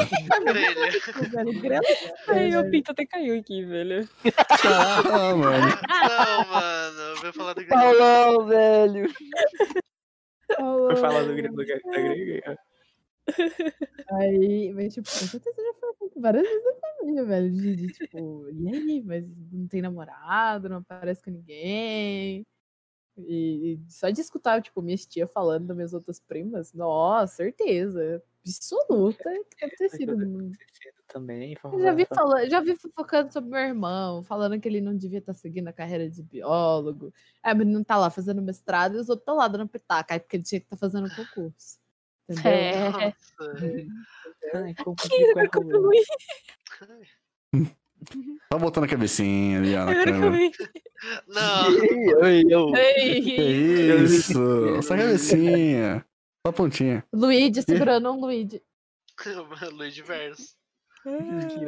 Ai, 2.27 2.55
o 2.55 2.71
pinto 2.71 2.91
até 2.91 3.05
caiu 3.05 3.39
aqui, 3.39 3.63
velho. 3.65 4.07
Ah, 5.11 5.35
mano. 5.35 5.67
Não, 5.89 6.47
mano, 6.47 6.99
eu 6.99 7.21
vou 7.21 7.33
falar 7.33 7.53
do 7.53 7.65
grego. 7.65 7.73
Paulão, 7.73 8.45
velho. 8.45 9.09
Foi 10.57 10.95
falar 10.97 11.23
do 11.23 11.35
grego 11.35 11.55
da 11.55 11.63
grega. 11.63 12.57
Aí, 14.19 14.71
mas, 14.73 14.93
tipo, 14.93 15.09
com 15.09 15.25
certeza 15.25 15.61
já 15.61 15.73
foi 15.79 15.89
assunto 15.89 16.21
várias 16.21 16.43
vezes 16.43 16.63
da 16.63 16.73
família, 16.79 17.25
velho. 17.25 17.51
De, 17.51 17.75
de, 17.75 17.87
tipo, 17.87 18.49
e 18.51 18.69
aí, 18.69 19.03
mas 19.03 19.27
não 19.51 19.67
tem 19.67 19.81
namorado, 19.81 20.69
não 20.69 20.77
aparece 20.77 21.23
com 21.23 21.31
ninguém. 21.31 22.45
E, 23.17 23.79
e 23.87 23.91
só 23.91 24.09
de 24.09 24.19
escutar, 24.19 24.61
tipo, 24.61 24.81
minha 24.81 24.97
tia 24.97 25.25
falando 25.25 25.67
das 25.67 25.75
minhas 25.75 25.93
outras 25.93 26.19
primas, 26.19 26.73
nossa, 26.73 27.35
certeza. 27.35 28.21
Absoluta 28.45 29.23
que 29.49 29.61
deve 29.61 29.75
ter 29.75 29.89
sido. 29.89 30.51
Também. 31.07 31.55
Já 31.79 31.93
vi, 31.93 32.05
falando, 32.05 32.49
já 32.49 32.59
vi 32.61 32.75
fofocando 32.75 33.31
sobre 33.31 33.49
meu 33.49 33.59
irmão, 33.59 34.21
falando 34.23 34.59
que 34.59 34.67
ele 34.67 34.81
não 34.81 34.95
devia 34.95 35.19
estar 35.19 35.33
seguindo 35.33 35.67
a 35.67 35.73
carreira 35.73 36.09
de 36.09 36.21
biólogo. 36.21 37.13
Aí 37.41 37.53
o 37.53 37.57
menino 37.57 37.85
tá 37.85 37.95
lá 37.97 38.09
fazendo 38.09 38.41
mestrado 38.41 38.95
e 38.95 38.99
os 38.99 39.09
outros 39.09 39.21
estão 39.21 39.37
lá 39.37 39.47
dando 39.47 39.67
pitaca, 39.67 40.13
aí 40.13 40.19
porque 40.19 40.37
ele 40.37 40.43
tinha 40.43 40.59
que 40.59 40.65
estar 40.65 40.77
fazendo 40.77 41.09
concurso. 41.15 41.79
Entendeu? 42.29 42.51
É. 42.51 42.89
Nossa. 42.91 43.15
Ai, 44.53 44.75
como 44.83 44.95
Que 44.95 45.07
Só 48.51 48.57
botando 48.59 48.85
a 48.85 48.87
cabecinha 48.87 49.59
ali, 49.59 49.75
ó, 49.75 49.85
na 49.85 50.03
câmera. 50.03 50.51
Não, 51.27 51.67
Oi, 52.23 52.43
eu. 52.49 52.71
Que 52.71 52.79
Ei. 53.41 54.03
isso? 54.03 54.81
Só 54.81 54.93
a 54.93 54.97
cabecinha. 54.97 56.05
Só 56.45 56.49
a 56.49 56.53
pontinha. 56.53 57.03
Luigi 57.13 57.61
segurando 57.61 58.11
um 58.11 58.19
Luigi. 58.19 58.61
Luiz 59.73 59.97
Verso. 60.05 60.55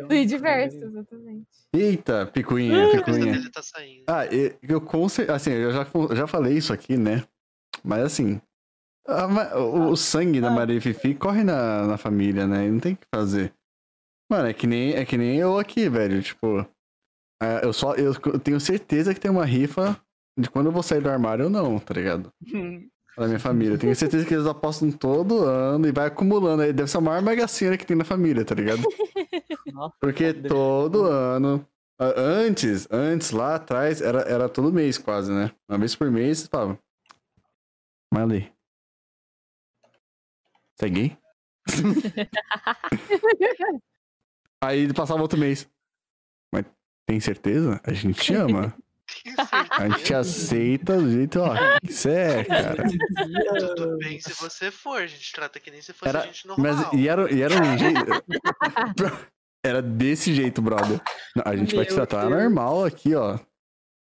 Luigi 0.09 0.37
verso, 0.37 0.83
exatamente. 0.83 1.45
Eita, 1.71 2.25
picuinha, 2.25 2.87
A 2.87 3.01
cabeça 3.03 3.19
picuinha. 3.19 3.51
tá 3.51 3.61
saindo. 3.61 4.03
Ah, 4.07 4.25
eu, 4.25 4.57
eu 4.63 4.81
com 4.81 5.05
assim, 5.05 5.51
eu 5.51 5.71
já, 5.71 5.85
já 6.15 6.25
falei 6.25 6.57
isso 6.57 6.73
aqui, 6.73 6.97
né? 6.97 7.23
Mas 7.83 8.01
assim, 8.03 8.41
a 9.07 9.59
o, 9.59 9.91
o 9.91 9.95
sangue 9.95 10.41
da 10.41 10.49
Maria 10.49 10.81
Fifi 10.81 11.13
corre 11.13 11.43
na, 11.43 11.85
na 11.85 11.97
família, 11.97 12.47
né? 12.47 12.67
Não 12.67 12.79
tem 12.79 12.93
o 12.93 12.97
que 12.97 13.05
fazer. 13.13 13.53
Mano, 14.29 14.47
é 14.47 14.53
que 14.53 14.67
nem, 14.67 14.93
é 14.93 15.05
que 15.05 15.17
nem 15.17 15.37
eu 15.37 15.57
aqui, 15.57 15.87
velho. 15.89 16.21
Tipo, 16.21 16.67
é, 17.41 17.63
eu 17.63 17.71
só 17.71 17.95
eu 17.95 18.13
tenho 18.39 18.59
certeza 18.59 19.13
que 19.13 19.19
tem 19.19 19.31
uma 19.31 19.45
rifa 19.45 19.99
de 20.37 20.49
quando 20.49 20.67
eu 20.67 20.71
vou 20.71 20.83
sair 20.83 21.01
do 21.01 21.09
armário 21.09 21.45
ou 21.45 21.51
não, 21.51 21.79
tá 21.79 21.93
ligado? 21.93 22.31
Da 23.17 23.25
minha 23.25 23.39
família. 23.39 23.73
Eu 23.73 23.79
tenho 23.79 23.95
certeza 23.95 24.23
que 24.27 24.31
eles 24.31 24.45
apostam 24.45 24.91
todo 24.91 25.43
ano 25.43 25.87
e 25.87 25.91
vai 25.91 26.05
acumulando. 26.05 26.61
Aí 26.61 26.71
deve 26.71 26.87
ser 26.87 26.99
a 26.99 27.01
maior 27.01 27.19
mega 27.19 27.47
sena 27.47 27.75
que 27.75 27.83
tem 27.83 27.97
na 27.97 28.03
família, 28.03 28.45
tá 28.45 28.53
ligado? 28.53 28.83
Porque 29.99 30.35
todo 30.35 31.05
ano. 31.05 31.67
Antes, 31.99 32.87
antes, 32.91 33.31
lá 33.31 33.55
atrás, 33.55 34.01
era, 34.01 34.21
era 34.21 34.47
todo 34.47 34.71
mês 34.71 34.99
quase, 34.99 35.31
né? 35.31 35.51
Uma 35.67 35.79
vez 35.79 35.95
por 35.95 36.11
mês, 36.11 36.37
você 36.37 36.47
falava. 36.47 36.77
Marley. 38.13 38.51
Você 40.75 40.85
é 40.85 40.89
gay? 40.89 41.17
Aí 44.63 44.91
passava 44.93 45.21
outro 45.21 45.39
mês. 45.39 45.67
Mas 46.53 46.65
tem 47.07 47.19
certeza? 47.19 47.79
A 47.83 47.93
gente 47.93 48.19
te 48.21 48.33
ama. 48.33 48.73
A 49.71 49.87
gente 49.87 50.03
te 50.03 50.13
aceita 50.13 50.97
do 50.97 51.09
jeito, 51.09 51.39
ó. 51.39 51.53
que 51.79 51.93
Você 51.93 52.09
é, 52.11 52.43
cara. 52.43 52.83
Tudo 53.75 53.97
bem 53.99 54.19
se 54.19 54.33
você 54.33 54.69
for, 54.69 55.01
a 55.01 55.07
gente 55.07 55.31
trata 55.31 55.61
que 55.61 55.71
nem 55.71 55.81
se 55.81 55.93
fosse 55.93 56.09
Era- 56.09 56.23
gente 56.25 56.45
normal. 56.45 56.73
Mas 56.75 56.93
e 56.99 57.07
era, 57.07 57.33
e 57.33 57.41
era 57.41 57.53
um 57.55 57.77
jeito. 57.77 58.01
Era 59.65 59.81
desse 59.81 60.33
jeito, 60.33 60.61
brother. 60.61 61.01
Não, 61.35 61.43
A 61.45 61.55
gente 61.55 61.75
vai 61.75 61.85
te 61.85 61.93
Meu 61.93 62.05
tratar 62.05 62.27
Deus. 62.27 62.41
normal 62.41 62.85
aqui, 62.85 63.15
ó. 63.15 63.37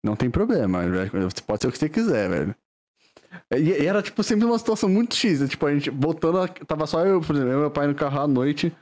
Não 0.05 0.15
tem 0.15 0.31
problema. 0.31 0.83
Você 1.11 1.41
Pode 1.45 1.62
ser 1.62 1.69
o 1.69 1.73
que 1.73 1.78
você 1.78 1.89
quiser, 1.89 2.28
velho. 2.28 2.55
E, 3.53 3.83
e 3.83 3.87
era, 3.87 4.03
tipo, 4.03 4.23
sempre 4.23 4.45
uma 4.45 4.59
situação 4.59 4.89
muito 4.89 5.15
X. 5.16 5.41
né? 5.41 5.49
Tipo, 5.49 5.66
a 5.66 5.73
gente 5.74 5.91
voltando. 5.91 6.47
Tava 6.66 6.87
só 6.87 7.05
eu, 7.05 7.20
por 7.20 7.35
exemplo, 7.35 7.53
eu 7.53 7.59
e 7.59 7.61
meu 7.62 7.70
pai 7.70 7.87
no 7.89 7.95
carro 7.95 8.20
à 8.20 8.27
noite. 8.28 8.73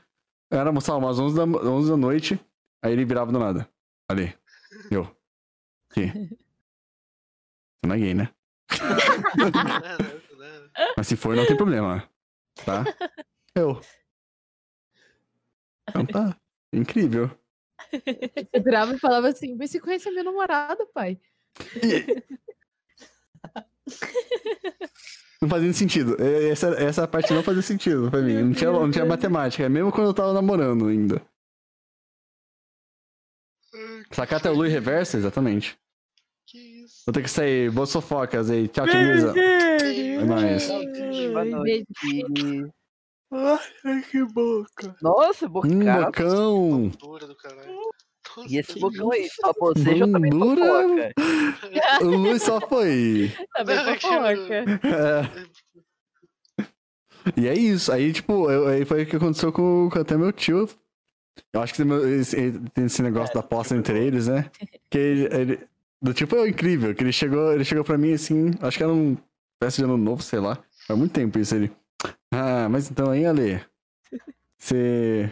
Era, 0.51 0.79
sei 0.79 0.93
lá, 0.93 0.99
umas 0.99 1.19
11 1.19 1.35
da, 1.35 1.43
11 1.43 1.89
da 1.89 1.97
noite. 1.97 2.39
Aí 2.83 2.93
ele 2.93 3.05
virava 3.05 3.31
do 3.31 3.39
nada. 3.39 3.67
Ali. 4.09 4.37
Eu. 4.91 5.03
Aqui. 5.89 6.11
Você 7.81 7.87
não 7.87 7.95
é 7.95 7.99
gay, 7.99 8.13
né? 8.13 8.29
Mas 10.97 11.07
se 11.07 11.15
for, 11.15 11.35
não 11.35 11.45
tem 11.45 11.55
problema. 11.55 12.09
Tá? 12.65 12.83
Eu. 13.55 13.79
Então 15.89 16.05
tá. 16.05 16.37
Incrível. 16.73 17.29
Você 17.91 18.59
virava 18.59 18.93
e 18.93 18.99
falava 18.99 19.29
assim, 19.29 19.55
mas 19.55 19.71
você 19.71 19.79
conhece 19.79 20.09
a 20.09 20.11
minha 20.11 20.23
namorada, 20.23 20.85
pai? 20.87 21.19
Não 25.45 25.49
fazia 25.49 25.71
sentido. 25.73 26.15
É, 26.19 26.49
Essa, 26.49 26.67
essa 26.81 27.07
parte 27.07 27.33
não 27.33 27.43
fazia 27.43 27.61
sentido 27.61 28.09
pra 28.09 28.21
mim. 28.21 28.33
Não 28.43 28.53
tinha, 28.53 28.71
não 28.71 28.91
tinha 28.91 29.05
matemática, 29.05 29.67
mesmo 29.69 29.91
quando 29.91 30.07
eu 30.07 30.13
tava 30.13 30.33
namorando 30.33 30.87
ainda. 30.87 31.21
Sacar 34.11 34.39
até 34.39 34.49
o 34.49 34.53
Lui 34.53 34.69
reverso? 34.69 35.17
Exatamente. 35.17 35.77
Que 36.47 36.57
isso? 36.57 37.03
Vou 37.05 37.13
ter 37.13 37.21
que 37.23 37.29
sair. 37.29 37.71
Boas 37.71 37.91
fofocas 37.91 38.49
aí. 38.49 38.67
Tchau, 38.67 38.85
tchau, 38.87 39.01
Luísa. 39.01 39.33
É 39.37 40.23
nóis. 40.23 40.67
Boa 40.67 41.45
noite. 41.45 42.71
Ai, 43.31 44.01
que 44.09 44.23
boca. 44.25 44.95
Nossa, 45.01 45.47
Hum, 45.47 45.49
bocado. 45.49 46.05
bocão. 46.05 46.91
E 48.49 48.57
esse 48.57 48.79
bocão 48.79 49.11
aí, 49.11 49.27
só 49.29 49.53
boceja 49.53 50.05
ou 50.05 50.11
também 50.11 50.31
fofoca? 50.31 51.13
O 52.01 52.05
Lui 52.05 52.39
só 52.39 52.59
foi. 52.61 53.31
Também 53.55 53.75
Não, 53.75 53.95
que 53.95 54.01
fofoca. 54.01 54.53
É. 54.83 55.45
E 57.35 57.47
é 57.47 57.53
isso. 57.53 57.91
Aí, 57.91 58.13
tipo, 58.13 58.49
eu- 58.51 58.67
aí 58.67 58.85
foi 58.85 59.03
o 59.03 59.05
que 59.05 59.15
aconteceu 59.15 59.51
com, 59.51 59.89
com 59.91 59.99
até 59.99 60.15
meu 60.17 60.31
tio. 60.31 60.69
Eu 61.51 61.61
acho 61.61 61.73
que 61.73 61.83
tem, 61.83 62.19
esse, 62.19 62.51
tem 62.73 62.85
esse 62.85 63.01
negócio 63.01 63.33
da 63.33 63.39
aposta 63.41 63.75
entre 63.75 63.97
eles, 63.99 64.27
né? 64.27 64.49
Que 64.89 64.97
ele, 64.97 65.35
ele- 65.35 65.59
Do 66.01 66.13
tipo, 66.13 66.35
é 66.37 66.47
incrível. 66.49 66.93
Que 66.93 67.03
ele 67.03 67.11
chegou, 67.11 67.51
ele 67.53 67.65
chegou 67.65 67.83
pra 67.83 67.97
mim 67.97 68.13
assim. 68.13 68.51
Acho 68.61 68.77
que 68.77 68.83
era 68.83 68.93
um 68.93 69.17
festa 69.61 69.81
de 69.81 69.85
ano 69.85 69.97
novo, 69.97 70.21
sei 70.21 70.39
lá. 70.39 70.57
Faz 70.87 70.97
muito 70.99 71.13
tempo 71.13 71.39
isso. 71.39 71.55
Ele. 71.55 71.71
Ah, 72.31 72.67
mas 72.69 72.91
então 72.91 73.09
aí, 73.09 73.25
Ale. 73.25 73.59
Você. 74.57 75.31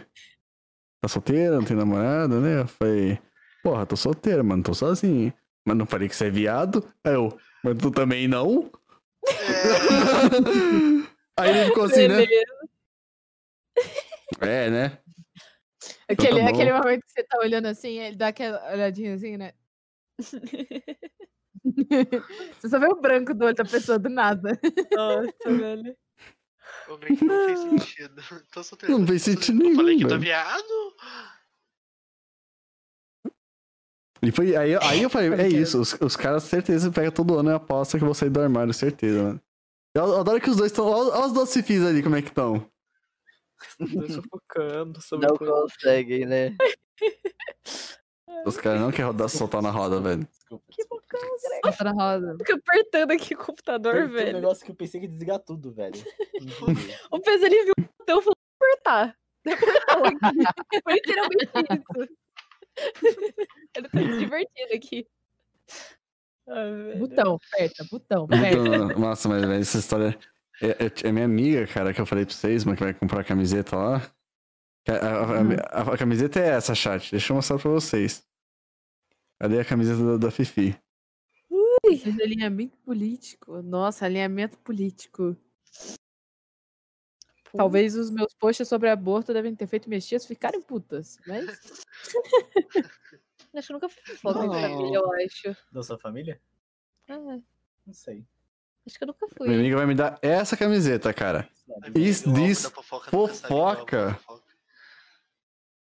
Tá 1.04 1.08
solteira, 1.08 1.56
não 1.56 1.64
tem 1.64 1.76
namorada, 1.76 2.40
né? 2.40 2.62
Eu 2.62 2.66
falei. 2.66 3.18
Porra, 3.62 3.84
tô 3.84 3.94
solteira, 3.94 4.42
mano. 4.42 4.62
Tô 4.62 4.72
sozinho. 4.72 5.34
Mas 5.62 5.76
não 5.76 5.84
falei 5.84 6.08
que 6.08 6.16
você 6.16 6.28
é 6.28 6.30
viado? 6.30 6.82
Aí 7.04 7.12
eu. 7.12 7.38
Mas 7.62 7.76
tu 7.76 7.90
também 7.90 8.26
não? 8.26 8.72
Aí 11.36 11.50
ele 11.50 11.66
ficou 11.66 11.84
assim, 11.84 12.08
né? 12.08 12.24
É, 14.40 14.70
né? 14.70 14.98
Aquele, 16.08 16.40
tá 16.40 16.46
bom. 16.46 16.48
aquele 16.48 16.72
momento 16.72 17.02
que 17.02 17.12
você 17.12 17.22
tá 17.22 17.38
olhando 17.38 17.66
assim, 17.66 17.98
ele 17.98 18.16
dá 18.16 18.28
aquela 18.28 18.72
olhadinha 18.72 19.14
assim, 19.14 19.36
né? 19.36 19.52
você 22.58 22.68
só 22.70 22.78
vê 22.78 22.86
o 22.86 22.98
branco 22.98 23.34
do 23.34 23.44
olho 23.44 23.54
da 23.54 23.64
pessoa 23.66 23.98
do 23.98 24.08
nada. 24.08 24.58
Nossa, 24.90 25.54
velho. 25.54 25.94
Que 27.16 27.24
não 27.24 27.46
fez 27.46 27.58
sentido. 27.60 28.22
Tô 28.52 28.62
solteiro. 28.62 28.98
Não 28.98 29.06
fez 29.06 29.22
sentido 29.22 29.62
Eu 29.64 29.74
falei 29.74 29.96
nenhum, 29.96 29.98
que 29.98 30.04
eu 30.04 30.08
tô 30.08 30.14
velho. 30.18 30.22
viado? 30.22 30.94
E 34.22 34.30
foi, 34.32 34.56
aí, 34.56 34.74
aí 34.76 35.02
eu 35.02 35.10
falei, 35.10 35.28
é 35.34 35.36
Pode 35.36 35.48
crer. 35.50 35.62
isso, 35.62 35.80
os, 35.80 35.92
os 36.00 36.16
caras 36.16 36.44
certeza 36.44 36.90
pegam 36.90 37.10
todo 37.12 37.38
ano 37.38 37.50
e 37.50 37.54
aposta 37.54 37.98
que 37.98 38.04
eu 38.04 38.06
vou 38.06 38.14
sair 38.14 38.30
do 38.30 38.40
armário, 38.40 38.72
certeza, 38.72 39.22
mano. 39.22 39.40
Eu, 39.94 40.04
eu 40.06 40.20
adoro 40.20 40.40
que 40.40 40.50
os 40.50 40.56
dois 40.56 40.72
estão. 40.72 40.86
Olha 40.86 41.26
os 41.26 41.32
dois 41.32 41.52
fifis 41.52 41.82
ali, 41.84 42.02
como 42.02 42.16
é 42.16 42.22
que 42.22 42.28
estão. 42.28 42.68
Sufocando 44.08 45.00
sobre 45.00 45.26
Não 45.28 45.36
coisa. 45.36 45.52
conseguem, 45.52 46.26
né? 46.26 46.56
Os 48.46 48.56
caras 48.56 48.80
não 48.80 48.90
querem 48.90 49.06
rodar, 49.06 49.28
soltar 49.28 49.62
na 49.62 49.70
roda, 49.70 50.00
velho. 50.00 50.26
Desculpa. 50.30 50.64
Bota 51.62 51.84
na 51.84 51.92
roda. 51.92 52.36
Fica 52.38 52.54
apertando 52.56 53.10
aqui 53.12 53.34
o 53.34 53.38
computador, 53.38 53.92
Tem, 53.94 54.02
tem 54.02 54.10
um 54.10 54.12
velho. 54.14 54.32
negócio 54.40 54.64
que 54.64 54.70
eu 54.70 54.74
pensei 54.76 55.00
que 55.00 55.06
ia 55.06 55.10
desligar 55.10 55.38
tudo, 55.38 55.72
velho. 55.72 55.94
O 57.10 57.20
peso 57.20 57.44
ele 57.46 57.64
viu 57.64 57.74
o 57.78 57.82
botão 57.98 58.18
e 58.18 58.22
falou 58.22 58.36
apertar. 58.60 59.16
Foi 60.84 60.92
literalmente 60.94 61.44
isso. 61.44 62.08
Ele 63.76 63.88
tá 63.88 63.98
se 63.98 64.18
divertindo 64.18 64.74
aqui. 64.74 65.06
Ai, 66.48 66.70
velho. 66.72 66.98
Botão, 66.98 67.38
aperta, 67.52 67.84
botão, 67.90 68.24
aperta. 68.24 68.98
Nossa, 68.98 69.28
mas 69.28 69.40
velho, 69.42 69.60
essa 69.60 69.78
história. 69.78 70.18
É, 70.62 70.86
é- 70.86 71.08
é 71.08 71.12
minha 71.12 71.24
amiga, 71.24 71.66
cara, 71.66 71.92
que 71.92 72.00
eu 72.00 72.06
falei 72.06 72.24
pra 72.24 72.34
vocês, 72.34 72.64
mas 72.64 72.76
que 72.76 72.84
vai 72.84 72.94
comprar 72.94 73.20
a 73.20 73.24
camiseta 73.24 73.76
lá. 73.76 74.02
A, 74.86 74.92
a- 74.92 75.78
a- 75.78 75.90
a- 75.90 75.94
a 75.94 75.98
camiseta 75.98 76.38
é 76.40 76.48
essa, 76.48 76.74
chat. 76.74 77.10
Deixa 77.10 77.32
eu 77.32 77.36
mostrar 77.36 77.58
pra 77.58 77.70
vocês. 77.70 78.22
Cadê 79.40 79.60
a 79.60 79.64
camiseta 79.64 80.04
da, 80.04 80.16
da 80.26 80.30
Fifi? 80.30 80.78
Esse 81.86 82.08
alinhamento 82.22 82.76
político. 82.78 83.62
Nossa, 83.62 84.04
alinhamento 84.06 84.58
político. 84.58 85.36
Talvez 87.56 87.94
os 87.94 88.10
meus 88.10 88.34
posts 88.34 88.66
sobre 88.68 88.90
aborto 88.90 89.32
devem 89.32 89.54
ter 89.54 89.66
feito 89.68 89.88
minhas 89.88 90.04
tias 90.06 90.26
ficarem 90.26 90.60
putas, 90.60 91.18
mas 91.26 91.46
Acho 93.54 93.68
que 93.68 93.72
eu 93.72 93.74
nunca 93.74 93.88
fui 93.88 94.02
foda 94.16 94.40
de 94.40 94.46
Não. 94.48 94.54
família, 94.54 94.96
eu 94.96 95.12
acho. 95.12 95.56
Da 95.70 95.82
sua 95.82 95.96
família? 95.98 96.40
É, 97.06 97.16
Não 97.16 97.44
sei. 97.92 98.26
acho 98.84 98.98
que 98.98 99.04
eu 99.04 99.06
nunca 99.06 99.26
Minha 99.26 99.36
fui. 99.36 99.54
amiga 99.54 99.76
vai 99.76 99.86
me 99.86 99.94
dar 99.94 100.18
essa 100.20 100.56
camiseta, 100.56 101.14
cara. 101.14 101.48
Diz 101.92 102.22
da 102.22 102.70
fofoca, 102.70 103.08
é 103.08 103.10
fofoca. 103.10 104.20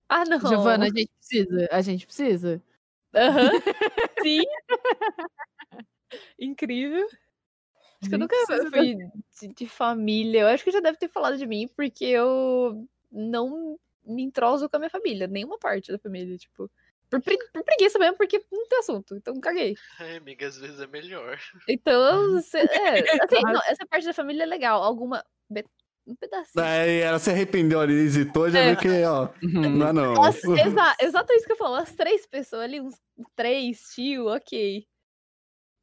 Ah, 0.08 0.24
não. 0.24 0.40
Giovana, 0.40 0.86
a 0.86 0.88
gente 0.88 1.10
precisa, 1.18 1.68
a 1.70 1.80
gente 1.80 2.06
precisa. 2.06 2.62
Aham. 3.14 3.50
Sim. 4.22 4.42
Incrível. 6.38 7.06
Acho 8.00 8.08
que 8.10 8.14
eu 8.14 8.18
nunca 8.18 8.36
fui 8.70 8.94
de, 9.40 9.48
de 9.54 9.66
família. 9.68 10.42
Eu 10.42 10.46
acho 10.48 10.62
que 10.64 10.70
já 10.70 10.80
deve 10.80 10.98
ter 10.98 11.08
falado 11.08 11.36
de 11.36 11.46
mim, 11.46 11.66
porque 11.68 12.04
eu 12.04 12.86
não 13.10 13.78
me 14.04 14.22
entroso 14.22 14.68
com 14.68 14.76
a 14.76 14.78
minha 14.80 14.90
família, 14.90 15.26
nenhuma 15.26 15.58
parte 15.58 15.90
da 15.90 15.98
família, 15.98 16.36
tipo. 16.36 16.70
Por, 17.08 17.22
pre- 17.22 17.38
por 17.52 17.62
preguiça 17.62 17.98
mesmo, 18.00 18.16
porque 18.16 18.44
não 18.50 18.66
tem 18.66 18.78
assunto, 18.80 19.14
então 19.16 19.40
caguei. 19.40 19.76
Ai, 20.00 20.16
amiga, 20.16 20.46
às 20.48 20.58
vezes 20.58 20.80
é 20.80 20.86
melhor. 20.88 21.38
Então, 21.68 22.40
cê- 22.42 22.58
é, 22.58 22.98
assim, 23.24 23.40
não, 23.44 23.60
essa 23.66 23.86
parte 23.86 24.04
da 24.06 24.12
família 24.12 24.42
é 24.42 24.46
legal. 24.46 24.82
Alguma. 24.82 25.24
Um 26.06 26.14
pedacinho. 26.14 26.64
Aí 26.64 27.00
ela 27.00 27.18
se 27.18 27.30
arrependeu 27.30 27.80
ali, 27.80 27.92
hesitou, 27.94 28.48
já 28.48 28.60
É. 28.60 28.70
viu 28.74 28.76
que, 28.80 29.04
ó. 29.04 29.28
Não, 29.42 29.88
é 29.88 29.92
não. 29.92 30.22
As, 30.22 30.42
exa, 30.44 30.96
exato 31.00 31.32
isso 31.32 31.46
que 31.46 31.52
eu 31.52 31.56
falo. 31.56 31.74
As 31.74 31.92
três 31.94 32.26
pessoas 32.26 32.62
ali, 32.62 32.80
uns 32.80 32.94
três, 33.34 33.80
tio, 33.94 34.26
ok. 34.28 34.86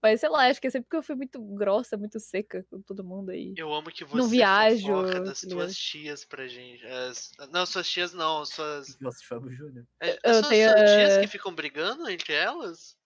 Mas 0.02 0.20
sei 0.20 0.28
lá, 0.30 0.50
acho 0.50 0.60
que 0.60 0.68
é 0.68 0.70
sempre 0.70 0.86
porque 0.88 0.98
eu 0.98 1.04
fui 1.04 1.16
muito 1.16 1.42
grossa, 1.42 1.96
muito 1.96 2.20
seca 2.20 2.66
com 2.70 2.82
todo 2.82 3.06
mundo 3.06 3.32
aí. 3.32 3.54
Eu 3.56 3.74
amo 3.74 3.90
que 3.90 4.04
você 4.04 4.18
Não 4.18 4.28
viajo, 4.28 4.86
fofoca 4.88 5.22
das 5.22 5.44
ligado? 5.44 5.72
tias 5.74 6.26
pra 6.26 6.46
gente. 6.46 6.86
As- 6.86 7.32
Não, 7.52 7.66
suas 7.66 7.90
tias 7.90 8.14
não, 8.14 8.46
suas. 8.46 9.00
Nossa, 9.00 9.20
Fábio 9.26 9.52
Júnior. 9.54 9.86
É, 10.02 10.20
Eu 10.26 10.34
suas, 10.36 10.48
tenho, 10.50 10.70
suas 10.72 10.92
tias 10.92 11.14
eh, 11.14 11.22
que 11.22 11.28
ficam 11.28 11.56
brigando 11.56 12.10
entre 12.10 12.34
elas? 12.34 12.98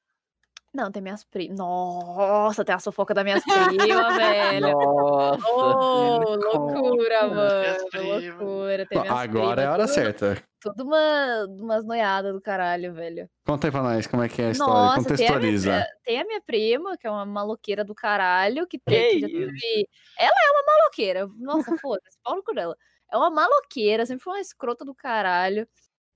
Não, 0.77 0.91
tem 0.91 1.01
minhas 1.01 1.23
primas. 1.23 1.57
Nossa, 1.57 2.63
tem 2.63 2.75
a 2.75 2.79
fofoca 2.79 3.11
da 3.11 3.23
minhas 3.23 3.43
primas, 3.43 3.77
velho. 4.15 4.71
Nossa. 4.71 5.47
Oh, 5.49 6.35
loucura, 6.35 7.23
Minhas 7.27 7.33
mano. 7.35 7.89
primas. 7.89 8.23
Loucura. 8.37 8.85
Tem 8.85 9.01
minhas 9.01 9.17
Agora 9.17 9.61
é 9.61 9.65
a 9.65 9.71
hora 9.71 9.87
primas, 9.87 9.95
tudo- 9.95 10.03
certa. 10.19 10.43
Tudo 10.59 10.83
uma, 10.83 11.45
umas 11.59 11.83
noiadas 11.85 12.31
do 12.33 12.41
caralho, 12.41 12.93
velho. 12.93 13.27
Conta 13.45 13.67
aí 13.67 13.71
pra 13.71 13.81
nós 13.81 14.05
como 14.05 14.21
é 14.23 14.29
que 14.29 14.39
é 14.41 14.47
a 14.47 14.51
história. 14.51 14.73
Nossa, 14.73 15.15
tem 15.15 15.15
a, 15.15 15.17
minha, 15.17 15.27
Contextualiza. 15.39 15.85
tem 16.03 16.19
a 16.21 16.25
minha 16.25 16.41
prima, 16.45 16.97
que 16.97 17.07
é 17.07 17.11
uma 17.11 17.25
maloqueira 17.25 17.83
do 17.83 17.95
caralho, 17.95 18.67
que, 18.67 18.77
tem, 18.79 19.19
que 19.21 19.27
teve. 19.27 19.87
Ela 20.17 20.31
é 20.47 20.51
uma 20.51 20.63
maloqueira. 20.65 21.27
Nossa, 21.39 21.75
foda-se, 21.81 22.17
pau 22.23 22.35
no 22.35 22.43
cu 22.43 22.53
dela. 22.53 22.75
É 23.11 23.17
uma 23.17 23.29
maloqueira, 23.31 24.05
sempre 24.05 24.23
foi 24.23 24.33
uma 24.33 24.41
escrota 24.41 24.83
do 24.85 24.93
caralho. 24.93 25.67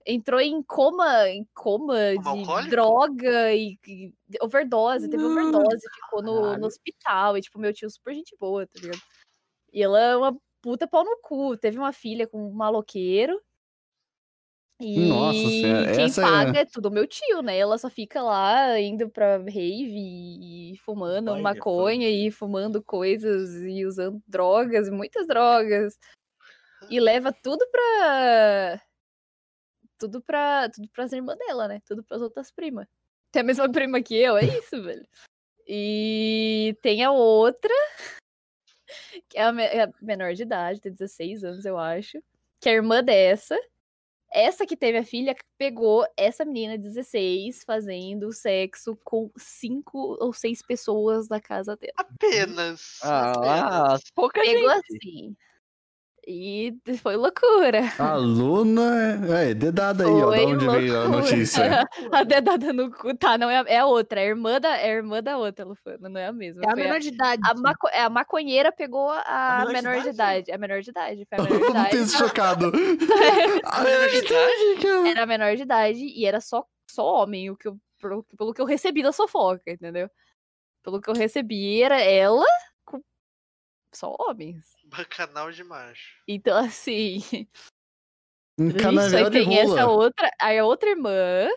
Entrou 0.06 0.40
em 0.40 0.62
coma, 0.64 1.30
em 1.30 1.48
coma 1.54 1.96
Como 2.16 2.22
de 2.22 2.28
alcoólico? 2.42 2.70
droga 2.72 3.54
e, 3.54 3.78
e 3.88 4.14
overdose, 4.42 5.10
teve 5.10 5.24
overdose, 5.24 5.88
ficou 5.96 6.22
no, 6.24 6.58
no 6.58 6.68
hospital. 6.68 7.38
E, 7.38 7.42
tipo, 7.42 7.60
meu 7.60 7.74
tio 7.74 7.90
super 7.90 8.14
gente 8.14 8.36
boa, 8.40 8.66
tá 8.66 8.80
ligado? 8.80 9.02
E 9.72 9.82
ela 9.84 10.00
é 10.00 10.16
uma 10.18 10.38
puta 10.62 10.88
pau 10.88 11.04
no 11.04 11.18
cu. 11.22 11.56
Teve 11.58 11.78
uma 11.78 11.94
filha 11.94 12.28
com 12.28 12.48
um 12.48 12.52
maloqueiro. 12.52 13.42
E 14.84 15.08
Nossa 15.08 15.38
Senhora, 15.38 15.94
quem 15.94 16.06
essa 16.06 16.22
é- 16.22 16.24
paga 16.24 16.60
é 16.62 16.66
tudo 16.66 16.90
meu 16.90 17.06
tio, 17.06 17.44
né? 17.44 17.56
Ela 17.56 17.78
só 17.78 17.88
fica 17.88 18.20
lá 18.24 18.80
indo 18.80 19.08
pra 19.12 19.38
rave 19.38 19.54
e 20.74 20.76
fumando 20.84 21.38
maconha 21.40 22.10
e 22.10 22.32
fumando 22.32 22.82
coisas 22.84 23.62
e 23.62 23.86
usando 23.86 24.20
drogas, 24.28 24.90
muitas 24.90 25.28
drogas. 25.28 26.00
E 26.90 27.00
leva 27.00 27.32
tudo 27.32 27.64
pra. 27.72 28.82
Tudo 30.02 30.20
pra. 30.22 30.68
Tudo 30.70 30.90
pras 30.90 31.14
irmãs 31.14 31.38
dela, 31.38 31.68
né? 31.68 31.80
Tudo 31.86 32.04
pras 32.04 32.22
outras 32.22 32.50
primas. 32.52 32.88
Tem 33.32 33.42
a 33.42 33.46
mesma 33.46 33.70
prima 33.72 34.02
que 34.02 34.16
eu, 34.16 34.36
é 34.38 34.46
isso, 34.46 34.82
velho. 34.82 35.06
E 35.68 36.76
tem 36.82 37.04
a 37.04 37.12
outra, 37.12 37.70
que 39.30 39.38
é 39.38 39.44
a, 39.44 39.52
me- 39.52 39.64
é 39.64 39.84
a 39.84 39.92
menor 40.02 40.34
de 40.34 40.44
idade, 40.44 40.82
tem 40.82 40.92
16 40.92 41.44
anos, 41.44 41.66
eu 41.66 41.78
acho. 41.78 42.22
Que 42.60 42.70
é 42.70 42.72
a 42.74 42.76
irmã 42.76 43.04
dessa. 43.04 43.58
Essa 44.34 44.66
que 44.66 44.78
teve 44.78 44.98
a 44.98 45.04
filha 45.04 45.36
pegou 45.58 46.06
essa 46.16 46.46
menina 46.46 46.78
de 46.78 46.84
16 46.88 47.64
fazendo 47.66 48.32
sexo 48.32 48.98
com 49.04 49.30
cinco 49.38 50.18
ou 50.22 50.32
seis 50.34 50.62
pessoas 50.62 51.28
na 51.28 51.42
casa 51.42 51.76
dela. 51.76 51.94
Apenas. 51.98 53.00
Ah, 53.04 53.32
apenas. 53.32 54.02
pouca 54.16 54.42
Pegou 54.42 54.70
gente. 54.70 54.86
assim. 54.96 55.36
E 56.28 56.78
foi 57.02 57.16
loucura. 57.16 57.82
A 57.98 58.14
Luna 58.16 59.28
é, 59.40 59.52
é 59.52 59.54
dedada 59.56 60.04
aí, 60.06 60.10
ó. 60.12 60.30
Da 60.30 60.38
Foi 60.38 60.46
onde 60.46 60.68
veio 60.70 60.96
a 60.96 61.00
loucura. 61.06 61.22
notícia. 61.22 61.90
A 62.14 62.24
dedada 62.24 62.72
no 62.72 62.92
cu. 62.92 63.18
Tá, 63.18 63.40
não 63.40 63.50
é, 63.50 63.58
a- 63.58 63.66
é 63.68 63.78
a 63.80 63.88
outra. 63.88 64.20
É 64.20 64.26
a 64.26 64.28
irmã 64.28 64.60
da, 64.62 64.78
é 64.78 64.92
a 64.92 64.96
irmã 64.98 65.24
da 65.24 65.38
outra, 65.40 65.66
Lufana. 65.66 66.08
Não 66.10 66.22
é 66.22 66.28
a 66.28 66.32
mesma. 66.32 66.62
É 66.64 66.68
a 66.68 66.72
foi 66.74 66.84
menor 66.84 67.00
de 67.00 67.08
idade. 67.08 67.42
a, 67.44 67.56
maco- 67.56 67.88
é, 67.92 68.02
a 68.04 68.10
maconheira 68.10 68.72
pegou 68.72 69.10
a, 69.10 69.66
menor 69.66 69.68
de 69.68 69.74
menor 69.74 69.94
de 69.94 70.10
idade? 70.10 70.14
idade. 70.42 70.52
A 70.52 70.58
menor 70.60 70.82
de 70.82 70.90
idade. 70.92 71.28
Foi 71.28 71.38
a 71.40 71.42
menor 71.50 71.58
de 71.58 71.64
Eu 71.64 71.70
idade. 71.72 71.90
penso 71.90 72.18
chocado. 72.18 72.72
A 73.66 73.82
menor 73.82 73.84
menor 73.84 74.10
de 74.10 74.22
de 74.22 74.26
idade, 74.28 74.82
cara. 74.82 75.10
Era 75.10 75.26
menor 75.26 75.56
de 75.56 75.62
idade 75.64 76.00
e 76.06 76.26
era 76.26 76.40
só, 76.40 76.64
só 76.90 77.04
homem, 77.24 77.50
o 77.50 77.58
que 77.58 77.68
eu, 77.68 77.78
pelo, 78.00 78.24
pelo 78.38 78.54
que 78.54 78.62
eu 78.62 78.66
recebi 78.66 79.02
da 79.02 79.12
fofoca, 79.12 79.72
entendeu? 79.72 80.08
Pelo 80.84 81.02
que 81.02 81.10
eu 81.10 81.14
recebi, 81.16 81.82
era 81.82 82.00
ela 82.00 82.46
só 83.94 84.16
homens. 84.20 84.76
Bacanal 84.86 85.52
de 85.52 85.64
macho. 85.64 86.22
Então, 86.28 86.58
assim. 86.58 87.22
Um 88.60 88.68
Isso, 89.08 89.18
aí 89.18 89.30
tem 89.32 89.60
essa 89.60 89.88
outra. 89.88 90.30
Aí 90.40 90.58
a 90.58 90.66
outra 90.66 90.90
irmã, 90.90 91.48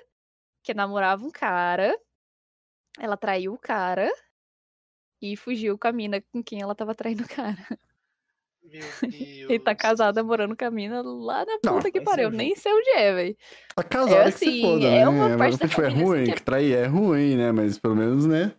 que 0.63 0.73
namorava 0.75 1.25
um 1.25 1.31
cara, 1.31 1.97
ela 2.99 3.17
traiu 3.17 3.53
o 3.55 3.59
cara 3.59 4.13
e 5.21 5.37
fugiu 5.37 5.79
com 5.79 5.89
a 5.89 5.93
mina 5.93 6.21
com 6.33 6.43
quem 6.43 6.61
ela 6.61 6.75
tava 6.75 6.95
traindo 6.95 7.25
o 7.25 7.29
cara. 7.29 7.67
Meu 8.63 8.81
Deus. 9.03 9.51
E 9.51 9.59
tá 9.59 9.75
casada 9.75 10.23
morando 10.25 10.57
com 10.57 10.65
a 10.65 10.71
mina 10.71 11.03
lá 11.03 11.45
na 11.45 11.59
Não, 11.65 11.75
puta 11.77 11.91
que 11.91 12.01
vai 12.01 12.15
ser 12.15 12.23
pariu. 12.23 12.31
Nem 12.31 12.57
sei 12.57 12.73
onde 12.73 12.91
é, 12.91 13.13
velho. 13.13 13.37
A 13.77 13.83
casada 13.83 14.33
que 14.33 14.39
se 14.39 14.49
assim, 14.49 14.63
foda, 14.63 14.87
é 14.87 14.91
né? 15.01 15.09
uma 15.09 15.37
parte 15.37 15.59
da 15.59 15.69
tipo, 15.69 15.83
é 15.83 15.87
assim, 15.89 16.03
ruim, 16.03 16.25
que 16.25 16.31
é- 16.31 16.35
que 16.35 16.43
trair 16.43 16.73
é 16.73 16.87
ruim, 16.87 17.37
né? 17.37 17.53
Mas 17.53 17.79
pelo 17.79 17.95
menos, 17.97 18.27
né? 18.27 18.55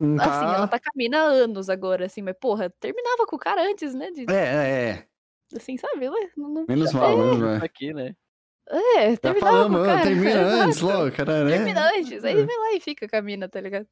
Não 0.00 0.22
Assim, 0.22 0.44
ela 0.44 0.68
tá... 0.68 0.78
tá 0.78 0.78
com 0.78 0.90
a 0.90 0.96
mina 0.96 1.18
há 1.18 1.24
anos 1.24 1.68
agora, 1.68 2.06
assim, 2.06 2.22
mas 2.22 2.36
porra, 2.40 2.70
terminava 2.78 3.26
com 3.26 3.34
o 3.34 3.38
cara 3.38 3.62
antes, 3.68 3.94
né? 3.94 4.10
De, 4.10 4.26
É, 4.30 4.34
é, 4.34 4.90
é. 4.90 5.06
Assim, 5.56 5.76
sabe? 5.76 6.08
Não, 6.36 6.48
não- 6.48 6.66
Menos 6.68 6.92
mal, 6.92 7.16
menos 7.16 7.38
mal. 7.38 7.54
Aqui, 7.64 7.92
né? 7.92 8.14
É, 8.70 9.16
terminava 9.16 9.40
falamos, 9.40 9.78
com 9.78 9.82
o 9.82 9.84
ah, 9.84 9.94
cara. 9.94 10.02
termina 10.02 10.40
antes 10.64 10.80
logo, 10.80 11.16
cara, 11.16 11.44
né? 11.44 11.56
Termina 11.56 11.90
antes, 11.94 12.24
aí 12.24 12.44
vai 12.44 12.56
lá 12.56 12.72
e 12.74 12.80
fica 12.80 13.08
com 13.08 13.16
a 13.16 13.22
mina, 13.22 13.48
tá 13.48 13.60
ligado? 13.60 13.88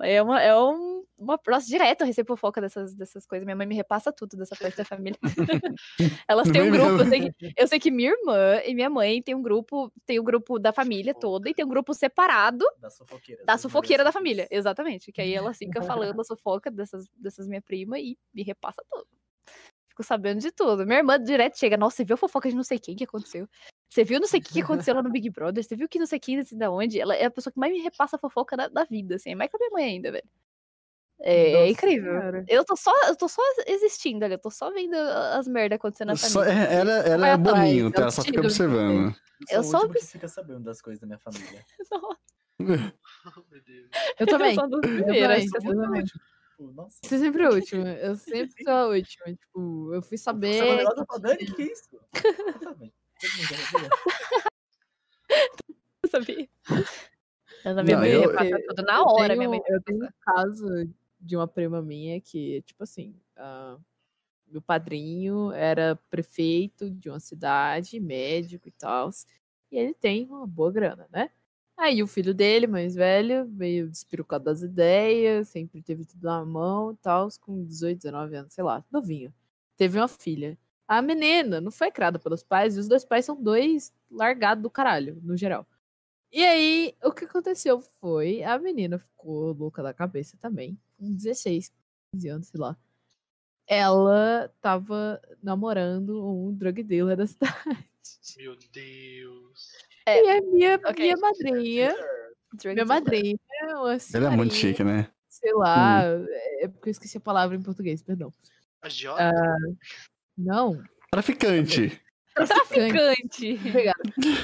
É 0.00 0.22
uma, 0.22 0.40
é 0.40 0.56
um, 0.56 1.04
uma. 1.16 1.38
Nossa, 1.46 1.66
direto 1.66 2.02
eu 2.02 2.06
recebo 2.06 2.28
fofoca 2.28 2.60
dessas, 2.60 2.94
dessas 2.94 3.26
coisas. 3.26 3.44
Minha 3.44 3.56
mãe 3.56 3.66
me 3.66 3.74
repassa 3.74 4.12
tudo 4.12 4.36
dessa 4.36 4.54
parte 4.54 4.76
da 4.76 4.84
família. 4.84 5.18
Elas 6.28 6.48
têm 6.50 6.62
um 6.62 6.70
grupo. 6.70 7.02
Eu 7.02 7.06
sei, 7.06 7.32
que, 7.32 7.52
eu 7.56 7.68
sei 7.68 7.80
que 7.80 7.90
minha 7.90 8.10
irmã 8.10 8.60
e 8.64 8.74
minha 8.74 8.88
mãe 8.88 9.20
tem 9.20 9.34
um 9.34 9.42
grupo. 9.42 9.92
Tem 10.06 10.18
o 10.18 10.22
um 10.22 10.24
grupo 10.24 10.58
da 10.58 10.72
família 10.72 11.12
toda 11.14 11.50
e 11.50 11.54
tem 11.54 11.64
um 11.64 11.68
grupo 11.68 11.92
separado 11.92 12.64
Da 12.78 12.90
sufoqueira. 12.90 13.44
da 13.44 13.58
sufoqueira 13.58 14.04
da 14.04 14.12
família. 14.12 14.46
Exatamente. 14.50 15.10
Que 15.10 15.20
aí 15.20 15.34
ela 15.34 15.52
fica 15.52 15.82
falando 16.14 16.20
a 16.20 16.24
fofoca 16.24 16.70
dessas, 16.70 17.06
dessas 17.16 17.48
minha 17.48 17.62
prima 17.62 17.98
e 17.98 18.16
me 18.32 18.42
repassa 18.42 18.82
tudo. 18.88 19.06
Fico 19.88 20.04
sabendo 20.04 20.40
de 20.40 20.52
tudo. 20.52 20.86
Minha 20.86 20.98
irmã 20.98 21.20
direto 21.20 21.58
chega, 21.58 21.76
nossa, 21.76 21.96
você 21.96 22.04
viu 22.04 22.14
a 22.14 22.18
fofoca 22.18 22.48
de 22.48 22.54
não 22.54 22.62
sei 22.62 22.78
quem 22.78 22.94
que 22.94 23.04
aconteceu? 23.04 23.48
Você 23.88 24.04
viu 24.04 24.20
não 24.20 24.26
sei 24.26 24.40
o 24.40 24.42
que 24.42 24.52
que 24.52 24.60
aconteceu 24.62 24.94
lá 24.94 25.02
no 25.02 25.10
Big 25.10 25.30
Brother? 25.30 25.64
Você 25.64 25.74
viu 25.74 25.88
que 25.88 25.98
não 25.98 26.06
sei 26.06 26.20
quem, 26.20 26.36
não 26.36 26.44
sei 26.44 26.58
da 26.58 26.70
onde? 26.70 27.00
Ela 27.00 27.14
é 27.16 27.24
a 27.24 27.30
pessoa 27.30 27.52
que 27.52 27.58
mais 27.58 27.72
me 27.72 27.80
repassa 27.80 28.16
a 28.16 28.18
fofoca 28.18 28.56
da, 28.56 28.68
da 28.68 28.84
vida, 28.84 29.16
assim. 29.16 29.30
É 29.30 29.34
mais 29.34 29.50
que 29.50 29.56
a 29.56 29.58
minha 29.58 29.70
mãe 29.70 29.84
ainda, 29.84 30.12
velho. 30.12 30.28
É, 31.20 31.50
é 31.50 31.52
Nossa 31.54 31.66
incrível. 31.72 32.12
Eu 32.46 32.64
tô 32.64 32.76
só, 32.76 32.92
eu 33.08 33.16
tô 33.16 33.26
só 33.28 33.42
existindo 33.66 34.24
ali, 34.24 34.34
eu 34.34 34.38
tô 34.38 34.50
só 34.50 34.70
vendo 34.70 34.94
as 34.94 35.48
merdas 35.48 35.76
acontecendo 35.76 36.08
na 36.08 36.16
família. 36.16 36.52
é- 36.52 36.74
ela 36.76 36.92
ela 36.92 37.18
Vai 37.18 37.30
é 37.30 37.32
atrás, 37.32 37.58
boninho, 37.58 37.88
é 37.88 37.90
tá? 37.90 37.98
o 37.98 38.02
Ela 38.02 38.10
só 38.12 38.22
fica 38.22 38.40
observando. 38.40 39.16
Eu 39.50 39.58
Eu 39.58 39.62
sou 39.64 39.80
só 39.80 39.86
o 39.86 39.90
que 39.90 40.04
fica 40.04 40.28
sabendo 40.28 40.60
das 40.60 40.80
coisas 40.80 41.00
da 41.00 41.06
minha 41.06 41.18
família. 41.18 41.64
Oh, 42.60 42.64
meu 43.50 43.62
Deus. 43.62 43.88
Eu 44.18 44.26
também. 44.26 44.56
Eu 44.56 44.80
primeiros, 44.80 45.50
também. 45.50 45.66
eu 45.66 45.72
Eu 45.72 45.82
também. 45.82 46.04
Nossa. 46.74 46.98
Você 47.04 47.18
sempre 47.18 47.42
é 47.42 47.48
o 47.48 47.54
último. 47.54 47.86
Eu 47.86 48.16
sempre 48.50 48.64
sou 48.64 48.72
a 48.72 48.86
última. 48.88 49.26
Tipo, 49.26 49.94
eu 49.94 50.02
fui 50.02 50.16
Você 50.18 50.24
saber. 50.24 50.62
melhor 50.76 50.94
da 50.94 51.18
Dani? 51.18 51.46
Que 51.52 51.62
isso? 51.62 51.88
Todo 53.20 53.30
mundo 53.36 53.48
já 53.48 53.56
sabia. 56.10 56.48
minha 57.64 57.74
Não, 57.74 57.98
mãe 57.98 58.10
eu- 58.10 58.20
repassa 58.30 58.58
tudo 58.68 58.82
na 58.82 58.96
Eu 58.98 59.04
hora, 59.04 59.28
tenho- 59.28 59.38
minha 59.38 59.48
mãe. 59.50 59.60
Eu 59.68 59.82
tenho 59.82 60.04
um 60.04 60.08
caso 60.20 60.66
de 61.20 61.36
uma 61.36 61.46
prima 61.48 61.82
minha 61.82 62.20
que, 62.20 62.62
tipo 62.62 62.82
assim, 62.82 63.14
ah, 63.36 63.76
meu 64.46 64.62
padrinho 64.62 65.52
era 65.52 65.96
prefeito 66.10 66.90
de 66.90 67.10
uma 67.10 67.20
cidade, 67.20 67.98
médico 68.00 68.68
e 68.68 68.72
tal, 68.72 69.10
e 69.70 69.76
ele 69.76 69.92
tem 69.94 70.26
uma 70.26 70.46
boa 70.46 70.72
grana, 70.72 71.06
né? 71.12 71.30
Aí 71.76 72.02
o 72.02 72.06
filho 72.08 72.34
dele, 72.34 72.66
mais 72.66 72.94
velho, 72.96 73.46
meio 73.48 73.88
despirucado 73.88 74.44
das 74.44 74.62
ideias, 74.62 75.48
sempre 75.48 75.80
teve 75.82 76.04
tudo 76.04 76.24
na 76.24 76.44
mão 76.44 76.92
e 76.92 76.96
tal, 76.96 77.28
com 77.40 77.64
18, 77.64 77.98
19 77.98 78.34
anos, 78.36 78.52
sei 78.52 78.64
lá, 78.64 78.84
novinho. 78.90 79.32
Teve 79.76 79.98
uma 79.98 80.08
filha. 80.08 80.58
A 80.88 81.02
menina 81.02 81.60
não 81.60 81.70
foi 81.70 81.90
criada 81.90 82.18
pelos 82.18 82.42
pais, 82.42 82.74
e 82.76 82.80
os 82.80 82.88
dois 82.88 83.04
pais 83.04 83.26
são 83.26 83.40
dois 83.40 83.92
largados 84.10 84.62
do 84.62 84.70
caralho, 84.70 85.20
no 85.22 85.36
geral. 85.36 85.66
E 86.32 86.42
aí, 86.42 86.94
o 87.02 87.12
que 87.12 87.26
aconteceu 87.26 87.80
foi, 87.80 88.42
a 88.42 88.58
menina 88.58 88.98
ficou 88.98 89.52
louca 89.52 89.82
da 89.82 89.92
cabeça 89.92 90.38
também, 90.40 90.78
com 90.98 91.12
16, 91.12 91.70
15 92.14 92.28
anos, 92.28 92.48
sei 92.48 92.58
lá. 92.58 92.74
Ela 93.66 94.50
tava 94.62 95.20
namorando 95.42 96.26
um 96.26 96.54
drug 96.54 96.82
dealer 96.82 97.18
da 97.18 97.26
cidade. 97.28 97.54
Meu 98.38 98.56
Deus. 98.72 99.72
É, 100.06 100.24
E 100.24 100.38
a 100.38 100.40
minha, 100.40 100.74
ok. 100.76 101.04
minha 101.04 101.16
madrinha, 101.18 101.94
drug 102.54 102.74
minha 102.74 102.86
dealer. 102.86 102.86
madrinha, 102.86 103.38
uma 103.76 103.94
Ele 103.94 104.24
é 104.24 104.30
muito 104.30 104.54
chique, 104.54 104.82
né? 104.82 105.10
Sei 105.28 105.52
lá, 105.52 106.02
é 106.60 106.68
porque 106.68 106.88
eu 106.88 106.92
esqueci 106.92 107.18
a 107.18 107.20
palavra 107.20 107.56
em 107.56 107.62
português, 107.62 108.02
perdão. 108.02 108.32
Agiota? 108.80 109.34
Não, 110.38 110.80
Traficante. 111.10 112.00
traficante. 112.34 113.54
Obrigada. 113.54 114.02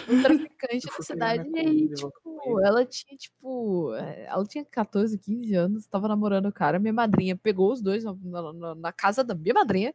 Um 0.08 0.22
traficante 0.22 0.86
da 0.86 1.02
cidade. 1.04 1.48
na 1.48 1.58
E 1.58 1.66
aí, 1.66 1.88
tipo, 1.94 2.60
ela 2.64 2.84
tinha, 2.84 3.16
tipo, 3.16 3.94
é, 3.94 4.24
ela 4.24 4.44
tinha 4.44 4.64
14, 4.64 5.16
15 5.18 5.54
anos, 5.54 5.86
tava 5.86 6.08
namorando 6.08 6.46
o 6.46 6.52
cara. 6.52 6.80
Minha 6.80 6.92
madrinha 6.92 7.36
pegou 7.36 7.72
os 7.72 7.80
dois 7.80 8.02
na, 8.02 8.12
na- 8.52 8.74
na- 8.74 8.92
casa 8.92 9.22
da 9.22 9.34
minha 9.34 9.54
madrinha. 9.54 9.94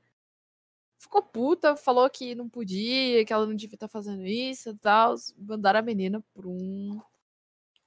Ficou 1.02 1.22
puta, 1.22 1.76
falou 1.76 2.10
que 2.10 2.34
não 2.36 2.48
podia, 2.50 3.26
que 3.26 3.32
ela 3.34 3.46
não 3.46 3.56
devia 3.56 3.76
estar 3.76 3.88
fazendo 3.90 4.26
isso 4.26 4.70
e 4.70 4.76
tal. 4.78 5.16
Mandaram 5.38 5.80
a 5.80 5.84
menina 5.84 6.24
por 6.34 6.46
um. 6.48 7.02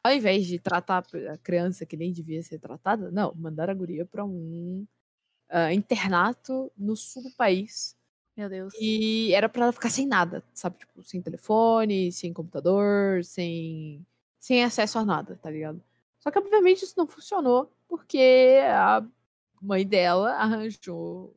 Ao 0.05 0.13
invés 0.13 0.47
de 0.47 0.59
tratar 0.59 1.05
a 1.33 1.39
criança 1.39 1.87
que 1.87 1.97
nem 1.97 2.13
devia 2.13 2.43
ser 2.43 2.59
tratada, 2.59 3.11
não, 3.11 3.33
mandaram 3.37 3.73
a 3.73 3.77
guria 3.77 4.05
pra 4.05 4.25
um 4.25 4.85
ah, 5.49 5.73
internato 5.73 6.73
no 6.77 6.97
sul 6.97 7.23
do 7.23 7.31
país. 7.37 7.97
Meu 8.37 8.49
Deus. 8.49 8.73
E 8.81 9.33
era 9.35 9.49
pra 9.49 9.65
ela 9.65 9.73
ficar 9.73 9.91
sem 9.91 10.07
nada, 10.07 10.43
sabe? 10.55 10.79
Tipo, 10.79 11.03
sem 11.03 11.21
telefone, 11.21 12.11
sem 12.11 12.33
computador, 12.33 13.23
sem, 13.25 14.05
sem 14.41 14.65
acesso 14.65 14.99
a 14.99 15.05
nada, 15.05 15.39
tá 15.43 15.51
ligado? 15.51 15.83
Só 16.19 16.31
que, 16.31 16.39
obviamente, 16.39 16.85
isso 16.85 16.95
não 16.97 17.07
funcionou, 17.07 17.71
porque 17.89 18.59
a 18.65 19.05
mãe 19.61 19.87
dela 19.87 20.33
arranjou, 20.35 21.37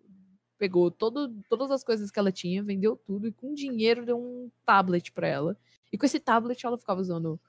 pegou 0.58 0.90
todo, 0.90 1.34
todas 1.50 1.70
as 1.70 1.84
coisas 1.84 2.10
que 2.10 2.20
ela 2.20 2.32
tinha, 2.32 2.64
vendeu 2.64 2.96
tudo 2.96 3.28
e 3.28 3.32
com 3.32 3.54
dinheiro 3.54 4.06
deu 4.06 4.18
um 4.18 4.50
tablet 4.66 5.12
pra 5.12 5.28
ela. 5.28 5.58
E 5.92 5.98
com 5.98 6.06
esse 6.06 6.20
tablet 6.20 6.66
ela 6.66 6.78
ficava 6.78 7.02
usando 7.02 7.40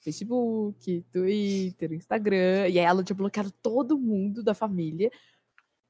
Facebook, 0.00 1.04
Twitter, 1.10 1.92
Instagram, 1.92 2.68
e 2.68 2.78
aí 2.78 2.84
ela 2.84 3.02
tinha 3.02 3.16
bloqueado 3.16 3.50
todo 3.62 3.98
mundo 3.98 4.42
da 4.42 4.52
família 4.52 5.10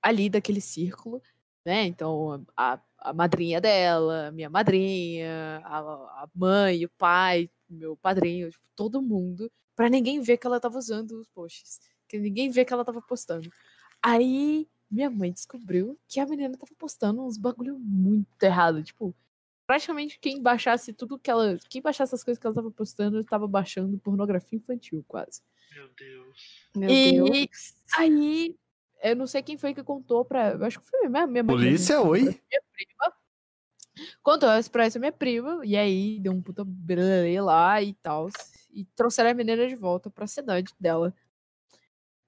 ali 0.01 0.29
daquele 0.29 0.61
círculo 0.61 1.21
né? 1.65 1.87
Então, 1.87 2.45
a, 2.57 2.79
a 2.99 3.13
madrinha 3.13 3.61
dela, 3.61 4.31
minha 4.33 4.51
madrinha, 4.51 5.63
a, 5.65 5.79
a 5.79 6.29
mãe, 6.35 6.85
o 6.85 6.91
pai, 6.91 7.51
meu 7.69 7.97
padrinho, 7.97 8.51
tipo, 8.51 8.65
todo 8.77 9.03
mundo, 9.03 9.51
pra 9.75 9.89
ninguém 9.89 10.21
ver 10.21 10.37
que 10.37 10.47
ela 10.47 10.61
tava 10.61 10.79
usando 10.79 11.13
os 11.13 11.29
posts, 11.29 11.81
que 12.09 12.19
ninguém 12.19 12.51
vê 12.51 12.65
que 12.65 12.73
ela 12.73 12.85
tava 12.85 13.01
postando. 13.01 13.51
Aí, 14.03 14.69
minha 14.91 15.11
mãe 15.11 15.33
descobriu 15.33 15.99
que 16.09 16.21
a 16.21 16.27
menina 16.27 16.57
tava 16.57 16.73
postando 16.79 17.25
uns 17.25 17.39
bagulho 17.39 17.79
muito 17.79 18.43
errado, 18.43 18.83
tipo, 18.83 19.15
praticamente 19.67 20.19
quem 20.19 20.41
baixasse 20.41 20.93
tudo 20.93 21.19
que 21.19 21.31
ela, 21.31 21.59
quem 21.69 21.81
baixasse 21.81 22.15
as 22.15 22.23
coisas 22.23 22.41
que 22.41 22.47
ela 22.47 22.55
tava 22.55 22.71
postando, 22.71 23.25
tava 23.25 23.49
baixando 23.49 23.99
pornografia 23.99 24.59
infantil, 24.59 25.05
quase. 25.09 25.41
Meu 25.75 25.89
Deus. 25.99 26.69
Meu 26.77 26.91
e 26.91 27.13
Deus. 27.13 27.75
aí, 27.97 28.57
eu 29.05 29.15
não 29.15 29.27
sei 29.27 29.43
quem 29.43 29.59
foi 29.59 29.75
que 29.75 29.85
contou 29.85 30.25
pra. 30.25 30.53
Eu 30.53 30.65
acho 30.65 30.81
que 30.81 30.87
foi 30.87 31.07
minha, 31.09 31.27
minha 31.27 31.43
mãe. 31.43 31.55
Polícia, 31.55 32.01
oi? 32.01 32.23
Minha 32.23 32.63
prima. 32.73 33.13
Contou 34.23 34.51
isso 34.59 34.71
pra 34.71 34.87
essa 34.87 34.99
minha 34.99 35.13
prima. 35.13 35.61
E 35.63 35.77
aí 35.77 36.19
deu 36.21 36.33
um 36.33 36.41
puta 36.41 36.65
brelê 36.65 37.39
lá 37.39 37.83
e 37.83 37.93
tal. 37.93 38.31
E 38.73 38.85
trouxeram 38.97 39.31
a 39.31 39.35
menina 39.35 39.69
de 39.69 39.75
volta 39.75 40.09
pra 40.09 40.27
cidade 40.27 40.73
dela. 40.81 41.15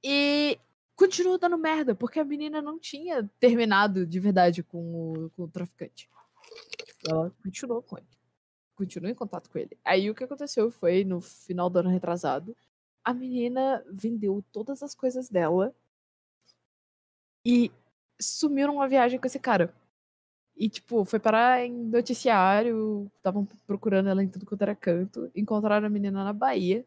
E 0.04 0.58
continuou 0.94 1.38
dando 1.38 1.56
merda, 1.56 1.94
porque 1.94 2.20
a 2.20 2.24
menina 2.24 2.60
não 2.60 2.78
tinha 2.78 3.28
terminado 3.40 4.06
de 4.06 4.20
verdade 4.20 4.62
com 4.62 5.14
o, 5.14 5.30
com 5.30 5.44
o 5.44 5.48
traficante. 5.48 6.10
Ela 7.08 7.32
continuou 7.42 7.80
com 7.82 7.96
ele. 7.96 8.06
Continuou 8.74 9.10
em 9.10 9.14
contato 9.14 9.48
com 9.48 9.58
ele. 9.58 9.78
Aí 9.82 10.10
o 10.10 10.14
que 10.14 10.24
aconteceu 10.24 10.70
foi, 10.70 11.04
no 11.04 11.22
final 11.22 11.70
do 11.70 11.78
ano 11.78 11.88
retrasado, 11.88 12.54
a 13.02 13.14
menina 13.14 13.82
vendeu 13.90 14.44
todas 14.52 14.82
as 14.82 14.94
coisas 14.94 15.30
dela 15.30 15.74
e 17.46 17.70
sumiu 18.20 18.66
numa 18.66 18.88
viagem 18.88 19.20
com 19.20 19.26
esse 19.26 19.38
cara. 19.38 19.72
E, 20.56 20.68
tipo, 20.68 21.04
foi 21.04 21.20
parar 21.20 21.64
em 21.64 21.72
noticiário, 21.72 23.08
estavam 23.16 23.46
procurando 23.66 24.08
ela 24.08 24.24
em 24.24 24.28
tudo 24.28 24.46
quanto 24.46 24.62
era 24.62 24.74
canto, 24.74 25.30
encontraram 25.34 25.86
a 25.86 25.90
menina 25.90 26.24
na 26.24 26.32
Bahia, 26.32 26.84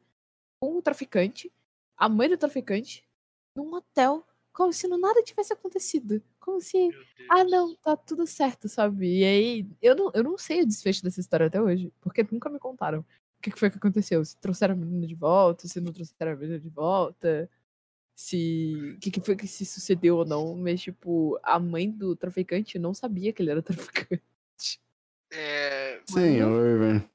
com 0.60 0.78
o 0.78 0.82
traficante, 0.82 1.50
a 1.96 2.10
mãe 2.10 2.28
do 2.28 2.38
traficante, 2.38 3.08
num 3.56 3.74
hotel, 3.74 4.26
como 4.52 4.74
se 4.74 4.86
nada 4.88 5.24
tivesse 5.24 5.54
acontecido. 5.54 6.22
Como 6.40 6.60
se, 6.60 6.90
ah, 7.30 7.44
não, 7.46 7.76
tá 7.76 7.96
tudo 7.96 8.28
certo, 8.28 8.68
sabe? 8.68 9.20
E 9.20 9.24
aí, 9.24 9.68
eu 9.82 9.96
não, 9.96 10.12
eu 10.14 10.24
não 10.24 10.38
sei 10.38 10.62
o 10.64 10.68
desfecho 10.68 11.04
dessa 11.04 11.22
história 11.22 11.46
até 11.46 11.62
hoje, 11.62 11.94
porque 12.02 12.28
nunca 12.30 12.50
me 12.50 12.60
contaram 12.60 13.00
o 13.02 13.42
que 13.42 13.52
foi 13.52 13.70
que 13.70 13.78
aconteceu. 13.78 14.26
Se 14.26 14.36
trouxeram 14.38 14.74
a 14.74 14.78
menina 14.78 15.08
de 15.08 15.16
volta, 15.16 15.68
se 15.68 15.80
não 15.80 15.94
trouxeram 15.94 16.34
a 16.34 16.36
menina 16.36 16.60
de 16.60 16.70
volta, 16.70 17.50
se. 18.20 18.96
O 18.98 19.00
que, 19.00 19.12
que 19.12 19.22
foi 19.22 19.34
que 19.34 19.48
se 19.48 19.66
sucedeu 19.66 20.18
ou 20.18 20.26
não. 20.26 20.54
Mas, 20.54 20.82
tipo, 20.82 21.40
a 21.42 21.58
mãe 21.58 21.90
do 21.90 22.18
traficante 22.18 22.78
não 22.78 22.94
sabia 22.94 23.32
que 23.32 23.42
ele 23.42 23.52
era 23.52 23.62
traficante. 23.64 24.22
É, 25.32 26.02
Senhor, 26.06 26.80
velho. 26.80 27.10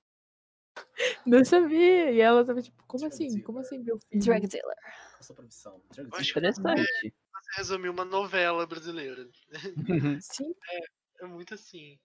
Não 1.26 1.44
sabia. 1.44 2.10
E 2.10 2.20
ela 2.20 2.42
tava 2.42 2.62
tipo, 2.62 2.82
como 2.86 3.02
Drug 3.02 3.12
assim? 3.12 3.26
dealer. 3.26 3.44
Como 3.44 3.58
assim, 3.58 3.78
meu 3.80 3.98
filho? 3.98 4.24
Drug 4.24 4.46
dealer. 4.46 4.76
Qual 4.76 5.20
a 5.20 5.22
sua 5.22 5.36
profissão? 5.36 5.82
Drug 5.92 6.10
dealer. 6.10 6.30
Interessante. 6.30 7.14
você 7.34 7.50
resumiu 7.58 7.92
uma 7.92 8.04
novela 8.06 8.66
brasileira. 8.66 9.28
Sim. 10.22 10.54
É 11.20 11.26
muito 11.26 11.52
assim. 11.52 11.98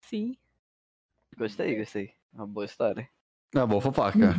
Sim. 0.00 0.34
Gostei, 1.36 1.76
gostei. 1.76 2.14
Uma 2.32 2.46
boa 2.46 2.64
história. 2.64 3.08
Uma 3.54 3.66
boa 3.66 3.80
fofoca. 3.82 4.34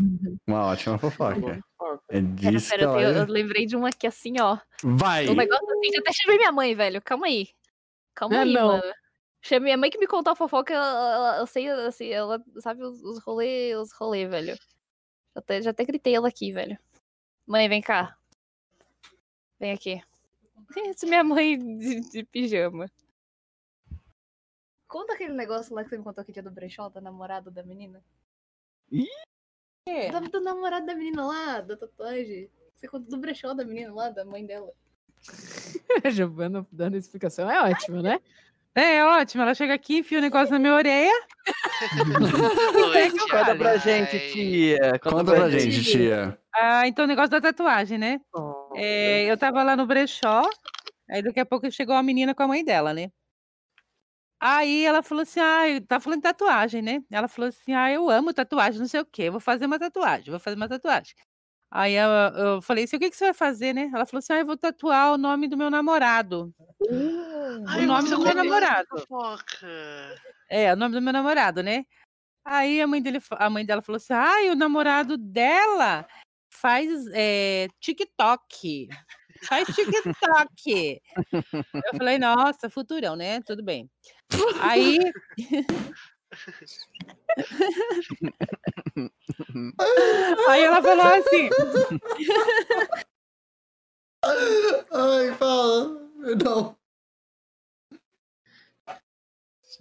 Uma 0.48 0.66
ótima 0.68 0.98
fofoca. 0.98 1.64
É 2.10 2.22
Pera, 2.22 2.22
disso 2.34 2.72
que 2.72 2.78
pera, 2.78 2.84
eu, 2.92 3.00
ela 3.00 3.18
eu 3.20 3.24
é. 3.24 3.26
lembrei 3.26 3.66
de 3.66 3.76
uma 3.76 3.90
aqui 3.90 4.08
assim, 4.08 4.34
ó. 4.42 4.58
Vai! 4.84 5.28
Um 5.28 5.36
negócio 5.36 5.70
assim, 5.70 5.90
que 5.92 5.98
eu 5.98 6.02
até 6.02 6.12
chamei 6.14 6.38
minha 6.38 6.52
mãe, 6.52 6.74
velho. 6.74 7.02
Calma 7.02 7.28
aí. 7.28 7.50
Calma 8.16 8.38
Ah, 8.38 8.42
aí, 8.42 8.54
não. 8.54 8.68
mano. 8.68 8.94
Chamei 9.42 9.66
minha 9.66 9.78
mãe 9.78 9.90
que 9.90 9.98
me 9.98 10.08
contou 10.08 10.32
a 10.34 10.36
fofoca, 10.36 10.74
ela- 10.74 11.14
ela- 11.14 11.38
eu 11.40 11.46
sei, 11.48 11.68
assim, 11.70 12.08
ela 12.10 12.42
sabe 12.60 12.82
os, 12.84 13.04
os 13.04 13.20
rolê, 13.24 13.76
os 13.76 13.92
rolê, 13.94 14.26
velho. 14.28 14.56
Já 15.36 15.40
até, 15.40 15.62
já 15.62 15.70
até 15.72 15.84
gritei 15.86 16.16
ela 16.16 16.28
aqui, 16.30 16.52
velho. 16.52 16.78
Mãe, 17.46 17.68
vem 17.70 17.82
cá. 17.82 18.18
Vem 19.60 19.72
aqui. 19.74 20.02
Essa 20.96 21.06
é 21.06 21.10
minha 21.10 21.24
mãe 21.24 21.58
de, 21.60 22.00
de 22.10 22.24
pijama. 22.24 22.90
Conta 24.88 25.14
aquele 25.14 25.34
negócio 25.34 25.74
lá 25.76 25.84
que 25.84 25.90
você 25.90 25.98
me 25.98 26.04
contou 26.04 26.22
aquele 26.22 26.34
dia 26.34 26.44
do 26.44 26.52
brechó, 26.52 26.88
da 26.90 27.02
namorada 27.02 27.52
da 27.52 27.64
menina. 27.64 28.02
Ih! 28.94 29.08
É. 29.90 30.12
Do 30.22 30.40
namorado 30.40 30.86
da 30.86 30.96
menina 30.96 31.26
lá, 31.26 31.62
da 31.62 31.76
tatuagem. 31.76 32.50
Você 32.76 32.88
contou 32.88 33.10
do 33.10 33.18
brechó 33.18 33.54
da 33.54 33.66
menina 33.66 33.94
lá, 33.94 34.10
da 34.10 34.24
mãe 34.24 34.46
dela. 34.46 34.72
A 36.04 36.10
Giovana 36.12 36.66
dando 36.72 36.96
explicação 36.96 37.50
é 37.50 37.62
ótimo, 37.72 38.02
né? 38.02 38.20
É 38.76 39.04
ótimo, 39.06 39.44
ela 39.44 39.54
chega 39.54 39.74
aqui, 39.74 39.98
enfia 40.00 40.18
o 40.18 40.22
negócio 40.22 40.52
na 40.52 40.58
minha 40.58 40.74
orelha. 40.74 41.12
Oi, 42.96 43.12
Conta 43.30 43.56
pra 43.56 43.80
tia. 43.80 44.06
gente, 44.06 44.32
tia. 44.32 45.00
Conta 45.00 45.24
pra 45.32 45.50
gente, 45.50 45.84
tia. 45.84 46.40
Ah, 46.56 46.88
então 46.88 47.06
o 47.06 47.08
negócio 47.08 47.30
da 47.30 47.42
tatuagem, 47.42 47.98
né? 47.98 48.20
É, 48.76 49.26
eu 49.26 49.38
tava 49.38 49.62
lá 49.64 49.76
no 49.76 49.86
brechó, 49.86 50.50
aí 51.10 51.22
daqui 51.22 51.40
a 51.40 51.46
pouco 51.46 51.70
chegou 51.72 51.96
a 51.96 52.02
menina 52.04 52.34
com 52.34 52.44
a 52.44 52.48
mãe 52.48 52.64
dela, 52.66 52.94
né? 52.94 53.12
Aí 54.46 54.84
ela 54.84 55.02
falou 55.02 55.22
assim, 55.22 55.40
ah, 55.40 55.64
tá 55.88 56.02
falando 56.02 56.20
de 56.20 56.24
tatuagem, 56.24 56.82
né? 56.82 57.02
Ela 57.10 57.30
falou 57.30 57.48
assim, 57.48 57.72
ah, 57.74 57.90
eu 57.90 58.10
amo 58.10 58.34
tatuagem, 58.34 58.78
não 58.78 58.88
sei 58.90 59.00
o 59.00 59.06
quê, 59.06 59.30
vou 59.30 59.40
fazer 59.40 59.66
uma 59.66 59.80
tatuagem, 59.80 60.32
vou 60.32 60.40
fazer 60.40 60.58
uma 60.58 60.68
tatuagem. 60.68 61.16
Aí 61.72 61.94
eu, 61.94 62.10
eu 62.10 62.62
falei 62.62 62.84
assim, 62.84 62.98
o 62.98 63.00
que, 63.00 63.10
que 63.10 63.16
você 63.16 63.24
vai 63.24 63.34
fazer, 63.34 63.74
né? 63.74 63.90
Ela 63.94 64.06
falou 64.06 64.20
assim, 64.20 64.34
ah, 64.34 64.40
eu 64.40 64.46
vou 64.46 64.58
tatuar 64.58 65.14
o 65.14 65.18
nome 65.18 65.48
do 65.48 65.56
meu 65.56 65.70
namorado. 65.70 66.54
Ai, 67.70 67.86
o 67.86 67.88
nome 67.88 68.10
do 68.10 68.20
meu 68.20 68.36
namorado. 68.36 68.88
É, 70.50 70.74
o 70.74 70.76
nome 70.76 70.94
do 70.94 71.02
meu 71.02 71.14
namorado, 71.14 71.64
né? 71.64 71.86
Aí 72.44 72.82
a 72.82 72.86
mãe, 72.86 73.02
dele, 73.02 73.22
a 73.32 73.50
mãe 73.50 73.66
dela 73.66 73.82
falou 73.82 73.96
assim: 73.96 74.12
ai, 74.12 74.50
o 74.50 74.56
namorado 74.58 75.18
dela 75.18 76.06
faz 76.54 76.90
é, 77.14 77.70
TikTok. 77.80 78.90
Faz 79.48 79.68
TikTok. 79.68 81.02
Eu 81.32 81.98
falei, 81.98 82.18
nossa, 82.18 82.70
futurão, 82.70 83.16
né? 83.16 83.42
Tudo 83.42 83.64
bem. 83.64 83.90
Aí. 84.62 85.00
Aí 90.48 90.64
ela 90.64 90.82
falou 90.82 91.06
assim: 91.06 91.50
Ai, 94.92 95.32
fala. 95.38 96.10
Não. 96.44 96.76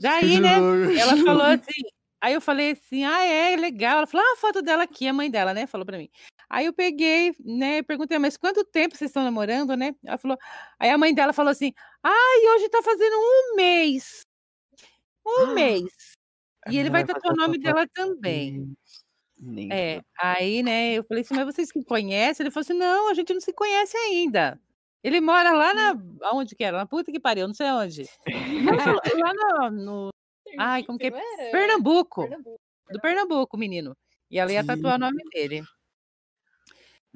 Daí, 0.01 0.41
né? 0.41 0.57
Ela 0.99 1.17
falou 1.25 1.43
assim. 1.43 1.83
Aí 2.21 2.35
eu 2.35 2.41
falei 2.41 2.73
assim: 2.73 3.05
ah, 3.05 3.25
é 3.25 3.57
legal. 3.57 3.99
Ela 3.99 4.07
falou: 4.07 4.27
ah, 4.27 4.33
a 4.35 4.37
foto 4.37 4.63
dela 4.63 4.85
aqui, 4.85 5.09
a 5.09 5.13
mãe 5.13 5.31
dela, 5.31 5.55
né? 5.55 5.67
Falou 5.67 5.87
pra 5.87 5.99
mim. 5.99 6.11
Aí 6.53 6.67
eu 6.67 6.73
peguei, 6.75 7.35
né? 7.41 7.83
Perguntei, 7.83 8.19
mas 8.19 8.37
quanto 8.37 8.63
tempo 8.63 8.95
vocês 8.95 9.09
estão 9.09 9.25
namorando, 9.25 9.75
né? 9.75 9.95
Ela 10.05 10.19
falou. 10.19 10.37
Aí 10.79 10.91
a 10.91 10.99
mãe 10.99 11.15
dela 11.15 11.33
falou 11.33 11.51
assim: 11.51 11.73
ai, 12.03 12.47
hoje 12.55 12.69
tá 12.69 12.83
fazendo 12.83 13.15
um 13.17 13.57
mês. 13.57 14.21
Um 15.27 15.55
mês. 15.55 16.13
E 16.69 16.77
ele 16.79 16.91
vai 16.91 17.07
tatuar 17.07 17.33
o 17.33 17.37
nome 17.37 17.59
dela 17.59 17.89
também. 17.95 18.77
Nem 19.41 19.73
É, 19.73 20.03
aí, 20.21 20.63
né, 20.63 20.93
eu 20.93 21.05
falei 21.05 21.23
assim, 21.23 21.35
mas 21.35 21.47
vocês 21.47 21.69
se 21.69 21.85
conhecem? 21.85 22.45
Ele 22.45 22.51
falou 22.53 22.63
assim, 22.63 22.75
não, 22.75 23.11
a 23.11 23.15
gente 23.15 23.33
não 23.33 23.41
se 23.41 23.53
conhece 23.53 23.97
ainda. 23.97 24.61
Ele 25.03 25.21
mora 25.21 25.53
lá 25.53 25.75
na, 25.75 25.95
aonde 26.29 26.55
que 26.55 26.63
era? 26.63 26.77
Na 26.77 26.87
puta 26.87 27.11
que 27.11 27.19
pariu, 27.19 27.49
não 27.49 27.55
sei 27.55 27.67
onde. 27.71 28.05
lá 29.25 29.33
no, 29.35 29.71
no- 29.71 30.11
ai, 30.59 30.85
como 30.85 30.99
que 30.99 31.07
é? 31.07 31.11
Não? 31.11 31.51
Pernambuco, 31.51 32.23
Pernambuco. 32.23 32.61
do 32.91 33.01
Pernambuco, 33.01 33.59
menino. 33.59 33.97
E 34.31 34.39
ela 34.39 34.53
ia 34.53 34.65
tatuar 34.65 34.95
o 34.95 34.99
nome 34.99 35.23
dele. 35.33 35.65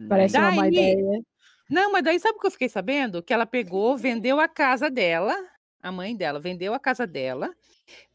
Parece 0.08 0.36
uma 0.38 0.52
má 0.52 0.62
Daí- 0.62 0.72
ideia. 0.72 1.20
Não, 1.68 1.90
mas 1.92 2.04
daí 2.04 2.18
sabe 2.20 2.36
o 2.38 2.40
que 2.40 2.46
eu 2.46 2.50
fiquei 2.50 2.68
sabendo? 2.68 3.22
Que 3.22 3.32
ela 3.34 3.44
pegou, 3.46 3.96
vendeu 3.96 4.38
a 4.38 4.46
casa 4.48 4.88
dela, 4.88 5.34
a 5.82 5.90
mãe 5.90 6.16
dela 6.16 6.38
vendeu 6.38 6.72
a 6.74 6.78
casa 6.78 7.06
dela 7.06 7.52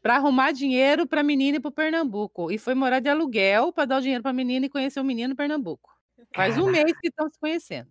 para 0.02 0.16
arrumar 0.16 0.52
dinheiro 0.52 1.06
para 1.06 1.20
a 1.20 1.24
menina 1.24 1.56
ir 1.58 1.60
para 1.60 1.70
Pernambuco 1.70 2.50
e 2.50 2.58
foi 2.58 2.74
morar 2.74 3.00
de 3.00 3.08
aluguel 3.08 3.72
para 3.72 3.84
dar 3.86 3.98
o 3.98 4.00
dinheiro 4.00 4.22
para 4.22 4.30
a 4.30 4.34
menina 4.34 4.66
e 4.66 4.68
conhecer 4.70 5.00
o 5.00 5.04
menino 5.04 5.32
em 5.32 5.36
Pernambuco. 5.36 5.90
Faz 6.34 6.56
um 6.58 6.66
mês 6.70 6.92
que 7.00 7.08
estão 7.08 7.28
se 7.30 7.38
conhecendo. 7.38 7.90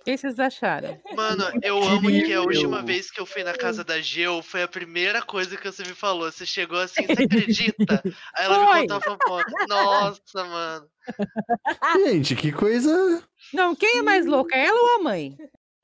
O 0.00 0.04
que 0.04 0.16
vocês 0.16 0.38
acharam? 0.38 1.00
Mano, 1.14 1.44
eu 1.62 1.82
amo 1.82 2.08
que 2.08 2.32
a 2.32 2.40
última 2.42 2.82
vez 2.82 3.10
que 3.10 3.20
eu 3.20 3.26
fui 3.26 3.42
na 3.42 3.52
casa 3.52 3.84
da 3.84 4.00
Geo 4.00 4.42
foi 4.42 4.62
a 4.62 4.68
primeira 4.68 5.22
coisa 5.22 5.56
que 5.56 5.70
você 5.70 5.82
me 5.82 5.94
falou. 5.94 6.30
Você 6.30 6.46
chegou 6.46 6.78
assim, 6.78 7.06
você 7.06 7.22
acredita? 7.24 8.02
Aí 8.36 8.44
ela 8.44 8.66
Foi. 8.66 8.74
me 8.74 8.88
contou 8.88 8.96
a 8.96 9.00
fofoca. 9.00 9.66
Nossa, 9.68 10.44
mano. 10.44 10.86
Gente, 12.04 12.36
que 12.36 12.52
coisa. 12.52 13.22
Não, 13.52 13.74
quem 13.74 13.98
é 13.98 14.02
mais 14.02 14.26
louca, 14.26 14.56
ela 14.56 14.78
ou 14.80 15.00
a 15.00 15.02
mãe? 15.02 15.36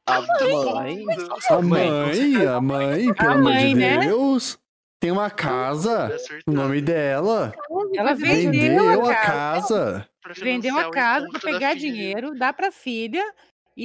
A 0.07 0.21
mãe. 0.21 1.05
A 1.51 1.61
mãe, 1.63 2.47
a 2.47 2.61
mãe, 2.61 3.15
pelo 3.15 3.31
amor 3.33 3.43
mãe, 3.43 3.69
de 3.69 3.75
né? 3.75 3.99
Deus. 3.99 4.59
Tem 5.01 5.13
uma 5.13 5.31
casa. 5.31 6.17
O 6.47 6.51
nome 6.51 6.81
dela. 6.81 7.55
Ela 7.95 8.15
vendeu, 8.15 8.51
Vendeu 8.51 9.07
a 9.07 9.13
a 9.13 9.15
casa, 9.15 9.27
casa. 9.27 10.09
Pra 10.21 10.35
vendeu 10.35 10.77
a 10.77 10.91
casa 10.91 11.29
para 11.31 11.41
pegar 11.41 11.75
dinheiro, 11.75 12.35
dar 12.37 12.53
para 12.53 12.69
a 12.69 12.73
filha 12.73 13.25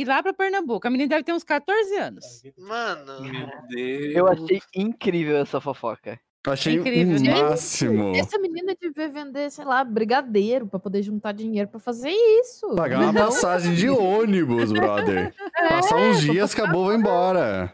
ir 0.02 0.06
lá 0.06 0.22
para 0.24 0.34
Pernambuco. 0.34 0.88
A 0.88 0.90
menina 0.90 1.10
deve 1.10 1.24
ter 1.24 1.34
uns 1.34 1.44
14 1.44 1.96
anos. 1.96 2.26
Mano, 2.58 3.22
Meu 3.22 3.48
Deus. 3.70 4.16
Eu 4.16 4.28
achei 4.28 4.62
incrível 4.76 5.38
essa 5.38 5.62
fofoca. 5.62 6.20
Eu 6.46 6.52
achei 6.52 6.74
Incrível, 6.74 7.16
o 7.16 7.22
né? 7.22 7.42
máximo. 7.42 8.14
Essa 8.18 8.38
menina 8.38 8.76
devia 8.78 9.08
vender, 9.08 9.50
sei 9.50 9.64
lá, 9.64 9.82
brigadeiro 9.82 10.68
pra 10.68 10.78
poder 10.78 11.02
juntar 11.02 11.32
dinheiro 11.32 11.70
pra 11.70 11.80
fazer 11.80 12.10
isso. 12.10 12.68
Pagar 12.76 13.00
uma 13.00 13.14
passagem 13.14 13.74
de 13.74 13.90
ônibus, 13.90 14.74
brother. 14.74 15.34
Passar 15.70 15.96
uns 15.96 16.20
dias, 16.20 16.54
acabou, 16.54 16.88
vai 16.88 16.98
embora. 16.98 17.74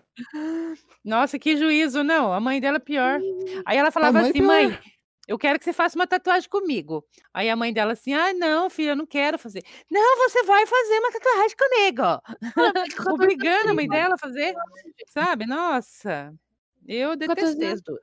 Nossa, 1.03 1.39
que 1.39 1.57
juízo, 1.57 2.03
não. 2.03 2.31
A 2.31 2.39
mãe 2.39 2.61
dela 2.61 2.77
é 2.77 2.79
pior. 2.79 3.19
Aí 3.65 3.75
ela 3.75 3.89
falava 3.89 4.19
mãe 4.19 4.29
assim, 4.29 4.33
pior. 4.39 4.45
mãe, 4.47 4.77
eu 5.29 5.37
quero 5.37 5.59
que 5.59 5.65
você 5.65 5.71
faça 5.71 5.95
uma 5.95 6.07
tatuagem 6.07 6.49
comigo. 6.49 7.05
Aí 7.31 7.51
a 7.51 7.55
mãe 7.55 7.71
dela 7.71 7.93
assim, 7.93 8.15
ah, 8.15 8.33
não, 8.33 8.67
filha, 8.67 8.93
eu 8.93 8.95
não 8.95 9.05
quero 9.05 9.37
fazer. 9.37 9.63
Não, 9.89 10.17
você 10.17 10.41
vai 10.41 10.65
fazer 10.65 10.97
uma 10.97 11.11
tatuagem 11.11 11.55
comigo. 11.55 12.01
Obrigando 13.13 13.69
a 13.69 13.73
mãe 13.75 13.87
dela 13.87 14.15
a 14.15 14.17
fazer, 14.17 14.55
sabe? 15.07 15.45
Nossa, 15.45 16.33
eu 16.87 17.15
detestei 17.15 17.73
as 17.73 17.81
duas. 17.83 18.01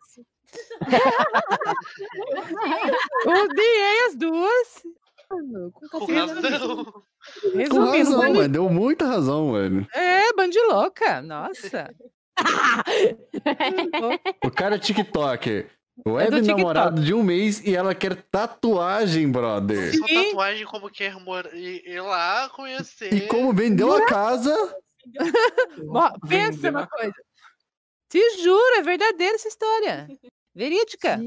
Odiei 3.26 4.06
as 4.06 4.14
duas. 4.14 4.84
Com 5.28 5.72
com 5.72 5.88
14 6.06 6.16
anos. 6.16 6.44
razão. 6.48 6.84
Com 7.68 7.90
razão, 7.90 8.34
mano. 8.34 8.48
Deu 8.48 8.70
muita 8.70 9.04
razão, 9.04 9.48
mano. 9.48 9.84
é, 9.92 10.32
louca, 10.68 11.20
nossa. 11.22 11.92
O 14.44 14.50
cara 14.52 14.76
é 14.76 14.78
TikToker. 14.78 15.75
É 16.04 16.10
Web 16.10 16.36
TikTok. 16.36 16.58
namorado 16.58 17.02
de 17.02 17.14
um 17.14 17.22
mês 17.22 17.64
e 17.64 17.74
ela 17.74 17.94
quer 17.94 18.14
tatuagem, 18.14 19.30
brother. 19.30 19.92
Sim. 19.92 20.24
tatuagem 20.26 20.66
como 20.66 20.90
quer. 20.90 21.14
Ir 21.54 22.00
lá 22.00 22.48
conhecer. 22.50 23.12
E 23.14 23.26
como 23.28 23.52
vendeu 23.52 23.94
a 23.94 24.04
casa, 24.06 24.54
Pensa 26.28 26.70
uma 26.70 26.86
coisa. 26.86 27.14
Te 28.08 28.42
juro, 28.42 28.76
é 28.76 28.82
verdadeira 28.82 29.34
essa 29.34 29.48
história. 29.48 30.08
Verídica. 30.54 31.18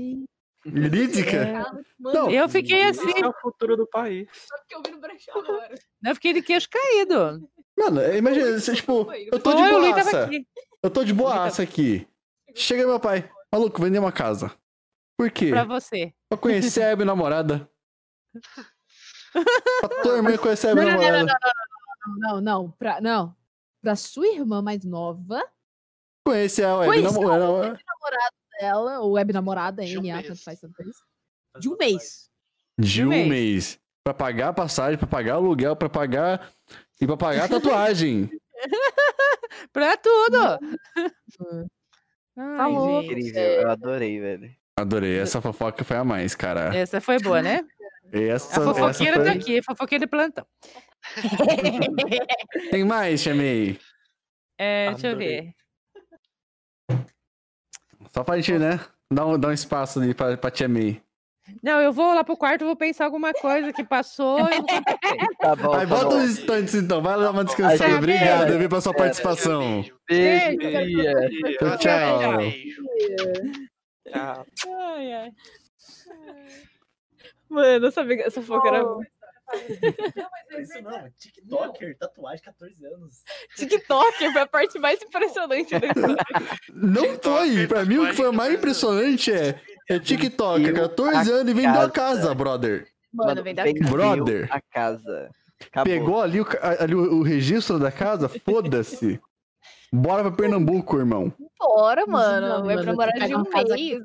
Verídica? 0.65 1.71
Não. 1.99 2.29
Eu 2.29 2.47
fiquei 2.49 2.79
Esse 2.79 3.01
assim, 3.01 3.23
é 3.23 3.27
o 3.27 3.33
futuro 3.33 3.77
do 3.77 3.87
país. 3.87 4.27
Só 4.33 4.57
porque 4.57 4.75
eu 4.75 4.81
vi 4.81 4.91
no 4.91 5.39
agora. 5.39 5.75
eu 6.05 6.15
fiquei 6.15 6.33
de 6.33 6.41
queixo 6.41 6.67
caído. 6.69 7.49
Mano, 7.77 8.01
imagina, 8.15 8.59
você, 8.59 8.75
tipo, 8.75 9.07
eu 9.31 9.39
tô 9.39 9.53
de 9.53 9.63
boaça. 9.63 10.29
Eu 10.81 10.89
tô 10.89 11.03
de 11.03 11.13
boaça 11.13 11.63
aqui. 11.63 12.07
Chega 12.55 12.85
meu 12.85 12.99
pai. 12.99 13.29
Maluco, 13.51 13.81
vender 13.81 13.99
uma 13.99 14.11
casa. 14.11 14.51
Por 15.17 15.31
quê? 15.31 15.49
Pra 15.49 15.63
você. 15.63 16.13
Pra 16.29 16.37
conhecer 16.37 16.83
a 16.83 16.95
minha 16.95 17.05
namorada. 17.05 17.69
Pra 19.33 20.01
tua 20.03 20.17
irmã 20.17 20.37
conhecer 20.37 20.69
a 20.69 20.75
Não, 20.75 20.83
minha 20.83 20.95
não, 20.95 21.01
não, 21.01 21.09
não, 21.09 21.25
namorada. 21.25 21.39
não, 22.05 22.17
não, 22.17 22.41
não, 22.41 22.71
pra, 22.71 23.01
não. 23.01 23.35
Pra 23.81 23.95
sua 23.95 24.27
irmã 24.27 24.61
mais 24.61 24.83
nova, 24.83 25.41
Conhecer 26.25 26.63
a 26.65 26.77
web 26.77 26.91
Conhecer 26.93 27.13
namorada. 27.19 27.45
namorada 27.87 28.33
dela, 28.59 28.99
ou 28.99 29.11
web 29.13 29.33
namorada, 29.33 29.85
De 29.85 29.97
um 29.97 30.01
NA, 30.03 30.21
tanto 30.23 30.43
faz, 30.43 30.59
tanto 30.59 30.73
faz. 30.75 30.89
De 31.59 31.69
um 31.69 31.77
mês. 31.77 32.29
De 32.77 33.03
um 33.03 33.07
um 33.07 33.09
mês. 33.09 33.27
mês. 33.29 33.79
Pra 34.03 34.13
pagar 34.13 34.49
a 34.49 34.53
passagem, 34.53 34.97
pra 34.97 35.07
pagar 35.07 35.35
o 35.35 35.45
aluguel, 35.45 35.75
pra 35.75 35.89
pagar. 35.89 36.51
E 36.99 37.05
pra 37.07 37.17
pagar 37.17 37.45
a 37.45 37.49
tatuagem. 37.49 38.29
Pra 39.73 39.95
tudo. 39.97 40.59
Tá 42.39 42.65
Ai. 42.65 43.05
Incrível, 43.05 43.41
eu 43.41 43.69
adorei, 43.69 44.17
velho. 44.17 44.55
Adorei. 44.77 45.19
Essa 45.19 45.41
fofoca 45.41 45.83
foi 45.83 45.97
a 45.97 46.05
mais, 46.05 46.35
cara. 46.35 46.73
Essa 46.73 47.01
foi 47.01 47.19
boa, 47.19 47.41
né? 47.41 47.67
Essa, 48.13 48.61
A 48.61 48.63
fofoqueira 48.63 49.17
essa 49.17 49.25
tá 49.25 49.31
foi... 49.31 49.41
aqui, 49.41 49.61
fofoqueira 49.61 50.05
de 50.05 50.09
plantão. 50.09 50.45
Tem 52.71 52.85
mais, 52.85 53.19
chamei. 53.19 53.77
É, 54.57 54.91
deixa 54.91 55.07
eu 55.07 55.17
ver. 55.17 55.53
Só 58.13 58.23
pra 58.23 58.37
gente, 58.37 58.57
né? 58.57 58.79
Dar 59.11 59.25
um, 59.25 59.37
dar 59.37 59.49
um 59.49 59.53
espaço 59.53 59.99
ali 59.99 60.13
pra, 60.13 60.37
pra 60.37 60.49
tia 60.49 60.69
May. 60.69 61.01
Não, 61.63 61.81
eu 61.81 61.91
vou 61.91 62.13
lá 62.13 62.23
pro 62.23 62.37
quarto, 62.37 62.65
vou 62.65 62.75
pensar 62.75 63.05
alguma 63.05 63.33
coisa 63.33 63.71
que 63.73 63.83
passou. 63.83 64.39
eu. 64.39 64.45
Tá 65.39 65.55
bom, 65.55 65.73
Aí 65.73 65.87
tá 65.87 65.95
bota 65.95 66.15
uns 66.15 66.31
instantes 66.39 66.75
então. 66.75 67.01
Vai 67.01 67.17
dar 67.19 67.31
uma 67.31 67.43
descansada. 67.45 67.77
gente- 67.89 67.97
Obrigado, 67.97 68.51
eu 68.53 68.59
vi 68.59 68.67
pela 68.69 68.81
sua 68.81 68.93
É, 68.93 68.97
participação. 68.97 69.83
Beijo, 70.07 70.57
Beijo. 70.57 71.57
Tchau, 71.57 71.77
tchau. 71.77 72.37
Beijo. 72.37 72.83
Tchau. 74.07 74.45
Ai, 74.95 75.13
ai. 75.13 75.31
Mano, 77.49 77.87
essa, 77.87 78.01
essa 78.13 78.41
fofoca 78.41 78.67
era 78.67 78.83
Não, 78.83 78.97
mas 78.99 80.51
é 80.51 80.61
Isso 80.61 80.81
não, 80.83 81.09
TikToker, 81.17 81.97
tatuagem, 81.97 82.43
14 82.43 82.85
anos. 82.85 83.23
TikTok, 83.55 84.31
foi 84.31 84.41
a 84.41 84.45
parte 84.47 84.77
mais 84.77 85.01
impressionante 85.01 85.79
da 85.79 85.87
história. 85.87 86.17
Não 86.71 87.19
foi. 87.19 87.65
Pra 87.67 87.83
mim, 87.85 87.97
o 87.97 88.07
que 88.07 88.13
foi 88.13 88.29
o 88.29 88.33
mais 88.33 88.53
impressionante 88.53 89.31
é. 89.31 89.59
É 89.89 89.97
TikTok, 89.99 90.63
Eu 90.63 90.73
14 90.75 91.31
anos 91.31 91.51
e 91.51 91.53
vendeu 91.53 91.81
a 91.81 91.89
casa. 91.89 92.21
casa, 92.21 92.35
brother. 92.35 92.87
Mano, 93.11 93.41
vem 93.41 93.55
da 93.55 93.63
vendeu 93.63 93.89
Brother. 93.89 94.47
a 94.51 94.61
casa. 94.61 95.31
Acabou. 95.59 95.91
Pegou 95.91 96.21
ali, 96.21 96.39
o, 96.39 96.45
ali 96.79 96.95
o, 96.95 97.15
o 97.15 97.23
registro 97.23 97.79
da 97.79 97.91
casa, 97.91 98.29
foda-se. 98.29 99.19
Bora 99.91 100.21
pra 100.21 100.31
Pernambuco, 100.31 100.97
irmão. 100.97 101.33
Bora, 101.57 102.05
mano. 102.05 102.47
Não, 102.47 102.65
Vai 102.65 102.77
pra 102.77 102.93
morar 102.93 103.11
de 103.13 103.35
um 103.35 103.43
casa 103.43 103.73
mês. 103.73 104.03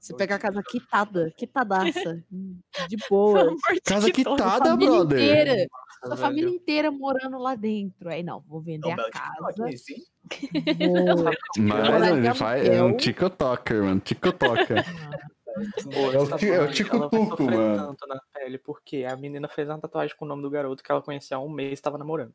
Você 0.00 0.14
pega 0.14 0.34
a 0.34 0.38
casa 0.38 0.62
quitada, 0.62 1.32
quitadaça. 1.36 2.22
hum, 2.30 2.58
De 2.88 2.96
boa. 3.08 3.54
Casa 3.84 4.10
quitada, 4.10 4.70
família 4.70 4.90
brother. 4.94 5.18
inteira. 5.18 5.66
Sua 6.04 6.16
família 6.16 6.50
inteira 6.50 6.90
morando 6.90 7.38
lá 7.38 7.54
dentro. 7.54 8.08
Aí 8.10 8.22
não, 8.22 8.40
vou 8.46 8.60
vender 8.60 8.92
a 8.92 9.10
casa. 9.10 9.70
Mas 11.58 12.06
ele 12.10 12.34
faz. 12.34 12.68
É 12.68 12.82
um. 12.82 12.96
TikToker, 12.96 13.82
mano. 13.82 14.00
TikToker. 14.00 14.84
Pô, 15.84 16.12
É 16.14 16.18
o 16.18 16.36
ti- 16.38 16.48
é 16.50 16.56
o 16.58 16.64
parte, 16.64 16.74
Tico 16.76 16.96
ela 16.96 17.08
vai 17.08 17.20
Tuco, 17.20 17.36
sofrer 17.42 17.56
mano. 17.58 17.86
tanto 17.88 18.06
na 18.06 18.20
pele, 18.32 18.58
porque 18.58 19.04
a 19.04 19.16
menina 19.16 19.48
fez 19.48 19.68
uma 19.68 19.80
tatuagem 19.80 20.14
com 20.16 20.24
o 20.24 20.28
nome 20.28 20.42
do 20.42 20.50
garoto 20.50 20.82
que 20.82 20.90
ela 20.92 21.02
conhecia 21.02 21.36
há 21.36 21.40
um 21.40 21.48
mês 21.48 21.70
e 21.70 21.74
estava 21.74 21.98
namorando. 21.98 22.32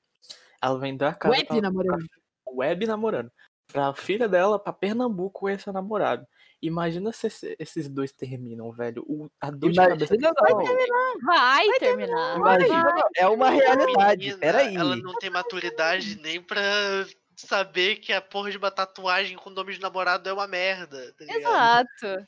Ela 0.61 0.77
vendeu 0.79 1.07
a 1.07 1.13
casa. 1.13 1.33
Web 1.33 1.47
pra- 1.47 1.61
namorando. 1.61 2.05
web 2.47 2.85
namorando. 2.85 3.31
Pra 3.71 3.93
filha 3.93 4.27
dela, 4.27 4.59
pra 4.59 4.73
Pernambuco, 4.73 5.39
com 5.41 5.49
esse 5.49 5.71
namorado. 5.71 6.27
Imagina 6.61 7.11
se 7.13 7.27
esse- 7.27 7.55
esses 7.59 7.87
dois 7.89 8.11
terminam, 8.11 8.71
velho. 8.71 9.03
O, 9.07 9.29
a 9.39 9.49
dor 9.49 9.71
de 9.71 9.75
cabeça 9.77 10.15
Imagina 10.15 10.33
que 10.33 10.53
não. 10.53 11.25
Vai 11.25 11.79
terminar. 11.79 12.37
Imagina 12.37 12.83
não. 12.83 13.03
É 13.17 13.27
uma 13.27 13.49
realidade. 13.49 14.17
Menina, 14.25 14.37
Peraí. 14.39 14.75
Ela 14.75 14.95
não 14.97 15.13
tem 15.15 15.29
maturidade 15.29 16.19
nem 16.21 16.41
pra 16.41 16.61
saber 17.35 17.97
que 17.97 18.13
a 18.13 18.21
porra 18.21 18.51
de 18.51 18.57
uma 18.57 18.71
tatuagem 18.71 19.37
com 19.37 19.49
nome 19.49 19.73
de 19.73 19.81
namorado 19.81 20.29
é 20.29 20.33
uma 20.33 20.47
merda. 20.47 21.13
Tá? 21.17 21.25
Exato. 21.35 22.27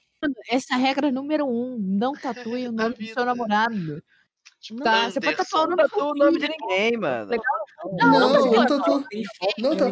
Essa 0.50 0.74
é 0.74 0.76
a 0.76 0.80
regra 0.80 1.12
número 1.12 1.46
um. 1.46 1.78
Não 1.80 2.14
tatue 2.14 2.68
o 2.68 2.72
nome 2.74 2.96
do 2.96 3.06
seu 3.06 3.26
namorado. 3.26 4.02
Tipo, 4.60 4.84
Tá, 4.84 5.12
você 5.12 5.20
pode 5.22 5.38
tatuar 5.38 5.66
o 5.66 5.68
nome 5.68 5.84
o 5.94 6.14
nome 6.16 6.40
de 6.40 6.48
ninguém, 6.50 6.98
mano. 6.98 7.30
Não, 8.00 8.10
não, 8.20 8.30
não, 8.34 8.52
não, 8.52 8.66
tatu- 8.66 9.08
tem 9.10 9.24
foto 9.38 9.54
Não, 9.60 9.78
tá-. 9.78 9.92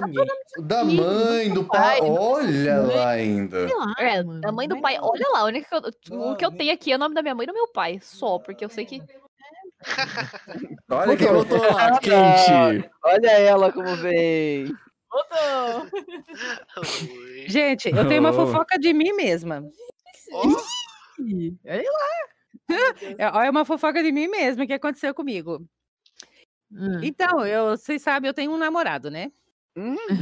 Da 0.64 0.84
mãe, 0.84 1.54
do 1.54 1.64
pai. 1.64 2.00
Olha 2.02 2.82
lá 2.82 3.10
ainda. 3.12 3.68
É, 4.00 4.24
da 4.24 4.52
mãe 4.52 4.68
do 4.68 4.82
pai. 4.82 4.98
Olha 5.00 5.30
lá, 5.30 5.52
que 5.52 6.16
o 6.16 6.36
que 6.36 6.46
eu 6.46 6.52
tenho 6.52 6.74
aqui 6.74 6.92
é 6.92 6.96
o 6.96 7.00
nome 7.00 7.14
da 7.14 7.22
minha 7.22 7.36
mãe 7.36 7.44
e 7.44 7.48
do 7.48 7.54
meu 7.54 7.68
pai. 7.68 8.00
Só, 8.02 8.40
porque 8.40 8.66
eu 8.66 8.70
sei 8.70 8.86
que. 8.86 9.00
Olha 10.90 11.18
quem 11.18 11.28
voltou 11.28 11.60
lá, 11.62 12.00
quente. 12.00 12.90
Olha 13.04 13.32
ela 13.32 13.72
como 13.72 13.96
vem. 13.98 14.74
Ui. 15.14 17.46
Gente, 17.48 17.90
eu 17.90 18.08
tenho 18.08 18.22
uma 18.22 18.32
Oh. 18.32 18.34
fofoca 18.34 18.78
de 18.80 18.94
mim 18.94 19.14
mesma. 19.14 19.64
Ih, 21.20 21.56
olha 21.66 21.84
É 23.20 23.46
é 23.48 23.50
uma 23.50 23.66
fofoca 23.66 24.02
de 24.04 24.12
mim 24.12 24.28
mesma 24.28 24.66
que 24.66 24.74
aconteceu 24.74 25.14
comigo. 25.14 25.66
Hum. 26.72 27.00
Então, 27.02 27.46
eu, 27.46 27.72
vocês 27.78 28.02
sabem, 28.02 28.28
eu 28.30 28.34
tenho 28.34 28.52
um 28.52 28.58
namorado, 28.58 29.12
né? 29.12 29.32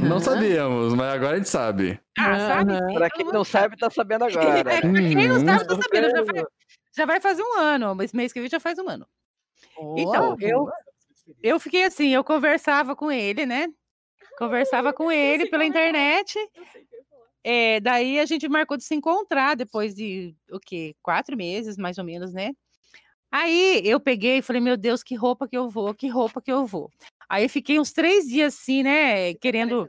Não 0.00 0.18
sabíamos, 0.20 0.94
mas 0.94 1.14
agora 1.14 1.34
a 1.34 1.36
gente 1.36 1.48
sabe. 1.48 2.00
Ah, 2.18 2.38
sabe? 2.38 2.72
Aham. 2.72 2.88
sim, 2.88 2.94
Pra 2.98 3.10
quem 3.10 3.26
não 3.26 3.44
sabe, 3.44 3.76
tá 3.76 3.90
sabendo 3.90 4.24
agora. 4.24 4.64
Pra 4.64 4.80
quem 4.82 5.28
não 5.28 5.36
Uhum. 5.36 5.40
sabe, 5.40 5.66
tá 5.66 5.76
sabendo. 5.82 6.10
Já 6.10 6.22
vai, 6.22 6.44
já 6.96 7.06
vai 7.06 7.20
fazer 7.20 7.42
um 7.42 7.58
ano. 7.58 8.02
Esse 8.02 8.16
mês 8.16 8.32
que 8.32 8.40
vem 8.40 8.48
já 8.50 8.60
faz 8.60 8.78
um 8.78 8.88
ano. 8.88 9.06
Então, 9.96 10.32
Ó, 10.32 10.36
eu, 10.40 10.66
eu 11.42 11.60
fiquei 11.60 11.84
assim, 11.84 12.08
eu 12.14 12.24
conversava 12.24 12.96
com 12.96 13.10
ele, 13.12 13.46
né? 13.46 13.68
Conversava 14.38 14.92
com 14.92 15.10
ele 15.10 15.46
pela 15.46 15.64
internet. 15.64 16.38
É, 17.44 17.80
daí 17.80 18.18
a 18.20 18.26
gente 18.26 18.48
marcou 18.48 18.76
de 18.76 18.84
se 18.84 18.94
encontrar 18.94 19.56
depois 19.56 19.94
de 19.94 20.34
o 20.50 20.60
quê? 20.60 20.94
Quatro 21.02 21.36
meses, 21.36 21.76
mais 21.76 21.98
ou 21.98 22.04
menos, 22.04 22.32
né? 22.32 22.52
Aí 23.30 23.80
eu 23.84 23.98
peguei 23.98 24.38
e 24.38 24.42
falei, 24.42 24.60
meu 24.60 24.76
Deus, 24.76 25.02
que 25.02 25.14
roupa 25.14 25.48
que 25.48 25.56
eu 25.56 25.68
vou, 25.68 25.94
que 25.94 26.06
roupa 26.06 26.40
que 26.40 26.52
eu 26.52 26.66
vou. 26.66 26.90
Aí 27.28 27.48
fiquei 27.48 27.80
uns 27.80 27.90
três 27.90 28.26
dias 28.26 28.54
assim, 28.54 28.82
né? 28.82 29.32
Querendo. 29.34 29.88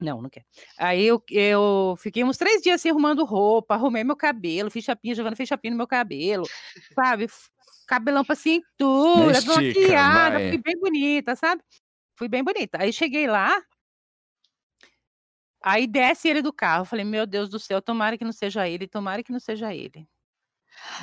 Não, 0.00 0.20
não 0.20 0.28
quer. 0.28 0.44
Aí 0.78 1.04
eu, 1.04 1.22
eu 1.30 1.94
fiquei 1.98 2.24
uns 2.24 2.36
três 2.36 2.62
dias 2.62 2.80
assim 2.80 2.88
arrumando 2.88 3.24
roupa, 3.24 3.74
arrumei 3.74 4.02
meu 4.02 4.16
cabelo, 4.16 4.70
fiz 4.70 4.84
chapinha, 4.84 5.14
Giovana 5.14 5.36
fez 5.36 5.48
chapinha 5.48 5.70
no 5.70 5.76
meu 5.76 5.86
cabelo, 5.86 6.44
sabe? 6.94 7.28
Cabelão 7.86 8.24
pra 8.24 8.34
cintura, 8.34 9.40
maquiada, 9.42 10.38
fui 10.38 10.58
bem 10.58 10.80
bonita, 10.80 11.36
sabe? 11.36 11.62
Fui 12.20 12.28
bem 12.28 12.44
bonita. 12.44 12.82
Aí 12.82 12.92
cheguei 12.92 13.26
lá, 13.26 13.64
aí 15.62 15.86
desce 15.86 16.28
ele 16.28 16.42
do 16.42 16.52
carro. 16.52 16.84
Falei, 16.84 17.02
meu 17.02 17.26
Deus 17.26 17.48
do 17.48 17.58
céu, 17.58 17.80
tomara 17.80 18.18
que 18.18 18.24
não 18.26 18.32
seja 18.32 18.68
ele, 18.68 18.86
tomara 18.86 19.22
que 19.22 19.32
não 19.32 19.40
seja 19.40 19.74
ele. 19.74 20.06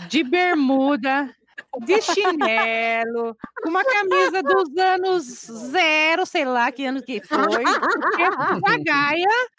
De 0.08 0.24
bermuda, 0.24 1.36
de 1.80 2.00
chinelo, 2.04 3.36
com 3.64 3.70
uma 3.70 3.84
camisa 3.84 4.44
dos 4.44 4.78
anos 4.78 5.24
zero, 5.72 6.24
sei 6.24 6.46
lá 6.46 6.72
que 6.72 6.86
ano 6.86 7.02
que 7.02 7.20
foi, 7.20 7.64
do 7.64 8.12
tempo 8.16 8.38
do 8.38 8.60
Zagaia, 8.60 9.50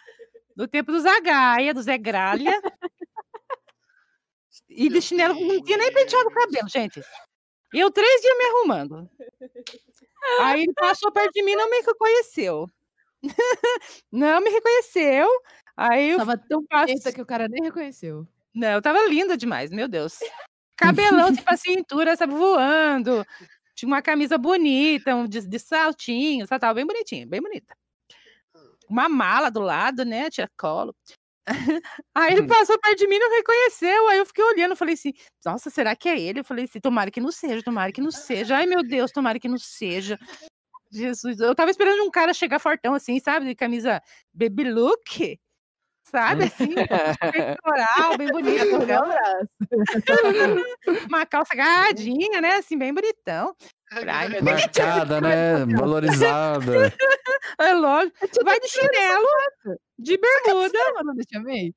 do 0.55 0.68
tempo 0.68 0.93
do 0.93 1.01
Zagaia, 1.01 1.74
do 1.74 1.82
Zé 1.82 1.98
Gralha. 1.98 2.62
E 4.68 4.89
de 4.89 5.02
chinelo, 5.02 5.35
não 5.35 5.60
tinha 5.60 5.76
nem 5.76 5.93
penteado 5.93 6.28
o 6.28 6.32
cabelo, 6.32 6.68
gente. 6.68 7.02
E 7.74 7.80
eu 7.80 7.90
três 7.90 8.20
dias 8.20 8.39
me 8.39 8.44
arrumando. 8.44 9.10
Aí 10.40 10.62
ele 10.62 10.73
passou 10.74 11.11
perto 11.12 11.32
de 11.32 11.43
mim 11.43 11.53
e 11.53 11.57
não 11.57 11.70
me 11.70 11.81
reconheceu. 11.81 12.69
Não 14.12 14.40
me 14.40 14.51
reconheceu. 14.51 15.28
Aí 15.77 16.11
eu 16.11 16.19
Tava 16.19 16.39
tão 16.39 16.65
bonita 16.70 17.12
que 17.12 17.20
o 17.20 17.27
cara 17.27 17.49
nem 17.49 17.62
reconheceu. 17.65 18.27
não, 18.55 18.69
eu 18.69 18.82
tava 18.82 19.07
linda 19.09 19.36
demais, 19.36 19.70
meu 19.70 19.89
Deus. 19.89 20.19
Cabelão, 20.77 21.35
tipo 21.35 21.53
a 21.53 21.57
cintura, 21.57 22.16
sabe, 22.16 22.35
voando. 22.35 23.24
Tinha 23.74 23.89
uma 23.89 24.03
camisa 24.03 24.39
bonita, 24.39 25.15
um 25.15 25.27
de, 25.27 25.47
de 25.47 25.59
saltinho, 25.59 26.47
sabe, 26.47 26.61
tava 26.61 26.74
bem 26.74 26.86
bonitinha, 26.86 27.27
bem 27.27 27.40
bonita. 27.40 27.77
Uma 28.89 29.09
mala 29.09 29.51
do 29.51 29.61
lado, 29.61 30.05
né, 30.05 30.31
tinha 30.31 30.49
colo. 30.57 30.95
Aí 32.15 32.33
ele 32.33 32.47
passou 32.47 32.79
perto 32.79 32.99
de 32.99 33.07
mim 33.07 33.16
e 33.16 33.19
não 33.19 33.31
reconheceu. 33.31 34.09
Aí 34.09 34.19
eu 34.19 34.27
fiquei 34.27 34.45
olhando, 34.45 34.77
falei 34.77 34.95
assim, 34.95 35.12
nossa, 35.45 35.70
será 35.70 35.95
que 35.97 36.09
é 36.09 36.20
ele? 36.20 36.41
Eu 36.41 36.45
falei 36.45 36.65
assim, 36.65 36.81
tomara 36.81 37.11
que 37.11 37.20
não 37.20 37.33
seja, 37.33 37.62
tomara 37.62 37.93
que 37.93 38.01
não 38.01 38.11
seja. 38.11 38.57
Ai, 38.57 38.66
meu 38.66 38.83
Deus, 38.83 39.11
tomara 39.12 39.39
que 39.39 39.49
não 39.49 39.59
seja. 39.59 40.19
Jesus. 40.91 41.41
Eu 41.41 41.55
tava 41.55 41.70
esperando 41.70 42.03
um 42.03 42.11
cara 42.11 42.33
chegar 42.33 42.59
fortão 42.59 42.95
assim, 42.95 43.20
sabe? 43.20 43.47
De 43.47 43.55
camisa 43.55 44.03
baby 44.33 44.65
look. 44.70 45.39
Sabe, 46.11 46.45
assim, 46.45 46.75
peitoral, 47.33 48.16
bem 48.16 48.29
bonito. 48.29 48.79
Braço. 48.79 49.49
Uma 51.07 51.27
calça 51.27 51.53
agarradinha, 51.53 52.41
né? 52.41 52.55
Assim, 52.55 52.79
bem 52.79 52.95
bonitão. 52.95 53.55
Deus. 53.90 54.43
Marcada, 54.43 55.20
né? 55.20 55.65
Valorizada. 55.78 56.93
É 57.59 57.74
lógico. 57.74 58.16
Vai 58.44 58.60
de 58.60 58.69
chinelo, 58.69 59.27
de 59.98 60.19
bermuda. 60.19 60.78
Eu 60.97 61.05
não 61.05 61.15
te 61.15 61.27
chamei? 61.32 61.74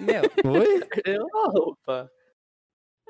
Meu, 0.00 0.22
Oi? 0.52 0.80
Eu 1.04 1.26
a 1.38 1.50
roupa. 1.50 2.10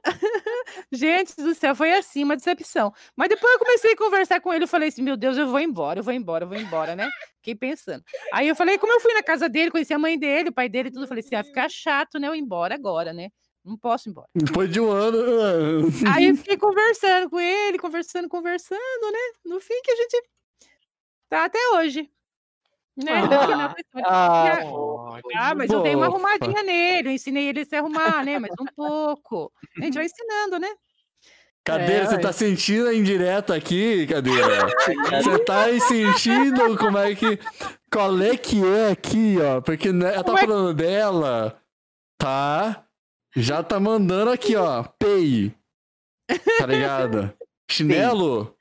gente 0.93 1.37
do 1.37 1.55
céu, 1.55 1.75
foi 1.75 1.93
assim, 1.93 2.25
uma 2.25 2.37
decepção. 2.37 2.93
Mas 3.17 3.29
depois 3.29 3.53
eu 3.53 3.59
comecei 3.59 3.93
a 3.93 3.97
conversar 3.97 4.41
com 4.41 4.53
ele, 4.53 4.65
eu 4.65 4.69
falei 4.69 4.89
assim, 4.89 5.03
meu 5.03 5.17
Deus, 5.17 5.37
eu 5.37 5.47
vou 5.49 5.61
embora, 5.61 6.01
eu 6.01 6.03
vou 6.03 6.13
embora, 6.13 6.45
eu 6.45 6.49
vou 6.49 6.59
embora, 6.59 6.97
né? 6.97 7.09
Fiquei 7.37 7.55
pensando. 7.55 8.03
Aí 8.33 8.49
eu 8.49 8.57
falei, 8.57 8.79
como 8.79 8.93
eu 8.93 9.01
fui 9.01 9.13
na 9.15 9.23
casa 9.23 9.49
dele, 9.49 9.71
conheci 9.71 9.95
a 9.95 9.99
mãe 9.99 10.19
dele, 10.19 10.49
o 10.49 10.53
pai 10.53 10.69
dele 10.69 10.89
e 10.89 10.93
tudo, 10.93 11.05
eu 11.05 11.09
falei 11.09 11.23
assim, 11.25 11.35
ah, 11.35 11.45
ficar 11.45 11.69
chato, 11.69 12.19
né? 12.19 12.29
Eu 12.29 12.35
ir 12.35 12.41
embora 12.41 12.75
agora, 12.75 13.13
né? 13.13 13.29
Não 13.65 13.77
posso 13.77 14.09
ir 14.09 14.11
embora. 14.11 14.27
Depois 14.35 14.71
de 14.71 14.81
um 14.81 14.91
ano. 14.91 15.19
Aí 16.13 16.29
eu 16.29 16.37
fiquei 16.37 16.57
conversando 16.57 17.31
com 17.31 17.39
ele, 17.39 17.79
conversando, 17.79 18.29
conversando, 18.29 19.13
né? 19.13 19.19
No 19.45 19.61
fim 19.61 19.81
que 19.83 19.91
a 19.93 19.97
gente 19.97 20.23
tá 21.29 21.45
até 21.45 21.59
hoje. 21.75 22.11
Né? 22.97 23.13
Ah, 24.05 24.61
Já- 24.61 24.65
Ó, 24.67 25.19
Ah, 25.35 25.55
mas 25.55 25.71
eu 25.71 25.83
dei 25.83 25.95
uma 25.95 26.07
arrumadinha 26.07 26.63
nele, 26.63 27.09
eu 27.09 27.13
ensinei 27.13 27.49
ele 27.49 27.61
a 27.61 27.65
se 27.65 27.75
arrumar, 27.77 28.25
né? 28.25 28.39
Mas 28.39 28.51
um 28.61 28.67
pouco. 28.77 29.51
A 29.81 29.85
gente 29.85 29.95
vai 29.95 30.05
ensinando, 30.05 30.59
né? 30.59 30.69
Cadeira, 31.65 32.03
É, 32.03 32.07
você 32.07 32.17
ué. 32.17 32.21
tá 32.21 32.33
sentindo 32.33 32.89
a 32.89 32.95
indireta 32.95 33.55
aqui, 33.55 34.05
cadeira? 34.09 34.67
Você 35.25 35.39
tá 35.45 35.63
aí 35.67 35.81
sentindo 35.81 36.77
como 36.77 36.99
é 36.99 37.15
que. 37.15 37.39
Qual 37.91 38.21
é 38.21 38.37
que 38.37 38.61
é 38.67 38.91
aqui, 38.91 39.37
ó? 39.41 39.61
Porque 39.61 39.93
né, 39.93 40.07
ela 40.13 40.25
tá 40.25 40.33
Como 40.33 40.39
é 40.39 40.41
falando 40.41 40.75
dela, 40.75 41.63
tá? 42.19 42.85
Já 43.35 43.63
tá 43.63 43.81
mandando 43.81 44.31
aqui, 44.31 44.55
ó. 44.57 44.83
Pei. 44.99 45.55
Tá 46.59 46.67
ligado? 46.67 47.33
Chinelo. 47.71 48.57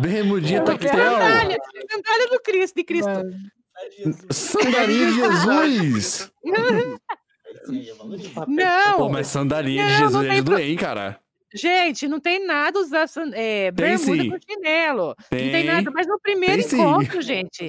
Bermudinha 0.00 0.62
tactel. 0.62 0.90
Sandália, 0.90 1.56
sandália 1.90 2.28
do 2.28 2.40
Cristo, 2.40 2.74
de 2.76 2.84
Cristo. 2.84 3.08
Mano, 3.10 3.32
Sandalinha 4.30 5.06
de 5.06 5.14
Jesus. 5.14 6.30
Não, 8.48 8.96
Pô, 8.98 9.08
mas 9.08 9.26
sandalinha 9.26 9.84
de 9.84 9.92
Não, 9.92 9.98
Jesus 9.98 10.12
não 10.14 10.22
é 10.22 10.34
tem 10.34 10.42
doer, 10.42 10.68
hein, 10.70 10.76
cara? 10.76 11.20
gente, 11.54 12.08
não 12.08 12.18
tem 12.18 12.46
nada 12.46 12.78
usar 12.78 13.04
é, 13.34 13.70
Tem 13.70 13.72
bermuda 13.72 14.24
com 14.24 14.38
chinelo. 14.54 15.06
Não 15.08 15.14
tem 15.28 15.52
Tem. 15.52 15.64
nada, 15.66 15.90
mas 15.90 16.06
no 16.06 16.18
primeiro 16.18 16.62
Tem 16.62 16.70
sim. 16.70 16.80
encontro, 16.80 17.20
gente. 17.20 17.68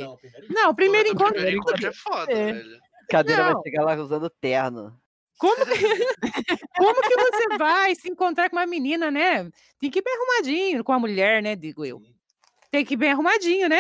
Não, 0.50 0.70
o 0.70 0.76
primeiro 0.76 1.10
Pô, 1.10 1.16
encontro. 1.16 1.34
primeiro 1.34 1.58
encontro 1.58 1.88
é 1.88 1.92
foda, 1.92 2.32
É. 2.32 2.54
velho. 2.54 2.80
Cadeira 3.18 3.44
vai 3.44 3.54
Não. 3.54 3.62
chegar 3.62 3.84
lá 3.84 3.96
usando 3.96 4.30
terno. 4.42 5.00
Como 5.38 5.56
que, 5.66 5.72
como 6.78 7.02
que 7.02 7.16
você 7.16 7.58
vai 7.58 7.96
se 7.96 8.10
encontrar 8.10 8.50
com 8.50 8.56
uma 8.56 8.66
menina, 8.66 9.12
né? 9.12 9.50
Tem 9.80 9.90
que 9.92 10.00
ir 10.00 10.02
bem 10.02 10.14
arrumadinho 10.16 10.84
com 10.84 10.94
a 10.94 11.00
mulher, 11.00 11.42
né? 11.44 11.56
Digo 11.56 11.86
eu. 11.86 12.02
Tem 12.72 12.84
que 12.86 12.94
ir 12.94 12.98
bem 12.98 13.12
arrumadinho, 13.12 13.68
né? 13.70 13.80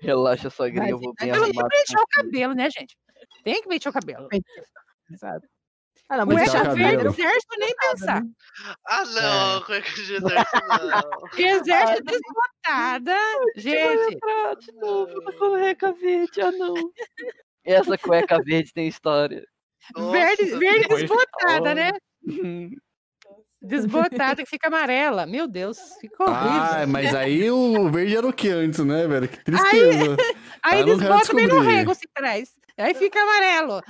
Relaxa, 0.00 0.48
sogrinha, 0.50 0.88
eu 0.90 0.98
Vai, 0.98 1.04
vou 1.04 1.14
vai, 1.18 1.26
bem 1.26 1.32
Pelo 1.34 1.46
menos 1.46 1.56
arrumado. 1.56 1.68
pentear 1.68 2.02
o 2.02 2.06
cabelo, 2.08 2.54
né, 2.54 2.68
gente? 2.70 2.96
Tem 3.44 3.60
que 3.62 3.68
pentear 3.68 3.90
o 3.90 3.94
cabelo. 3.94 4.28
Exato. 5.10 5.46
Ah, 6.08 6.18
não, 6.18 6.26
mas 6.26 6.50
Cueca 6.50 6.74
verde, 6.74 7.06
exército, 7.06 7.56
nem 7.58 7.74
pensar. 7.76 8.22
Ah, 8.86 9.04
não, 9.06 9.62
cueca 9.62 9.90
de 9.90 10.14
exército, 10.14 10.60
não. 10.68 11.28
Exército 11.38 12.02
desbotada. 12.04 13.16
Gente, 13.56 14.18
Ah, 14.22 14.54
de 14.54 14.72
novo, 14.72 15.22
na 15.22 15.32
cueca 15.32 15.92
verde, 15.92 16.40
ah 16.42 16.52
não. 16.52 16.74
Essa 17.64 17.96
cueca 17.96 18.42
verde 18.42 18.72
tem 18.72 18.86
história. 18.86 19.46
verde, 19.96 20.44
Nossa, 20.44 20.58
verde 20.58 20.86
Pois 20.88 21.00
desbotada, 21.00 21.74
né? 21.74 21.92
Desbotada 23.62 24.42
que 24.42 24.48
fica 24.50 24.68
amarela. 24.68 25.26
Meu 25.26 25.48
Deus, 25.48 25.78
ficou 26.00 26.28
horrível. 26.28 26.50
Ah, 26.50 26.86
mas 26.86 27.14
aí 27.14 27.50
o 27.50 27.90
verde 27.90 28.16
era 28.16 28.26
o 28.26 28.32
que 28.32 28.50
antes, 28.50 28.84
né, 28.84 29.06
velho? 29.06 29.26
Que 29.26 29.42
tristeza. 29.42 30.16
Aí 30.62 30.84
quero 30.84 30.98
desbota 30.98 31.34
bem 31.34 31.46
no 31.46 31.60
rego 31.60 31.94
se 31.94 32.06
traz. 32.12 32.50
Aí 32.76 32.92
fica 32.92 33.20
amarelo. 33.22 33.80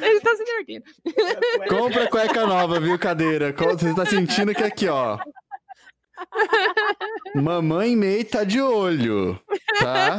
Ele 0.00 0.20
tá 0.20 0.36
se 0.36 0.44
divertindo. 0.44 0.84
Compra 1.68 2.08
cueca 2.08 2.46
nova, 2.46 2.80
viu, 2.80 2.98
cadeira? 2.98 3.52
Você 3.52 3.94
tá 3.94 4.04
sentindo 4.04 4.54
que 4.54 4.64
aqui, 4.64 4.88
ó. 4.88 5.18
Mamãe 7.34 7.96
May 7.96 8.24
tá 8.24 8.44
de 8.44 8.60
olho, 8.60 9.38
tá? 9.78 10.18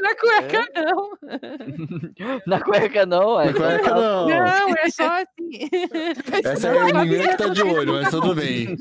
Na 0.00 0.14
cueca, 0.16 0.66
não. 0.74 1.18
Na 2.46 2.60
cueca 2.60 3.06
não, 3.06 3.36
Na 3.36 3.44
é. 3.44 3.52
cueca 3.52 3.94
não. 3.94 4.28
Não, 4.28 4.74
é 4.76 4.90
só 4.90 5.08
assim. 5.08 5.68
Essa 6.44 6.68
é 6.68 6.78
a 6.78 6.84
menina 7.04 7.28
que 7.28 7.36
tá 7.36 7.48
de 7.48 7.62
olho, 7.62 7.92
mas 7.94 8.10
tudo 8.10 8.34
bem. 8.36 8.76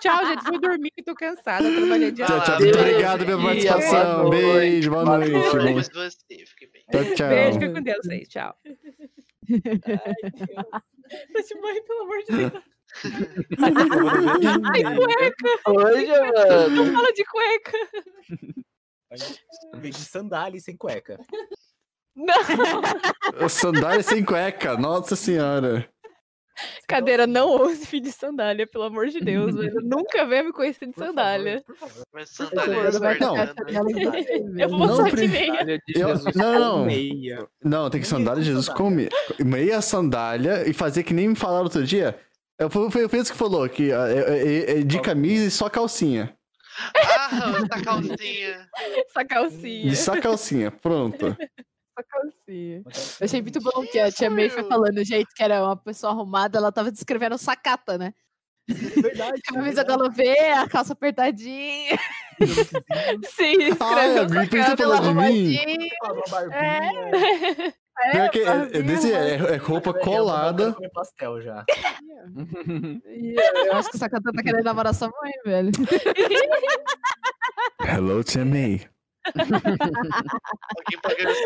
Tchau, 0.00 0.26
gente. 0.26 0.44
Fui 0.44 0.58
dormir 0.60 0.90
que 0.90 1.02
tô 1.02 1.14
cansada. 1.14 1.64
Trabalhei 1.70 2.12
de 2.12 2.22
Tchau, 2.24 2.40
tchau. 2.42 2.60
Muito 2.60 2.78
obrigado 2.78 3.24
pela 3.26 3.42
participação. 3.42 4.16
boa 4.30 4.30
noite. 4.30 4.60
Beijo, 4.60 4.90
boa 4.90 5.04
Boa 5.04 5.18
noite. 5.18 5.32
noite. 5.94 6.20
fique 6.46 6.66
bem. 6.72 6.84
Tchau, 6.92 7.14
tchau. 7.14 7.28
Beijo, 7.28 7.60
fica 7.60 7.72
com 7.72 7.82
Deus 7.82 8.08
aí. 8.08 8.26
Tchau. 8.26 8.54
Mas, 11.32 11.48
mãe, 11.60 11.82
pelo 11.84 12.02
amor 12.02 12.18
de 12.28 12.36
Deus. 12.36 12.62
Ai, 14.72 14.82
cueca. 14.96 15.60
Hoje, 15.66 16.06
mano. 16.06 16.92
Fala 16.92 17.12
de 17.12 17.24
cueca. 17.24 17.78
Vem 19.76 19.90
de 19.90 19.98
sandália 19.98 20.58
e 20.58 20.60
sem 20.60 20.76
cueca. 20.76 21.18
Não. 22.16 23.48
Sandália 23.48 24.02
sem 24.02 24.24
cueca, 24.24 24.76
nossa 24.76 25.16
senhora. 25.16 25.88
Cadeira, 26.86 27.26
não 27.26 27.48
ouse 27.48 27.84
filho 27.84 28.04
de 28.04 28.12
sandália, 28.12 28.64
pelo 28.64 28.84
amor 28.84 29.08
de 29.08 29.18
Deus, 29.20 29.56
velho. 29.56 29.80
Nunca 29.82 30.24
venha 30.24 30.44
me 30.44 30.52
conhecer 30.52 30.86
de 30.86 30.94
sandália. 30.94 31.64
Mas 32.12 32.30
Essa 32.30 32.46
sandália 32.46 32.74
gorda 32.76 32.98
vai 33.00 33.18
Não. 33.18 33.34
tacar 33.34 33.50
a 33.50 33.54
canela 33.54 33.90
em 33.90 34.04
você, 34.04 34.62
Eu 34.62 34.68
vou 34.68 34.78
Não 34.78 34.96
só 34.96 35.02
de 35.08 35.26
meia. 35.28 35.46
Sandália 35.52 35.78
de 35.88 36.00
Eu- 36.00 36.08
Jesus 36.10 36.34
não, 36.36 36.58
não. 36.60 36.84
meia. 36.84 37.48
Não, 37.64 37.90
tem 37.90 38.00
que 38.00 38.06
sandália 38.06 38.40
de 38.40 38.46
Jesus 38.48 38.68
com 38.68 38.88
me- 38.88 39.08
meia 39.40 39.80
sandália 39.80 40.68
e 40.68 40.72
fazer 40.72 41.02
que 41.02 41.12
nem 41.12 41.26
me 41.30 41.34
falaram 41.34 41.64
outro 41.64 41.84
dia. 41.84 42.16
Eu- 42.64 42.70
Foi 42.70 42.90
foi 42.90 43.04
o 43.04 43.08
Fez 43.08 43.30
que 43.30 43.36
falou 43.36 43.68
que 43.68 43.92
ah, 43.92 44.06
é, 44.08 44.18
é- 44.18 44.78
é 44.78 44.82
de 44.82 45.00
camisa 45.00 45.44
e 45.46 45.50
só 45.50 45.68
calcinha. 45.68 46.34
Ah, 46.96 47.52
essa 47.62 47.82
calcinha. 47.84 48.68
Essa 49.08 49.24
calcinha. 49.24 49.90
De 49.90 49.96
só 49.96 50.20
calcinha, 50.20 50.70
pronto. 50.70 51.36
Só 51.96 52.02
calcinha. 52.08 52.82
Eu 53.20 53.24
achei 53.24 53.40
muito 53.42 53.60
bom 53.60 53.86
que 53.86 53.98
a 54.00 54.10
tia 54.10 54.28
May 54.28 54.50
foi 54.50 54.64
falando 54.64 54.98
o 54.98 55.04
jeito 55.04 55.28
que 55.36 55.42
era 55.42 55.62
uma 55.62 55.76
pessoa 55.76 56.12
arrumada, 56.12 56.58
ela 56.58 56.72
tava 56.72 56.90
descrevendo 56.90 57.38
sacata, 57.38 57.96
né? 57.96 58.12
É 58.68 58.72
verdade. 58.74 59.40
Camisa 59.46 59.84
galopê, 59.84 60.36
a 60.56 60.66
calça 60.68 60.94
apertadinha, 60.94 61.96
Sim, 63.36 63.52
escreveu 63.62 64.22
a 64.22 64.24
Gui 64.24 64.46
pensa 64.48 64.70
cabelo 64.70 64.96
falando 64.96 65.22
de 65.22 65.32
mim. 65.32 65.88
arrumadinho. 66.02 67.72
Pior 68.12 68.30
que 68.30 68.40
é, 68.40 68.78
é, 68.78 68.82
desse, 68.82 69.12
é, 69.12 69.34
é 69.36 69.56
roupa 69.56 69.90
Eu 69.90 69.94
colada. 70.00 70.72
comer 70.72 70.90
pastel 70.90 71.40
já. 71.40 71.64
Ih, 73.06 73.34
Eu 73.66 73.76
acho 73.76 73.90
que 73.90 73.96
o 73.96 73.98
Sakata 73.98 74.32
tá 74.32 74.42
querendo 74.42 74.64
namorar 74.64 74.94
sua 74.94 75.08
mãe, 75.08 75.32
velho. 75.44 75.70
Hello, 77.86 78.22
pagando 81.02 81.30
essa 81.30 81.44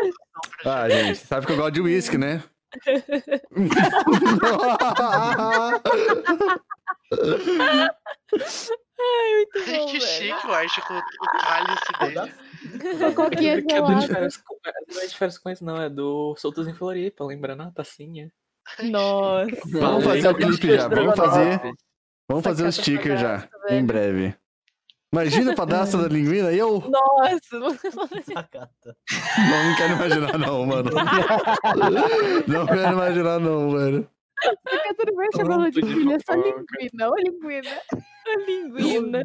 Ah, 0.65 0.89
gente, 0.89 1.17
sabe 1.19 1.45
que 1.45 1.51
eu 1.53 1.57
gosto 1.57 1.71
de 1.71 1.81
uísque, 1.81 2.17
né? 2.17 2.43
Ai, 7.89 9.35
muito 9.35 9.59
Ai, 9.69 9.77
bom, 9.77 9.85
que 9.87 9.99
velho. 9.99 10.01
chique, 10.01 10.47
eu 10.47 10.53
acho, 10.53 10.81
com 10.87 10.97
o 10.97 11.03
cálice 11.39 11.91
dele. 11.99 12.33
Coquinha 13.15 13.61
Que 13.61 13.73
é 13.73 13.75
gelada. 13.77 14.01
férias 14.07 14.37
com- 14.37 14.57
não 14.93 15.01
é 15.01 15.07
de 15.07 15.15
férias 15.17 15.37
com 15.37 15.49
isso, 15.49 15.63
não. 15.65 15.81
É 15.81 15.89
do 15.89 16.35
Soltos 16.37 16.67
em 16.67 16.73
Floripa, 16.73 17.23
lembrando 17.25 17.63
a 17.63 17.71
tacinha. 17.71 18.31
Nossa. 18.83 19.47
Vamos 19.71 20.03
fazer 20.03 20.27
o 20.29 20.35
clipe 20.35 20.75
já, 20.75 20.87
vamos 20.87 21.15
fazer. 21.15 21.61
Vamos 22.29 22.43
fazer 22.43 22.65
o 22.67 22.71
sticker 22.71 23.17
já, 23.17 23.49
em 23.69 23.83
breve. 23.85 24.35
Imagina 25.11 25.53
o 25.53 25.55
padastro 25.55 26.03
da 26.03 26.07
linguina 26.07 26.51
e 26.51 26.59
eu 26.59 26.79
Nossa. 26.87 27.79
Sacata. 28.23 28.95
não 29.49 29.75
quero 29.75 29.93
imaginar 29.93 30.37
não, 30.37 30.65
mano. 30.67 30.91
Não 32.47 32.65
quero 32.67 32.93
imaginar 32.93 33.39
não, 33.39 33.71
velho. 33.71 34.09
Porque 34.63 34.93
tudo 34.95 35.15
bem 35.17 35.29
chamando 35.35 35.69
de 35.71 35.81
de 35.81 35.93
filha, 35.93 36.17
só 36.25 36.33
linguina, 36.35 37.09
ô 37.09 37.15
linguina. 37.15 37.81
Linguina. 38.47 39.23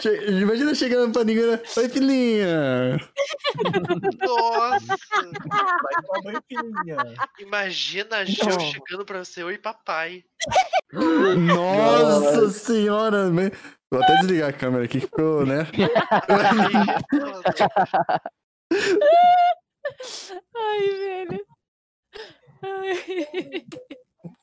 Che- 0.00 0.26
Imagina 0.40 0.74
chegando 0.74 1.12
pra 1.12 1.24
ninguém. 1.24 1.44
Oi, 1.76 1.88
filhinha. 1.88 2.98
Nossa! 4.26 4.96
Vai 5.16 6.02
tomar 6.04 6.22
banho, 6.24 6.42
filhinha. 6.46 6.96
Imagina 7.40 8.16
a 8.18 8.24
Gel 8.24 8.48
Não. 8.50 8.60
chegando 8.60 9.04
pra 9.06 9.24
você, 9.24 9.42
oi 9.42 9.56
papai. 9.58 10.22
Nossa 10.92 12.50
senhora. 12.50 13.30
né? 13.30 13.50
Vou 13.90 14.02
até 14.02 14.16
desligar 14.16 14.50
a 14.50 14.52
câmera 14.52 14.84
aqui, 14.84 15.00
que 15.00 15.06
ficou, 15.06 15.46
né? 15.46 15.66
Ai, 20.56 20.88
velho. 20.90 21.46
Ai. 22.62 23.64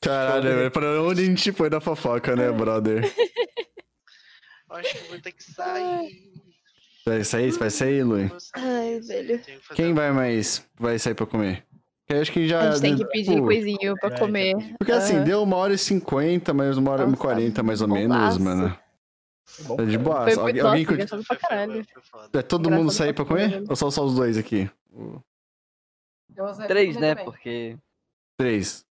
Caralho, 0.00 0.42
velho, 0.42 0.70
pra 0.70 1.02
onde 1.02 1.22
a 1.22 1.24
gente 1.24 1.52
foi 1.52 1.68
na 1.70 1.80
fofoca, 1.80 2.34
né, 2.36 2.50
brother? 2.52 3.02
Acho 4.70 4.94
que 4.98 5.08
vou 5.10 5.20
ter 5.20 5.32
que 5.32 5.42
sair. 5.42 6.32
Vai 7.06 7.22
sair? 7.24 7.50
Vai 7.52 7.70
sair, 7.70 8.02
Lui? 8.02 8.30
Ai, 8.54 9.00
velho. 9.00 9.40
Quem 9.74 9.94
vai 9.94 10.10
mais 10.12 10.66
vai 10.78 10.98
sair 10.98 11.14
pra 11.14 11.24
comer? 11.26 11.64
Porque 12.06 12.20
acho 12.20 12.32
que 12.32 12.46
já. 12.48 12.60
A 12.60 12.70
gente 12.72 12.80
tem 12.80 12.96
que 12.96 13.04
pedir 13.06 13.34
tipo, 13.34 13.44
coisinho 13.44 13.94
pra 14.00 14.16
comer. 14.18 14.54
Porque 14.78 14.92
assim, 14.92 15.22
deu 15.24 15.42
uma 15.42 15.56
hora 15.56 15.72
e 15.74 15.78
cinquenta, 15.78 16.52
mais 16.54 16.76
uma 16.78 16.90
hora 16.92 17.08
e 17.08 17.16
quarenta, 17.16 17.62
mais 17.62 17.80
ou 17.80 17.88
menos, 17.88 18.16
bolaço. 18.16 18.40
mano. 18.42 18.78
Tá 19.76 19.84
de 19.84 19.98
boa. 19.98 20.24
Foi 20.30 20.34
Alguém, 20.60 20.62
nossa, 20.62 20.84
curte- 21.16 21.26
pra 21.28 21.36
caralho. 21.36 21.86
É 22.32 22.42
todo 22.42 22.62
Engraçado 22.66 22.70
mundo 22.70 22.90
sair 22.92 23.12
pra 23.12 23.24
pra 23.24 23.34
comer? 23.34 23.48
caralho. 23.50 23.66
Ou 23.70 23.76
só, 23.76 23.90
só 23.90 24.04
os 24.04 24.14
dois 24.14 24.36
aqui? 24.38 24.70
Três, 26.68 26.96
né? 26.96 27.14
Porque. 27.14 27.76
Três. 28.38 28.85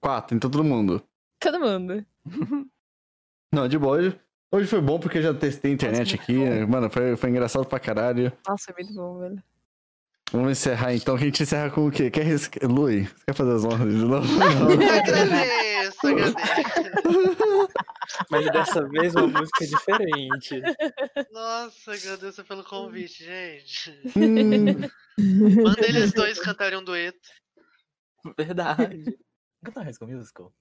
Quatro, 0.00 0.36
então 0.36 0.50
todo 0.50 0.64
mundo. 0.64 1.02
Todo 1.40 1.60
mundo. 1.60 2.04
Não, 3.52 3.68
de 3.68 3.78
boa. 3.78 3.96
Hoje, 3.96 4.20
hoje 4.52 4.66
foi 4.66 4.80
bom 4.80 4.98
porque 4.98 5.18
eu 5.18 5.22
já 5.22 5.34
testei 5.34 5.70
a 5.70 5.74
internet 5.74 6.14
aqui. 6.14 6.36
né? 6.38 6.66
Mano, 6.66 6.90
foi, 6.90 7.16
foi 7.16 7.30
engraçado 7.30 7.64
pra 7.64 7.80
caralho. 7.80 8.32
Nossa, 8.46 8.70
é 8.70 8.74
muito 8.74 8.94
bom, 8.94 9.18
velho. 9.18 9.42
Vamos 10.30 10.50
encerrar 10.52 10.92
então. 10.94 11.14
A 11.14 11.18
gente 11.18 11.42
encerra 11.42 11.70
com 11.70 11.86
o 11.86 11.90
quê? 11.90 12.10
Quer 12.10 12.24
ris... 12.24 12.50
Lui, 12.62 13.04
você 13.04 13.24
quer 13.26 13.34
fazer 13.34 13.52
as 13.54 13.64
honras 13.64 13.94
de 13.94 14.04
novo? 14.04 14.28
Agradeço, 14.42 16.06
agradeço. 16.06 17.68
Mas 18.30 18.52
dessa 18.52 18.86
vez 18.88 19.14
uma 19.14 19.26
música 19.26 19.66
diferente. 19.66 20.62
Nossa, 21.32 21.94
agradeço 21.94 22.44
pelo 22.44 22.62
convite, 22.62 23.24
gente. 23.24 23.90
Hum. 24.14 25.62
Manda 25.62 25.86
eles 25.86 26.12
dois 26.12 26.38
cantarem 26.38 26.78
um 26.78 26.84
dueto. 26.84 27.18
Verdade. 28.36 29.18
Canta 29.64 29.82
High 29.82 29.92
School 29.92 30.10
Musical. 30.10 30.52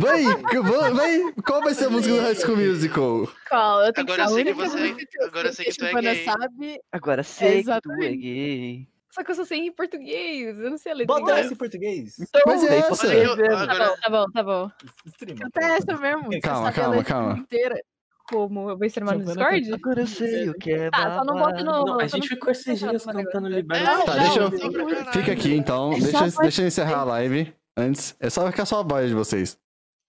Vai, 0.00 0.24
que- 0.50 0.60
vai, 0.60 0.92
vai. 0.92 1.32
Qual 1.46 1.62
vai 1.62 1.74
ser 1.74 1.86
a 1.86 1.90
música 1.90 2.14
do 2.14 2.20
High 2.22 2.34
School 2.34 2.56
Musical? 2.56 3.28
Qual? 3.48 3.84
Eu 3.84 3.92
tenho 3.92 4.06
Agora 4.06 4.22
eu 4.22 4.28
que 4.28 4.34
sei 4.34 4.44
que 4.44 4.54
falar. 4.54 4.68
você. 4.68 5.06
Agora 5.24 5.48
eu 5.48 5.52
sei 5.52 5.64
que 5.66 5.76
tu 5.76 5.84
é 5.84 6.00
gay. 6.02 6.24
sabe. 6.24 6.80
Agora 6.92 7.22
sei 7.22 7.62
que 7.64 7.80
tu 7.80 7.92
é 7.92 8.08
gay. 8.16 8.88
Só 9.10 9.22
que 9.22 9.30
eu 9.30 9.34
sou 9.36 9.44
sem 9.44 9.68
em 9.68 9.72
português, 9.72 10.58
eu 10.58 10.70
não 10.70 10.76
sei 10.78 10.90
a 10.90 10.94
letra. 10.96 11.14
Bota 11.14 11.38
essa 11.38 11.52
em 11.52 11.56
português. 11.56 12.18
Então, 12.18 12.42
Mas 12.46 12.64
é 12.64 12.78
essa. 12.78 13.06
eu- 13.14 13.36
mano. 13.36 13.66
Tá 13.66 13.78
bom, 13.78 13.94
tá 14.00 14.10
bom, 14.10 14.30
tá 14.32 14.42
bom. 14.42 14.70
Streama. 15.06 15.46
Até 15.46 15.64
essa 15.76 15.96
mesmo. 15.96 16.40
Calma, 16.42 16.72
calma, 16.72 17.04
calma. 17.04 17.38
inteira. 17.38 17.80
Como? 18.28 18.70
Eu 18.70 18.78
vou 18.78 18.86
streamar 18.86 19.18
no 19.18 19.24
Discord? 19.24 19.74
Agora 19.74 20.00
eu 20.00 20.06
sei 20.06 20.48
o 20.48 20.54
que 20.54 20.72
é 20.72 20.90
Tá, 20.90 21.14
só 21.18 21.24
não 21.24 21.36
bota 21.36 21.62
no. 21.62 21.84
Não, 21.84 22.00
a 22.00 22.06
gente 22.06 22.28
ficou 22.28 22.50
esses 22.50 22.78
dias 22.78 23.04
cantando 23.04 23.54
É, 23.54 23.62
Tá, 23.62 23.80
não, 23.80 24.22
deixa 24.22 24.40
eu-. 24.40 25.12
Fica 25.12 25.32
aqui 25.32 25.54
então. 25.54 25.92
É 25.92 26.00
Deixa, 26.00 26.40
deixa 26.40 26.62
eu 26.62 26.66
encerrar 26.66 27.00
a 27.00 27.04
live 27.04 27.54
antes. 27.76 28.16
É 28.18 28.30
só 28.30 28.46
ficar 28.50 28.64
só 28.64 28.80
a 28.80 28.82
voz 28.82 29.08
de 29.08 29.14
vocês. 29.14 29.58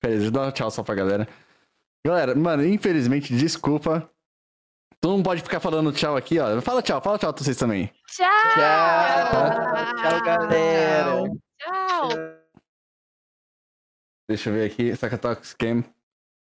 Aí, 0.04 0.12
deixa 0.12 0.28
eu 0.28 0.32
dar 0.32 0.48
um 0.48 0.52
tchau 0.52 0.72
só 0.72 0.84
pra 0.84 0.96
galera. 0.96 1.28
Galera, 2.06 2.36
mano, 2.36 2.66
infelizmente, 2.66 3.36
desculpa. 3.36 4.10
Tu 5.02 5.10
não 5.10 5.22
pode 5.22 5.42
ficar 5.42 5.60
falando 5.60 5.92
tchau 5.92 6.16
aqui, 6.16 6.40
ó. 6.40 6.62
Fala 6.62 6.82
tchau, 6.82 7.02
fala 7.02 7.18
tchau 7.18 7.34
pra 7.34 7.44
vocês 7.44 7.58
também. 7.58 7.92
Tchau! 8.08 8.28
Tchau. 8.54 9.96
Tchau, 9.98 10.24
galera. 10.24 11.24
Tchau! 11.60 12.10
Deixa 14.30 14.50
eu 14.50 14.54
ver 14.54 14.72
aqui, 14.72 14.96
Sakatox 14.96 15.54
Cam. 15.54 15.84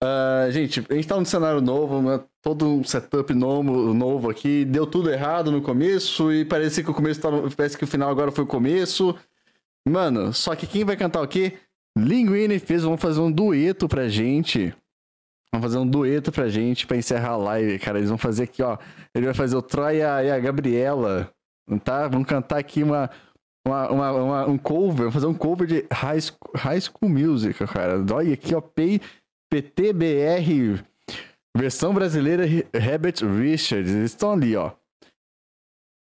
Ah, 0.02 0.48
gente, 0.50 0.84
a 0.88 0.94
gente 0.94 1.06
tá 1.06 1.16
num 1.16 1.24
cenário 1.24 1.60
novo, 1.60 2.00
né? 2.00 2.20
todo 2.42 2.66
um 2.66 2.82
setup 2.82 3.34
novo, 3.34 3.92
novo 3.92 4.30
aqui. 4.30 4.64
Deu 4.64 4.86
tudo 4.86 5.10
errado 5.10 5.50
no 5.52 5.60
começo 5.60 6.32
e 6.32 6.44
parece 6.44 6.82
que 6.82 6.90
o 6.90 6.94
começo 6.94 7.20
tava, 7.20 7.48
parece 7.54 7.76
que 7.76 7.84
o 7.84 7.86
final 7.86 8.10
agora 8.10 8.30
foi 8.32 8.44
o 8.44 8.46
começo. 8.46 9.14
Mano, 9.86 10.32
só 10.32 10.54
que 10.56 10.66
quem 10.66 10.84
vai 10.84 10.96
cantar 10.96 11.20
o 11.22 11.28
quê? 11.28 11.58
Linguini 11.98 12.58
fez, 12.58 12.82
vão 12.82 12.96
fazer 12.96 13.20
um 13.20 13.30
dueto 13.30 13.88
pra 13.88 14.08
gente. 14.08 14.74
Vão 15.52 15.60
fazer 15.60 15.78
um 15.78 15.86
dueto 15.86 16.30
pra 16.32 16.48
gente 16.48 16.86
pra 16.86 16.96
encerrar 16.96 17.30
a 17.32 17.36
live, 17.36 17.78
cara. 17.78 17.98
Eles 17.98 18.08
vão 18.08 18.18
fazer 18.18 18.44
aqui, 18.44 18.62
ó. 18.62 18.78
Ele 19.14 19.26
vai 19.26 19.34
fazer 19.34 19.56
o 19.56 19.62
Troy 19.62 19.96
e 19.98 20.02
a, 20.02 20.38
Gabriela, 20.38 21.30
tá? 21.84 22.08
Vão 22.08 22.22
cantar 22.24 22.58
aqui 22.58 22.82
uma, 22.82 23.10
uma, 23.66 23.90
uma- 23.90 24.12
uma- 24.12 24.46
um 24.46 24.56
cover, 24.56 25.02
vão 25.04 25.12
fazer 25.12 25.26
um 25.26 25.34
cover 25.34 25.66
de 25.66 25.84
High 25.92 26.20
School, 26.20 26.38
High 26.54 26.80
School 26.80 27.10
Music, 27.10 27.66
cara. 27.66 28.02
Olha 28.14 28.32
aqui, 28.32 28.54
ó, 28.54 28.60
P- 28.60 29.00
PTBR, 29.50 30.82
versão 31.56 31.92
brasileira 31.92 32.46
He- 32.46 32.66
Herbert 32.72 33.16
Richards. 33.22 33.90
Eles 33.90 34.12
estão 34.12 34.32
ali, 34.32 34.54
ó. 34.56 34.72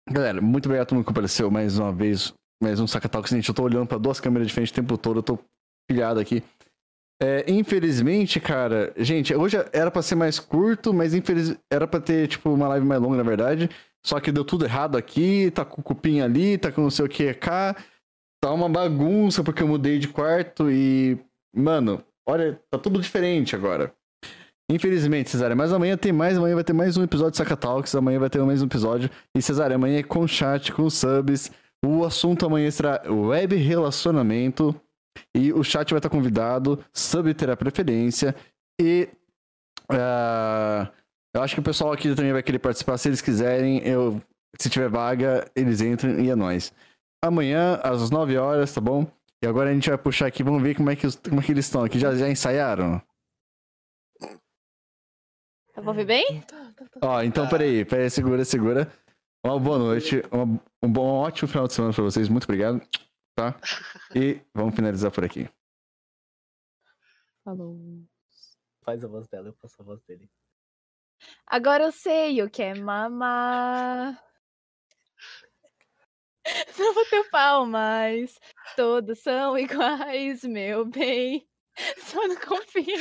Galera, 0.09 0.41
muito 0.41 0.65
obrigado 0.65 0.83
a 0.83 0.85
todo 0.85 0.95
mundo 0.97 1.05
que 1.05 1.11
apareceu 1.11 1.49
mais 1.49 1.79
uma 1.79 1.91
vez. 1.91 2.33
Mais 2.61 2.79
um 2.79 2.87
Saca 2.87 3.09
Talks. 3.09 3.31
Gente, 3.31 3.49
eu 3.49 3.55
tô 3.55 3.63
olhando 3.63 3.87
pra 3.87 3.97
duas 3.97 4.19
câmeras 4.19 4.47
diferentes 4.47 4.71
o 4.71 4.75
tempo 4.75 4.97
todo, 4.97 5.19
eu 5.19 5.23
tô 5.23 5.39
pilhado 5.89 6.19
aqui. 6.19 6.43
É, 7.21 7.49
infelizmente, 7.51 8.39
cara, 8.39 8.93
gente, 8.97 9.33
hoje 9.33 9.57
era 9.73 9.89
pra 9.89 10.01
ser 10.03 10.15
mais 10.15 10.39
curto, 10.39 10.93
mas 10.93 11.13
infeliz... 11.13 11.57
era 11.71 11.87
pra 11.87 11.99
ter, 11.99 12.27
tipo, 12.27 12.49
uma 12.51 12.67
live 12.67 12.85
mais 12.85 13.01
longa, 13.01 13.17
na 13.17 13.23
verdade. 13.23 13.69
Só 14.05 14.19
que 14.19 14.31
deu 14.31 14.45
tudo 14.45 14.65
errado 14.65 14.97
aqui, 14.97 15.51
tá 15.51 15.65
com 15.65 15.81
cupim 15.81 16.21
ali, 16.21 16.57
tá 16.57 16.71
com 16.71 16.81
não 16.81 16.91
sei 16.91 17.05
o 17.05 17.09
que 17.09 17.33
cá. 17.33 17.75
Tá 18.41 18.51
uma 18.51 18.69
bagunça 18.69 19.43
porque 19.43 19.63
eu 19.63 19.67
mudei 19.67 19.99
de 19.99 20.07
quarto 20.07 20.69
e. 20.71 21.17
Mano, 21.55 22.03
olha, 22.27 22.59
tá 22.69 22.77
tudo 22.77 22.99
diferente 22.99 23.55
agora. 23.55 23.93
Infelizmente, 24.69 25.29
Cesária, 25.29 25.55
mas 25.55 25.71
amanhã 25.71 25.95
tem 25.95 26.11
mais, 26.11 26.37
amanhã 26.37 26.55
vai 26.55 26.63
ter 26.63 26.73
mais 26.73 26.97
um 26.97 27.03
episódio 27.03 27.31
de 27.31 27.37
Saca 27.37 27.55
Talks, 27.55 27.95
amanhã 27.95 28.19
vai 28.19 28.29
ter 28.29 28.41
mais 28.41 28.61
um 28.61 28.65
episódio. 28.65 29.09
E 29.33 29.41
Cesária, 29.41 29.75
amanhã 29.75 29.99
é 29.99 30.03
com 30.03 30.27
chat, 30.27 30.73
com 30.73 30.89
subs. 30.89 31.49
O 31.85 32.03
assunto 32.03 32.45
amanhã 32.45 32.69
será 32.69 33.01
web 33.07 33.55
relacionamento. 33.55 34.75
E 35.33 35.53
o 35.53 35.63
chat 35.63 35.89
vai 35.89 35.99
estar 35.99 36.09
convidado, 36.09 36.83
sub 36.93 37.33
terá 37.33 37.55
preferência. 37.55 38.35
E. 38.79 39.07
ah, 39.89 40.91
eu 41.33 41.41
acho 41.41 41.53
que 41.55 41.59
o 41.61 41.63
pessoal 41.63 41.93
aqui 41.93 42.13
também 42.13 42.33
vai 42.33 42.43
querer 42.43 42.59
participar. 42.59 42.97
Se 42.97 43.07
eles 43.07 43.21
quiserem, 43.21 43.79
eu, 43.87 44.21
se 44.59 44.69
tiver 44.69 44.89
vaga, 44.89 45.49
eles 45.55 45.79
entram 45.81 46.19
e 46.19 46.29
é 46.29 46.35
nóis. 46.35 46.73
Amanhã, 47.23 47.79
às 47.83 48.09
9 48.09 48.37
horas, 48.37 48.73
tá 48.73 48.81
bom? 48.81 49.07
E 49.43 49.47
agora 49.47 49.69
a 49.69 49.73
gente 49.73 49.89
vai 49.89 49.97
puxar 49.97 50.25
aqui, 50.27 50.41
vamos 50.43 50.61
ver 50.63 50.75
como 50.75 50.89
é 50.89 50.95
que, 50.95 51.05
como 51.29 51.39
é 51.41 51.43
que 51.43 51.51
eles 51.51 51.65
estão 51.65 51.83
aqui. 51.83 51.99
Já, 51.99 52.15
já 52.15 52.27
ensaiaram? 52.29 52.99
Tá 55.73 55.81
pra 55.81 55.89
ouvir 55.89 56.05
bem? 56.05 56.43
Ó, 57.03 57.21
então 57.21 57.47
peraí, 57.47 57.85
peraí, 57.85 58.09
segura, 58.09 58.43
segura. 58.43 58.91
Uma 59.45 59.59
boa 59.59 59.77
noite, 59.77 60.21
uma- 60.31 60.59
um 60.81 60.91
bom, 60.91 61.05
um 61.07 61.19
ótimo 61.19 61.47
final 61.47 61.67
de 61.67 61.73
semana 61.73 61.93
pra 61.93 62.03
vocês. 62.03 62.27
Muito 62.27 62.45
obrigado, 62.45 62.81
tá? 63.35 63.55
E 64.15 64.41
vamos 64.55 64.75
finalizar 64.75 65.11
por 65.11 65.23
aqui. 65.23 65.47
Falou. 67.43 67.77
Faz 68.83 69.03
a 69.03 69.07
voz 69.07 69.27
dela, 69.27 69.49
eu 69.49 69.53
faço 69.53 69.79
a 69.81 69.85
voz 69.85 70.01
dele. 70.03 70.27
Agora 71.45 71.83
eu 71.83 71.91
sei 71.91 72.41
o 72.41 72.49
que 72.49 72.63
é 72.63 72.73
mamar. 72.73 74.21
Não 76.79 76.93
vou 76.93 77.05
ter 77.05 77.29
palmas. 77.29 78.39
Todos 78.75 79.19
são 79.19 79.57
iguais, 79.59 80.43
meu 80.43 80.85
bem. 80.85 81.47
Só 81.99 82.27
não 82.27 82.35
confia. 82.37 82.97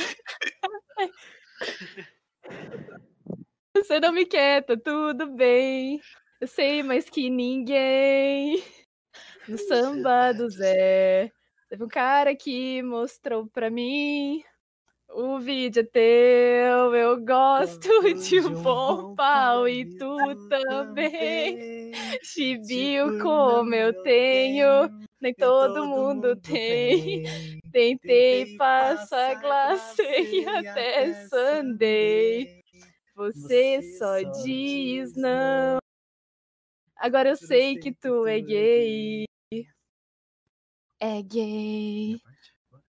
Você 3.75 3.99
não 3.99 4.11
me 4.11 4.25
quer, 4.25 4.63
tá 4.65 4.75
tudo 4.77 5.27
bem. 5.35 5.99
Eu 6.41 6.47
sei 6.47 6.83
mais 6.83 7.09
que 7.09 7.29
ninguém. 7.29 8.63
No 9.47 9.57
samba 9.57 10.33
do 10.33 10.49
Zé. 10.49 11.31
Teve 11.69 11.83
um 11.83 11.87
cara 11.87 12.35
que 12.35 12.81
mostrou 12.83 13.47
pra 13.47 13.69
mim. 13.69 14.43
O 15.09 15.39
vídeo 15.39 15.81
é 15.81 15.83
teu, 15.83 16.95
eu 16.95 17.19
gosto 17.25 17.89
de 18.13 18.39
um 18.41 18.61
bom 18.61 19.15
pau 19.15 19.67
e 19.67 19.85
tu 19.97 20.17
também. 20.49 21.91
Chibiu 22.21 23.17
como 23.23 23.73
eu 23.73 23.93
tenho, 24.03 24.89
nem 25.19 25.33
todo 25.33 25.85
mundo 25.87 26.35
tem. 26.35 27.23
Tentei 27.71 28.57
passar 28.57 29.35
glacê 29.41 30.21
e 30.21 30.47
até 30.47 31.13
sundae. 31.27 32.61
Você 33.15 33.81
só 33.97 34.21
diz 34.43 35.15
não. 35.15 35.79
Agora 36.95 37.29
eu 37.29 37.35
sei 37.35 37.77
que 37.77 37.93
tu 37.93 38.25
é 38.27 38.39
gay. 38.39 39.25
É 40.99 41.21
gay. 41.21 42.19